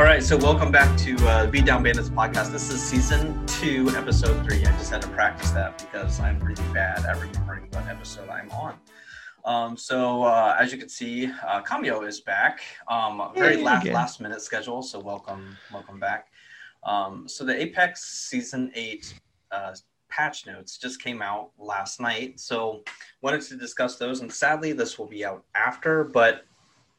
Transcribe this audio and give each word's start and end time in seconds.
All 0.00 0.06
right, 0.06 0.22
so 0.22 0.34
welcome 0.34 0.72
back 0.72 0.96
to 1.00 1.14
uh, 1.28 1.46
Beat 1.48 1.66
Down 1.66 1.82
Bandits 1.82 2.08
podcast. 2.08 2.52
This 2.52 2.70
is 2.70 2.82
season 2.82 3.44
two, 3.44 3.90
episode 3.90 4.42
three. 4.46 4.64
I 4.64 4.72
just 4.78 4.90
had 4.90 5.02
to 5.02 5.08
practice 5.08 5.50
that 5.50 5.76
because 5.76 6.18
I'm 6.20 6.40
really 6.40 6.62
bad 6.72 7.04
at 7.04 7.20
remembering 7.20 7.68
what 7.72 7.86
episode 7.86 8.30
I'm 8.30 8.50
on. 8.50 8.76
Um, 9.44 9.76
so 9.76 10.22
uh, 10.22 10.56
as 10.58 10.72
you 10.72 10.78
can 10.78 10.88
see, 10.88 11.30
uh, 11.46 11.60
Cameo 11.60 12.00
is 12.04 12.22
back. 12.22 12.62
Um, 12.88 13.30
very 13.36 13.56
Yay, 13.56 13.62
last 13.62 13.86
last 13.88 14.20
minute 14.22 14.40
schedule, 14.40 14.80
so 14.80 14.98
welcome 14.98 15.54
welcome 15.70 16.00
back. 16.00 16.28
Um, 16.82 17.28
so 17.28 17.44
the 17.44 17.60
Apex 17.60 18.02
season 18.02 18.72
eight 18.74 19.12
uh, 19.52 19.74
patch 20.08 20.46
notes 20.46 20.78
just 20.78 21.02
came 21.02 21.20
out 21.20 21.50
last 21.58 22.00
night, 22.00 22.40
so 22.40 22.80
wanted 23.20 23.42
to 23.42 23.56
discuss 23.56 23.96
those. 23.96 24.22
And 24.22 24.32
sadly, 24.32 24.72
this 24.72 24.98
will 24.98 25.08
be 25.08 25.26
out 25.26 25.44
after, 25.54 26.04
but 26.04 26.46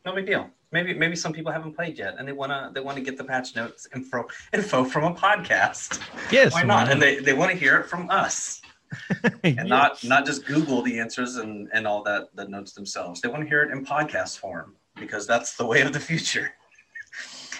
no 0.05 0.13
big 0.13 0.27
deal. 0.27 0.51
Maybe 0.71 0.93
maybe 0.93 1.15
some 1.15 1.33
people 1.33 1.51
haven't 1.51 1.75
played 1.75 1.97
yet, 1.97 2.15
and 2.17 2.27
they 2.27 2.31
wanna 2.31 2.71
they 2.73 2.79
want 2.79 2.97
to 2.97 3.03
get 3.03 3.17
the 3.17 3.23
patch 3.23 3.55
notes 3.55 3.87
info 3.93 4.27
info 4.53 4.83
from 4.85 5.03
a 5.03 5.13
podcast. 5.13 6.01
Yes. 6.31 6.53
Why 6.53 6.63
not? 6.63 6.89
And 6.89 7.01
they, 7.01 7.19
they 7.19 7.33
want 7.33 7.51
to 7.51 7.57
hear 7.57 7.77
it 7.77 7.87
from 7.87 8.09
us 8.09 8.61
and 9.43 9.67
not 9.67 10.03
not 10.03 10.25
just 10.25 10.45
Google 10.45 10.81
the 10.81 10.99
answers 10.99 11.37
and 11.37 11.69
and 11.73 11.87
all 11.87 12.03
that 12.03 12.35
the 12.35 12.47
notes 12.47 12.73
themselves. 12.73 13.21
They 13.21 13.29
want 13.29 13.43
to 13.43 13.49
hear 13.49 13.63
it 13.63 13.71
in 13.71 13.85
podcast 13.85 14.39
form 14.39 14.75
because 14.99 15.27
that's 15.27 15.55
the 15.55 15.65
way 15.65 15.81
of 15.81 15.93
the 15.93 15.99
future. 15.99 16.53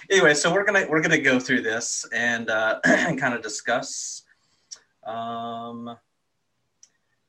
anyway, 0.10 0.34
so 0.34 0.54
we're 0.54 0.66
gonna 0.66 0.86
we're 0.90 1.02
gonna 1.02 1.22
go 1.22 1.40
through 1.40 1.62
this 1.62 2.06
and 2.14 2.50
uh, 2.50 2.80
and 2.86 3.20
kind 3.20 3.34
of 3.34 3.42
discuss. 3.42 4.24
Um, 5.06 5.98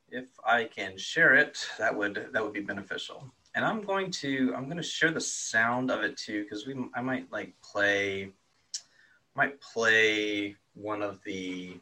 if 0.09 0.27
I 0.45 0.65
can 0.65 0.97
share 0.97 1.33
it, 1.35 1.67
that 1.77 1.95
would 1.95 2.29
that 2.33 2.43
would 2.43 2.53
be 2.53 2.61
beneficial. 2.61 3.33
And 3.55 3.63
I'm 3.63 3.81
going 3.81 4.09
to 4.11 4.53
I'm 4.55 4.65
going 4.65 4.77
to 4.77 4.83
share 4.83 5.11
the 5.11 5.21
sound 5.21 5.91
of 5.91 6.01
it 6.01 6.17
too 6.17 6.43
because 6.43 6.65
we 6.65 6.75
I 6.95 7.01
might 7.01 7.31
like 7.31 7.53
play 7.61 8.29
might 9.35 9.59
play 9.61 10.55
one 10.73 11.01
of 11.01 11.19
the 11.23 11.77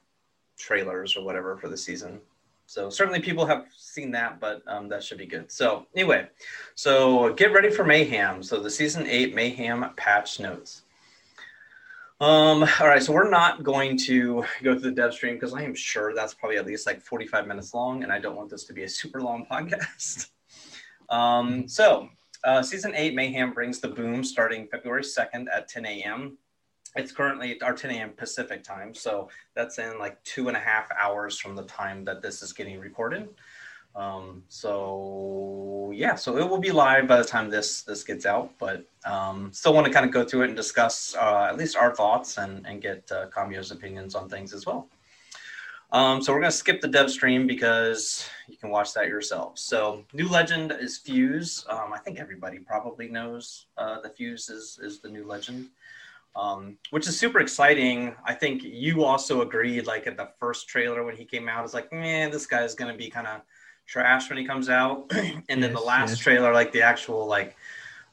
trailers 0.58 1.16
or 1.16 1.23
whatever 1.23 1.58
for 1.58 1.69
the 1.69 1.78
season. 1.78 2.19
So 2.66 2.89
certainly 2.89 3.19
people 3.19 3.45
have 3.45 3.66
seen 3.75 4.11
that, 4.11 4.39
but 4.39 4.61
um, 4.66 4.88
that 4.89 5.03
should 5.03 5.17
be 5.17 5.25
good. 5.25 5.52
So 5.52 5.88
anyway, 5.94 6.30
so 6.75 7.33
get 7.33 7.52
ready 7.52 7.69
for 7.69 7.83
Mayhem. 7.83 8.44
So 8.44 8.61
the 8.61 8.69
season 8.69 9.06
eight 9.08 9.35
Mayhem 9.35 9.85
patch 9.97 10.39
notes. 10.39 10.83
Um, 12.22 12.63
all 12.80 12.88
right, 12.88 13.02
so 13.02 13.13
we're 13.13 13.30
not 13.30 13.63
going 13.63 13.97
to 14.06 14.45
go 14.63 14.73
through 14.73 14.91
the 14.91 14.91
dev 14.91 15.13
stream 15.13 15.33
because 15.33 15.56
I 15.56 15.63
am 15.63 15.73
sure 15.73 16.13
that's 16.13 16.35
probably 16.35 16.58
at 16.58 16.67
least 16.67 16.85
like 16.85 17.02
45 17.02 17.47
minutes 17.47 17.73
long, 17.73 18.03
and 18.03 18.11
I 18.11 18.19
don't 18.19 18.35
want 18.35 18.52
this 18.52 18.63
to 18.66 18.73
be 18.73 18.83
a 18.83 18.89
super 18.89 19.22
long 19.22 19.45
podcast. 19.52 20.30
Um, 21.11 21.67
so 21.67 22.09
uh, 22.43 22.63
season 22.63 22.93
eight 22.95 23.13
Mayhem 23.13 23.53
brings 23.53 23.79
the 23.79 23.89
boom 23.89 24.23
starting 24.23 24.67
February 24.67 25.03
2nd 25.03 25.45
at 25.53 25.67
10 25.67 25.85
a.m. 25.85 26.37
It's 26.95 27.11
currently 27.11 27.61
our 27.61 27.73
10 27.73 27.91
a.m. 27.91 28.11
Pacific 28.11 28.63
time, 28.63 28.93
so 28.93 29.29
that's 29.55 29.77
in 29.77 29.99
like 29.99 30.21
two 30.23 30.47
and 30.47 30.57
a 30.57 30.59
half 30.59 30.89
hours 30.99 31.39
from 31.39 31.55
the 31.55 31.63
time 31.63 32.03
that 32.05 32.21
this 32.21 32.41
is 32.41 32.51
getting 32.51 32.79
recorded. 32.79 33.29
Um, 33.95 34.43
so 34.47 35.91
yeah, 35.93 36.15
so 36.15 36.37
it 36.37 36.49
will 36.49 36.59
be 36.59 36.71
live 36.71 37.07
by 37.07 37.17
the 37.17 37.25
time 37.25 37.49
this 37.49 37.83
this 37.83 38.03
gets 38.03 38.25
out, 38.25 38.51
but 38.57 38.85
um, 39.05 39.51
still 39.53 39.73
want 39.73 39.85
to 39.85 39.93
kind 39.93 40.05
of 40.05 40.11
go 40.11 40.25
through 40.25 40.43
it 40.43 40.47
and 40.47 40.55
discuss 40.55 41.15
uh, 41.15 41.47
at 41.49 41.57
least 41.57 41.75
our 41.75 41.93
thoughts 41.93 42.37
and 42.37 42.65
and 42.65 42.81
get 42.81 43.09
uh, 43.11 43.27
Cameo's 43.27 43.71
opinions 43.71 44.15
on 44.15 44.29
things 44.29 44.53
as 44.53 44.65
well. 44.65 44.87
Um, 45.92 46.22
so 46.22 46.31
we're 46.31 46.39
gonna 46.39 46.52
skip 46.52 46.80
the 46.80 46.88
dev 46.88 47.11
stream 47.11 47.47
because 47.47 48.30
you 48.47 48.58
can 48.58 48.70
watch 48.70 48.94
that 48.94 49.08
yourself. 49.08 49.59
So 49.59 50.06
new 50.14 50.30
legend 50.30 50.72
is 50.80 50.97
Fuse. 50.97 51.66
Um, 51.70 51.92
I 51.94 52.00
think 52.00 52.20
everybody 52.20 52.59
probably 52.59 53.09
knows 53.09 53.68
uh, 53.78 54.00
the 54.01 54.09
Fuse 54.09 54.50
is 54.50 54.80
is 54.81 55.00
the 55.00 55.09
new 55.09 55.25
legend 55.25 55.69
um, 56.35 56.78
which 56.91 57.07
is 57.07 57.18
super 57.18 57.40
exciting. 57.40 58.16
I 58.25 58.34
think 58.34 58.63
you 58.63 59.03
also 59.03 59.41
agreed, 59.41 59.85
like 59.85 60.07
at 60.07 60.18
the 60.18 60.30
first 60.40 60.68
trailer 60.68 61.03
when 61.03 61.16
he 61.16 61.25
came 61.25 61.50
out, 61.50 61.63
it's 61.63 61.74
like, 61.74 61.91
man, 61.91 62.31
this 62.31 62.46
guy's 62.46 62.75
gonna 62.75 62.96
be 62.96 63.09
kind 63.09 63.28
of 63.28 63.41
trash 63.85 64.30
when 64.30 64.38
he 64.38 64.46
comes 64.46 64.69
out. 64.69 65.12
and 65.50 65.62
then 65.62 65.74
the 65.74 65.80
last 65.80 66.12
yes. 66.12 66.19
trailer, 66.19 66.53
like 66.53 66.72
the 66.72 66.81
actual 66.81 67.25
like 67.28 67.56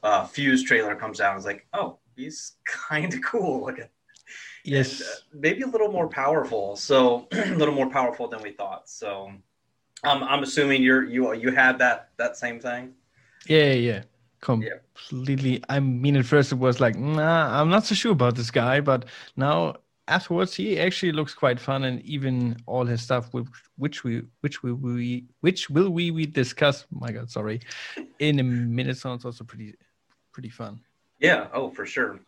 uh, 0.03 0.25
Fuse 0.25 0.63
trailer 0.63 0.95
comes 0.95 1.21
out, 1.21 1.35
it's 1.37 1.45
like, 1.45 1.65
oh, 1.73 1.97
he's 2.15 2.57
kind 2.65 3.13
of 3.13 3.21
cool 3.23 3.65
looking. 3.65 3.87
Yes. 4.63 4.99
And, 4.99 5.09
uh, 5.09 5.39
maybe 5.41 5.61
a 5.61 5.67
little 5.67 5.91
more 5.91 6.07
powerful. 6.07 6.75
So 6.75 7.27
a 7.31 7.55
little 7.55 7.73
more 7.73 7.89
powerful 7.89 8.27
than 8.27 8.41
we 8.41 8.51
thought. 8.51 8.89
So 8.89 9.31
um, 10.03 10.23
I'm 10.23 10.43
assuming 10.43 10.81
you're 10.81 11.05
you 11.05 11.33
you 11.33 11.51
had 11.51 11.77
that 11.79 12.09
that 12.17 12.37
same 12.37 12.59
thing. 12.59 12.93
yeah, 13.47 13.73
yeah. 13.73 14.03
Completely. 14.41 15.61
I 15.67 15.79
mean, 15.79 16.15
at 16.15 16.25
first 16.25 16.51
it 16.51 16.55
was 16.55 16.79
like, 16.79 16.95
nah, 16.97 17.59
I'm 17.59 17.69
not 17.69 17.85
so 17.85 17.93
sure 17.93 18.13
about 18.13 18.35
this 18.35 18.51
guy, 18.51 18.79
but 18.79 19.05
now 19.35 19.75
afterwards 20.07 20.55
he 20.55 20.79
actually 20.79 21.11
looks 21.11 21.33
quite 21.33 21.59
fun, 21.59 21.83
and 21.83 22.01
even 22.03 22.55
all 22.65 22.85
his 22.85 23.01
stuff, 23.01 23.33
which, 23.33 23.47
which 23.77 24.03
we, 24.03 24.23
which 24.39 24.63
we, 24.63 24.71
we, 24.71 25.25
which 25.41 25.69
will 25.69 25.89
we, 25.89 26.11
we 26.11 26.25
discuss? 26.25 26.85
My 26.89 27.11
God, 27.11 27.29
sorry, 27.29 27.59
in 28.19 28.39
a 28.39 28.43
minute 28.43 28.97
sounds 28.97 29.25
also 29.25 29.43
pretty, 29.43 29.75
pretty 30.31 30.49
fun. 30.49 30.79
Yeah, 31.19 31.47
oh, 31.53 31.69
for 31.69 31.85
sure. 31.85 32.19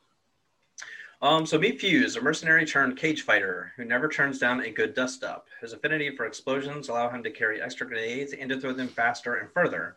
Um, 1.21 1.45
so 1.45 1.59
meet 1.59 1.79
Fuse, 1.79 2.15
a 2.15 2.21
mercenary 2.21 2.65
turned 2.65 2.97
cage 2.97 3.21
fighter 3.21 3.73
who 3.75 3.85
never 3.85 4.09
turns 4.09 4.39
down 4.39 4.61
a 4.61 4.71
good 4.71 4.95
dust 4.95 5.23
up. 5.23 5.47
His 5.61 5.71
affinity 5.71 6.15
for 6.15 6.25
explosions 6.25 6.89
allow 6.89 7.09
him 7.09 7.21
to 7.23 7.29
carry 7.29 7.61
extra 7.61 7.87
grenades 7.87 8.33
and 8.33 8.49
to 8.49 8.59
throw 8.59 8.73
them 8.73 8.87
faster 8.87 9.35
and 9.35 9.51
further, 9.51 9.95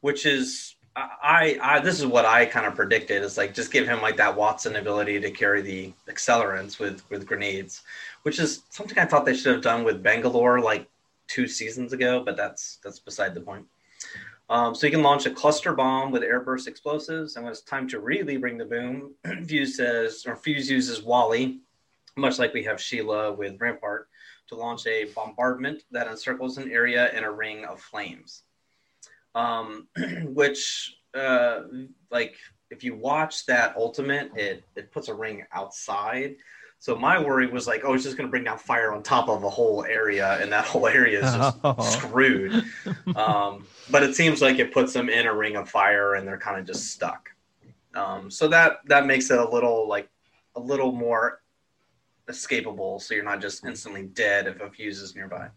which 0.00 0.26
is 0.26 0.74
I, 0.96 1.58
I 1.60 1.80
this 1.80 1.98
is 1.98 2.06
what 2.06 2.24
I 2.24 2.46
kind 2.46 2.66
of 2.66 2.74
predicted. 2.74 3.22
Is 3.22 3.38
like 3.38 3.54
just 3.54 3.72
give 3.72 3.86
him 3.86 4.02
like 4.02 4.16
that 4.16 4.36
Wattson 4.36 4.78
ability 4.78 5.20
to 5.20 5.30
carry 5.30 5.62
the 5.62 5.92
accelerants 6.08 6.78
with 6.78 7.08
with 7.08 7.26
grenades, 7.26 7.82
which 8.22 8.40
is 8.40 8.62
something 8.70 8.98
I 8.98 9.04
thought 9.04 9.24
they 9.24 9.34
should 9.34 9.52
have 9.54 9.62
done 9.62 9.84
with 9.84 10.02
Bangalore 10.02 10.60
like 10.60 10.88
two 11.28 11.46
seasons 11.46 11.92
ago, 11.92 12.22
but 12.24 12.36
that's 12.36 12.78
that's 12.82 12.98
beside 12.98 13.34
the 13.34 13.40
point. 13.40 13.66
Um, 14.50 14.74
so 14.74 14.86
you 14.86 14.90
can 14.90 15.02
launch 15.02 15.24
a 15.24 15.30
cluster 15.30 15.72
bomb 15.72 16.10
with 16.10 16.22
airburst 16.22 16.66
explosives, 16.66 17.36
and 17.36 17.44
when 17.44 17.52
it's 17.52 17.62
time 17.62 17.88
to 17.88 18.00
really 18.00 18.36
bring 18.36 18.58
the 18.58 18.64
boom, 18.64 19.14
Fuse 19.46 19.76
says 19.76 20.24
or 20.26 20.36
Fuse 20.36 20.70
uses 20.70 21.02
Wally, 21.02 21.60
much 22.16 22.38
like 22.38 22.52
we 22.52 22.62
have 22.64 22.80
Sheila 22.80 23.32
with 23.32 23.60
Rampart, 23.60 24.08
to 24.48 24.54
launch 24.54 24.86
a 24.86 25.06
bombardment 25.14 25.84
that 25.90 26.08
encircles 26.08 26.58
an 26.58 26.70
area 26.70 27.10
in 27.16 27.24
a 27.24 27.32
ring 27.32 27.64
of 27.64 27.80
flames. 27.80 28.42
Um, 29.34 29.88
which, 30.24 30.94
uh, 31.14 31.62
like, 32.10 32.36
if 32.70 32.84
you 32.84 32.94
watch 32.94 33.46
that 33.46 33.76
ultimate, 33.76 34.30
it 34.36 34.64
it 34.76 34.92
puts 34.92 35.08
a 35.08 35.14
ring 35.14 35.44
outside. 35.52 36.36
So 36.84 36.94
my 36.94 37.18
worry 37.18 37.46
was 37.46 37.66
like, 37.66 37.80
oh, 37.86 37.94
it's 37.94 38.04
just 38.04 38.18
going 38.18 38.26
to 38.26 38.30
bring 38.30 38.44
down 38.44 38.58
fire 38.58 38.92
on 38.92 39.02
top 39.02 39.30
of 39.30 39.42
a 39.42 39.48
whole 39.48 39.86
area, 39.86 40.38
and 40.42 40.52
that 40.52 40.66
whole 40.72 40.86
area 40.86 41.24
is 41.24 41.34
just 41.34 41.56
Oh. 41.64 41.80
screwed. 41.80 42.62
Um, 43.16 43.66
but 43.90 44.02
it 44.02 44.14
seems 44.14 44.42
like 44.42 44.58
it 44.58 44.70
puts 44.70 44.92
them 44.92 45.08
in 45.08 45.26
a 45.26 45.34
ring 45.34 45.56
of 45.56 45.66
fire, 45.66 46.16
and 46.16 46.28
they're 46.28 46.36
kind 46.36 46.60
of 46.60 46.66
just 46.66 46.90
stuck. 46.90 47.30
Um, 47.94 48.30
so 48.30 48.48
that 48.48 48.80
that 48.84 49.06
makes 49.06 49.30
it 49.30 49.38
a 49.38 49.48
little 49.48 49.88
like 49.88 50.10
a 50.56 50.60
little 50.60 50.92
more 50.92 51.40
escapable, 52.28 53.00
so 53.00 53.14
you're 53.14 53.24
not 53.24 53.40
just 53.40 53.64
instantly 53.64 54.02
dead 54.02 54.46
if 54.46 54.60
a 54.60 54.68
fuse 54.70 55.00
is 55.00 55.14
nearby. 55.14 55.48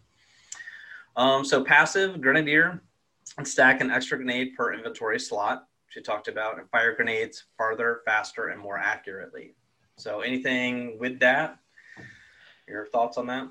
Um, 1.14 1.44
so 1.44 1.62
passive 1.62 2.22
grenadier 2.22 2.80
and 3.36 3.46
stack 3.46 3.82
an 3.82 3.90
extra 3.90 4.16
grenade 4.16 4.54
per 4.56 4.72
inventory 4.72 5.20
slot. 5.20 5.66
She 5.88 6.00
talked 6.00 6.28
about 6.28 6.58
and 6.58 6.70
fire 6.70 6.94
grenades 6.96 7.44
farther, 7.58 8.00
faster, 8.06 8.48
and 8.48 8.58
more 8.58 8.78
accurately. 8.78 9.54
So 9.98 10.20
anything 10.20 10.96
with 10.98 11.18
that? 11.18 11.58
Your 12.68 12.86
thoughts 12.86 13.18
on 13.18 13.26
that? 13.26 13.48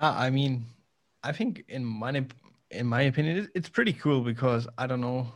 Uh, 0.00 0.14
I 0.16 0.30
mean, 0.30 0.64
I 1.24 1.32
think 1.32 1.64
in 1.68 1.84
my 1.84 2.24
in 2.70 2.86
my 2.86 3.02
opinion, 3.02 3.48
it's 3.54 3.68
pretty 3.68 3.92
cool 3.92 4.20
because 4.20 4.68
I 4.78 4.86
don't 4.86 5.00
know. 5.00 5.26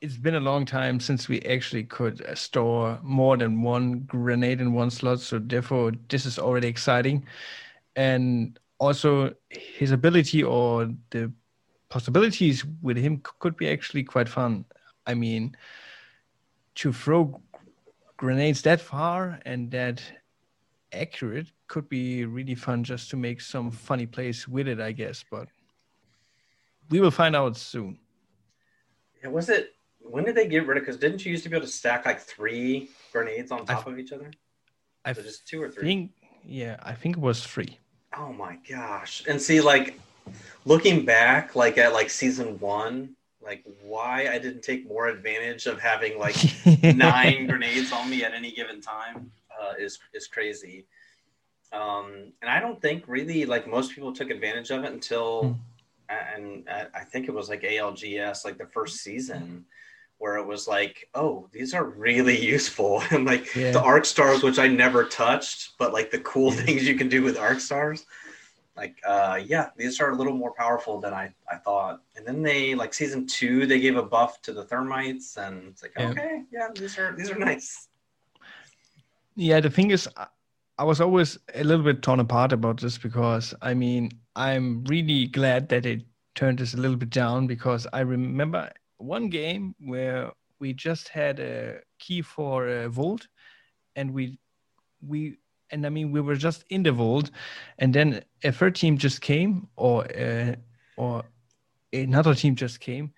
It's 0.00 0.16
been 0.16 0.34
a 0.34 0.40
long 0.40 0.64
time 0.64 0.98
since 0.98 1.28
we 1.28 1.42
actually 1.42 1.84
could 1.84 2.26
store 2.36 2.98
more 3.02 3.36
than 3.36 3.62
one 3.62 4.00
grenade 4.00 4.60
in 4.60 4.72
one 4.72 4.90
slot, 4.90 5.20
so 5.20 5.38
therefore 5.38 5.92
this 6.08 6.26
is 6.26 6.38
already 6.38 6.68
exciting. 6.68 7.26
And 7.94 8.58
also, 8.78 9.34
his 9.50 9.92
ability 9.92 10.42
or 10.42 10.90
the 11.10 11.30
possibilities 11.90 12.64
with 12.80 12.96
him 12.96 13.20
could 13.38 13.56
be 13.56 13.68
actually 13.68 14.04
quite 14.04 14.28
fun. 14.28 14.64
I 15.06 15.14
mean, 15.14 15.54
to 16.76 16.92
throw 16.92 17.40
grenades 18.22 18.62
that 18.62 18.80
far 18.80 19.40
and 19.44 19.68
that 19.72 20.00
accurate 20.92 21.48
could 21.66 21.88
be 21.88 22.24
really 22.24 22.54
fun 22.54 22.84
just 22.84 23.10
to 23.10 23.16
make 23.16 23.40
some 23.40 23.68
funny 23.68 24.06
plays 24.06 24.46
with 24.46 24.68
it, 24.68 24.80
I 24.80 24.92
guess. 24.92 25.24
But 25.28 25.48
we 26.88 27.00
will 27.00 27.10
find 27.10 27.34
out 27.34 27.56
soon. 27.56 27.98
Yeah, 29.20 29.30
was 29.30 29.48
it? 29.48 29.74
When 29.98 30.22
did 30.22 30.36
they 30.36 30.46
get 30.46 30.68
rid 30.68 30.78
of? 30.78 30.84
Because 30.84 30.98
didn't 30.98 31.24
you 31.24 31.32
used 31.32 31.42
to 31.42 31.50
be 31.50 31.56
able 31.56 31.66
to 31.66 31.72
stack 31.72 32.06
like 32.06 32.20
three 32.20 32.90
grenades 33.12 33.50
on 33.50 33.62
I 33.62 33.74
top 33.74 33.88
of 33.88 33.98
each 33.98 34.12
other? 34.12 34.30
I 35.04 35.12
So 35.14 35.22
just 35.22 35.48
two 35.48 35.60
or 35.60 35.68
three. 35.68 35.82
think, 35.82 36.12
yeah, 36.44 36.76
I 36.80 36.94
think 36.94 37.16
it 37.16 37.20
was 37.20 37.44
three. 37.44 37.80
Oh 38.16 38.32
my 38.32 38.56
gosh! 38.70 39.24
And 39.26 39.42
see, 39.42 39.60
like 39.60 39.98
looking 40.64 41.04
back, 41.04 41.56
like 41.56 41.76
at 41.76 41.92
like 41.92 42.08
season 42.08 42.60
one, 42.60 43.16
like 43.42 43.64
why 43.82 44.28
I 44.30 44.38
didn't 44.38 44.62
take 44.62 44.88
more 44.88 45.08
advantage 45.08 45.66
of 45.66 45.80
having 45.80 46.18
like 46.18 46.36
nine 46.82 47.46
grenades 47.46 47.92
on 47.92 48.08
me 48.08 48.24
at 48.24 48.32
any 48.32 48.52
given 48.52 48.80
time. 48.80 49.30
Uh, 49.50 49.62
uh, 49.62 49.74
is 49.78 49.98
is 50.12 50.26
crazy. 50.26 50.86
Um, 51.72 52.32
and 52.42 52.50
I 52.50 52.60
don't 52.60 52.80
think 52.80 53.04
really 53.06 53.44
like 53.44 53.66
most 53.66 53.94
people 53.94 54.12
took 54.12 54.30
advantage 54.30 54.70
of 54.70 54.84
it 54.84 54.92
until, 54.92 55.44
mm. 55.44 55.56
and 56.34 56.68
I 56.94 57.04
think 57.04 57.28
it 57.28 57.34
was 57.34 57.48
like 57.48 57.62
ALGS, 57.62 58.44
like 58.44 58.58
the 58.58 58.66
first 58.66 58.98
season, 58.98 59.64
where 60.18 60.36
it 60.36 60.46
was 60.46 60.68
like, 60.68 61.08
oh, 61.14 61.48
these 61.50 61.72
are 61.72 61.84
really 61.84 62.38
useful, 62.54 63.02
and 63.10 63.24
like 63.24 63.54
yeah. 63.54 63.70
the 63.70 63.80
arc 63.80 64.04
stars, 64.04 64.42
which 64.42 64.58
I 64.58 64.68
never 64.68 65.04
touched, 65.04 65.78
but 65.78 65.92
like 65.92 66.10
the 66.10 66.20
cool 66.20 66.50
things 66.50 66.86
you 66.86 66.96
can 66.96 67.08
do 67.08 67.22
with 67.22 67.38
arc 67.38 67.60
stars 67.60 68.04
like 68.76 68.96
uh 69.06 69.38
yeah 69.44 69.68
these 69.76 70.00
are 70.00 70.10
a 70.10 70.14
little 70.14 70.32
more 70.32 70.52
powerful 70.52 71.00
than 71.00 71.12
i 71.12 71.32
i 71.50 71.56
thought 71.56 72.02
and 72.16 72.26
then 72.26 72.42
they 72.42 72.74
like 72.74 72.94
season 72.94 73.26
two 73.26 73.66
they 73.66 73.78
gave 73.78 73.96
a 73.96 74.02
buff 74.02 74.40
to 74.42 74.52
the 74.52 74.64
thermites 74.64 75.36
and 75.36 75.68
it's 75.68 75.82
like 75.82 75.92
yeah. 75.98 76.10
okay 76.10 76.42
yeah 76.52 76.68
these 76.74 76.98
are 76.98 77.14
these 77.16 77.30
are 77.30 77.38
nice 77.38 77.88
yeah 79.36 79.60
the 79.60 79.70
thing 79.70 79.90
is 79.90 80.08
i 80.78 80.84
was 80.84 81.00
always 81.00 81.38
a 81.54 81.64
little 81.64 81.84
bit 81.84 82.02
torn 82.02 82.20
apart 82.20 82.52
about 82.52 82.80
this 82.80 82.96
because 82.96 83.54
i 83.62 83.74
mean 83.74 84.10
i'm 84.36 84.84
really 84.84 85.26
glad 85.26 85.68
that 85.68 85.82
they 85.82 86.04
turned 86.34 86.58
this 86.58 86.74
a 86.74 86.78
little 86.78 86.96
bit 86.96 87.10
down 87.10 87.46
because 87.46 87.86
i 87.92 88.00
remember 88.00 88.70
one 88.96 89.28
game 89.28 89.74
where 89.80 90.30
we 90.60 90.72
just 90.72 91.08
had 91.08 91.40
a 91.40 91.78
key 91.98 92.22
for 92.22 92.68
a 92.68 92.88
vault 92.88 93.26
and 93.96 94.10
we 94.12 94.38
we 95.06 95.36
and 95.72 95.84
I 95.86 95.88
mean 95.88 96.12
we 96.12 96.20
were 96.20 96.36
just 96.36 96.64
in 96.68 96.82
the 96.84 96.92
vault, 96.92 97.30
and 97.78 97.92
then 97.94 98.22
a 98.44 98.52
third 98.52 98.76
team 98.76 98.98
just 98.98 99.20
came, 99.20 99.68
or 99.76 100.04
uh, 100.16 100.54
or 100.96 101.24
another 101.92 102.34
team 102.34 102.54
just 102.54 102.78
came, 102.80 103.12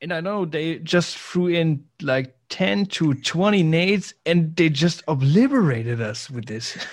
and 0.00 0.12
I 0.12 0.20
know 0.20 0.44
they 0.44 0.78
just 0.78 1.16
threw 1.16 1.48
in 1.48 1.84
like 2.02 2.34
ten 2.48 2.86
to 2.86 3.14
twenty 3.14 3.62
nades, 3.62 4.14
and 4.26 4.56
they 4.56 4.70
just 4.70 5.02
obliterated 5.06 6.00
us 6.00 6.30
with 6.30 6.46
this. 6.46 6.76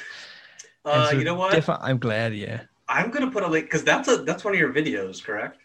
Uh, 0.84 1.12
so 1.12 1.16
you 1.16 1.24
know 1.24 1.36
what? 1.36 1.70
I'm 1.70 2.00
glad. 2.00 2.34
Yeah. 2.34 2.62
I'm 2.90 3.12
gonna 3.12 3.30
put 3.30 3.44
a 3.44 3.48
link 3.48 3.66
because 3.66 3.84
that's 3.84 4.08
a 4.08 4.18
that's 4.18 4.44
one 4.44 4.56
of 4.56 4.60
your 4.60 4.74
videos, 4.74 5.24
correct? 5.24 5.60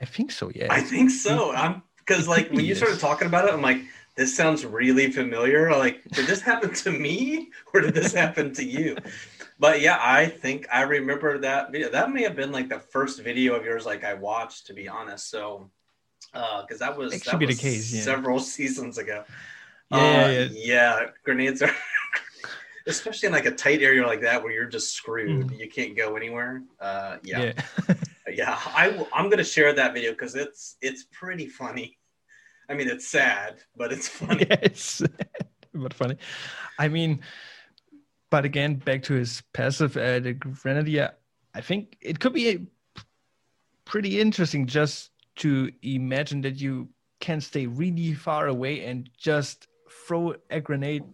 I 0.00 0.04
think 0.04 0.32
so. 0.32 0.50
Yeah. 0.52 0.66
I 0.70 0.80
think 0.80 1.10
so. 1.10 1.52
I'm 1.52 1.82
because 1.98 2.28
like 2.28 2.50
when 2.50 2.64
you 2.64 2.74
started 2.74 2.98
talking 2.98 3.26
about 3.26 3.46
it, 3.46 3.54
I'm 3.54 3.62
like, 3.62 3.82
this 4.16 4.34
sounds 4.34 4.64
really 4.64 5.10
familiar. 5.12 5.70
Like, 5.70 6.02
did 6.04 6.26
this 6.26 6.40
happen 6.40 6.72
to 6.74 6.90
me 6.90 7.50
or 7.72 7.80
did 7.82 7.94
this 7.94 8.12
happen 8.12 8.52
to 8.54 8.64
you? 8.64 8.96
But 9.58 9.80
yeah, 9.80 9.98
I 10.00 10.26
think 10.26 10.66
I 10.72 10.82
remember 10.82 11.38
that 11.38 11.70
video. 11.70 11.90
That 11.90 12.10
may 12.10 12.22
have 12.22 12.36
been 12.36 12.52
like 12.52 12.68
the 12.68 12.78
first 12.78 13.22
video 13.22 13.54
of 13.54 13.64
yours 13.64 13.86
like 13.86 14.04
I 14.04 14.14
watched, 14.14 14.66
to 14.66 14.74
be 14.74 14.88
honest. 14.88 15.30
So, 15.30 15.70
because 16.32 16.80
uh, 16.82 16.86
that 16.86 16.96
was, 16.98 17.22
that 17.22 17.40
was 17.40 17.58
case, 17.58 17.92
yeah. 17.92 18.02
several 18.02 18.38
seasons 18.38 18.98
ago. 18.98 19.24
Yeah, 19.90 19.98
uh, 19.98 20.28
yeah, 20.28 20.48
yeah. 20.52 21.00
grenades 21.22 21.62
are, 21.62 21.74
especially 22.86 23.28
in 23.28 23.32
like 23.32 23.46
a 23.46 23.50
tight 23.50 23.82
area 23.82 24.06
like 24.06 24.22
that 24.22 24.42
where 24.42 24.52
you're 24.52 24.66
just 24.66 24.92
screwed. 24.94 25.48
Mm. 25.48 25.58
You 25.58 25.68
can't 25.70 25.96
go 25.96 26.16
anywhere. 26.16 26.62
Uh, 26.80 27.18
yeah, 27.22 27.52
yeah. 27.88 27.94
yeah. 28.28 28.58
I 28.66 29.06
I'm 29.12 29.30
gonna 29.30 29.44
share 29.44 29.72
that 29.74 29.94
video 29.94 30.10
because 30.12 30.34
it's 30.34 30.76
it's 30.80 31.04
pretty 31.12 31.46
funny. 31.46 31.98
I 32.68 32.74
mean, 32.74 32.88
it's 32.88 33.06
sad, 33.06 33.62
but 33.76 33.92
it's 33.92 34.08
funny. 34.20 34.46
Yeah, 34.48 34.58
it's 34.62 35.02
but 35.74 35.94
funny. 35.94 36.16
I 36.78 36.88
mean, 36.88 37.20
but 38.30 38.44
again, 38.44 38.76
back 38.76 39.02
to 39.04 39.14
his 39.14 39.42
passive, 39.52 39.96
uh, 39.96 40.20
the 40.20 40.32
Grenadier. 40.32 41.12
I 41.54 41.60
think 41.60 41.96
it 42.00 42.20
could 42.20 42.34
be 42.34 42.50
a 42.50 43.02
pretty 43.84 44.20
interesting 44.20 44.66
just 44.66 45.10
to 45.36 45.70
imagine 45.82 46.42
that 46.42 46.60
you 46.60 46.88
can 47.20 47.40
stay 47.40 47.66
really 47.66 48.12
far 48.14 48.48
away 48.48 48.84
and 48.84 49.08
just 49.16 49.68
throw 50.06 50.34
a 50.50 50.60
grenade. 50.60 51.04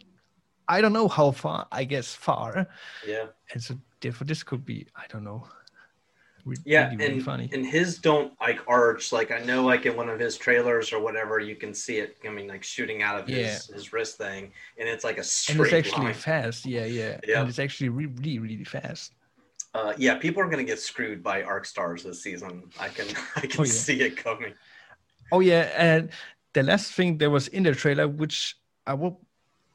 I 0.69 0.81
don't 0.81 0.93
know 0.93 1.06
how 1.06 1.31
far. 1.31 1.69
I 1.70 1.84
guess 1.84 2.14
far. 2.14 2.66
Yeah. 3.06 3.26
And 3.52 3.62
so 3.62 3.76
therefore, 4.00 4.26
this 4.26 4.43
could 4.43 4.64
be. 4.64 4.87
I 4.96 5.05
don't 5.08 5.25
know 5.25 5.46
yeah, 6.64 6.90
really, 6.90 7.06
and, 7.06 7.24
funny. 7.24 7.50
and 7.52 7.64
his 7.64 7.98
don't 7.98 8.32
like 8.40 8.60
arch. 8.66 9.12
Like 9.12 9.30
I 9.30 9.38
know, 9.40 9.64
like 9.64 9.86
in 9.86 9.96
one 9.96 10.08
of 10.08 10.18
his 10.18 10.36
trailers 10.36 10.92
or 10.92 11.00
whatever, 11.00 11.38
you 11.38 11.54
can 11.54 11.72
see 11.72 11.98
it. 11.98 12.16
I 12.26 12.30
mean, 12.30 12.48
like 12.48 12.62
shooting 12.62 13.02
out 13.02 13.20
of 13.20 13.28
yeah. 13.28 13.46
his, 13.46 13.66
his 13.66 13.92
wrist 13.92 14.18
thing, 14.18 14.52
and 14.78 14.88
it's 14.88 15.04
like 15.04 15.18
a 15.18 15.24
straight. 15.24 15.56
And 15.56 15.66
it's 15.66 15.88
actually 15.88 16.06
line. 16.06 16.14
fast. 16.14 16.66
Yeah, 16.66 16.84
yeah. 16.84 17.18
Yeah. 17.26 17.40
And 17.40 17.48
it's 17.48 17.58
actually 17.58 17.90
really, 17.90 18.12
really, 18.16 18.38
really 18.38 18.64
fast. 18.64 19.12
Uh, 19.74 19.94
yeah, 19.96 20.16
people 20.16 20.42
are 20.42 20.48
gonna 20.48 20.64
get 20.64 20.80
screwed 20.80 21.22
by 21.22 21.42
arc 21.42 21.64
stars 21.64 22.02
this 22.02 22.22
season. 22.22 22.64
I 22.78 22.88
can, 22.88 23.06
I 23.36 23.40
can 23.42 23.60
oh, 23.60 23.64
yeah. 23.64 23.72
see 23.72 24.00
it 24.00 24.16
coming. 24.16 24.54
Oh 25.30 25.40
yeah, 25.40 25.70
and 25.76 26.10
the 26.52 26.62
last 26.62 26.92
thing 26.92 27.18
that 27.18 27.30
was 27.30 27.48
in 27.48 27.62
the 27.62 27.74
trailer, 27.74 28.08
which 28.08 28.56
I 28.86 28.94
will, 28.94 29.20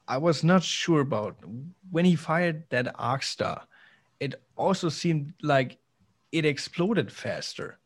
I 0.07 0.17
was 0.17 0.43
not 0.43 0.63
sure 0.63 1.01
about, 1.01 1.37
when 1.89 2.05
he 2.05 2.15
fired 2.15 2.63
that 2.69 2.93
arc 2.99 3.23
star, 3.23 3.63
it 4.19 4.35
also 4.55 4.89
seemed 4.89 5.33
like 5.41 5.77
it 6.31 6.45
exploded 6.45 7.11
faster 7.11 7.79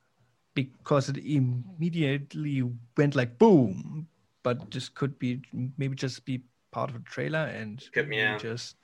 because 0.53 1.09
it 1.09 1.17
immediately 1.17 2.63
went 2.97 3.15
like 3.15 3.37
boom. 3.37 4.07
But 4.43 4.71
this 4.71 4.89
could 4.89 5.19
be 5.19 5.41
maybe 5.77 5.95
just 5.95 6.25
be 6.25 6.43
part 6.71 6.89
of 6.89 6.95
a 6.95 6.99
trailer 6.99 7.45
and 7.45 7.83
could, 7.93 8.11
yeah. 8.11 8.37
just. 8.37 8.75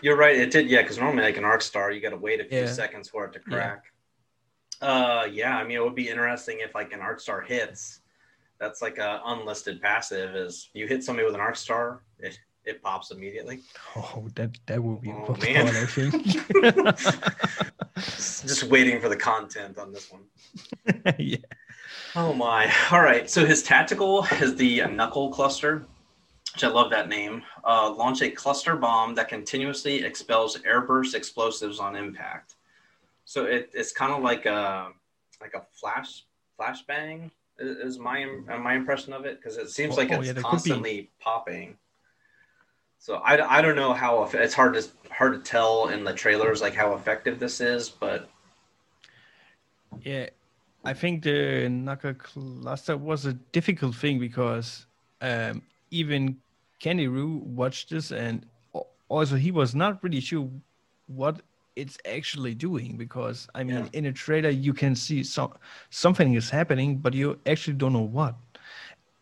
You're 0.00 0.16
right. 0.16 0.36
It 0.36 0.52
did, 0.52 0.68
yeah. 0.70 0.82
Because 0.82 0.98
normally, 0.98 1.24
like 1.24 1.36
an 1.36 1.44
arc 1.44 1.62
star, 1.62 1.90
you 1.90 2.00
got 2.00 2.10
to 2.10 2.16
wait 2.16 2.40
a 2.40 2.44
few 2.44 2.60
yeah. 2.60 2.66
seconds 2.66 3.08
for 3.08 3.24
it 3.24 3.32
to 3.32 3.40
crack. 3.40 3.84
Yeah. 4.80 4.88
Uh, 4.88 5.24
yeah. 5.24 5.56
I 5.56 5.64
mean, 5.64 5.76
it 5.76 5.82
would 5.82 5.96
be 5.96 6.08
interesting 6.08 6.58
if 6.60 6.74
like 6.74 6.92
an 6.92 7.00
arc 7.00 7.18
star 7.20 7.40
hits. 7.40 8.00
That's 8.60 8.80
like 8.80 8.98
a 8.98 9.20
unlisted 9.24 9.80
passive. 9.80 10.36
Is 10.36 10.70
you 10.74 10.86
hit 10.86 11.02
somebody 11.02 11.26
with 11.26 11.34
an 11.34 11.40
arc 11.40 11.56
star, 11.56 12.02
it 12.18 12.38
it 12.64 12.82
pops 12.82 13.10
immediately. 13.10 13.60
Oh, 13.96 14.28
that 14.34 14.56
that 14.66 14.82
will 14.82 14.96
be 14.96 15.10
oh, 15.10 15.36
man. 15.42 15.66
Fun, 15.66 15.76
I 15.76 15.86
think. 15.86 17.69
just 18.16 18.64
waiting 18.64 19.00
for 19.00 19.08
the 19.08 19.16
content 19.16 19.78
on 19.78 19.92
this 19.92 20.10
one. 20.10 20.22
yeah. 21.18 21.36
Oh 22.16 22.32
my. 22.32 22.72
All 22.90 23.02
right. 23.02 23.28
So 23.30 23.44
his 23.44 23.62
tactical 23.62 24.26
is 24.40 24.56
the 24.56 24.86
knuckle 24.86 25.30
cluster, 25.30 25.86
which 26.54 26.64
I 26.64 26.68
love 26.68 26.90
that 26.90 27.08
name. 27.08 27.42
Uh, 27.64 27.92
launch 27.92 28.22
a 28.22 28.30
cluster 28.30 28.76
bomb 28.76 29.14
that 29.14 29.28
continuously 29.28 30.04
expels 30.04 30.56
airburst 30.58 31.14
explosives 31.14 31.78
on 31.78 31.96
impact. 31.96 32.56
So 33.24 33.44
it, 33.44 33.70
it's 33.72 33.92
kind 33.92 34.12
of 34.12 34.22
like 34.22 34.46
a 34.46 34.88
like 35.40 35.54
a 35.54 35.62
flash 35.72 36.24
flashbang 36.58 37.30
is 37.60 37.98
my 37.98 38.24
my 38.24 38.74
impression 38.74 39.12
of 39.12 39.24
it 39.24 39.40
because 39.40 39.56
it 39.56 39.70
seems 39.70 39.96
like 39.96 40.10
oh, 40.10 40.20
it's 40.20 40.28
yeah, 40.28 40.42
constantly 40.42 41.10
popping. 41.20 41.76
So 43.00 43.14
I, 43.14 43.58
I 43.58 43.62
don't 43.62 43.76
know 43.76 43.94
how 43.94 44.24
it's 44.24 44.52
hard 44.52 44.74
to 44.74 44.86
hard 45.10 45.32
to 45.32 45.38
tell 45.38 45.88
in 45.88 46.04
the 46.04 46.12
trailers 46.12 46.60
like 46.60 46.74
how 46.74 46.94
effective 46.94 47.38
this 47.38 47.62
is, 47.62 47.88
but 47.88 48.28
yeah, 50.02 50.28
I 50.84 50.92
think 50.92 51.22
the 51.24 51.70
knuckle 51.70 52.12
cluster 52.12 52.98
was 52.98 53.24
a 53.24 53.32
difficult 53.32 53.94
thing 53.94 54.18
because 54.18 54.84
um, 55.22 55.62
even 55.90 56.36
Kenny 56.78 57.08
Roo 57.08 57.38
watched 57.38 57.88
this 57.88 58.12
and 58.12 58.44
also 59.08 59.36
he 59.36 59.50
was 59.50 59.74
not 59.74 60.04
really 60.04 60.20
sure 60.20 60.50
what 61.06 61.40
it's 61.76 61.96
actually 62.04 62.54
doing 62.54 62.98
because 62.98 63.48
I 63.54 63.64
mean 63.64 63.76
yeah. 63.76 63.98
in 63.98 64.06
a 64.06 64.12
trailer 64.12 64.50
you 64.50 64.74
can 64.74 64.94
see 64.94 65.24
some 65.24 65.54
something 65.88 66.34
is 66.34 66.50
happening 66.50 66.98
but 66.98 67.14
you 67.14 67.38
actually 67.46 67.74
don't 67.74 67.94
know 67.94 68.00
what 68.00 68.34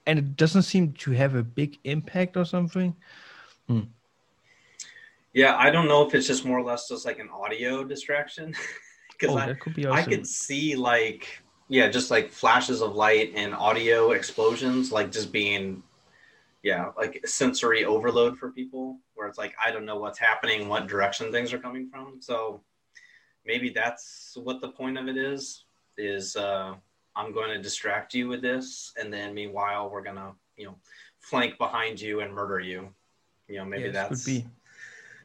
and 0.06 0.18
it 0.18 0.36
doesn't 0.36 0.62
seem 0.62 0.94
to 0.94 1.12
have 1.12 1.36
a 1.36 1.44
big 1.44 1.78
impact 1.84 2.36
or 2.36 2.44
something 2.44 2.96
Hmm. 3.68 3.80
Yeah, 5.34 5.56
I 5.56 5.70
don't 5.70 5.88
know 5.88 6.06
if 6.06 6.14
it's 6.14 6.26
just 6.26 6.44
more 6.44 6.58
or 6.58 6.64
less 6.64 6.88
just 6.88 7.04
like 7.04 7.18
an 7.18 7.28
audio 7.30 7.84
distraction 7.84 8.54
because 9.12 9.34
oh, 9.34 9.38
I, 9.38 9.54
could 9.54 9.74
be 9.74 9.86
I 9.86 10.02
could 10.02 10.26
see 10.26 10.74
like 10.74 11.42
yeah, 11.68 11.88
just 11.88 12.10
like 12.10 12.30
flashes 12.30 12.80
of 12.80 12.96
light 12.96 13.32
and 13.34 13.54
audio 13.54 14.12
explosions, 14.12 14.90
like 14.90 15.12
just 15.12 15.30
being 15.30 15.82
yeah, 16.62 16.90
like 16.96 17.20
sensory 17.26 17.84
overload 17.84 18.38
for 18.38 18.50
people 18.50 18.98
where 19.14 19.28
it's 19.28 19.38
like 19.38 19.54
I 19.64 19.70
don't 19.70 19.84
know 19.84 19.98
what's 19.98 20.18
happening, 20.18 20.68
what 20.68 20.86
direction 20.86 21.30
things 21.30 21.52
are 21.52 21.58
coming 21.58 21.88
from. 21.88 22.16
So 22.20 22.62
maybe 23.46 23.70
that's 23.70 24.36
what 24.42 24.60
the 24.60 24.68
point 24.68 24.98
of 24.98 25.08
it 25.08 25.16
is 25.16 25.64
is 25.96 26.36
uh 26.36 26.74
I'm 27.16 27.32
going 27.32 27.50
to 27.50 27.62
distract 27.62 28.14
you 28.14 28.28
with 28.28 28.42
this 28.42 28.92
and 28.98 29.12
then 29.12 29.34
meanwhile 29.34 29.90
we're 29.90 30.02
going 30.02 30.16
to, 30.16 30.32
you 30.56 30.66
know, 30.66 30.76
flank 31.18 31.58
behind 31.58 32.00
you 32.00 32.20
and 32.20 32.32
murder 32.32 32.60
you 32.60 32.88
you 33.48 33.56
know 33.56 33.64
maybe 33.64 33.90
that's 33.90 34.24
be. 34.24 34.46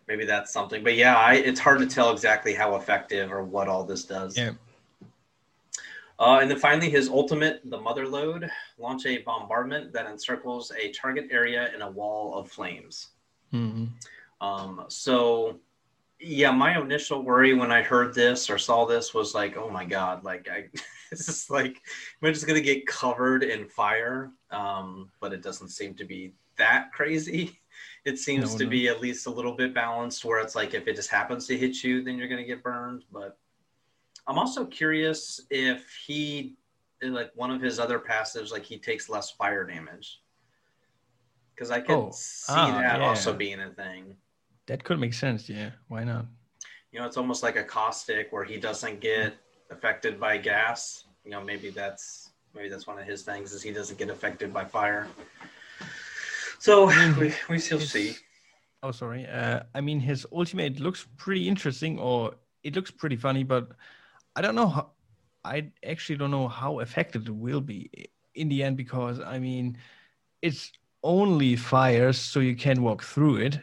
maybe 0.07 0.25
that's 0.25 0.51
something. 0.51 0.83
But 0.83 0.95
yeah 0.95 1.17
I, 1.17 1.35
it's 1.35 1.59
hard 1.59 1.79
to 1.79 1.85
tell 1.85 2.11
exactly 2.11 2.53
how 2.53 2.75
effective 2.75 3.31
or 3.31 3.43
what 3.43 3.67
all 3.67 3.83
this 3.83 4.05
does. 4.05 4.37
Yeah. 4.37 4.51
Uh, 6.19 6.39
and 6.41 6.49
then 6.49 6.59
finally 6.59 6.89
his 6.89 7.09
ultimate 7.09 7.61
the 7.65 7.77
Motherlode 7.77 8.49
launch 8.77 9.05
a 9.05 9.17
bombardment 9.19 9.91
that 9.93 10.05
encircles 10.05 10.71
a 10.79 10.91
target 10.91 11.27
area 11.31 11.73
in 11.73 11.81
a 11.81 11.89
wall 11.89 12.35
of 12.35 12.49
flames. 12.49 13.09
Mm-hmm. 13.53 13.85
um, 14.41 14.85
so 14.87 15.59
yeah 16.19 16.49
my 16.49 16.79
initial 16.79 17.21
worry 17.21 17.53
when 17.53 17.71
i 17.71 17.83
heard 17.83 18.15
this 18.15 18.49
or 18.49 18.57
saw 18.57 18.83
this 18.85 19.13
was 19.13 19.35
like 19.35 19.57
oh 19.57 19.69
my 19.69 19.85
god 19.85 20.23
like 20.23 20.47
i 20.49 20.69
it's 21.13 21.27
just 21.27 21.49
like 21.49 21.81
we're 22.19 22.33
just 22.33 22.47
gonna 22.47 22.59
get 22.59 22.85
covered 22.87 23.43
in 23.43 23.67
fire? 23.67 24.31
Um, 24.51 25.09
but 25.19 25.31
it 25.31 25.41
doesn't 25.41 25.69
seem 25.69 25.93
to 25.95 26.05
be 26.05 26.33
that 26.57 26.91
crazy 26.91 27.59
it 28.05 28.19
seems 28.19 28.51
No, 28.53 28.57
to 28.60 28.63
no. 28.65 28.69
be 28.69 28.88
at 28.88 29.01
least 29.01 29.27
a 29.27 29.29
little 29.29 29.53
bit 29.53 29.74
balanced 29.74 30.25
where 30.25 30.39
it's 30.39 30.55
like 30.55 30.74
if 30.74 30.88
it 30.88 30.95
just 30.95 31.10
happens 31.10 31.48
to 31.48 31.57
hit 31.57 31.83
you, 31.83 32.03
then 32.03 32.17
you're 32.17 32.27
going 32.27 32.41
to 32.41 32.48
get 32.48 32.62
burned. 32.63 33.05
But 33.12 33.38
I'm 34.27 34.38
also 34.38 34.65
curious 34.65 35.41
if 35.50 35.89
he, 36.05 36.55
like 37.01 37.31
one 37.36 37.51
of 37.51 37.62
his 37.62 37.79
other 37.79 38.00
passives, 38.00 38.51
like 38.51 38.63
he 38.63 38.77
takes 38.77 39.10
less 39.10 39.31
fire 39.31 39.65
damage. 39.65 40.22
Because 41.55 41.72
I 41.72 41.79
could 41.79 41.95
Oh, 41.95 42.10
see 42.13 42.53
ah, 42.53 42.79
that 42.81 43.00
yeah. 43.00 43.07
also 43.07 43.33
being 43.33 43.60
a 43.62 43.69
thing. 43.69 44.15
That 44.65 44.83
could 44.83 45.00
make 45.00 45.13
sense. 45.13 45.48
Yeah, 45.50 45.72
why 45.88 46.03
not? 46.03 46.25
You 46.91 47.00
know, 47.00 47.05
it's 47.05 47.17
almost 47.17 47.43
like 47.43 47.55
a 47.57 47.63
caustic 47.63 48.31
where 48.31 48.43
he 48.43 48.57
doesn't 48.57 49.00
get 49.01 49.36
affected 49.69 50.19
by 50.19 50.38
gas. 50.38 51.05
You 51.25 51.31
know, 51.31 51.41
maybe 51.43 51.69
that's 51.69 52.29
maybe 52.55 52.69
that's 52.69 52.88
one 52.88 52.98
of 53.00 53.05
his 53.05 53.24
things 53.24 53.51
is 53.53 53.62
he 53.62 53.72
doesn't 53.72 53.98
get 53.98 54.10
affected 54.10 54.53
by 54.53 54.63
fire. 54.65 55.07
So 56.63 56.88
we, 57.20 57.34
we 57.50 57.60
still 57.60 57.79
his- 57.79 57.91
see. 57.91 58.15
Oh, 58.82 58.91
sorry. 58.91 59.25
Uh, 59.27 59.62
I 59.75 59.82
mean, 59.82 60.00
his 60.00 60.25
ultimate 60.32 60.79
looks 60.79 61.08
pretty 61.17 61.48
interesting, 61.48 62.00
or 62.00 62.36
it 62.63 62.75
looks 62.75 62.91
pretty 62.91 63.15
funny, 63.17 63.43
but 63.43 63.70
I 64.36 64.41
don't 64.41 64.55
know 64.55 64.67
how. 64.67 64.91
I 65.46 65.72
actually 65.86 66.17
don't 66.17 66.32
know 66.32 66.48
how 66.48 66.79
effective 66.79 67.27
it 67.27 67.36
will 67.36 67.60
be 67.62 67.89
in 68.36 68.48
the 68.48 68.63
end 68.63 68.77
because 68.77 69.20
I 69.20 69.39
mean, 69.39 69.77
it's 70.41 70.72
only 71.03 71.55
fires, 71.58 72.17
so 72.17 72.39
you 72.39 72.55
can 72.55 72.82
walk 72.82 73.03
through 73.03 73.38
it, 73.48 73.60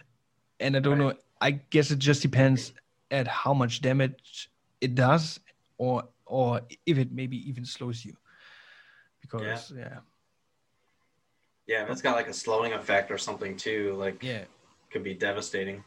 and 0.60 0.76
I 0.76 0.80
don't 0.80 0.98
Right. 0.98 1.16
know. 1.16 1.20
I 1.40 1.50
guess 1.72 1.90
it 1.90 1.98
just 1.98 2.20
depends 2.22 2.72
at 3.10 3.26
how 3.26 3.54
much 3.54 3.80
damage 3.80 4.50
it 4.80 4.94
does, 4.94 5.40
or 5.78 6.04
or 6.26 6.60
if 6.86 6.98
it 6.98 7.12
maybe 7.12 7.36
even 7.48 7.64
slows 7.64 8.04
you. 8.04 8.14
Because 9.22 9.72
yeah, 9.74 9.82
Yeah, 9.84 9.98
if 11.78 11.90
it's 11.90 12.02
got 12.02 12.16
like 12.16 12.28
a 12.28 12.32
slowing 12.32 12.72
effect 12.72 13.10
or 13.10 13.18
something 13.18 13.56
too, 13.56 13.94
like 13.94 14.22
yeah. 14.22 14.44
could 14.90 15.04
be 15.04 15.14
devastating. 15.14 15.84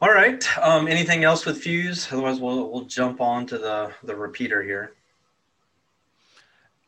All 0.00 0.10
right. 0.10 0.42
Um, 0.58 0.86
anything 0.86 1.24
else 1.24 1.44
with 1.44 1.58
fuse? 1.58 2.12
Otherwise, 2.12 2.40
we'll 2.40 2.70
we'll 2.70 2.84
jump 2.84 3.20
on 3.20 3.46
to 3.46 3.58
the 3.58 3.92
the 4.04 4.14
repeater 4.14 4.62
here. 4.62 4.94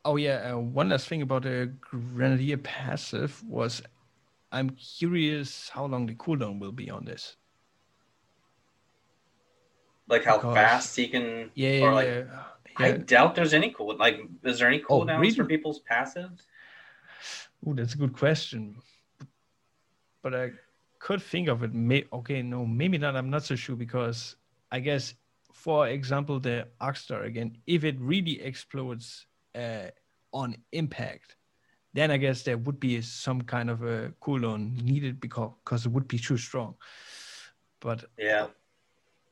Oh 0.05 0.17
yeah, 0.17 0.53
uh, 0.53 0.59
one 0.59 0.89
last 0.89 1.09
thing 1.09 1.23
about 1.23 1.43
the 1.43 1.73
Grenadier 1.81 2.57
passive 2.57 3.43
was, 3.47 3.83
I'm 4.51 4.71
curious 4.71 5.69
how 5.69 5.85
long 5.85 6.07
the 6.07 6.15
cooldown 6.15 6.59
will 6.59 6.73
be 6.73 6.91
on 6.91 7.05
this. 7.05 7.37
Like 10.09 10.25
how 10.25 10.37
Because- 10.39 10.55
fast 10.55 10.97
he 10.97 11.07
can. 11.09 11.51
Yeah, 11.55 11.69
or 11.69 11.73
yeah, 11.75 11.91
like, 11.93 12.07
yeah. 12.07 12.43
I 12.81 12.93
doubt 12.93 13.35
there's 13.35 13.55
any 13.55 13.71
cool. 13.71 13.97
Like, 13.97 14.21
is 14.45 14.59
there 14.59 14.69
any 14.69 14.83
Oh, 14.89 15.01
cooldowns 15.01 15.37
for 15.37 15.45
people's 15.45 15.81
passives? 15.91 16.43
Oh, 17.67 17.75
that's 17.75 17.95
a 17.95 17.99
good 17.99 18.13
question. 18.17 18.77
But 20.23 20.35
I 20.35 20.51
could 20.99 21.23
think 21.23 21.49
of 21.49 21.63
it. 21.63 21.75
May 21.75 22.05
okay, 22.13 22.43
no, 22.43 22.67
maybe 22.67 22.99
not. 22.99 23.17
I'm 23.17 23.31
not 23.31 23.45
so 23.45 23.57
sure 23.57 23.77
because 23.77 24.37
I 24.71 24.81
guess, 24.81 25.15
for 25.53 25.89
example, 25.89 26.41
the 26.41 26.69
Arcstar 26.81 27.25
again, 27.25 27.57
if 27.67 27.85
it 27.85 27.97
really 28.01 28.41
explodes 28.41 29.27
uh, 29.55 29.89
on 30.33 30.57
impact, 30.73 31.37
then 31.93 32.11
I 32.11 32.17
guess 32.19 32.43
there 32.43 32.59
would 32.59 32.79
be 32.81 33.01
some 33.03 33.43
kind 33.43 33.69
of 33.71 33.83
a 33.83 34.13
cooldown 34.23 34.81
needed 34.83 35.21
because 35.21 35.53
because 35.65 35.87
it 35.87 35.93
would 35.93 36.09
be 36.09 36.19
too 36.19 36.37
strong. 36.37 36.75
But 37.81 38.05
Yeah. 38.19 38.49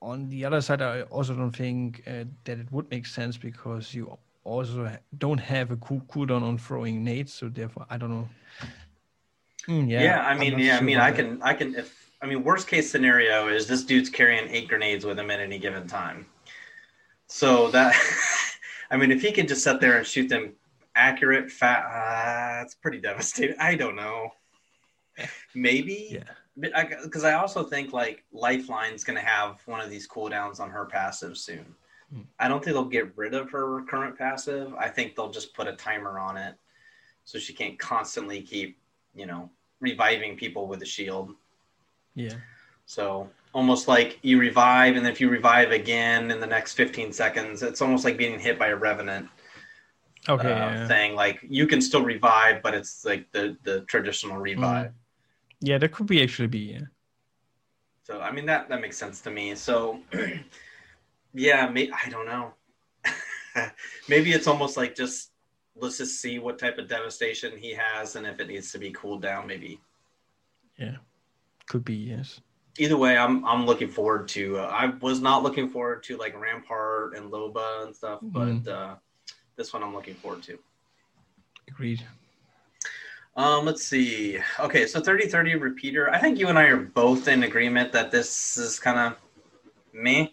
On 0.01 0.29
the 0.29 0.45
other 0.45 0.61
side, 0.61 0.83
I 0.83 1.03
also 1.03 1.35
don't 1.35 1.55
think 1.55 2.03
uh, 2.07 2.25
that 2.45 2.59
it 2.59 2.71
would 2.71 2.91
make 2.91 3.07
sense 3.07 3.37
because 3.37 3.95
you 3.95 4.17
also 4.45 4.91
don't 5.19 5.39
have 5.39 5.71
a 5.71 5.77
cool 5.77 6.01
cooldown 6.09 6.43
on 6.43 6.59
throwing 6.59 7.05
nades, 7.05 7.33
so 7.33 7.49
therefore 7.49 7.87
I 7.91 7.99
don't 7.99 8.11
know. 8.11 8.29
Mm, 9.69 9.89
Yeah. 9.91 10.03
yeah, 10.03 10.27
I 10.27 10.35
mean, 10.39 10.59
yeah. 10.59 10.79
I 10.79 10.81
mean, 10.81 10.99
I 10.99 11.11
can. 11.13 11.43
I 11.43 11.53
can. 11.53 11.75
If 11.75 12.11
I 12.23 12.27
mean, 12.27 12.43
worst 12.43 12.67
case 12.69 12.91
scenario 12.91 13.49
is 13.49 13.67
this 13.67 13.85
dude's 13.85 14.11
carrying 14.11 14.49
eight 14.49 14.69
grenades 14.69 15.05
with 15.05 15.19
him 15.19 15.31
at 15.31 15.41
any 15.41 15.59
given 15.59 15.87
time. 15.87 16.27
So 17.27 17.71
that, 17.71 17.95
I 18.91 18.97
mean, 18.97 19.13
if 19.13 19.21
he 19.23 19.31
can 19.31 19.47
just 19.47 19.63
sit 19.63 19.81
there 19.81 19.99
and 19.99 20.07
shoot 20.07 20.29
them 20.29 20.55
accurate, 20.95 21.51
fat, 21.51 21.85
uh, 21.85 22.65
it's 22.65 22.75
pretty 22.75 23.01
devastating. 23.01 23.57
I 23.61 23.75
don't 23.75 23.95
know. 23.95 24.31
Maybe. 25.55 26.09
Yeah, 26.11 26.85
because 27.01 27.25
I, 27.25 27.35
also 27.35 27.63
think 27.63 27.93
like 27.93 28.25
Lifeline's 28.33 29.05
going 29.05 29.19
to 29.19 29.25
have 29.25 29.61
one 29.67 29.81
of 29.81 29.91
these 29.91 30.09
cooldowns 30.09 30.61
on 30.61 30.71
her 30.71 30.85
passive 30.87 31.37
soon. 31.37 31.65
Hmm. 32.13 32.23
I 32.39 32.49
don't 32.49 32.63
think 32.63 32.75
they'll 32.75 32.85
get 32.85 33.17
rid 33.17 33.35
of 33.35 33.51
her 33.51 33.83
current 33.89 34.17
passive. 34.19 34.75
I 34.75 34.89
think 34.89 35.15
they'll 35.15 35.31
just 35.31 35.55
put 35.55 35.69
a 35.69 35.75
timer 35.75 36.19
on 36.19 36.37
it 36.37 36.55
so 37.25 37.39
she 37.39 37.53
can't 37.53 37.79
constantly 37.79 38.41
keep, 38.41 38.79
you 39.15 39.27
know, 39.27 39.51
reviving 39.81 40.37
people 40.37 40.67
with 40.67 40.83
a 40.83 40.87
shield. 40.87 41.35
yeah, 42.15 42.35
So 42.87 43.29
almost 43.53 43.87
like 43.89 44.19
you 44.23 44.39
revive, 44.39 44.97
and 44.97 45.07
if 45.07 45.21
you 45.21 45.29
revive 45.29 45.71
again 45.71 46.31
in 46.31 46.41
the 46.41 46.47
next 46.47 46.75
15 46.75 47.13
seconds, 47.13 47.63
it's 47.63 47.83
almost 47.83 48.05
like 48.05 48.17
being 48.17 48.39
hit 48.39 48.59
by 48.59 48.69
a 48.69 48.77
revenant 48.77 49.29
okay, 50.29 50.53
uh, 50.53 50.71
yeah. 50.71 50.89
thing. 50.89 51.15
Like 51.15 51.41
you 51.43 51.67
can 51.67 51.81
still 51.81 52.03
revive, 52.03 52.63
but 52.63 52.75
it's 52.75 53.05
like 53.05 53.31
the 53.33 53.57
the 53.63 53.81
traditional 53.83 54.39
revive. 54.39 54.93
Yeah, 55.61 55.79
that 55.79 55.93
could 55.93 56.07
be 56.07 56.23
actually 56.23 56.49
be 56.49 56.59
yeah. 56.59 56.81
So 58.05 58.21
I 58.21 58.31
mean 58.33 58.47
that 58.47 58.69
that 58.69 58.81
makes 58.81 58.97
sense 58.97 59.21
to 59.23 59.31
me. 59.31 59.55
So 59.55 60.01
yeah, 61.35 61.69
may, 61.69 61.91
I 61.91 62.09
don't 62.09 62.27
know. 62.27 62.55
Maybe 64.09 64.33
it's 64.33 64.47
almost 64.47 64.77
like 64.77 64.95
just 64.95 65.31
let's 65.77 65.99
just 65.99 66.21
see 66.21 66.39
what 66.39 66.59
type 66.59 66.79
of 66.79 66.89
devastation 66.89 67.57
he 67.57 67.73
has, 67.75 68.17
and 68.17 68.27
if 68.27 68.41
it 68.41 68.49
needs 68.49 68.73
to 68.73 68.79
be 68.79 68.91
cooled 68.93 69.23
down, 69.23 69.47
maybe. 69.47 69.81
yeah, 70.79 70.97
could 71.69 71.85
be 71.85 71.95
yes. 71.95 72.41
Either 72.79 72.97
way, 72.97 73.17
I'm 73.17 73.45
I'm 73.45 73.67
looking 73.67 73.89
forward 73.89 74.29
to. 74.29 74.59
Uh, 74.59 74.67
I 74.67 74.87
was 75.01 75.21
not 75.21 75.43
looking 75.43 75.69
forward 75.69 76.03
to 76.05 76.17
like 76.17 76.39
Rampart 76.39 77.17
and 77.17 77.31
Loba 77.31 77.85
and 77.85 77.95
stuff, 77.95 78.21
but 78.23 78.49
Mhm. 78.49 78.69
uh, 78.69 78.97
this 79.57 79.73
one 79.73 79.83
I'm 79.83 79.95
looking 79.95 80.15
forward 80.15 80.43
to. 80.45 80.59
Agreed. 81.69 82.05
Um, 83.39 83.65
let's 83.65 83.87
see. 83.87 84.39
Okay, 84.59 84.85
so 84.87 84.99
3030 85.01 85.55
repeater. 85.55 86.11
I 86.11 86.19
think 86.19 86.41
you 86.41 86.49
and 86.49 86.59
I 86.59 86.65
are 86.65 86.77
both 86.77 87.29
in 87.29 87.45
agreement 87.45 87.93
that 87.93 88.11
this 88.11 88.57
is 88.57 88.81
kind 88.81 88.99
of 88.99 89.17
me. 89.95 90.33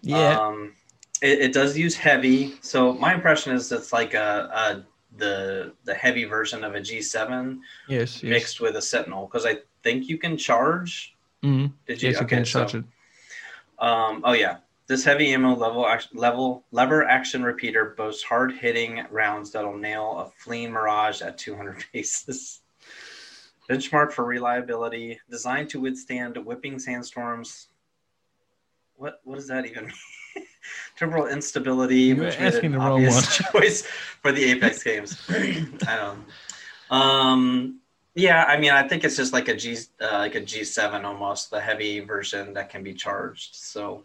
Yeah, 0.00 0.38
Um, 0.38 0.74
it, 1.20 1.40
it 1.40 1.52
does 1.52 1.76
use 1.76 1.96
heavy, 1.96 2.54
so 2.62 2.94
my 2.94 3.12
impression 3.14 3.52
is 3.52 3.72
it's 3.72 3.92
like 3.92 4.14
a, 4.14 4.48
a 4.54 4.86
the 5.18 5.74
the 5.84 5.92
heavy 5.92 6.22
version 6.24 6.62
of 6.62 6.76
a 6.76 6.80
G7 6.80 7.58
yes, 7.88 8.22
yes. 8.22 8.30
mixed 8.30 8.60
with 8.60 8.76
a 8.76 8.80
Sentinel 8.82 9.26
because 9.26 9.44
I 9.44 9.56
think 9.82 10.08
you 10.08 10.16
can 10.16 10.36
charge. 10.36 11.16
Mhm. 11.42 11.72
Did 11.86 12.00
you? 12.00 12.10
Yes, 12.10 12.20
you 12.20 12.24
okay, 12.26 12.36
can 12.36 12.44
so- 12.44 12.60
charge 12.60 12.74
it. 12.76 12.84
Um, 13.80 14.20
oh 14.24 14.34
yeah, 14.34 14.58
this 14.90 15.04
heavy 15.04 15.32
ammo 15.32 15.54
level 15.54 15.86
act- 15.86 16.12
level 16.16 16.64
lever 16.72 17.04
action 17.04 17.44
repeater 17.44 17.94
boasts 17.96 18.24
hard 18.24 18.50
hitting 18.50 19.06
rounds 19.08 19.52
that'll 19.52 19.76
nail 19.76 20.18
a 20.18 20.42
fleeing 20.42 20.72
mirage 20.72 21.22
at 21.22 21.38
200 21.38 21.84
paces. 21.92 22.62
Benchmark 23.70 24.10
for 24.10 24.24
reliability, 24.24 25.20
designed 25.30 25.70
to 25.70 25.80
withstand 25.80 26.36
whipping 26.44 26.80
sandstorms. 26.80 27.68
What 28.96 29.20
what 29.22 29.36
does 29.36 29.46
that 29.46 29.64
even 29.64 29.84
mean? 29.84 30.46
Temporal 30.96 31.28
instability, 31.28 32.00
You're 32.00 32.24
which 32.24 32.40
made 32.40 32.46
asking 32.48 32.64
an 32.66 32.72
the 32.72 32.78
wrong 32.78 32.92
obvious 32.94 33.36
choice 33.52 33.82
for 33.82 34.32
the 34.32 34.42
Apex 34.42 34.82
games. 34.82 35.22
I 35.86 35.96
don't. 35.96 36.24
Um, 36.90 37.78
yeah, 38.16 38.42
I 38.42 38.58
mean, 38.58 38.72
I 38.72 38.88
think 38.88 39.04
it's 39.04 39.16
just 39.16 39.32
like 39.32 39.46
a 39.46 39.54
G, 39.54 39.78
uh, 40.00 40.18
like 40.18 40.34
a 40.34 40.40
G 40.40 40.64
seven 40.64 41.04
almost, 41.04 41.52
the 41.52 41.60
heavy 41.60 42.00
version 42.00 42.52
that 42.54 42.70
can 42.70 42.82
be 42.82 42.92
charged. 42.92 43.54
So 43.54 44.02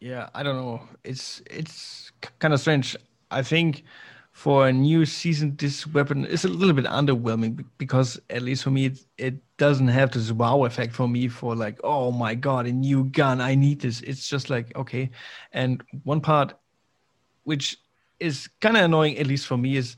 Yeah, 0.00 0.28
I 0.34 0.42
don't 0.42 0.56
know. 0.56 0.82
It's 1.04 1.42
it's 1.50 2.12
kind 2.38 2.52
of 2.52 2.60
strange. 2.60 2.96
I 3.30 3.42
think 3.42 3.84
for 4.32 4.68
a 4.68 4.72
new 4.72 5.06
season, 5.06 5.56
this 5.56 5.86
weapon 5.86 6.26
is 6.26 6.44
a 6.44 6.48
little 6.48 6.74
bit 6.74 6.84
underwhelming 6.84 7.64
because 7.78 8.20
at 8.28 8.42
least 8.42 8.62
for 8.64 8.70
me, 8.70 8.86
it, 8.86 8.98
it 9.16 9.56
doesn't 9.56 9.88
have 9.88 10.10
this 10.12 10.30
wow 10.32 10.64
effect 10.64 10.92
for 10.92 11.08
me. 11.08 11.28
For 11.28 11.54
like, 11.56 11.80
oh 11.82 12.12
my 12.12 12.34
god, 12.34 12.66
a 12.66 12.72
new 12.72 13.04
gun! 13.04 13.40
I 13.40 13.54
need 13.54 13.80
this. 13.80 14.00
It's 14.02 14.28
just 14.28 14.50
like 14.50 14.76
okay. 14.76 15.10
And 15.52 15.82
one 16.04 16.20
part, 16.20 16.54
which 17.44 17.78
is 18.20 18.48
kind 18.60 18.76
of 18.76 18.84
annoying, 18.84 19.18
at 19.18 19.26
least 19.26 19.46
for 19.46 19.56
me, 19.56 19.76
is 19.76 19.96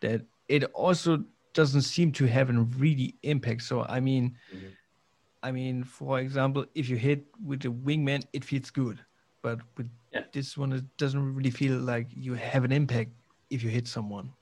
that 0.00 0.22
it 0.48 0.64
also 0.74 1.24
doesn't 1.54 1.82
seem 1.82 2.12
to 2.12 2.26
have 2.26 2.50
a 2.50 2.52
really 2.78 3.16
impact. 3.22 3.62
So 3.62 3.82
I 3.84 4.00
mean. 4.00 4.36
Mhm. 4.54 4.72
I 5.42 5.52
mean, 5.52 5.84
for 5.84 6.20
example, 6.20 6.66
if 6.74 6.90
you 6.90 6.96
hit 6.96 7.24
with 7.42 7.62
the 7.62 7.70
wingman, 7.72 8.24
it 8.34 8.44
feels 8.44 8.70
good, 8.70 9.00
but 9.42 9.60
with 9.76 9.88
Yeah. 10.12 10.24
this 10.32 10.56
one, 10.56 10.72
it 10.72 10.84
doesn't 10.96 11.34
really 11.34 11.50
feel 11.50 11.78
like 11.78 12.06
you 12.14 12.34
have 12.34 12.64
an 12.64 12.72
impact 12.72 13.10
if 13.50 13.62
you 13.62 13.70
hit 13.70 13.86
someone. 13.86 14.32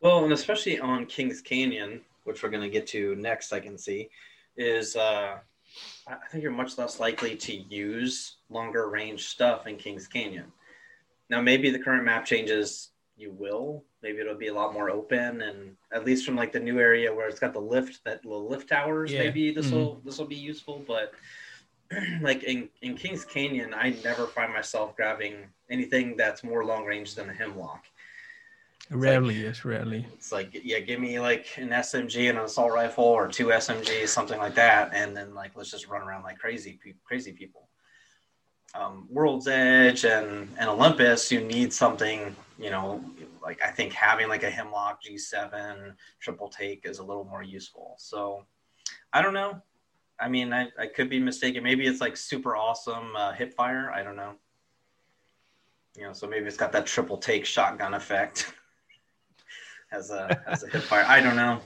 Well, 0.00 0.24
and 0.24 0.32
especially 0.32 0.78
on 0.78 1.06
Kings 1.06 1.40
Canyon, 1.40 2.00
which 2.24 2.42
we're 2.42 2.50
going 2.50 2.62
to 2.62 2.70
get 2.70 2.86
to 2.88 3.14
next, 3.16 3.52
I 3.52 3.60
can 3.60 3.78
see, 3.78 4.08
is 4.56 4.96
uh, 4.96 5.38
I 6.06 6.14
think 6.30 6.42
you're 6.42 6.52
much 6.52 6.78
less 6.78 7.00
likely 7.00 7.36
to 7.36 7.54
use 7.54 8.36
longer 8.50 8.88
range 8.88 9.26
stuff 9.26 9.66
in 9.66 9.76
Kings 9.76 10.06
Canyon. 10.06 10.52
Now, 11.30 11.40
maybe 11.40 11.70
the 11.70 11.78
current 11.78 12.04
map 12.04 12.24
changes 12.24 12.90
you 13.16 13.30
will. 13.32 13.82
Maybe 14.02 14.18
it'll 14.18 14.36
be 14.36 14.48
a 14.48 14.54
lot 14.54 14.72
more 14.74 14.90
open, 14.90 15.40
and 15.40 15.76
at 15.92 16.04
least 16.04 16.24
from 16.26 16.36
like 16.36 16.52
the 16.52 16.60
new 16.60 16.78
area 16.78 17.12
where 17.12 17.26
it's 17.28 17.40
got 17.40 17.52
the 17.54 17.60
lift, 17.60 18.04
that 18.04 18.24
little 18.24 18.48
lift 18.48 18.68
towers. 18.68 19.10
Yeah. 19.10 19.20
Maybe 19.24 19.50
this 19.52 19.70
will 19.70 19.96
Mm-hmm. 19.96 20.06
this 20.08 20.18
will 20.18 20.26
be 20.26 20.36
useful. 20.36 20.84
But 20.86 21.12
like 22.20 22.42
in 22.42 22.68
in 22.82 22.96
Kings 22.96 23.24
Canyon, 23.24 23.74
I 23.74 23.96
never 24.04 24.26
find 24.26 24.52
myself 24.52 24.96
grabbing 24.96 25.36
anything 25.70 26.16
that's 26.16 26.42
more 26.44 26.64
long 26.64 26.84
range 26.84 27.14
than 27.14 27.30
a 27.30 27.32
Hemlok. 27.32 27.80
Rarely, 28.90 29.34
yes, 29.34 29.64
rarely. 29.64 30.06
It's 30.14 30.30
like, 30.30 30.50
yeah, 30.62 30.78
give 30.78 31.00
me 31.00 31.18
like 31.18 31.46
an 31.56 31.70
SMG 31.70 32.28
and 32.28 32.38
an 32.38 32.44
assault 32.44 32.72
rifle 32.72 33.04
or 33.04 33.26
two 33.26 33.46
SMGs, 33.46 34.08
something 34.08 34.38
like 34.38 34.54
that, 34.54 34.90
and 34.94 35.16
then 35.16 35.34
like 35.34 35.56
let's 35.56 35.70
just 35.70 35.88
run 35.88 36.02
around 36.02 36.22
like 36.22 36.38
crazy, 36.38 36.78
pe- 36.82 36.94
crazy 37.04 37.32
people. 37.32 37.68
Um, 38.74 39.08
World's 39.10 39.48
Edge 39.48 40.04
and 40.04 40.48
and 40.58 40.68
Olympus, 40.68 41.32
you 41.32 41.40
need 41.40 41.72
something, 41.72 42.36
you 42.58 42.70
know, 42.70 43.04
like 43.42 43.60
I 43.64 43.70
think 43.70 43.92
having 43.92 44.28
like 44.28 44.44
a 44.44 44.50
Hemlok 44.50 44.98
G7 45.08 45.94
triple 46.20 46.48
take 46.48 46.86
is 46.86 46.98
a 46.98 47.04
little 47.04 47.24
more 47.24 47.42
useful. 47.42 47.96
So 47.98 48.44
I 49.12 49.20
don't 49.20 49.34
know. 49.34 49.60
I 50.18 50.28
mean, 50.28 50.52
I, 50.52 50.68
I 50.78 50.86
could 50.86 51.10
be 51.10 51.20
mistaken. 51.20 51.62
Maybe 51.62 51.86
it's 51.86 52.00
like 52.00 52.16
super 52.16 52.56
awesome 52.56 53.14
uh, 53.16 53.32
hip 53.32 53.52
fire. 53.54 53.90
I 53.94 54.02
don't 54.02 54.16
know. 54.16 54.32
You 55.96 56.04
know, 56.04 56.12
so 56.12 56.26
maybe 56.26 56.46
it's 56.46 56.56
got 56.56 56.72
that 56.72 56.86
triple 56.86 57.16
take 57.16 57.44
shotgun 57.46 57.94
effect 57.94 58.52
as 59.92 60.10
a 60.10 60.42
as 60.46 60.62
a 60.62 60.68
hip 60.68 60.82
fire. 60.82 61.04
I 61.06 61.20
don't 61.20 61.36
know. 61.36 61.60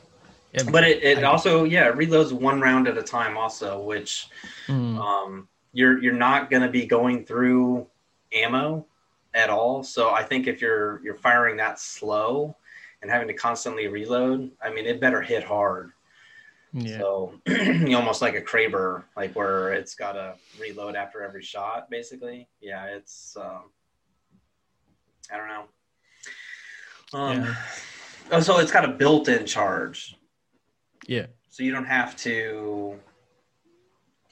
Yeah, 0.53 0.65
But 0.71 0.85
it, 0.85 1.03
it 1.03 1.19
I- 1.19 1.23
also 1.23 1.65
yeah 1.65 1.89
it 1.89 1.95
reloads 1.97 2.33
one 2.33 2.61
round 2.61 2.89
at 2.89 2.99
a 2.99 3.03
time 3.03 3.37
also, 3.37 3.81
which 3.83 4.29
Mm. 4.69 4.99
um, 4.99 5.49
you're 5.73 6.01
you're 6.03 6.13
not 6.13 6.51
going 6.51 6.63
to 6.63 6.69
be 6.69 6.87
going 6.87 7.25
through 7.25 7.87
ammo 8.33 8.87
at 9.35 9.49
all. 9.51 9.83
So 9.85 10.11
I 10.11 10.23
think 10.23 10.47
if 10.49 10.61
you're 10.61 11.01
you're 11.05 11.15
firing 11.17 11.57
that 11.59 11.79
slow 11.81 12.57
and 13.03 13.11
having 13.11 13.27
to 13.29 13.35
constantly 13.35 13.87
reload, 13.89 14.51
I 14.63 14.71
mean 14.71 14.87
it 14.87 15.01
better 15.01 15.21
hit 15.23 15.43
hard. 15.45 15.93
Yeah. 16.73 16.99
So 16.99 17.35
almost 17.95 18.23
like 18.23 18.35
a 18.35 18.41
Kraber, 18.41 19.05
like 19.17 19.35
where 19.35 19.73
it's 19.73 19.95
got 19.95 20.13
to 20.13 20.35
reload 20.61 20.95
after 20.95 21.23
every 21.23 21.43
shot, 21.43 21.91
basically. 21.91 22.49
Yeah, 22.61 22.85
it's 22.87 23.37
um, 23.41 23.71
I 25.33 25.37
don't 25.37 25.49
know. 25.49 25.65
Um, 27.13 27.43
Yeah. 27.43 27.55
oh, 28.33 28.41
so 28.41 28.59
it's 28.59 28.71
got 28.71 28.85
a 28.85 28.89
built-in 28.93 29.47
charge, 29.47 30.17
yeah. 31.07 31.27
so 31.49 31.63
you 31.63 31.73
don't 31.73 31.87
have 31.87 32.17
to. 32.19 32.99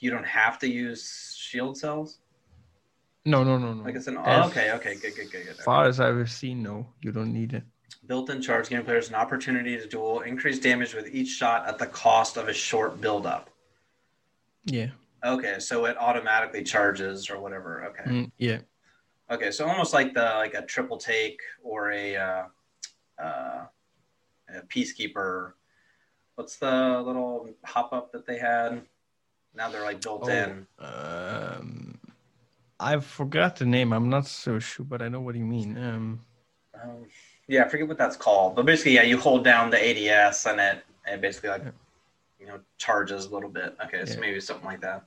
You 0.00 0.10
don't 0.10 0.26
have 0.26 0.60
to 0.60 0.68
use 0.68 1.34
shield 1.36 1.76
cells. 1.76 2.20
No, 3.24 3.42
no, 3.42 3.58
no, 3.58 3.74
no. 3.74 3.82
Like 3.82 3.96
it's 3.96 4.06
an 4.06 4.16
oh, 4.16 4.46
okay, 4.46 4.70
okay, 4.72 4.94
good, 4.94 5.14
good, 5.16 5.30
good, 5.32 5.44
good. 5.46 5.56
far 5.56 5.86
as 5.86 5.98
I've 5.98 6.30
seen, 6.30 6.62
no, 6.62 6.86
you 7.02 7.10
don't 7.10 7.32
need 7.32 7.52
it. 7.52 7.64
Built-in 8.06 8.40
charge 8.40 8.68
giving 8.68 8.84
players 8.84 9.08
an 9.08 9.14
opportunity 9.14 9.76
to 9.76 9.86
duel 9.86 10.20
increase 10.20 10.58
damage 10.58 10.94
with 10.94 11.08
each 11.08 11.28
shot 11.28 11.66
at 11.66 11.78
the 11.78 11.86
cost 11.86 12.36
of 12.36 12.48
a 12.48 12.52
short 12.54 13.00
build-up. 13.00 13.50
Yeah. 14.64 14.88
Okay, 15.24 15.58
so 15.58 15.84
it 15.86 15.96
automatically 15.98 16.62
charges 16.62 17.28
or 17.30 17.38
whatever. 17.40 17.84
Okay. 17.86 18.10
Mm, 18.10 18.30
yeah. 18.38 18.58
Okay, 19.30 19.50
so 19.50 19.66
almost 19.66 19.92
like 19.92 20.14
the 20.14 20.22
like 20.36 20.54
a 20.54 20.62
triple 20.62 20.96
take 20.96 21.40
or 21.62 21.90
a, 21.92 22.16
uh, 22.16 22.42
uh, 23.22 23.64
a 24.54 24.60
peacekeeper. 24.68 25.52
What's 26.36 26.56
the 26.56 27.02
little 27.04 27.48
hop 27.64 27.92
up 27.92 28.12
that 28.12 28.26
they 28.26 28.38
had? 28.38 28.82
Now 29.54 29.68
they're 29.70 29.82
like 29.82 30.00
built 30.00 30.22
Oh. 30.24 30.28
in. 30.28 30.66
Um, 30.78 31.98
I 32.78 33.00
forgot 33.00 33.56
the 33.56 33.66
name. 33.66 33.92
I'm 33.92 34.08
not 34.08 34.26
so 34.26 34.58
sure, 34.60 34.86
but 34.86 35.02
I 35.02 35.08
know 35.08 35.20
what 35.20 35.34
you 35.34 35.44
mean. 35.44 35.76
Um, 35.76 36.20
Um, 36.80 37.06
yeah, 37.48 37.64
I 37.64 37.68
forget 37.68 37.88
what 37.88 37.98
that's 37.98 38.16
called, 38.16 38.54
but 38.54 38.66
basically, 38.66 38.92
yeah, 38.92 39.02
you 39.02 39.18
hold 39.18 39.42
down 39.42 39.70
the 39.70 39.78
ADS 40.20 40.46
and 40.46 40.60
it 40.60 40.84
it 41.06 41.20
basically 41.20 41.48
like 41.48 41.64
Yeah. 41.64 41.70
you 42.38 42.46
know 42.46 42.60
charges 42.76 43.24
a 43.24 43.30
little 43.30 43.48
bit. 43.48 43.74
Okay, 43.84 44.04
so 44.04 44.14
Yeah. 44.14 44.20
maybe 44.20 44.40
something 44.40 44.66
like 44.66 44.82
that. 44.82 45.04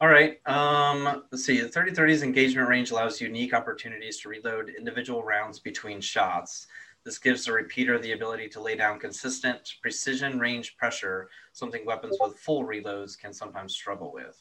All 0.00 0.06
right. 0.08 0.40
Um, 0.46 1.24
let's 1.32 1.44
see. 1.44 1.60
The 1.60 1.68
3030's 1.68 2.22
engagement 2.22 2.68
range 2.68 2.92
allows 2.92 3.20
unique 3.20 3.52
opportunities 3.52 4.20
to 4.20 4.28
reload 4.28 4.68
individual 4.70 5.24
rounds 5.24 5.58
between 5.58 6.00
shots. 6.00 6.68
This 7.02 7.18
gives 7.18 7.44
the 7.46 7.52
repeater 7.52 7.98
the 7.98 8.12
ability 8.12 8.48
to 8.50 8.60
lay 8.60 8.76
down 8.76 9.00
consistent 9.00 9.74
precision 9.82 10.38
range 10.38 10.76
pressure, 10.76 11.30
something 11.52 11.84
weapons 11.84 12.16
with 12.20 12.38
full 12.38 12.62
reloads 12.64 13.18
can 13.18 13.32
sometimes 13.32 13.74
struggle 13.74 14.12
with. 14.12 14.40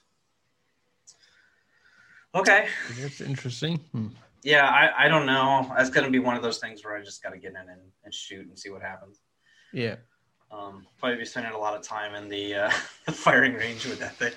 Okay. 2.36 2.68
that's 3.00 3.22
interesting. 3.22 3.78
Hmm. 3.94 4.10
Yeah, 4.44 4.68
I, 4.68 5.06
I 5.06 5.08
don't 5.08 5.26
know. 5.26 5.72
That's 5.76 5.90
going 5.90 6.06
to 6.06 6.12
be 6.12 6.20
one 6.20 6.36
of 6.36 6.44
those 6.44 6.60
things 6.60 6.84
where 6.84 6.96
I 6.96 7.04
just 7.04 7.22
got 7.24 7.32
to 7.32 7.38
get 7.38 7.52
in 7.52 7.58
and, 7.58 7.82
and 8.06 8.14
shoot 8.14 8.48
and 8.48 8.58
see 8.58 8.70
what 8.70 8.82
happens. 8.82 9.20
Yeah. 9.74 9.96
Um, 10.52 10.86
probably 11.00 11.18
be 11.18 11.26
spending 11.26 11.52
a 11.52 11.58
lot 11.58 11.76
of 11.76 11.82
time 11.82 12.16
in 12.16 12.30
the, 12.30 12.56
uh, 12.56 12.72
the 13.06 13.12
firing 13.12 13.54
range 13.54 13.86
with 13.86 14.00
that 14.00 14.16
thing. 14.16 14.34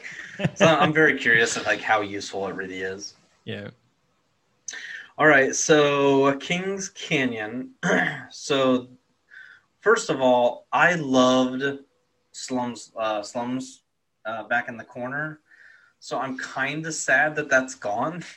So 0.55 0.67
I'm 0.67 0.93
very 0.93 1.19
curious 1.19 1.57
of 1.57 1.67
like 1.67 1.81
how 1.81 2.01
useful 2.01 2.49
it 2.49 2.55
really 2.55 2.81
is. 2.81 3.15
Yeah. 3.45 3.69
All 5.21 5.27
right, 5.27 5.55
so 5.55 6.35
Kings 6.39 6.89
Canyon. 6.89 7.73
so 8.31 8.89
first 9.81 10.09
of 10.09 10.21
all, 10.21 10.67
I 10.73 10.95
loved 10.95 11.63
slums 12.33 12.93
uh, 12.97 13.23
slums 13.23 13.83
uh, 14.25 14.45
back 14.45 14.69
in 14.69 14.77
the 14.77 14.85
corner. 14.85 15.41
So 15.99 16.19
I'm 16.19 16.39
kind 16.39 16.87
of 16.87 16.95
sad 16.95 17.37
that 17.37 17.51
that's 17.51 17.75
gone. 17.75 18.25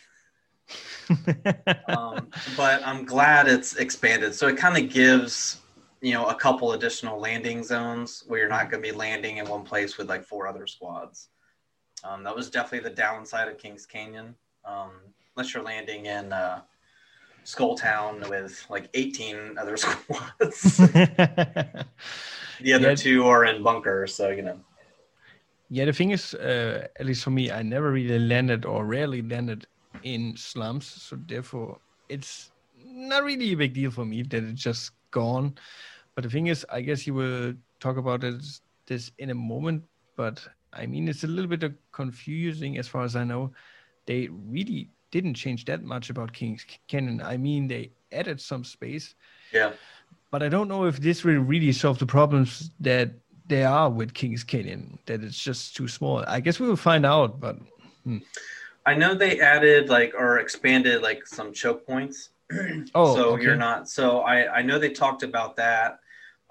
um, 1.88 2.34
but 2.56 2.82
I'm 2.86 3.06
glad 3.06 3.48
it's 3.48 3.76
expanded. 3.76 4.34
So 4.36 4.48
it 4.48 4.58
kind 4.58 4.78
of 4.84 4.92
gives 4.92 5.60
you 6.02 6.14
know 6.14 6.26
a 6.28 6.36
couple 6.36 6.74
additional 6.74 7.20
landing 7.20 7.64
zones 7.64 8.24
where 8.28 8.40
you're 8.40 8.50
not 8.50 8.70
going 8.70 8.84
to 8.84 8.90
be 8.92 8.96
landing 8.96 9.38
in 9.38 9.48
one 9.48 9.64
place 9.64 9.98
with 9.98 10.10
like 10.10 10.24
four 10.24 10.48
other 10.48 10.68
squads. 10.68 11.30
Um, 12.04 12.24
that 12.24 12.36
was 12.36 12.50
definitely 12.50 12.90
the 12.90 12.96
downside 12.96 13.48
of 13.48 13.58
Kings 13.58 13.86
Canyon. 13.86 14.36
Um, 14.66 14.92
unless 15.36 15.54
you're 15.54 15.64
landing 15.64 16.06
in 16.06 16.34
uh, 16.34 16.62
Skull 17.44 17.76
Town 17.76 18.28
with 18.30 18.66
like 18.70 18.90
18 18.94 19.58
other 19.58 19.78
squads. 19.78 20.90
the 22.60 22.74
other 22.74 22.92
Yeah. 22.92 22.96
two 22.96 23.26
are 23.28 23.46
in 23.46 23.64
bunker, 23.64 24.08
so 24.08 24.30
you 24.30 24.42
know. 24.44 24.60
yeah, 25.70 25.86
the 25.86 25.94
thing 25.94 26.12
is, 26.12 26.34
uh, 26.36 26.88
at 27.00 27.06
least 27.06 27.24
for 27.24 27.32
me, 27.32 27.52
I 27.52 27.64
never 27.64 27.92
really 27.92 28.20
landed 28.20 28.66
or 28.66 28.86
rarely 28.86 29.22
landed 29.22 29.66
in 30.04 30.36
slums, 30.38 30.86
so 30.86 31.18
therefore 31.28 31.80
it's 32.10 32.52
not 32.86 33.24
really 33.24 33.54
a 33.54 33.58
big 33.58 33.74
deal 33.74 33.92
for 33.92 34.06
me 34.06 34.22
that 34.24 34.44
it's 34.44 34.62
just 34.62 34.92
gone. 35.12 35.56
But 36.16 36.24
the 36.24 36.30
thing 36.30 36.48
is, 36.48 36.66
I 36.70 36.82
guess 36.82 37.08
you 37.08 37.14
will 37.14 37.54
talk 37.80 37.98
about 37.98 38.22
this, 38.22 38.62
this 38.86 39.12
in 39.18 39.30
a 39.30 39.36
moment. 39.36 39.84
But 40.16 40.46
I 40.74 40.86
mean, 40.86 41.08
it's 41.08 41.24
a 41.24 41.28
little 41.28 41.50
bit 41.50 41.64
of 41.64 41.74
confusing 41.92 42.78
as 42.78 42.88
far 42.88 43.04
as 43.04 43.16
I 43.16 43.24
know. 43.24 43.52
They 44.06 44.28
really 44.50 44.90
didn't 45.12 45.36
change 45.36 45.66
that 45.66 45.84
much 45.84 46.10
about 46.10 46.34
King's 46.34 46.66
Canyon. 46.88 47.22
I 47.22 47.38
mean, 47.38 47.68
they 47.68 47.92
added 48.12 48.42
some 48.42 48.64
space, 48.64 49.16
Yeah. 49.52 49.74
but 50.32 50.44
I 50.44 50.50
don't 50.50 50.68
know 50.68 50.86
if 50.86 51.00
this 51.00 51.24
will 51.24 51.40
really 51.40 51.72
solve 51.72 52.00
the 52.00 52.06
problems 52.06 52.72
that 52.80 53.12
there 53.48 53.68
are 53.68 53.90
with 53.90 54.14
King's 54.14 54.44
Canyon. 54.44 55.00
That 55.06 55.24
it's 55.24 55.42
just 55.42 55.76
too 55.76 55.88
small. 55.88 56.24
I 56.28 56.40
guess 56.40 56.60
we 56.60 56.68
will 56.68 56.76
find 56.76 57.06
out. 57.06 57.40
But 57.40 57.58
hmm. 58.04 58.20
I 58.86 58.96
know 58.96 59.16
they 59.16 59.40
added 59.40 59.90
like 59.90 60.14
or 60.14 60.40
expanded 60.40 61.02
like 61.02 61.26
some 61.26 61.54
choke 61.54 61.86
points. 61.86 62.30
Oh, 62.94 63.16
so 63.16 63.30
okay. 63.32 63.44
you're 63.44 63.56
not. 63.56 63.90
So 63.90 64.20
I 64.20 64.58
I 64.58 64.62
know 64.62 64.78
they 64.78 64.90
talked 64.90 65.24
about 65.24 65.56
that. 65.56 66.00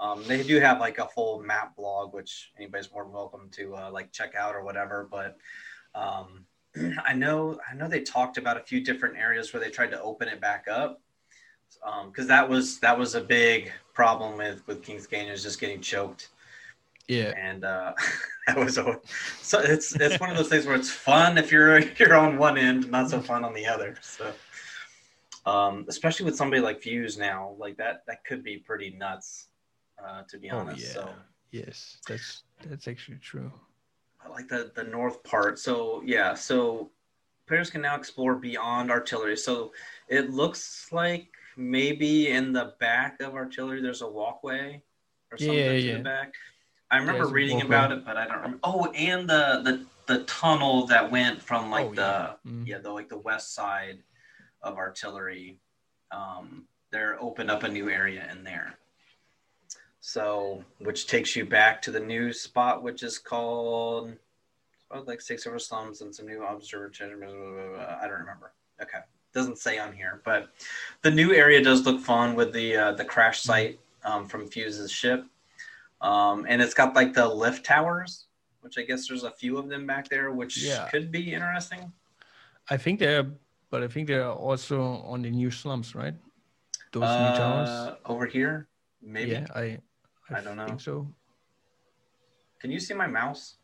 Um, 0.00 0.24
they 0.26 0.42
do 0.42 0.58
have 0.58 0.80
like 0.80 0.98
a 0.98 1.06
full 1.06 1.40
map 1.42 1.76
blog, 1.76 2.12
which 2.12 2.50
anybody's 2.56 2.90
more 2.90 3.04
than 3.04 3.12
welcome 3.12 3.48
to 3.52 3.76
uh, 3.76 3.90
like 3.92 4.10
check 4.10 4.34
out 4.34 4.54
or 4.54 4.64
whatever. 4.64 5.06
But 5.08 5.36
um, 5.94 6.44
I 7.04 7.14
know 7.14 7.60
I 7.70 7.74
know 7.74 7.86
they 7.86 8.00
talked 8.00 8.36
about 8.36 8.56
a 8.56 8.60
few 8.60 8.80
different 8.80 9.16
areas 9.16 9.52
where 9.52 9.62
they 9.62 9.70
tried 9.70 9.90
to 9.92 10.02
open 10.02 10.26
it 10.28 10.40
back 10.40 10.66
up 10.68 11.00
because 12.06 12.26
that 12.26 12.48
was 12.48 12.78
that 12.80 12.98
was 12.98 13.14
a 13.14 13.20
big 13.20 13.70
problem 13.94 14.36
with 14.36 14.66
with 14.66 14.82
Kings 14.82 15.06
Canyon 15.06 15.32
is 15.32 15.42
just 15.42 15.60
getting 15.60 15.80
choked 15.80 16.30
yeah, 17.08 17.32
and 17.36 17.64
uh, 17.64 17.92
that 18.46 18.56
was 18.56 18.78
a, 18.78 19.00
so 19.40 19.58
it's 19.60 19.94
it's 19.96 20.20
one 20.20 20.30
of 20.30 20.36
those 20.36 20.48
things 20.48 20.66
where 20.66 20.76
it's 20.76 20.90
fun 20.90 21.38
if 21.38 21.50
you're 21.52 21.78
you're 21.98 22.14
on 22.14 22.38
one 22.38 22.58
end, 22.58 22.90
not 22.90 23.10
so 23.10 23.20
fun 23.20 23.44
on 23.44 23.54
the 23.54 23.66
other. 23.66 23.96
So, 24.00 24.32
um, 25.46 25.84
especially 25.88 26.26
with 26.26 26.36
somebody 26.36 26.62
like 26.62 26.80
Fuse 26.80 27.18
now, 27.18 27.54
like 27.58 27.76
that 27.78 28.04
that 28.06 28.24
could 28.24 28.42
be 28.42 28.58
pretty 28.58 28.90
nuts, 28.90 29.48
uh, 30.04 30.22
to 30.28 30.38
be 30.38 30.50
oh 30.50 30.58
honest. 30.58 30.80
yeah, 30.80 30.92
So 30.92 31.14
yes, 31.50 31.98
that's 32.08 32.44
that's 32.68 32.88
actually 32.88 33.18
true. 33.18 33.52
I 34.24 34.28
like 34.28 34.48
the 34.48 34.70
the 34.74 34.84
north 34.84 35.22
part. 35.24 35.58
So 35.58 36.02
yeah, 36.04 36.34
so 36.34 36.90
players 37.46 37.70
can 37.70 37.82
now 37.82 37.96
explore 37.96 38.36
beyond 38.36 38.90
artillery. 38.90 39.36
So 39.36 39.72
it 40.08 40.30
looks 40.30 40.88
like 40.92 41.28
maybe 41.56 42.28
in 42.28 42.52
the 42.52 42.74
back 42.80 43.20
of 43.20 43.34
artillery 43.34 43.82
there's 43.82 44.00
a 44.02 44.08
walkway 44.08 44.80
or 45.30 45.38
something 45.38 45.56
Yeah, 45.56 45.72
yeah. 45.72 45.96
the 45.98 46.02
back. 46.04 46.34
I 46.92 46.98
remember 46.98 47.24
a 47.24 47.28
reading 47.28 47.62
about 47.62 47.90
it, 47.90 48.04
but 48.04 48.16
I 48.16 48.26
don't 48.26 48.36
remember. 48.36 48.58
Oh, 48.62 48.86
and 48.92 49.28
the 49.28 49.62
the 49.64 49.86
the 50.14 50.24
tunnel 50.24 50.86
that 50.86 51.10
went 51.10 51.40
from 51.40 51.70
like 51.70 51.86
Oh, 51.86 51.94
the 51.94 52.00
yeah. 52.00 52.32
Mm. 52.46 52.66
yeah 52.66 52.78
the 52.78 52.90
like 52.90 53.08
the 53.08 53.18
west 53.18 53.54
side 53.54 53.98
of 54.62 54.76
artillery. 54.76 55.58
Um, 56.10 56.66
they're 56.90 57.20
opened 57.20 57.50
up 57.50 57.62
a 57.62 57.68
new 57.68 57.88
area 57.88 58.28
in 58.30 58.44
there. 58.44 58.74
So, 60.00 60.64
which 60.80 61.06
takes 61.06 61.34
you 61.34 61.46
back 61.46 61.80
to 61.82 61.90
the 61.90 62.00
new 62.00 62.32
spot, 62.32 62.82
which 62.82 63.02
is 63.02 63.18
called 63.18 64.12
oh, 64.90 65.00
like 65.06 65.20
six 65.20 65.46
over 65.46 65.58
slums 65.58 66.02
and 66.02 66.14
some 66.14 66.26
new 66.26 66.44
observatory. 66.44 67.10
I 67.10 68.06
don't 68.06 68.20
remember. 68.20 68.52
Okay, 68.82 68.98
doesn't 69.32 69.58
say 69.58 69.78
on 69.78 69.92
here, 69.94 70.20
but 70.24 70.50
the 71.02 71.10
new 71.10 71.32
area 71.32 71.62
does 71.62 71.86
look 71.86 72.00
fun 72.00 72.34
with 72.34 72.52
the 72.52 72.76
uh, 72.76 72.92
the 72.92 73.04
crash 73.04 73.40
site 73.40 73.78
um, 74.04 74.26
from 74.26 74.48
Fuse's 74.48 74.90
ship, 74.90 75.24
um, 76.02 76.46
and 76.48 76.60
it's 76.60 76.74
got 76.74 76.94
like 76.94 77.14
the 77.14 77.26
lift 77.26 77.64
towers, 77.64 78.26
which 78.60 78.76
I 78.78 78.82
guess 78.82 79.08
there's 79.08 79.24
a 79.24 79.30
few 79.30 79.56
of 79.58 79.68
them 79.68 79.86
back 79.86 80.08
there, 80.08 80.32
which 80.32 80.58
Yeah. 80.58 80.88
could 80.90 81.10
be 81.10 81.32
interesting. 81.32 81.92
I 82.68 82.76
think 82.76 82.98
they're, 82.98 83.26
but 83.70 83.82
I 83.82 83.88
think 83.88 84.08
they're 84.08 84.30
also 84.30 84.82
on 85.06 85.22
the 85.22 85.30
new 85.30 85.50
slums, 85.50 85.94
right? 85.94 86.14
Those 86.92 87.08
new 87.18 87.30
Uh, 87.30 87.36
towers. 87.36 87.96
over 88.06 88.26
here, 88.26 88.68
maybe. 89.00 89.32
Yeah, 89.32 89.46
I. 89.54 89.78
I 90.30 90.40
don't 90.40 90.56
know. 90.56 90.76
So. 90.78 91.12
Can 92.60 92.70
you 92.70 92.78
see 92.80 92.94
my 92.94 93.06
mouse? 93.06 93.56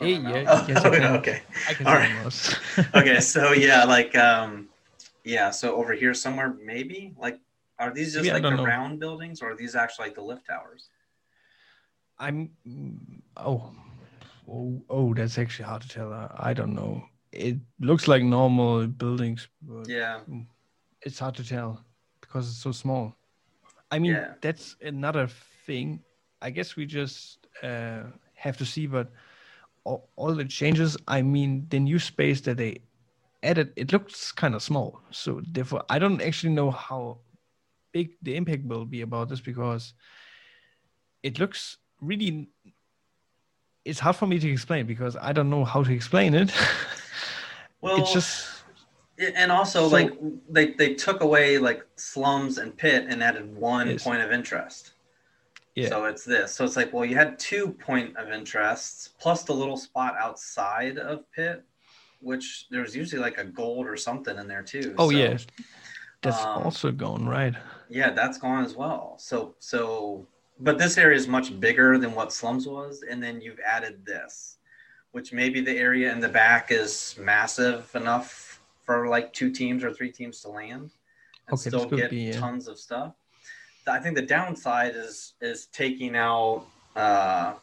Yeah, 0.00 0.18
my 0.18 0.30
yeah, 0.30 0.42
mouse? 0.44 0.68
yes, 0.68 0.84
I 0.84 0.88
okay. 1.18 1.42
I 1.68 1.74
can 1.74 1.86
All 1.86 1.94
see 1.94 1.98
right. 2.00 2.94
okay 2.94 3.20
so 3.34 3.52
yeah 3.52 3.84
like 3.84 4.16
um 4.16 4.68
yeah 5.24 5.50
so 5.50 5.74
over 5.76 5.92
here 5.92 6.14
somewhere 6.14 6.54
maybe 6.64 7.14
like 7.18 7.38
are 7.78 7.92
these 7.92 8.14
just 8.14 8.30
like 8.30 8.42
the 8.42 8.50
know. 8.50 8.64
round 8.64 9.00
buildings 9.00 9.42
or 9.42 9.50
are 9.52 9.56
these 9.56 9.74
actually 9.74 10.06
like 10.06 10.14
the 10.14 10.22
lift 10.22 10.46
towers 10.46 10.88
I'm. 12.22 12.50
Oh, 13.36 13.70
oh, 14.48 14.82
oh, 14.88 15.14
that's 15.14 15.38
actually 15.38 15.66
hard 15.66 15.82
to 15.82 15.88
tell. 15.88 16.12
I, 16.12 16.50
I 16.50 16.52
don't 16.54 16.74
know. 16.74 17.02
It 17.32 17.56
looks 17.80 18.08
like 18.08 18.22
normal 18.22 18.86
buildings, 18.86 19.48
but 19.62 19.88
yeah 19.88 20.20
it's 21.02 21.18
hard 21.18 21.34
to 21.36 21.44
tell 21.44 21.84
because 22.20 22.48
it's 22.48 22.58
so 22.58 22.72
small. 22.72 23.16
I 23.90 23.98
mean, 23.98 24.12
Yeah. 24.12 24.34
that's 24.40 24.76
another 24.80 25.28
thing. 25.66 26.02
I 26.40 26.50
guess 26.50 26.76
we 26.76 26.86
just 26.86 27.46
uh, 27.62 28.04
have 28.34 28.56
to 28.58 28.64
see, 28.64 28.86
but 28.86 29.10
all, 29.84 30.08
all 30.16 30.34
the 30.34 30.44
changes. 30.44 30.96
I 31.08 31.22
mean, 31.22 31.66
the 31.68 31.80
new 31.80 31.98
space 31.98 32.40
that 32.42 32.56
they 32.56 32.82
added, 33.42 33.72
it 33.76 33.92
looks 33.92 34.32
kind 34.32 34.54
of 34.54 34.62
small. 34.62 35.02
So 35.10 35.42
therefore, 35.46 35.84
I 35.88 35.98
don't 35.98 36.22
actually 36.22 36.54
know 36.54 36.70
how 36.70 37.18
big 37.92 38.10
the 38.22 38.36
impact 38.36 38.64
will 38.64 38.86
be 38.86 39.02
about 39.02 39.28
this 39.28 39.40
because 39.40 39.94
it 41.22 41.38
looks 41.38 41.78
really. 42.02 42.48
It's 43.84 43.98
hard 43.98 44.14
for 44.16 44.26
me 44.26 44.38
to 44.38 44.48
explain 44.50 44.86
because 44.86 45.16
I 45.16 45.32
don't 45.32 45.50
know 45.50 45.64
how 45.64 45.82
to 45.82 45.92
explain 45.92 46.34
it. 46.34 46.52
well 47.80 47.96
it's 47.96 48.12
just 48.12 48.48
and 49.18 49.50
also 49.50 49.88
So- 49.88 49.88
like 49.88 50.12
they, 50.48 50.70
they 50.74 50.94
took 50.94 51.20
away 51.22 51.58
like 51.58 51.84
slums 51.96 52.58
and 52.58 52.76
pit 52.76 53.06
and 53.08 53.22
added 53.22 53.56
one 53.56 53.88
Yes. 53.90 54.04
point 54.04 54.22
of 54.22 54.30
interest 54.30 54.92
Yeah. 55.74 55.88
so 55.88 56.04
it's 56.04 56.24
this 56.24 56.52
so 56.54 56.64
it's 56.64 56.76
like 56.76 56.92
well 56.92 57.04
you 57.04 57.16
had 57.16 57.38
two 57.40 57.68
point 57.72 58.16
of 58.16 58.30
interests 58.30 59.10
plus 59.18 59.42
the 59.42 59.52
little 59.52 59.76
spot 59.76 60.14
outside 60.18 60.96
of 60.98 61.30
pit 61.32 61.64
which 62.20 62.66
there's 62.70 62.94
usually 62.94 63.20
like 63.20 63.38
a 63.38 63.44
gold 63.44 63.86
or 63.88 63.96
something 63.96 64.38
in 64.38 64.46
there 64.46 64.62
too 64.62 64.94
oh 64.98 65.10
So- 65.10 65.16
yeah, 65.16 65.36
that's 66.22 66.40
um, 66.44 66.62
also 66.62 66.92
gone 66.92 67.26
right. 67.28 67.54
Yeah, 67.88 68.10
that's 68.10 68.38
gone 68.38 68.64
as 68.64 68.74
well. 68.76 69.16
So 69.18 69.56
so 69.58 70.26
but 70.62 70.78
this 70.78 70.96
area 70.96 71.16
is 71.16 71.26
much 71.26 71.58
bigger 71.58 71.98
than 71.98 72.14
what 72.14 72.32
slums 72.32 72.66
was 72.68 73.02
and 73.08 73.22
then 73.22 73.40
you've 73.40 73.60
added 73.60 74.04
this 74.06 74.58
which 75.10 75.32
maybe 75.32 75.60
the 75.60 75.76
area 75.76 76.10
in 76.10 76.20
the 76.20 76.28
back 76.28 76.70
is 76.70 77.16
massive 77.20 77.90
enough 77.94 78.60
for 78.82 79.08
like 79.08 79.32
two 79.32 79.50
teams 79.50 79.84
or 79.84 79.92
three 79.92 80.10
teams 80.10 80.40
to 80.40 80.48
land 80.48 80.90
and 81.48 81.52
Okay, 81.58 81.68
still 81.70 81.86
get 81.86 82.10
be, 82.10 82.18
yeah. 82.30 82.40
tons 82.40 82.68
of 82.68 82.78
stuff. 82.78 83.14
I 83.86 83.98
think 83.98 84.14
the 84.14 84.22
downside 84.22 84.94
is 84.94 85.34
is 85.40 85.66
taking 85.66 86.14
out 86.16 86.64
uh 86.96 87.54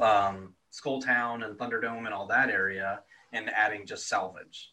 um 0.00 0.54
Skull 0.70 1.02
Town 1.02 1.42
and 1.42 1.58
Thunderdome 1.58 2.04
and 2.06 2.14
all 2.14 2.26
that 2.28 2.48
area 2.48 3.00
and 3.32 3.50
adding 3.50 3.84
just 3.84 4.08
salvage 4.08 4.72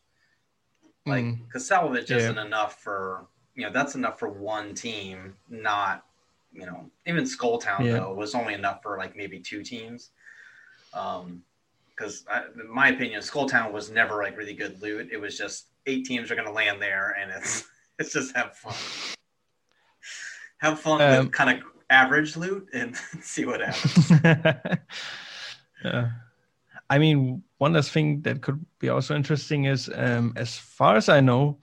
like 1.05 1.25
Mm. 1.25 1.45
because 1.47 1.67
salvage 1.67 2.11
Yeah. 2.11 2.17
isn't 2.17 2.37
enough 2.37 2.81
for 2.81 3.25
you 3.55 3.63
know 3.63 3.71
that's 3.73 3.95
enough 3.95 4.19
for 4.19 4.29
one 4.29 4.73
team 4.75 5.35
not 5.49 6.05
you 6.55 6.65
know 6.65 6.89
even 7.05 7.25
skull 7.25 7.57
town 7.57 7.85
Yeah. 7.85 7.99
though 7.99 8.13
was 8.13 8.33
only 8.35 8.53
enough 8.53 8.81
for 8.81 8.97
like 8.97 9.15
maybe 9.15 9.39
two 9.39 9.61
teams 9.63 10.11
um 10.93 11.43
because 11.89 12.25
in 12.55 12.69
my 12.73 12.89
opinion 12.89 13.21
skull 13.21 13.47
town 13.47 13.71
was 13.73 13.91
never 13.91 14.23
like 14.23 14.37
really 14.37 14.53
good 14.53 14.81
loot 14.81 15.09
it 15.11 15.19
was 15.19 15.37
just 15.37 15.67
eight 15.85 16.05
teams 16.05 16.31
are 16.31 16.35
going 16.35 16.47
to 16.47 16.53
land 16.53 16.81
there 16.81 17.15
and 17.19 17.31
it's 17.31 17.65
it's 17.99 18.13
just 18.13 18.35
have 18.35 18.55
fun 18.55 18.75
have 20.57 20.79
fun 20.79 21.01
Um, 21.01 21.25
with 21.25 21.33
kind 21.33 21.57
of 21.57 21.63
average 21.89 22.35
loot 22.35 22.67
and 22.73 22.95
see 23.21 23.45
what 23.45 23.61
happens 23.61 24.11
yeah. 25.83 26.09
I 26.89 26.99
mean, 26.99 27.41
one 27.57 27.73
last 27.73 27.91
thing 27.91 28.21
that 28.21 28.43
could 28.43 28.63
be 28.79 28.89
also 28.89 29.15
interesting 29.15 29.65
is, 29.65 29.89
um, 29.95 30.33
as 30.35 30.55
far 30.55 30.95
as 30.97 31.09
I 31.09 31.19
know, 31.19 31.57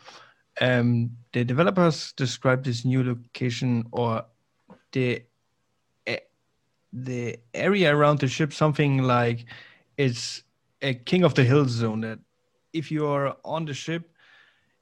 um, 0.60 1.10
the 1.32 1.44
developers 1.44 2.12
described 2.12 2.64
this 2.64 2.84
new 2.84 3.04
location 3.04 3.84
or 3.92 4.24
the 4.92 5.22
the 6.92 7.38
area 7.54 7.94
around 7.94 8.20
the 8.20 8.28
ship 8.28 8.52
something 8.52 8.98
like 8.98 9.46
it's 9.96 10.42
a 10.82 10.94
king 10.94 11.24
of 11.24 11.34
the 11.34 11.44
hill 11.44 11.66
zone. 11.66 12.00
That 12.02 12.18
if 12.72 12.90
you 12.90 13.06
are 13.06 13.36
on 13.44 13.64
the 13.64 13.74
ship, 13.74 14.10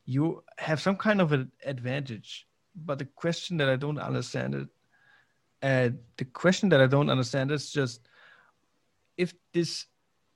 you 0.04 0.42
have 0.58 0.80
some 0.80 0.96
kind 0.96 1.20
of 1.20 1.32
an 1.32 1.50
advantage. 1.64 2.46
But 2.74 2.98
the 2.98 3.04
question 3.04 3.56
that 3.58 3.68
I 3.68 3.76
don't 3.76 3.98
understand 3.98 4.54
it, 4.54 4.68
uh, 5.62 5.90
the 6.16 6.24
question 6.24 6.68
that 6.70 6.80
I 6.80 6.86
don't 6.86 7.10
understand 7.10 7.50
is 7.50 7.70
just 7.70 8.08
if 9.16 9.34
this 9.52 9.86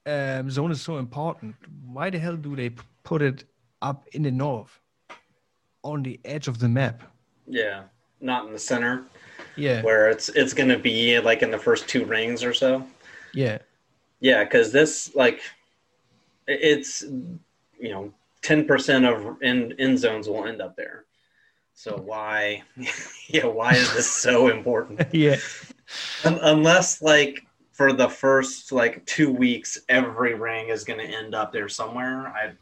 um, 0.06 0.50
zone 0.50 0.70
is 0.70 0.82
so 0.82 0.98
important, 0.98 1.56
why 1.84 2.10
the 2.10 2.18
hell 2.18 2.36
do 2.36 2.54
they 2.54 2.70
put 3.02 3.22
it 3.22 3.44
up 3.82 4.06
in 4.12 4.22
the 4.22 4.30
north, 4.30 4.78
on 5.82 6.02
the 6.02 6.20
edge 6.24 6.48
of 6.48 6.58
the 6.58 6.68
map? 6.68 7.02
yeah 7.46 7.84
not 8.24 8.46
in 8.46 8.52
the 8.52 8.58
center 8.58 9.04
Yeah, 9.56 9.82
where 9.82 10.08
it's 10.08 10.28
it's 10.30 10.52
going 10.54 10.70
to 10.70 10.78
be 10.78 11.20
like 11.20 11.42
in 11.42 11.50
the 11.50 11.58
first 11.58 11.86
two 11.88 12.04
rings 12.04 12.42
or 12.42 12.52
so 12.54 12.84
yeah, 13.34 13.58
Yeah, 14.20 14.44
because 14.44 14.72
this 14.72 15.14
like 15.14 15.40
it's 16.46 17.02
you 17.02 17.90
know 17.90 18.12
ten 18.42 18.64
percent 18.66 19.04
of 19.04 19.36
end 19.42 19.74
end 19.78 19.98
zones 19.98 20.28
will 20.28 20.44
end 20.46 20.60
up 20.62 20.76
there. 20.76 21.04
So 21.76 21.96
why, 21.96 22.62
yeah, 23.28 23.46
why 23.46 23.72
is 23.74 23.92
this 23.94 24.08
so 24.08 24.48
important? 24.48 25.00
yeah, 25.12 25.36
Un- 26.24 26.38
Unless 26.42 27.02
like 27.02 27.44
for 27.72 27.92
the 27.92 28.08
first 28.08 28.70
like 28.70 29.04
two 29.06 29.32
weeks, 29.32 29.78
every 29.88 30.34
ring 30.34 30.68
is 30.68 30.84
going 30.84 31.00
to 31.00 31.06
end 31.12 31.34
up 31.34 31.52
there 31.52 31.68
somewhere. 31.68 32.28
I 32.28 32.52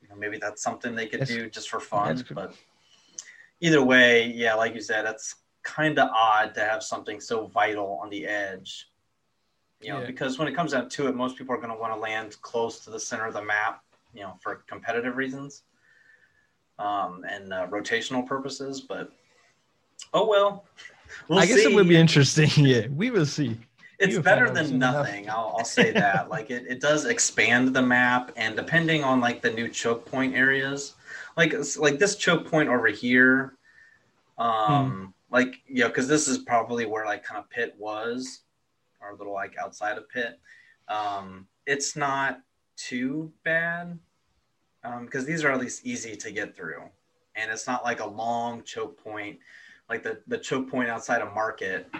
you 0.00 0.08
know, 0.08 0.14
maybe 0.16 0.38
that's 0.38 0.62
something 0.62 0.94
they 0.94 1.06
could 1.06 1.20
That's- 1.20 1.36
do 1.36 1.50
just 1.50 1.68
for 1.68 1.80
fun. 1.80 2.24
But 2.32 2.54
either 3.60 3.82
way, 3.82 4.26
yeah, 4.26 4.54
like 4.54 4.74
you 4.74 4.80
said, 4.80 5.04
it's 5.06 5.36
kind 5.62 5.98
of 5.98 6.08
odd 6.10 6.54
to 6.54 6.60
have 6.60 6.82
something 6.82 7.20
so 7.20 7.46
vital 7.46 7.98
on 8.02 8.10
the 8.10 8.26
edge. 8.26 8.88
You 9.80 9.90
know, 9.92 10.00
Yeah. 10.00 10.06
because 10.06 10.38
when 10.38 10.48
it 10.48 10.54
comes 10.54 10.72
down 10.72 10.88
to 10.88 11.08
it, 11.08 11.14
most 11.14 11.36
people 11.36 11.54
are 11.54 11.58
going 11.58 11.70
to 11.70 11.78
want 11.78 11.92
to 11.94 11.98
land 12.00 12.36
close 12.42 12.80
to 12.84 12.90
the 12.90 13.00
center 13.00 13.26
of 13.26 13.34
the 13.34 13.42
map. 13.42 13.82
You 14.12 14.22
know, 14.22 14.34
for 14.40 14.56
competitive 14.66 15.16
reasons 15.16 15.62
um, 16.80 17.24
and 17.28 17.52
uh, 17.52 17.68
rotational 17.68 18.26
purposes. 18.26 18.80
But 18.80 19.12
oh 20.12 20.26
well, 20.26 20.64
we'll 21.28 21.38
I 21.38 21.46
guess 21.46 21.56
see 21.62 21.72
it 21.72 21.74
will 21.76 21.84
be 21.84 21.96
interesting. 21.96 22.50
Yeah, 22.66 22.88
we 22.88 23.10
will 23.10 23.24
see. 23.26 23.56
it's 24.00 24.14
You'll 24.14 24.22
better 24.22 24.50
than 24.50 24.78
nothing 24.78 25.30
I'll, 25.30 25.54
I'll 25.58 25.64
say 25.64 25.92
that 25.92 26.28
like 26.28 26.50
it, 26.50 26.64
it 26.68 26.80
does 26.80 27.04
expand 27.04 27.72
the 27.74 27.82
map 27.82 28.32
and 28.36 28.56
depending 28.56 29.04
on 29.04 29.20
like 29.20 29.42
the 29.42 29.50
new 29.50 29.68
choke 29.68 30.04
point 30.06 30.34
areas 30.34 30.94
like 31.36 31.54
like 31.78 31.98
this 31.98 32.16
choke 32.16 32.46
point 32.50 32.68
over 32.68 32.88
here 32.88 33.54
um 34.38 35.14
like 35.30 35.60
you 35.66 35.82
know 35.82 35.88
because 35.88 36.08
this 36.08 36.28
is 36.28 36.38
probably 36.38 36.86
where 36.86 37.04
like 37.04 37.22
kind 37.22 37.38
of 37.38 37.48
pit 37.50 37.74
was 37.78 38.42
or 39.00 39.10
a 39.10 39.16
little 39.16 39.32
like 39.32 39.56
outside 39.58 39.96
of 39.96 40.08
pit. 40.08 40.38
Um 40.88 41.46
it's 41.66 41.96
not 41.96 42.40
too 42.76 43.30
bad 43.44 43.98
um 44.84 45.04
because 45.04 45.24
these 45.24 45.44
are 45.44 45.52
at 45.52 45.60
least 45.60 45.86
easy 45.86 46.16
to 46.16 46.30
get 46.30 46.56
through. 46.56 46.82
And 47.36 47.50
it's 47.50 47.66
not 47.66 47.84
like 47.84 48.00
a 48.00 48.06
long 48.06 48.62
choke 48.64 49.02
point 49.02 49.38
like 49.88 50.02
the 50.02 50.20
the 50.28 50.38
choke 50.38 50.70
point 50.70 50.88
outside 50.88 51.20
of 51.20 51.34
market 51.34 51.90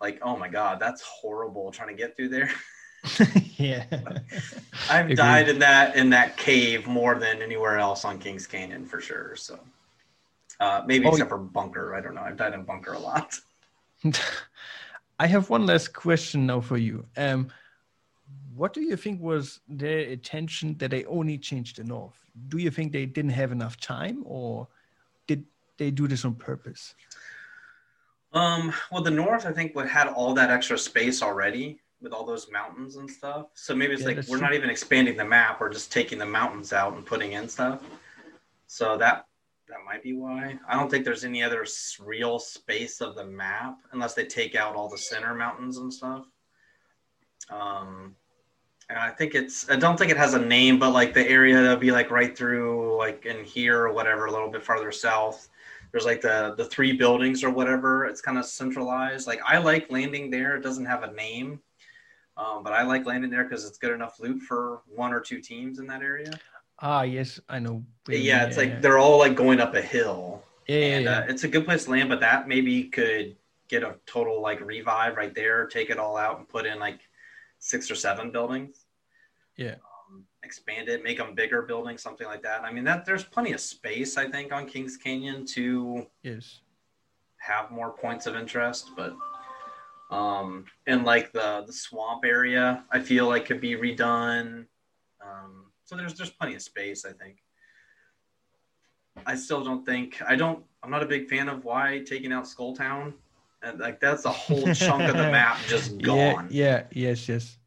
like 0.00 0.18
oh 0.22 0.36
my 0.36 0.48
god 0.48 0.78
that's 0.80 1.02
horrible 1.02 1.70
trying 1.70 1.88
to 1.88 1.94
get 1.94 2.16
through 2.16 2.28
there 2.28 2.50
yeah, 3.56 3.84
i've 4.90 5.04
Agreed. 5.04 5.16
died 5.16 5.48
in 5.48 5.58
that 5.58 5.96
in 5.96 6.10
that 6.10 6.36
cave 6.36 6.86
more 6.86 7.14
than 7.14 7.40
anywhere 7.42 7.78
else 7.78 8.04
on 8.04 8.18
kings 8.18 8.46
canyon 8.46 8.84
for 8.84 9.00
sure 9.00 9.36
so 9.36 9.58
uh, 10.60 10.82
maybe 10.86 11.06
Oh, 11.06 11.10
except 11.10 11.28
for 11.30 11.38
bunker 11.38 11.94
i 11.94 12.00
don't 12.00 12.14
know 12.14 12.22
i've 12.22 12.36
died 12.36 12.54
in 12.54 12.64
bunker 12.64 12.92
a 12.94 12.98
lot 12.98 13.38
I 15.20 15.26
have 15.26 15.50
one 15.50 15.66
last 15.66 15.92
question 15.92 16.46
now 16.46 16.60
for 16.60 16.76
you. 16.76 17.04
Um, 17.16 17.48
what 18.54 18.72
do 18.72 18.80
you 18.82 18.96
think 18.96 19.20
was 19.20 19.58
their 19.68 20.00
intention 20.00 20.76
that 20.78 20.92
they 20.92 21.04
only 21.06 21.38
changed 21.38 21.78
the 21.78 21.84
north? 21.84 22.24
Do 22.48 22.58
you 22.58 22.70
think 22.70 22.92
they 22.92 23.04
didn't 23.06 23.32
have 23.32 23.50
enough 23.50 23.80
time, 23.80 24.22
or 24.24 24.68
did 25.26 25.44
they 25.76 25.90
do 25.90 26.06
this 26.06 26.24
on 26.24 26.36
purpose? 26.36 26.94
Um, 28.32 28.72
well, 28.92 29.02
the 29.02 29.10
north 29.10 29.44
I 29.46 29.52
think 29.52 29.74
would 29.74 29.88
had 29.88 30.06
all 30.06 30.34
that 30.34 30.50
extra 30.50 30.78
space 30.78 31.22
already 31.22 31.80
with 32.00 32.12
all 32.12 32.24
those 32.24 32.50
mountains 32.50 32.96
and 32.96 33.10
stuff. 33.10 33.46
So 33.54 33.74
maybe 33.74 33.92
it's 33.92 34.02
Yeah, 34.02 34.08
like 34.08 34.28
we're 34.28 34.40
not 34.40 34.54
even 34.54 34.70
expanding 34.70 35.16
the 35.16 35.24
map; 35.24 35.60
we're 35.60 35.72
just 35.72 35.92
taking 35.92 36.18
the 36.18 36.26
mountains 36.26 36.72
out 36.72 36.94
and 36.94 37.04
putting 37.04 37.32
in 37.32 37.48
stuff. 37.48 37.82
So 38.66 38.96
that 38.98 39.26
that 39.68 39.78
might 39.84 40.02
be 40.02 40.12
why. 40.14 40.58
I 40.68 40.74
don't 40.74 40.90
think 40.90 41.04
there's 41.04 41.24
any 41.24 41.42
other 41.42 41.66
real 42.00 42.38
space 42.38 43.00
of 43.00 43.14
the 43.14 43.24
map 43.24 43.78
unless 43.92 44.14
they 44.14 44.24
take 44.24 44.54
out 44.54 44.74
all 44.74 44.88
the 44.88 44.98
center 44.98 45.34
mountains 45.34 45.78
and 45.78 45.92
stuff. 45.92 46.26
Um, 47.50 48.14
and 48.88 48.98
I 48.98 49.10
think 49.10 49.34
it's 49.34 49.68
I 49.68 49.76
don't 49.76 49.98
think 49.98 50.10
it 50.10 50.16
has 50.16 50.34
a 50.34 50.38
name, 50.38 50.78
but 50.78 50.92
like 50.92 51.12
the 51.12 51.28
area 51.28 51.54
that'll 51.60 51.76
be 51.76 51.90
like 51.90 52.10
right 52.10 52.36
through 52.36 52.96
like 52.96 53.26
in 53.26 53.44
here 53.44 53.82
or 53.82 53.92
whatever, 53.92 54.26
a 54.26 54.32
little 54.32 54.50
bit 54.50 54.64
farther 54.64 54.92
south. 54.92 55.48
There's 55.92 56.06
like 56.06 56.20
the 56.20 56.54
the 56.56 56.64
three 56.64 56.92
buildings 56.92 57.44
or 57.44 57.50
whatever. 57.50 58.06
It's 58.06 58.20
kind 58.20 58.38
of 58.38 58.46
centralized. 58.46 59.26
Like 59.26 59.40
I 59.46 59.58
like 59.58 59.90
landing 59.90 60.30
there. 60.30 60.56
It 60.56 60.62
doesn't 60.62 60.86
have 60.86 61.02
a 61.02 61.12
name, 61.12 61.60
um, 62.38 62.62
but 62.62 62.72
I 62.72 62.82
like 62.82 63.04
landing 63.04 63.30
there 63.30 63.44
because 63.44 63.64
it's 63.64 63.78
good 63.78 63.92
enough 63.92 64.20
loot 64.20 64.40
for 64.42 64.82
one 64.86 65.12
or 65.12 65.20
two 65.20 65.40
teams 65.40 65.78
in 65.78 65.86
that 65.88 66.02
area. 66.02 66.30
Ah, 66.80 67.02
yes, 67.02 67.40
I 67.48 67.58
know. 67.58 67.84
Yeah, 68.08 68.46
it's 68.46 68.56
like 68.56 68.68
yeah. 68.68 68.80
they're 68.80 68.98
all 68.98 69.18
like 69.18 69.34
going 69.34 69.60
up 69.60 69.74
a 69.74 69.82
hill, 69.82 70.44
yeah, 70.68 70.78
yeah, 70.78 70.84
and 70.96 71.04
yeah. 71.04 71.18
uh, 71.18 71.26
it's 71.28 71.42
a 71.42 71.48
good 71.48 71.64
place 71.64 71.84
to 71.84 71.90
land. 71.90 72.08
But 72.08 72.20
that 72.20 72.46
maybe 72.46 72.84
could 72.84 73.36
get 73.68 73.82
a 73.82 73.96
total 74.06 74.40
like 74.40 74.60
revive 74.60 75.16
right 75.16 75.34
there, 75.34 75.66
take 75.66 75.90
it 75.90 75.98
all 75.98 76.16
out, 76.16 76.38
and 76.38 76.48
put 76.48 76.66
in 76.66 76.78
like 76.78 77.00
six 77.58 77.90
or 77.90 77.96
seven 77.96 78.30
buildings. 78.30 78.84
Yeah. 79.56 79.74
Um, 80.10 80.24
expand 80.44 80.88
it, 80.88 81.02
make 81.02 81.18
them 81.18 81.34
bigger 81.34 81.62
buildings, 81.62 82.00
something 82.00 82.28
like 82.28 82.42
that. 82.44 82.62
I 82.62 82.72
mean, 82.72 82.84
that 82.84 83.04
there's 83.04 83.24
plenty 83.24 83.52
of 83.52 83.60
space, 83.60 84.16
I 84.16 84.30
think, 84.30 84.52
on 84.52 84.66
Kings 84.66 84.96
Canyon 84.96 85.44
to 85.46 86.06
yes. 86.22 86.60
have 87.38 87.72
more 87.72 87.90
points 87.90 88.26
of 88.26 88.36
interest, 88.36 88.92
but 88.96 89.16
um, 90.10 90.64
and 90.86 91.04
like 91.04 91.32
the 91.32 91.64
the 91.66 91.72
swamp 91.72 92.24
area, 92.24 92.84
I 92.90 93.00
feel 93.00 93.26
like 93.28 93.46
could 93.46 93.60
be 93.60 93.74
redone. 93.76 94.66
Um, 95.24 95.66
so 95.84 95.96
there's 95.96 96.14
there's 96.14 96.30
plenty 96.30 96.54
of 96.54 96.62
space, 96.62 97.04
I 97.04 97.12
think. 97.12 97.38
I 99.26 99.34
still 99.34 99.64
don't 99.64 99.84
think 99.84 100.20
I 100.26 100.36
don't. 100.36 100.64
I'm 100.82 100.90
not 100.90 101.02
a 101.02 101.06
big 101.06 101.28
fan 101.28 101.48
of 101.48 101.64
why 101.64 102.02
taking 102.06 102.32
out 102.32 102.46
Skull 102.46 102.74
Town. 102.76 103.14
And 103.62 103.80
like 103.80 103.98
that's 103.98 104.24
a 104.24 104.30
whole 104.30 104.72
chunk 104.72 105.02
of 105.02 105.16
the 105.16 105.30
map 105.32 105.58
just 105.66 105.98
gone. 105.98 106.46
Yeah, 106.50 106.84
yeah, 106.92 107.08
yes, 107.08 107.28
yes. 107.28 107.58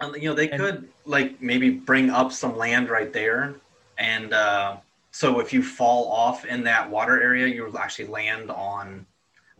And, 0.00 0.14
you 0.22 0.28
know, 0.28 0.34
they 0.34 0.50
And- 0.50 0.60
could 0.60 0.88
like 1.06 1.40
maybe 1.40 1.70
bring 1.70 2.10
up 2.10 2.32
some 2.32 2.56
land 2.56 2.90
right 2.90 3.12
there, 3.12 3.54
and 3.96 4.32
uh, 4.34 4.76
so 5.10 5.40
if 5.40 5.52
you 5.52 5.62
fall 5.62 6.12
off 6.12 6.44
in 6.44 6.62
that 6.64 6.88
water 6.90 7.20
area, 7.22 7.46
you'll 7.46 7.78
actually 7.78 8.08
land 8.08 8.50
on 8.50 9.06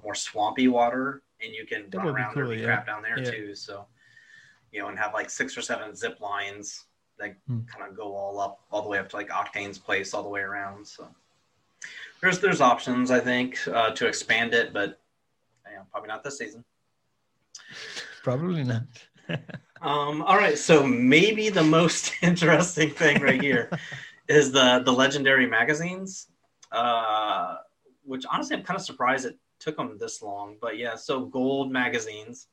more 0.04 0.14
swampy 0.14 0.68
water, 0.68 1.22
and 1.42 1.54
you 1.54 1.66
can 1.66 1.88
That 1.90 1.98
run 1.98 2.08
around 2.08 2.34
cool, 2.34 2.44
or 2.44 2.54
be 2.54 2.60
yeah. 2.60 2.66
crap 2.66 2.86
down 2.86 3.02
there 3.02 3.18
Yeah. 3.18 3.30
too. 3.30 3.54
So, 3.54 3.86
you 4.72 4.80
know, 4.80 4.88
and 4.88 4.98
have 4.98 5.14
like 5.14 5.30
six 5.30 5.56
or 5.56 5.62
seven 5.62 5.94
zip 5.94 6.20
lines 6.20 6.84
that 7.18 7.36
Hmm. 7.46 7.60
kind 7.66 7.88
of 7.90 7.96
go 7.96 8.14
all 8.14 8.38
up, 8.40 8.60
all 8.70 8.82
the 8.82 8.88
way 8.88 8.98
up 8.98 9.08
to 9.10 9.16
like 9.16 9.28
Octane's 9.30 9.78
place, 9.78 10.14
all 10.14 10.22
the 10.22 10.28
way 10.28 10.40
around. 10.40 10.86
So, 10.86 11.08
there's 12.20 12.40
there's 12.40 12.60
options 12.60 13.10
I 13.10 13.20
think 13.20 13.58
uh, 13.68 13.90
to 13.92 14.06
expand 14.06 14.54
it, 14.54 14.72
but 14.72 15.00
you 15.70 15.76
know, 15.76 15.82
probably 15.90 16.08
not 16.08 16.24
this 16.24 16.38
season. 16.38 16.64
Probably 18.22 18.64
not. 18.64 18.82
Um, 19.80 20.22
all 20.22 20.36
right, 20.36 20.58
so 20.58 20.84
maybe 20.84 21.50
the 21.50 21.62
most 21.62 22.14
interesting 22.22 22.90
thing 22.90 23.22
right 23.22 23.40
here 23.40 23.70
is 24.28 24.50
the 24.50 24.82
the 24.84 24.92
legendary 24.92 25.46
magazines, 25.46 26.26
uh, 26.72 27.58
which 28.02 28.24
honestly 28.28 28.56
I'm 28.56 28.64
kind 28.64 28.76
of 28.76 28.84
surprised 28.84 29.24
it 29.26 29.38
took 29.58 29.76
them 29.76 29.96
this 29.98 30.22
long. 30.22 30.56
But 30.60 30.78
yeah, 30.78 30.94
so 30.94 31.24
gold 31.24 31.70
magazines 31.70 32.48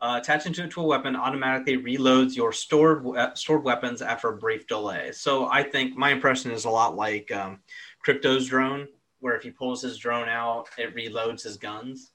uh, 0.00 0.18
attaching 0.20 0.52
to, 0.52 0.68
to 0.68 0.80
a 0.80 0.84
weapon 0.84 1.16
automatically 1.16 1.78
reloads 1.78 2.36
your 2.36 2.52
stored 2.52 3.06
stored 3.36 3.64
weapons 3.64 4.02
after 4.02 4.28
a 4.28 4.36
brief 4.36 4.66
delay. 4.66 5.12
So 5.12 5.46
I 5.46 5.62
think 5.62 5.96
my 5.96 6.10
impression 6.10 6.50
is 6.50 6.64
a 6.64 6.70
lot 6.70 6.96
like 6.96 7.32
um, 7.32 7.60
Crypto's 8.04 8.46
drone, 8.46 8.88
where 9.20 9.34
if 9.36 9.42
he 9.42 9.50
pulls 9.50 9.82
his 9.82 9.96
drone 9.96 10.28
out, 10.28 10.68
it 10.76 10.94
reloads 10.94 11.42
his 11.42 11.56
guns. 11.56 12.12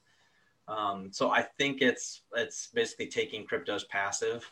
Um, 0.68 1.10
so 1.12 1.30
I 1.30 1.42
think 1.42 1.82
it's 1.82 2.22
it's 2.36 2.68
basically 2.68 3.08
taking 3.08 3.46
crypto's 3.46 3.84
passive 3.84 4.50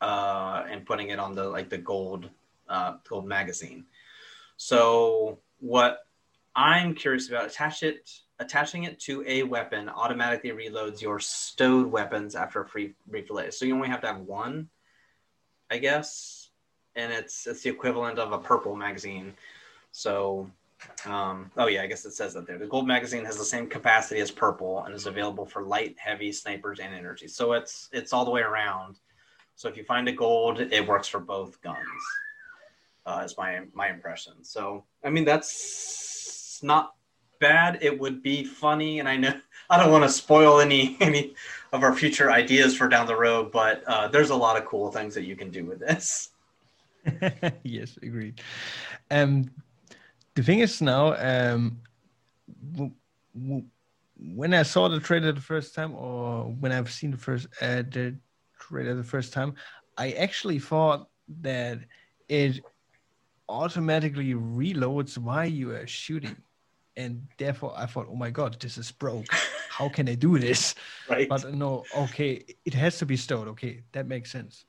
uh, 0.00 0.64
and 0.68 0.86
putting 0.86 1.10
it 1.10 1.18
on 1.18 1.34
the 1.34 1.44
like 1.44 1.68
the 1.68 1.78
gold 1.78 2.30
uh, 2.68 2.94
gold 3.06 3.26
magazine. 3.26 3.84
So 4.56 5.38
what 5.60 6.06
I'm 6.56 6.94
curious 6.94 7.28
about 7.28 7.46
attach 7.46 7.82
it 7.82 8.10
attaching 8.38 8.84
it 8.84 8.98
to 9.00 9.24
a 9.26 9.42
weapon 9.42 9.88
automatically 9.88 10.50
reloads 10.50 11.00
your 11.00 11.20
stowed 11.20 11.90
weapons 11.90 12.34
after 12.34 12.62
a 12.62 12.68
free. 12.68 12.94
So 13.50 13.64
you 13.64 13.74
only 13.74 13.88
have 13.88 14.00
to 14.02 14.06
have 14.08 14.20
one, 14.20 14.68
I 15.70 15.78
guess, 15.78 16.50
and 16.96 17.12
it's 17.12 17.46
it's 17.46 17.62
the 17.62 17.70
equivalent 17.70 18.18
of 18.18 18.32
a 18.32 18.38
purple 18.38 18.76
magazine. 18.76 19.34
So 19.92 20.50
um, 21.06 21.50
oh 21.56 21.66
yeah, 21.66 21.82
I 21.82 21.86
guess 21.86 22.04
it 22.04 22.12
says 22.12 22.34
that 22.34 22.46
there. 22.46 22.58
The 22.58 22.66
gold 22.66 22.86
magazine 22.86 23.24
has 23.24 23.36
the 23.36 23.44
same 23.44 23.66
capacity 23.66 24.20
as 24.20 24.30
purple 24.30 24.82
and 24.84 24.94
is 24.94 25.06
available 25.06 25.46
for 25.46 25.62
light, 25.62 25.96
heavy, 25.98 26.32
snipers, 26.32 26.80
and 26.80 26.94
energy. 26.94 27.28
So 27.28 27.52
it's 27.52 27.88
it's 27.92 28.12
all 28.12 28.24
the 28.24 28.30
way 28.30 28.42
around. 28.42 28.98
So 29.54 29.68
if 29.68 29.76
you 29.76 29.84
find 29.84 30.08
a 30.08 30.12
gold, 30.12 30.60
it 30.60 30.86
works 30.86 31.08
for 31.08 31.20
both 31.20 31.60
guns. 31.62 31.78
Uh, 33.04 33.22
is 33.24 33.36
my 33.36 33.60
my 33.74 33.88
impression. 33.88 34.42
So 34.42 34.84
I 35.04 35.10
mean 35.10 35.24
that's 35.24 36.60
not 36.62 36.94
bad. 37.42 37.78
It 37.82 37.98
would 37.98 38.22
be 38.22 38.44
funny, 38.44 39.00
and 39.00 39.08
I 39.08 39.16
know 39.18 39.34
I 39.70 39.76
don't 39.76 39.92
want 39.92 40.04
to 40.04 40.08
spoil 40.08 40.60
any 40.60 40.96
any 41.08 41.34
of 41.72 41.82
our 41.82 41.94
future 41.94 42.30
ideas 42.30 42.74
for 42.76 42.88
down 42.88 43.06
the 43.06 43.16
road, 43.16 43.52
but 43.52 43.84
uh, 43.84 44.08
there's 44.08 44.30
a 44.30 44.36
lot 44.36 44.56
of 44.56 44.64
cool 44.64 44.90
things 44.90 45.14
that 45.14 45.24
you 45.24 45.36
can 45.36 45.50
do 45.50 45.64
with 45.64 45.80
this. 45.80 46.30
yes, 47.62 47.98
agreed. 48.02 48.40
Um, 49.10 49.50
the 50.34 50.42
thing 50.42 50.60
is 50.60 50.80
now, 50.80 51.14
um, 51.14 51.80
w- 52.72 52.92
w- 53.34 53.64
when 54.16 54.54
I 54.54 54.62
saw 54.62 54.88
the 54.88 55.00
trailer 55.00 55.32
the 55.32 55.40
first 55.40 55.74
time, 55.74 55.94
or 55.94 56.44
when 56.60 56.72
I've 56.72 56.92
seen 56.92 57.10
the 57.10 57.16
first 57.18 57.48
uh, 57.60 57.82
the 57.90 58.16
trailer 58.58 58.94
the 58.94 59.02
first 59.02 59.32
time, 59.32 59.54
I 59.98 60.12
actually 60.12 60.60
thought 60.60 61.08
that 61.40 61.78
it 62.28 62.60
automatically 63.48 64.34
reloads 64.34 65.18
while 65.18 65.46
you 65.46 65.72
are 65.72 65.86
shooting, 65.86 66.36
and 66.96 67.26
therefore 67.38 67.74
I 67.76 67.86
thought, 67.86 68.06
oh 68.10 68.14
my 68.14 68.30
god, 68.30 68.58
this 68.60 68.78
is 68.78 68.90
broke. 68.90 69.26
How 69.68 69.88
can 69.88 70.08
I 70.08 70.14
do 70.14 70.38
this? 70.46 70.74
Right. 71.08 71.28
But 71.28 71.52
no, 71.54 71.84
okay, 71.96 72.44
it 72.64 72.74
has 72.74 72.98
to 72.98 73.06
be 73.06 73.16
stowed. 73.16 73.48
Okay, 73.48 73.82
that 73.92 74.06
makes 74.06 74.30
sense. 74.30 74.64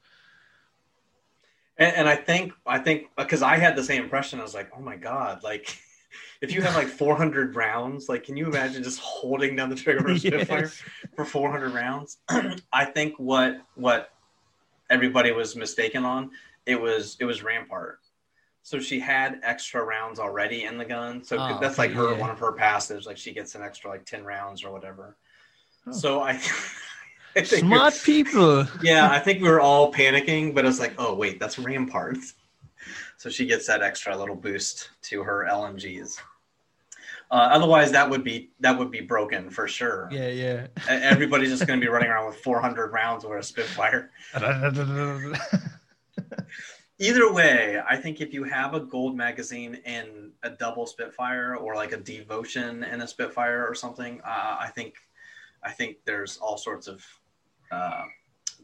And, 1.78 1.96
and 1.96 2.10
I 2.10 2.16
think 2.16 2.54
I 2.66 2.80
think 2.80 3.08
because 3.18 3.42
I 3.42 3.58
had 3.58 3.76
the 3.76 3.84
same 3.84 4.04
impression. 4.04 4.40
I 4.40 4.44
was 4.44 4.54
like, 4.54 4.70
oh 4.76 4.82
my 4.82 4.96
god, 4.96 5.44
like 5.44 5.78
if 6.42 6.54
you 6.54 6.62
have 6.62 6.76
like 6.76 6.88
400 6.88 7.56
rounds, 7.56 8.10
like 8.10 8.24
can 8.24 8.38
you 8.38 8.48
imagine 8.48 8.84
just 8.84 9.00
holding 9.00 9.56
down 9.56 9.70
the 9.70 9.76
trigger 9.76 10.06
of 10.06 10.16
a 10.16 10.20
Spitfire 10.20 10.72
for 11.16 11.26
400 11.26 11.74
rounds? 11.74 12.18
I 12.74 12.86
think 12.86 13.16
what 13.18 13.62
what 13.76 14.12
everybody 14.90 15.32
was 15.32 15.56
mistaken 15.56 16.06
on 16.06 16.30
it 16.66 16.80
was 16.80 17.18
it 17.20 17.26
was 17.26 17.44
Rampart. 17.44 18.00
So 18.65 18.80
she 18.80 18.99
had 18.99 19.39
extra 19.43 19.84
rounds 19.84 20.19
already 20.19 20.63
in 20.63 20.78
the 20.78 20.86
gun. 20.86 21.21
So 21.23 21.38
Ah, 21.38 21.60
that's 21.60 21.78
like 21.78 21.91
her 21.91 22.13
yeah. 22.13 22.17
one 22.19 22.30
of 22.30 22.39
her 22.39 22.54
passives. 22.54 23.06
Like 23.06 23.17
she 23.17 23.34
gets 23.34 23.56
an 23.56 23.62
extra 23.62 23.89
like 23.89 24.06
10 24.06 24.23
rounds 24.23 24.63
or 24.63 24.71
whatever. 24.71 25.17
Oh. 25.86 25.91
So 25.91 26.21
I, 26.21 26.32
I 27.36 27.41
think 27.41 27.65
Smart 27.65 27.99
people. 28.06 28.65
yeah, 28.82 29.10
I 29.12 29.19
think 29.19 29.41
we 29.41 29.49
were 29.49 29.60
all 29.60 29.91
panicking, 29.91 30.56
but 30.56 30.65
it's 30.65 30.80
like, 30.80 30.93
oh 30.97 31.13
wait, 31.13 31.39
that's 31.39 31.60
Rampart. 31.60 32.17
So 33.17 33.30
she 33.30 33.45
gets 33.45 33.67
that 33.67 33.82
extra 33.82 34.15
little 34.17 34.36
boost 34.36 34.89
to 35.04 35.23
her 35.23 35.47
LMGs. 35.49 36.17
Uh, 37.32 37.49
otherwise, 37.52 37.91
that 37.91 38.10
would 38.10 38.23
be 38.23 38.49
that 38.60 38.78
would 38.78 38.91
be 38.91 39.02
broken 39.02 39.49
for 39.49 39.67
sure. 39.67 40.08
Yeah, 40.12 40.28
yeah. 40.28 40.67
Everybody's 40.88 41.49
just 41.49 41.65
going 41.65 41.80
to 41.80 41.86
be 41.86 41.89
running 41.89 42.10
around 42.10 42.28
with 42.28 42.38
400 42.38 42.93
rounds 42.93 43.23
or 43.26 43.38
a 43.39 43.43
Spitfire. 43.43 44.12
Either 47.04 47.34
way, 47.34 47.82
I 47.86 47.98
think 47.98 48.22
if 48.22 48.34
you 48.34 48.46
have 48.46 48.74
a 48.76 48.80
gold 48.80 49.18
magazine 49.18 49.82
and 49.84 50.32
a 50.42 50.50
double 50.52 50.86
Spitfire, 50.86 51.58
or 51.58 51.76
like 51.76 51.92
a 51.92 51.98
devotion 51.98 52.86
and 52.86 53.04
a 53.04 53.08
Spitfire 53.08 53.68
or 53.68 53.76
something, 53.76 54.22
uh, 54.24 54.56
I 54.58 54.70
think 54.74 54.94
I 55.62 55.72
think 55.72 55.98
there's 56.06 56.38
all 56.38 56.58
sorts 56.58 56.88
of 56.88 57.04
uh, 57.74 58.04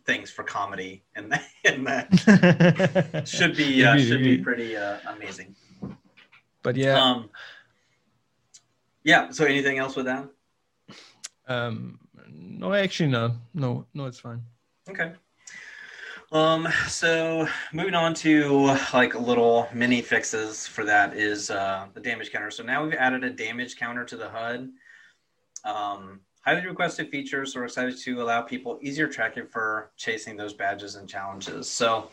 things 0.05 0.31
for 0.31 0.43
comedy 0.43 1.03
and 1.17 1.29
that. 1.33 1.43
In 1.65 1.83
that 1.83 3.25
should 3.27 3.57
be 3.57 3.83
uh, 3.83 3.97
should 3.97 4.23
be 4.23 4.37
pretty 4.37 4.77
uh, 4.77 4.99
amazing. 5.09 5.53
but 6.63 6.77
yeah, 6.77 6.97
Um, 6.97 7.29
yeah. 9.03 9.31
So 9.31 9.43
anything 9.43 9.79
else 9.79 9.97
with 9.97 10.05
that? 10.05 10.29
um, 11.49 11.99
no, 12.31 12.73
actually, 12.73 13.09
no, 13.09 13.35
no, 13.53 13.85
no, 13.93 14.05
it's 14.05 14.21
fine. 14.21 14.41
Okay. 14.89 15.11
Um, 16.31 16.67
so 16.87 17.47
moving 17.73 17.95
on 17.95 18.13
to 18.15 18.77
like 18.93 19.19
little 19.19 19.67
mini 19.73 20.01
fixes 20.01 20.67
for 20.67 20.85
that 20.85 21.15
is 21.15 21.49
uh, 21.49 21.87
the 21.93 21.99
damage 21.99 22.31
counter. 22.31 22.51
So 22.51 22.63
now 22.63 22.83
we've 22.83 22.93
added 22.93 23.23
a 23.23 23.31
damage 23.31 23.77
counter 23.77 24.05
to 24.05 24.15
the 24.15 24.29
HUD. 24.29 24.69
Um, 25.65 26.19
highly 26.45 26.65
requested 26.65 27.09
features. 27.09 27.53
So 27.53 27.59
we're 27.59 27.65
excited 27.65 27.97
to 27.97 28.21
allow 28.21 28.43
people 28.43 28.77
easier 28.81 29.07
tracking 29.07 29.47
for 29.47 29.91
chasing 29.97 30.37
those 30.37 30.53
badges 30.53 30.95
and 30.95 31.09
challenges. 31.09 31.67
So 31.67 32.09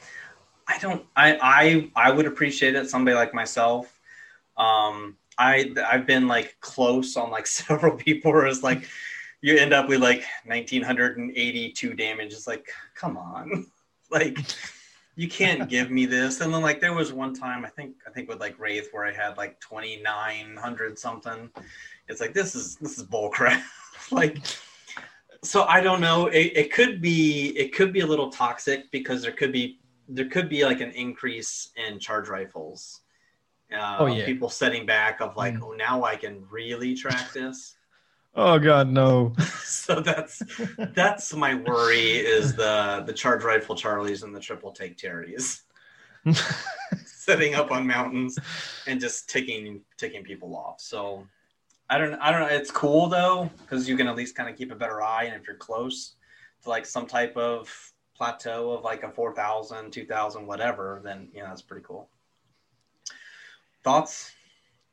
I 0.66 0.78
don't, 0.78 1.04
I, 1.14 1.38
I, 1.42 1.90
I 2.08 2.10
would 2.10 2.26
appreciate 2.26 2.74
it. 2.74 2.88
Somebody 2.88 3.14
like 3.14 3.34
myself. 3.34 4.00
Um, 4.56 5.18
I, 5.38 5.72
I've 5.86 6.06
been 6.06 6.26
like 6.26 6.56
close 6.60 7.18
on 7.18 7.30
like 7.30 7.46
several 7.46 7.96
people 7.96 8.32
where 8.32 8.46
it's 8.46 8.62
like, 8.62 8.88
you 9.42 9.56
end 9.58 9.74
up 9.74 9.88
with 9.88 10.00
like 10.00 10.24
1982 10.46 11.94
damage. 11.94 12.32
It's 12.32 12.46
like, 12.46 12.68
come 12.94 13.16
on, 13.18 13.66
like 14.10 14.38
you 15.16 15.28
can't 15.28 15.68
give 15.68 15.90
me 15.90 16.06
this. 16.06 16.40
And 16.40 16.52
then 16.52 16.62
like 16.62 16.80
there 16.80 16.94
was 16.94 17.12
one 17.12 17.34
time 17.34 17.64
I 17.64 17.68
think 17.68 17.96
I 18.06 18.10
think 18.10 18.28
with 18.28 18.40
like 18.40 18.58
Wraith 18.58 18.88
where 18.92 19.04
I 19.04 19.12
had 19.12 19.36
like 19.36 19.60
2900 19.60 20.98
something. 20.98 21.50
It's 22.08 22.20
like 22.20 22.34
this 22.34 22.54
is 22.54 22.76
this 22.76 22.98
is 22.98 23.04
bullcrap. 23.04 23.62
like 24.10 24.38
so 25.42 25.64
I 25.64 25.80
don't 25.80 26.00
know. 26.00 26.26
It, 26.26 26.52
it 26.54 26.72
could 26.72 27.00
be 27.00 27.48
it 27.56 27.74
could 27.74 27.92
be 27.92 28.00
a 28.00 28.06
little 28.06 28.30
toxic 28.30 28.90
because 28.90 29.22
there 29.22 29.32
could 29.32 29.52
be 29.52 29.80
there 30.08 30.28
could 30.28 30.48
be 30.48 30.64
like 30.64 30.80
an 30.80 30.92
increase 30.92 31.70
in 31.76 31.98
charge 31.98 32.28
rifles. 32.28 33.00
Uh, 33.72 33.96
oh, 33.98 34.06
yeah. 34.06 34.24
People 34.24 34.48
setting 34.48 34.86
back 34.86 35.20
of 35.20 35.36
like, 35.36 35.54
mm. 35.54 35.62
oh, 35.62 35.72
now 35.72 36.04
I 36.04 36.14
can 36.14 36.44
really 36.50 36.94
track 36.94 37.32
this. 37.32 37.74
Oh 38.36 38.58
God, 38.58 38.88
no. 38.88 39.34
so 39.64 40.00
that's 40.00 40.42
that's 40.94 41.34
my 41.34 41.54
worry 41.54 42.16
is 42.16 42.54
the 42.54 43.02
the 43.06 43.12
charge 43.12 43.42
rifle 43.42 43.74
Charlies 43.74 44.22
and 44.22 44.34
the 44.34 44.40
triple 44.40 44.72
take 44.72 44.96
Terrys 44.96 45.62
setting 47.04 47.54
up 47.54 47.70
on 47.70 47.86
mountains 47.86 48.38
and 48.86 49.00
just 49.00 49.28
ticking 49.28 49.80
ticking 49.96 50.22
people 50.22 50.54
off. 50.56 50.80
So 50.80 51.26
I 51.88 51.98
don't 51.98 52.14
I 52.14 52.30
don't 52.30 52.42
know. 52.42 52.54
It's 52.54 52.70
cool 52.70 53.08
though 53.08 53.50
because 53.62 53.88
you 53.88 53.96
can 53.96 54.08
at 54.08 54.16
least 54.16 54.34
kind 54.34 54.48
of 54.48 54.56
keep 54.56 54.70
a 54.70 54.76
better 54.76 55.02
eye, 55.02 55.24
and 55.24 55.34
if 55.40 55.46
you're 55.46 55.56
close 55.56 56.14
to 56.62 56.68
like 56.68 56.86
some 56.86 57.06
type 57.06 57.36
of 57.36 57.92
plateau 58.16 58.70
of 58.70 58.82
like 58.82 59.02
a 59.02 59.10
4,000, 59.10 59.90
2,000, 59.90 60.46
whatever, 60.46 61.00
then 61.04 61.28
you 61.32 61.42
know 61.42 61.48
that's 61.48 61.62
pretty 61.62 61.84
cool. 61.84 62.08
Thoughts? 63.84 64.32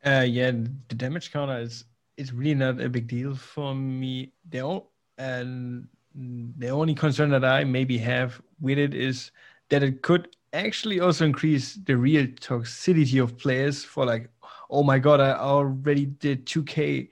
Uh, 0.04 0.24
yeah, 0.28 0.50
the 0.50 0.94
damage 0.94 1.32
counter 1.32 1.58
is 1.58 1.84
it's 2.16 2.32
really 2.32 2.54
not 2.54 2.80
a 2.80 2.88
big 2.88 3.06
deal 3.06 3.34
for 3.34 3.74
me. 3.74 4.32
The 4.50 4.60
only, 4.60 4.84
and 5.18 5.88
the 6.14 6.68
only 6.68 6.94
concern 6.94 7.30
that 7.30 7.44
I 7.44 7.64
maybe 7.64 7.98
have 7.98 8.40
with 8.60 8.78
it 8.78 8.94
is 8.94 9.30
that 9.68 9.82
it 9.82 10.02
could 10.02 10.36
actually 10.52 11.00
also 11.00 11.24
increase 11.24 11.74
the 11.74 11.96
real 11.96 12.26
toxicity 12.26 13.22
of 13.22 13.36
players 13.36 13.84
for 13.84 14.06
like, 14.06 14.30
oh 14.70 14.82
my 14.82 14.98
god, 14.98 15.20
I 15.20 15.32
already 15.32 16.06
did 16.06 16.46
2k 16.46 17.08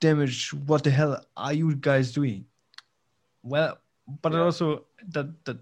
damage. 0.00 0.52
What 0.52 0.84
the 0.84 0.90
hell 0.90 1.24
are 1.36 1.52
you 1.52 1.74
guys 1.74 2.12
doing? 2.12 2.44
Well, 3.42 3.78
but 4.22 4.32
yeah. 4.32 4.40
it 4.40 4.42
also 4.42 4.84
that 5.08 5.44
that 5.44 5.58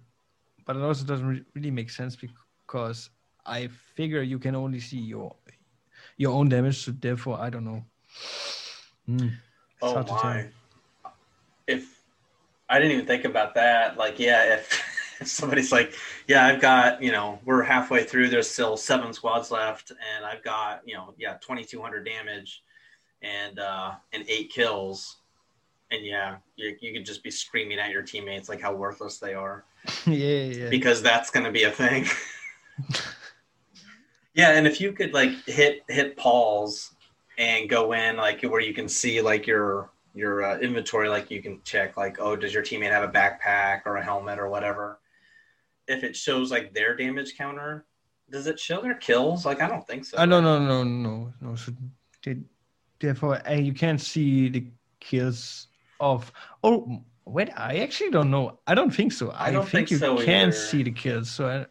but 0.65 0.77
it 0.77 0.83
also 0.83 1.05
doesn't 1.05 1.47
really 1.55 1.71
make 1.71 1.91
sense 1.91 2.17
because 2.17 3.11
I 3.47 3.69
figure 3.95 4.23
you 4.23 4.39
can 4.39 4.55
only 4.55 4.81
see 4.81 4.99
your 4.99 5.35
your 6.17 6.33
own 6.33 6.49
damage, 6.49 6.85
so 6.85 6.93
therefore 6.93 7.41
I 7.41 7.51
don't 7.51 7.65
know. 7.65 7.85
Mm, 9.09 9.33
oh 9.81 10.03
my! 10.05 10.47
If 11.67 12.01
I 12.69 12.79
didn't 12.79 12.93
even 12.93 13.07
think 13.07 13.25
about 13.25 13.55
that, 13.55 13.97
like 13.97 14.19
yeah, 14.19 14.55
if 14.55 14.83
if 15.21 15.29
somebody's 15.29 15.73
like, 15.73 15.95
yeah, 16.29 16.47
I've 16.47 16.61
got 16.61 17.03
you 17.03 17.13
know 17.13 17.39
we're 17.45 17.63
halfway 17.63 18.05
through, 18.05 18.29
there's 18.29 18.49
still 18.49 18.77
seven 18.77 19.13
squads 19.13 19.51
left, 19.51 19.91
and 19.91 20.25
I've 20.25 20.43
got 20.43 20.83
you 20.87 20.95
know 20.95 21.15
yeah 21.19 21.35
2,200 21.35 22.05
damage 22.05 22.63
and 23.23 23.59
uh, 23.59 23.93
and 24.13 24.25
eight 24.29 24.51
kills, 24.51 25.19
and 25.91 26.05
yeah, 26.05 26.37
you 26.57 26.77
you 26.81 26.93
could 26.93 27.05
just 27.05 27.23
be 27.23 27.31
screaming 27.31 27.79
at 27.79 27.91
your 27.91 28.03
teammates 28.03 28.49
like 28.49 28.61
how 28.61 28.75
worthless 28.75 29.19
they 29.19 29.35
are. 29.35 29.65
yeah, 30.07 30.45
yeah. 30.45 30.69
Because 30.69 31.03
that's 31.03 31.31
gonna 31.31 31.53
be 31.53 31.65
a 31.65 31.71
thing. 31.71 32.07
yeah, 34.35 34.53
and 34.53 34.67
if 34.67 34.81
you 34.81 34.93
could 34.93 35.13
like 35.13 35.31
hit 35.47 35.83
hit 35.89 36.17
pause 36.17 36.93
and 37.39 37.69
go 37.69 37.93
in 37.93 38.17
like 38.17 38.43
where 38.43 38.61
you 38.61 38.75
can 38.75 38.89
see 38.89 39.21
like 39.21 39.47
your 39.47 39.91
your 40.15 40.45
uh, 40.45 40.59
inventory 40.59 41.09
like 41.09 41.31
you 41.31 41.43
can 41.43 41.61
check 41.65 41.97
like 41.97 42.21
oh 42.21 42.37
does 42.37 42.53
your 42.53 42.63
teammate 42.63 42.91
have 42.91 43.09
a 43.09 43.13
backpack 43.13 43.83
or 43.87 43.97
a 43.97 44.05
helmet 44.05 44.39
or 44.39 44.49
whatever? 44.49 44.99
If 45.89 46.05
it 46.05 46.15
shows 46.15 46.51
like 46.51 46.75
their 46.75 46.97
damage 46.97 47.37
counter 47.37 47.87
does 48.31 48.47
it 48.47 48.59
show 48.59 48.81
their 48.81 48.95
kills? 48.95 49.45
Like 49.47 49.61
i 49.61 49.69
don't 49.69 49.87
think 49.87 50.05
so. 50.05 50.19
Uh, 50.19 50.25
no 50.25 50.41
no 50.41 50.59
no 50.59 50.83
no 50.83 51.33
no. 51.41 51.55
So 51.55 51.73
they, 52.25 52.39
therefore 52.99 53.41
and 53.45 53.67
you 53.67 53.75
can't 53.75 54.01
see 54.01 54.49
the 54.49 54.67
kills 55.01 55.69
of 56.01 56.33
oh 56.65 57.03
wait 57.25 57.51
i 57.57 57.77
actually 57.79 58.11
don't 58.11 58.31
know. 58.31 58.59
I 58.67 58.75
don't 58.75 58.91
think 58.91 59.13
so. 59.13 59.31
I, 59.31 59.49
I 59.49 59.51
don't 59.51 59.63
think, 59.63 59.89
think 59.89 59.91
you 59.93 59.99
so 59.99 60.17
can 60.17 60.49
either. 60.49 60.53
see 60.53 60.83
the 60.83 60.91
kills 60.91 61.31
so 61.31 61.47
I, 61.47 61.67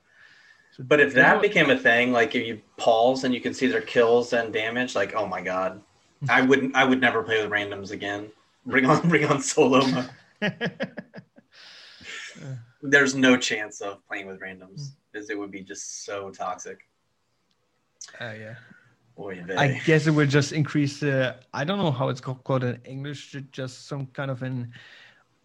but 0.79 0.99
if 0.99 1.13
that 1.13 1.41
became 1.41 1.69
a 1.69 1.77
thing, 1.77 2.12
like 2.12 2.36
if 2.36 2.45
you 2.45 2.62
pause 2.77 3.23
and 3.23 3.34
you 3.34 3.41
can 3.41 3.53
see 3.53 3.67
their 3.67 3.81
kills 3.81 4.34
and 4.34 4.53
damage, 4.53 4.95
like 4.95 5.13
oh 5.15 5.27
my 5.27 5.41
god, 5.41 5.81
I 6.29 6.41
wouldn't. 6.41 6.75
I 6.75 6.84
would 6.84 7.01
never 7.01 7.23
play 7.23 7.41
with 7.41 7.51
randoms 7.51 7.91
again. 7.91 8.29
Bring 8.65 8.86
on, 8.86 9.07
bring 9.10 9.25
on 9.25 9.41
solo. 9.41 9.81
There's 12.81 13.15
no 13.15 13.38
chance 13.38 13.81
of 13.81 14.05
playing 14.07 14.27
with 14.27 14.39
randoms 14.39 14.89
because 15.12 15.29
it 15.29 15.38
would 15.38 15.51
be 15.51 15.62
just 15.62 16.05
so 16.05 16.31
toxic. 16.31 16.88
Oh 18.19 18.27
uh, 18.27 18.34
yeah. 18.34 18.55
Oy 19.19 19.43
I 19.57 19.79
guess 19.86 20.07
it 20.07 20.12
would 20.12 20.29
just 20.29 20.53
increase 20.53 20.99
the. 20.99 21.36
I 21.53 21.63
don't 21.63 21.77
know 21.77 21.91
how 21.91 22.10
it's 22.10 22.21
called 22.21 22.63
in 22.63 22.79
English. 22.86 23.36
Just 23.51 23.88
some 23.88 24.07
kind 24.07 24.31
of 24.31 24.41
an 24.41 24.71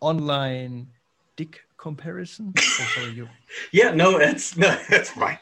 online 0.00 0.86
dick 1.36 1.65
comparison? 1.76 2.52
Oh, 2.98 3.12
you... 3.14 3.28
yeah, 3.72 3.92
no, 3.92 4.18
it's 4.18 4.56
no, 4.56 4.68
that's 4.88 5.10
fine. 5.10 5.38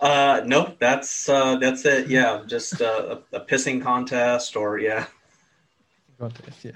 Uh, 0.00 0.40
no, 0.46 0.74
that's 0.78 1.28
uh, 1.28 1.56
that's 1.56 1.84
it. 1.84 2.08
Yeah, 2.08 2.42
just 2.46 2.80
uh, 2.80 3.18
a, 3.32 3.36
a 3.36 3.40
pissing 3.44 3.82
contest, 3.82 4.56
or 4.56 4.78
yeah. 4.78 5.06
Contest, 6.18 6.64
yeah. 6.64 6.72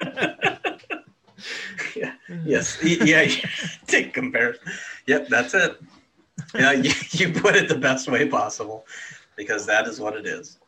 yeah. 1.96 2.12
Yes. 2.44 2.78
Yeah. 2.82 3.26
Take 3.86 4.14
comparison. 4.14 4.62
Yep. 5.06 5.28
That's 5.28 5.54
it. 5.54 5.80
Yeah. 6.54 6.72
You, 6.72 6.92
you 7.10 7.32
put 7.32 7.56
it 7.56 7.68
the 7.68 7.78
best 7.78 8.10
way 8.10 8.26
possible, 8.28 8.86
because 9.36 9.66
that 9.66 9.86
is 9.86 10.00
what 10.00 10.16
it 10.16 10.26
is. 10.26 10.58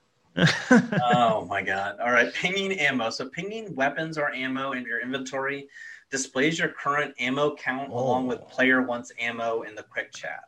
oh 1.11 1.46
my 1.48 1.62
god! 1.62 1.98
All 1.98 2.12
right, 2.12 2.33
pinging 2.35 2.79
ammo. 2.79 3.09
So 3.09 3.26
pinging 3.31 3.74
weapons 3.74 4.18
or 4.18 4.31
ammo 4.33 4.72
in 4.72 4.85
your 4.85 5.00
inventory 5.00 5.66
displays 6.11 6.59
your 6.59 6.69
current 6.69 7.14
ammo 7.19 7.55
count 7.57 7.90
oh. 7.92 7.99
along 7.99 8.27
with 8.27 8.40
oh. 8.42 8.47
player 8.47 8.83
wants 8.83 9.12
ammo 9.19 9.62
in 9.62 9.75
the 9.75 9.83
quick 9.83 10.12
chat. 10.12 10.45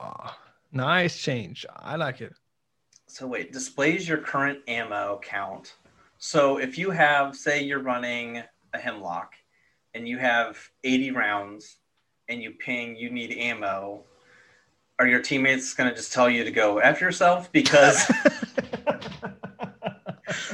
Oh, 0.00 0.34
nice 0.72 1.18
change. 1.18 1.64
I 1.76 1.96
like 1.96 2.20
it. 2.20 2.34
So 3.06 3.26
wait, 3.26 3.52
displays 3.52 4.08
your 4.08 4.18
current 4.18 4.60
ammo 4.66 5.20
count. 5.22 5.74
So 6.18 6.58
if 6.58 6.78
you 6.78 6.90
have, 6.90 7.36
say, 7.36 7.62
you're 7.62 7.82
running 7.82 8.42
a 8.72 8.78
hemlok 8.78 9.28
and 9.94 10.08
you 10.08 10.18
have 10.18 10.56
80 10.84 11.10
rounds 11.10 11.76
and 12.28 12.42
you 12.42 12.52
ping, 12.52 12.96
you 12.96 13.10
need 13.10 13.32
ammo. 13.32 14.04
Are 14.98 15.06
your 15.06 15.20
teammates 15.20 15.74
going 15.74 15.90
to 15.90 15.96
just 15.96 16.12
tell 16.12 16.30
you 16.30 16.44
to 16.44 16.50
go 16.50 16.78
F 16.78 17.00
yourself 17.00 17.50
because 17.52 18.10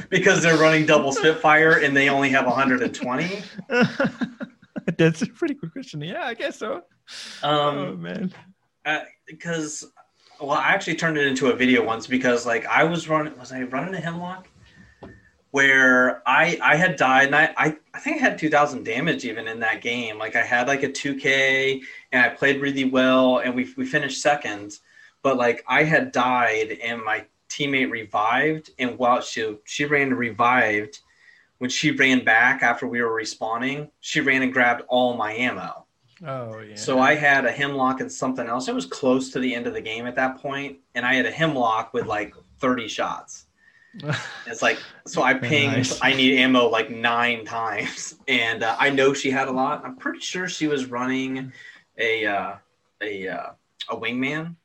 because 0.09 0.41
they're 0.41 0.57
running 0.57 0.85
double 0.85 1.11
Spitfire 1.11 1.79
and 1.79 1.95
they 1.95 2.09
only 2.09 2.29
have 2.29 2.45
120? 2.45 3.43
That's 4.97 5.21
a 5.21 5.27
pretty 5.27 5.53
good 5.53 5.71
question. 5.71 6.01
Yeah, 6.01 6.25
I 6.25 6.33
guess 6.33 6.57
so. 6.57 6.83
Um, 7.43 7.77
oh 7.77 7.95
man, 7.95 8.33
because 9.27 9.83
uh, 9.83 10.45
well, 10.45 10.57
I 10.57 10.69
actually 10.69 10.95
turned 10.95 11.17
it 11.17 11.27
into 11.27 11.47
a 11.47 11.55
video 11.55 11.83
once 11.83 12.07
because 12.07 12.45
like 12.45 12.65
I 12.65 12.83
was 12.83 13.09
running, 13.09 13.37
was 13.37 13.51
I 13.51 13.63
running 13.63 13.95
a 13.95 14.05
hemlok? 14.05 14.45
Where 15.51 16.21
I 16.27 16.59
I 16.61 16.75
had 16.75 16.95
died 16.95 17.27
and 17.27 17.35
I, 17.35 17.53
I 17.57 17.75
I 17.93 17.99
think 17.99 18.21
I 18.21 18.25
had 18.25 18.37
2,000 18.37 18.83
damage 18.83 19.25
even 19.25 19.47
in 19.47 19.59
that 19.61 19.81
game. 19.81 20.19
Like 20.19 20.35
I 20.35 20.43
had 20.43 20.67
like 20.67 20.83
a 20.83 20.89
2K 20.89 21.81
and 22.11 22.23
I 22.23 22.29
played 22.29 22.61
really 22.61 22.85
well 22.85 23.39
and 23.39 23.55
we 23.55 23.73
we 23.75 23.85
finished 23.85 24.21
second, 24.21 24.77
but 25.23 25.37
like 25.37 25.63
I 25.67 25.83
had 25.83 26.11
died 26.11 26.77
and 26.83 27.03
my 27.03 27.25
teammate 27.49 27.91
revived, 27.91 28.71
and 28.79 28.97
while 28.97 29.21
she 29.21 29.57
she 29.65 29.85
ran 29.85 30.13
revived, 30.13 30.99
when 31.59 31.69
she 31.69 31.91
ran 31.91 32.23
back 32.23 32.63
after 32.63 32.87
we 32.87 33.01
were 33.01 33.21
respawning, 33.21 33.89
she 33.99 34.21
ran 34.21 34.41
and 34.41 34.53
grabbed 34.53 34.83
all 34.87 35.15
my 35.15 35.33
ammo. 35.33 35.85
Oh 36.25 36.59
yeah. 36.59 36.75
So 36.75 36.99
I 36.99 37.15
had 37.15 37.45
a 37.45 37.51
hemlok 37.51 38.01
and 38.01 38.11
something 38.11 38.47
else. 38.47 38.67
It 38.67 38.75
was 38.75 38.85
close 38.85 39.31
to 39.31 39.39
the 39.39 39.53
end 39.53 39.67
of 39.67 39.73
the 39.73 39.81
game 39.81 40.05
at 40.05 40.15
that 40.15 40.37
point, 40.37 40.77
and 40.95 41.05
I 41.05 41.13
had 41.15 41.25
a 41.25 41.31
hemlok 41.31 41.93
with 41.93 42.05
like 42.05 42.33
30 42.59 42.87
shots. 42.87 43.45
it's 44.45 44.61
like 44.61 44.77
so 45.07 45.23
I 45.23 45.33
pinged. 45.33 45.77
Nice. 45.77 45.99
I 46.01 46.13
need 46.13 46.37
ammo 46.37 46.67
like 46.67 46.89
nine 46.89 47.45
times, 47.45 48.15
and 48.27 48.63
uh, 48.63 48.75
I 48.79 48.89
know 48.89 49.13
she 49.13 49.31
had 49.31 49.47
a 49.47 49.51
lot. 49.51 49.83
I'm 49.83 49.95
pretty 49.95 50.19
sure 50.19 50.47
she 50.47 50.67
was 50.67 50.85
running 50.85 51.51
a 51.97 52.25
uh, 52.25 52.55
a 53.01 53.27
uh, 53.27 53.49
a 53.89 53.97
wingman. 53.97 54.55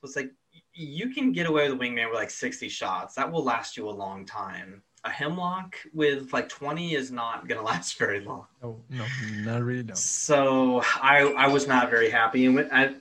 So 0.00 0.04
it's 0.04 0.16
like 0.16 0.32
you 0.78 1.10
can 1.10 1.32
get 1.32 1.46
away 1.46 1.68
with 1.68 1.78
a 1.78 1.84
wingman 1.84 2.08
with 2.08 2.14
like 2.14 2.30
60 2.30 2.68
shots. 2.68 3.14
That 3.16 3.30
will 3.30 3.42
last 3.42 3.76
you 3.76 3.88
a 3.88 3.90
long 3.90 4.24
time. 4.24 4.82
a 5.04 5.10
hemlok 5.10 5.74
with 5.92 6.32
like 6.32 6.48
20 6.48 6.94
is 6.94 7.10
not 7.10 7.48
going 7.48 7.58
to 7.60 7.64
last 7.64 7.98
very 7.98 8.20
long. 8.20 8.46
No, 8.62 8.80
no, 8.88 9.04
not 9.42 9.62
really. 9.62 9.82
No. 9.82 9.94
So 9.94 10.82
I 11.02 11.34
I 11.36 11.48
was 11.48 11.66
not 11.66 11.90
very 11.90 12.10
happy, 12.10 12.46
and 12.46 12.68
I 12.72 12.94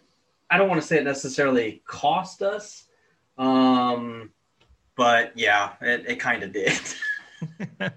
I 0.49 0.57
don't 0.57 0.69
want 0.69 0.81
to 0.81 0.87
say 0.87 0.97
it 0.97 1.03
necessarily 1.03 1.83
cost 1.85 2.41
us, 2.41 2.85
um, 3.37 4.31
but 4.95 5.33
yeah, 5.35 5.73
it, 5.81 6.05
it 6.07 6.15
kind 6.19 6.41
of 6.43 6.51
did. 6.51 6.71
if, 7.59 7.71
I, 7.79 7.91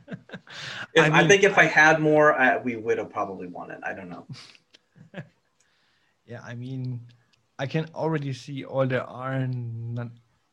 mean, 1.05 1.13
I, 1.13 1.27
think 1.27 1.45
if 1.45 1.57
I 1.57 1.65
had 1.65 2.01
more, 2.01 2.35
I, 2.35 2.59
we 2.59 2.77
would 2.77 2.99
have 2.99 3.11
probably 3.11 3.47
won 3.47 3.71
it. 3.71 3.81
I 3.83 3.95
don't 3.95 4.11
know. 4.11 4.27
yeah, 6.27 6.41
I 6.45 6.55
mean, 6.55 7.01
I 7.61 7.67
can 7.67 7.87
already 7.95 8.33
see 8.33 8.65
all 8.65 8.87
the 8.87 9.05
R 9.05 9.47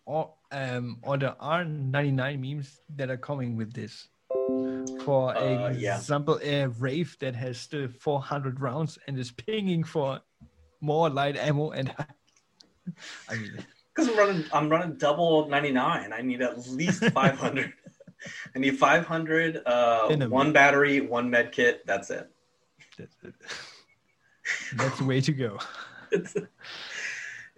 all 0.06 0.40
um 0.52 1.00
all 1.04 1.18
the 1.18 1.38
R99 1.42 2.38
memes 2.38 2.82
that 2.98 3.10
are 3.10 3.16
coming 3.18 3.56
with 3.56 3.72
this. 3.72 4.10
For 5.06 5.32
uh, 5.38 5.70
example, 5.70 6.38
yeah. 6.44 6.66
a 6.66 6.68
Wraith 6.68 7.18
that 7.20 7.34
has 7.34 7.58
still 7.58 7.88
400 7.88 8.60
rounds 8.60 9.00
and 9.08 9.18
is 9.18 9.32
pinging 9.32 9.86
for 9.86 10.20
more 10.82 11.10
light 11.10 11.38
ammo, 11.38 11.72
and 11.72 11.96
I 13.30 13.36
mean, 13.36 13.66
because 13.96 14.12
I'm 14.12 14.18
running, 14.18 14.44
I'm 14.52 14.68
running 14.68 14.98
double 14.98 15.48
99. 15.48 16.12
I 16.12 16.22
need 16.22 16.42
at 16.42 16.60
least 16.68 17.06
500. 17.14 17.74
I 18.54 18.60
need 18.60 18.78
500, 18.78 19.62
uh, 19.66 20.28
one 20.28 20.52
battery, 20.52 21.00
one 21.00 21.30
med 21.30 21.54
kit. 21.54 21.86
That's 21.88 22.10
it. 22.10 22.30
That's 22.98 23.16
it. 23.24 23.34
That's 24.76 24.98
the 24.98 25.06
way 25.06 25.22
to 25.22 25.32
go. 25.32 25.58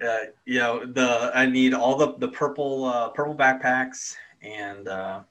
Uh, 0.02 0.18
you 0.46 0.60
know, 0.60 0.86
the 0.86 1.32
I 1.34 1.46
need 1.46 1.74
all 1.74 1.98
the 1.98 2.16
the 2.18 2.28
purple 2.28 2.86
uh, 2.86 3.10
purple 3.10 3.36
backpacks 3.36 4.16
and 4.42 4.88
uh, 4.88 5.22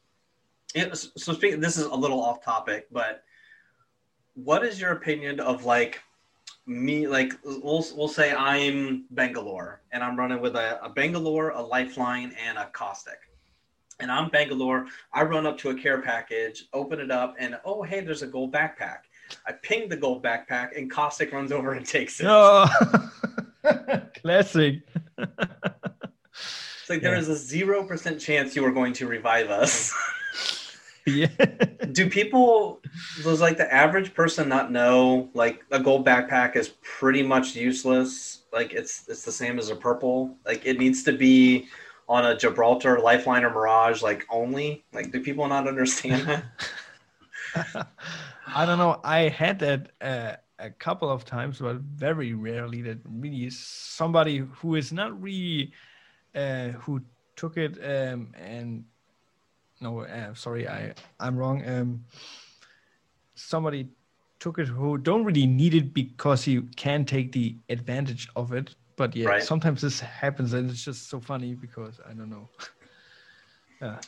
it, 0.74 0.96
so 0.96 1.32
speaking. 1.32 1.60
This 1.60 1.76
is 1.76 1.86
a 1.86 1.94
little 1.94 2.20
off 2.20 2.42
topic, 2.42 2.86
but 2.90 3.22
what 4.34 4.64
is 4.64 4.80
your 4.80 4.92
opinion 4.92 5.40
of 5.40 5.64
like 5.64 6.00
me? 6.66 7.06
Like 7.06 7.32
we'll 7.44 7.84
we'll 7.96 8.08
say 8.08 8.32
I'm 8.32 9.06
Bangalore 9.10 9.82
and 9.92 10.02
I'm 10.02 10.18
running 10.18 10.40
with 10.40 10.56
a, 10.56 10.82
a 10.84 10.88
Bangalore, 10.88 11.50
a 11.50 11.62
Lifeline, 11.62 12.34
and 12.44 12.58
a 12.58 12.66
Caustic. 12.72 13.18
And 14.00 14.12
I'm 14.12 14.28
Bangalore. 14.28 14.86
I 15.12 15.22
run 15.22 15.44
up 15.46 15.58
to 15.58 15.70
a 15.70 15.74
care 15.74 16.00
package, 16.00 16.66
open 16.72 17.00
it 17.00 17.10
up, 17.10 17.34
and 17.38 17.58
oh 17.64 17.82
hey, 17.82 18.00
there's 18.00 18.22
a 18.22 18.26
gold 18.26 18.52
backpack. 18.52 18.98
I 19.46 19.52
ping 19.52 19.88
the 19.88 19.96
gold 19.96 20.22
backpack, 20.22 20.76
and 20.76 20.90
Caustic 20.90 21.32
runs 21.32 21.52
over 21.52 21.72
and 21.72 21.84
takes 21.84 22.20
it. 22.20 22.26
Oh. 22.28 22.66
Classic. 24.20 24.80
it's 25.18 26.90
like 26.90 27.02
there 27.02 27.16
is 27.16 27.28
a 27.28 27.36
zero 27.36 27.84
percent 27.84 28.20
chance 28.20 28.56
you 28.56 28.64
are 28.64 28.72
going 28.72 28.92
to 28.94 29.06
revive 29.06 29.50
us. 29.50 29.92
yeah. 31.06 31.28
Do 31.92 32.08
people 32.08 32.80
does 33.22 33.40
like 33.40 33.56
the 33.56 33.72
average 33.72 34.14
person 34.14 34.48
not 34.48 34.70
know 34.70 35.30
like 35.34 35.64
a 35.70 35.80
gold 35.80 36.06
backpack 36.06 36.56
is 36.56 36.70
pretty 36.82 37.22
much 37.22 37.54
useless? 37.54 38.42
Like 38.52 38.72
it's 38.72 39.08
it's 39.08 39.24
the 39.24 39.32
same 39.32 39.58
as 39.58 39.70
a 39.70 39.76
purple. 39.76 40.36
Like 40.44 40.64
it 40.64 40.78
needs 40.78 41.02
to 41.04 41.12
be 41.12 41.68
on 42.08 42.24
a 42.24 42.36
Gibraltar, 42.36 43.00
Lifeline, 43.00 43.44
or 43.44 43.50
Mirage 43.50 44.02
like 44.02 44.26
only. 44.30 44.84
Like 44.92 45.12
do 45.12 45.20
people 45.20 45.46
not 45.48 45.68
understand 45.68 46.26
that? 46.26 46.44
I 48.54 48.66
don't 48.66 48.78
know. 48.78 49.00
I 49.04 49.28
had 49.28 49.58
that 49.60 49.92
uh, 50.00 50.36
a 50.58 50.70
couple 50.70 51.10
of 51.10 51.24
times, 51.24 51.58
but 51.58 51.76
very 51.76 52.34
rarely 52.34 52.82
that 52.82 52.98
really 53.04 53.46
is 53.46 53.58
somebody 53.58 54.38
who 54.38 54.74
is 54.74 54.92
not 54.92 55.20
really 55.20 55.72
uh, 56.34 56.68
who 56.68 57.00
took 57.36 57.56
it 57.56 57.78
um, 57.84 58.32
and 58.34 58.84
no, 59.80 60.00
uh, 60.00 60.34
sorry, 60.34 60.68
I 60.68 60.92
I'm 61.20 61.36
wrong. 61.36 61.66
Um, 61.68 62.04
somebody 63.34 63.88
took 64.40 64.58
it 64.58 64.66
who 64.66 64.98
don't 64.98 65.24
really 65.24 65.46
need 65.46 65.74
it 65.74 65.94
because 65.94 66.44
he 66.44 66.60
can 66.76 67.04
take 67.04 67.32
the 67.32 67.56
advantage 67.68 68.28
of 68.36 68.52
it. 68.52 68.74
But 68.96 69.14
yeah, 69.14 69.28
right. 69.28 69.42
sometimes 69.42 69.80
this 69.80 70.00
happens 70.00 70.52
and 70.52 70.68
it's 70.70 70.84
just 70.84 71.08
so 71.08 71.20
funny 71.20 71.54
because 71.54 72.00
I 72.08 72.12
don't 72.12 72.30
know. 72.30 72.48
yeah. 73.82 74.00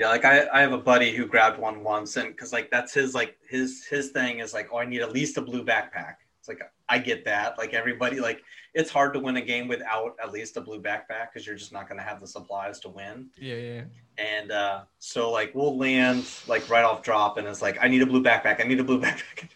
Yeah, 0.00 0.08
like 0.08 0.24
I, 0.24 0.48
I 0.52 0.60
have 0.60 0.72
a 0.72 0.78
buddy 0.78 1.14
who 1.14 1.26
grabbed 1.26 1.58
one 1.58 1.84
once, 1.84 2.16
and 2.16 2.28
because 2.28 2.52
like 2.52 2.70
that's 2.70 2.92
his 2.92 3.14
like 3.14 3.36
his 3.48 3.84
his 3.86 4.10
thing 4.10 4.40
is 4.40 4.52
like, 4.52 4.68
oh, 4.72 4.78
I 4.78 4.86
need 4.86 5.02
at 5.02 5.12
least 5.12 5.36
a 5.38 5.42
blue 5.42 5.64
backpack. 5.64 6.16
It's 6.40 6.48
like 6.48 6.60
I 6.88 6.98
get 6.98 7.24
that. 7.24 7.56
Like 7.56 7.74
everybody, 7.74 8.20
like 8.20 8.42
it's 8.74 8.90
hard 8.90 9.14
to 9.14 9.20
win 9.20 9.36
a 9.36 9.40
game 9.40 9.68
without 9.68 10.16
at 10.22 10.32
least 10.32 10.56
a 10.56 10.60
blue 10.60 10.80
backpack 10.80 11.32
because 11.32 11.46
you're 11.46 11.54
just 11.54 11.72
not 11.72 11.88
going 11.88 11.98
to 11.98 12.04
have 12.04 12.20
the 12.20 12.26
supplies 12.26 12.80
to 12.80 12.88
win. 12.88 13.28
Yeah, 13.38 13.54
yeah. 13.54 13.82
And 14.18 14.50
uh, 14.50 14.82
so 14.98 15.30
like 15.30 15.54
we'll 15.54 15.78
land 15.78 16.26
like 16.48 16.68
right 16.68 16.84
off 16.84 17.02
drop, 17.02 17.38
and 17.38 17.46
it's 17.46 17.62
like 17.62 17.78
I 17.80 17.88
need 17.88 18.02
a 18.02 18.06
blue 18.06 18.22
backpack. 18.22 18.62
I 18.62 18.68
need 18.68 18.80
a 18.80 18.84
blue 18.84 19.00
backpack. 19.02 19.48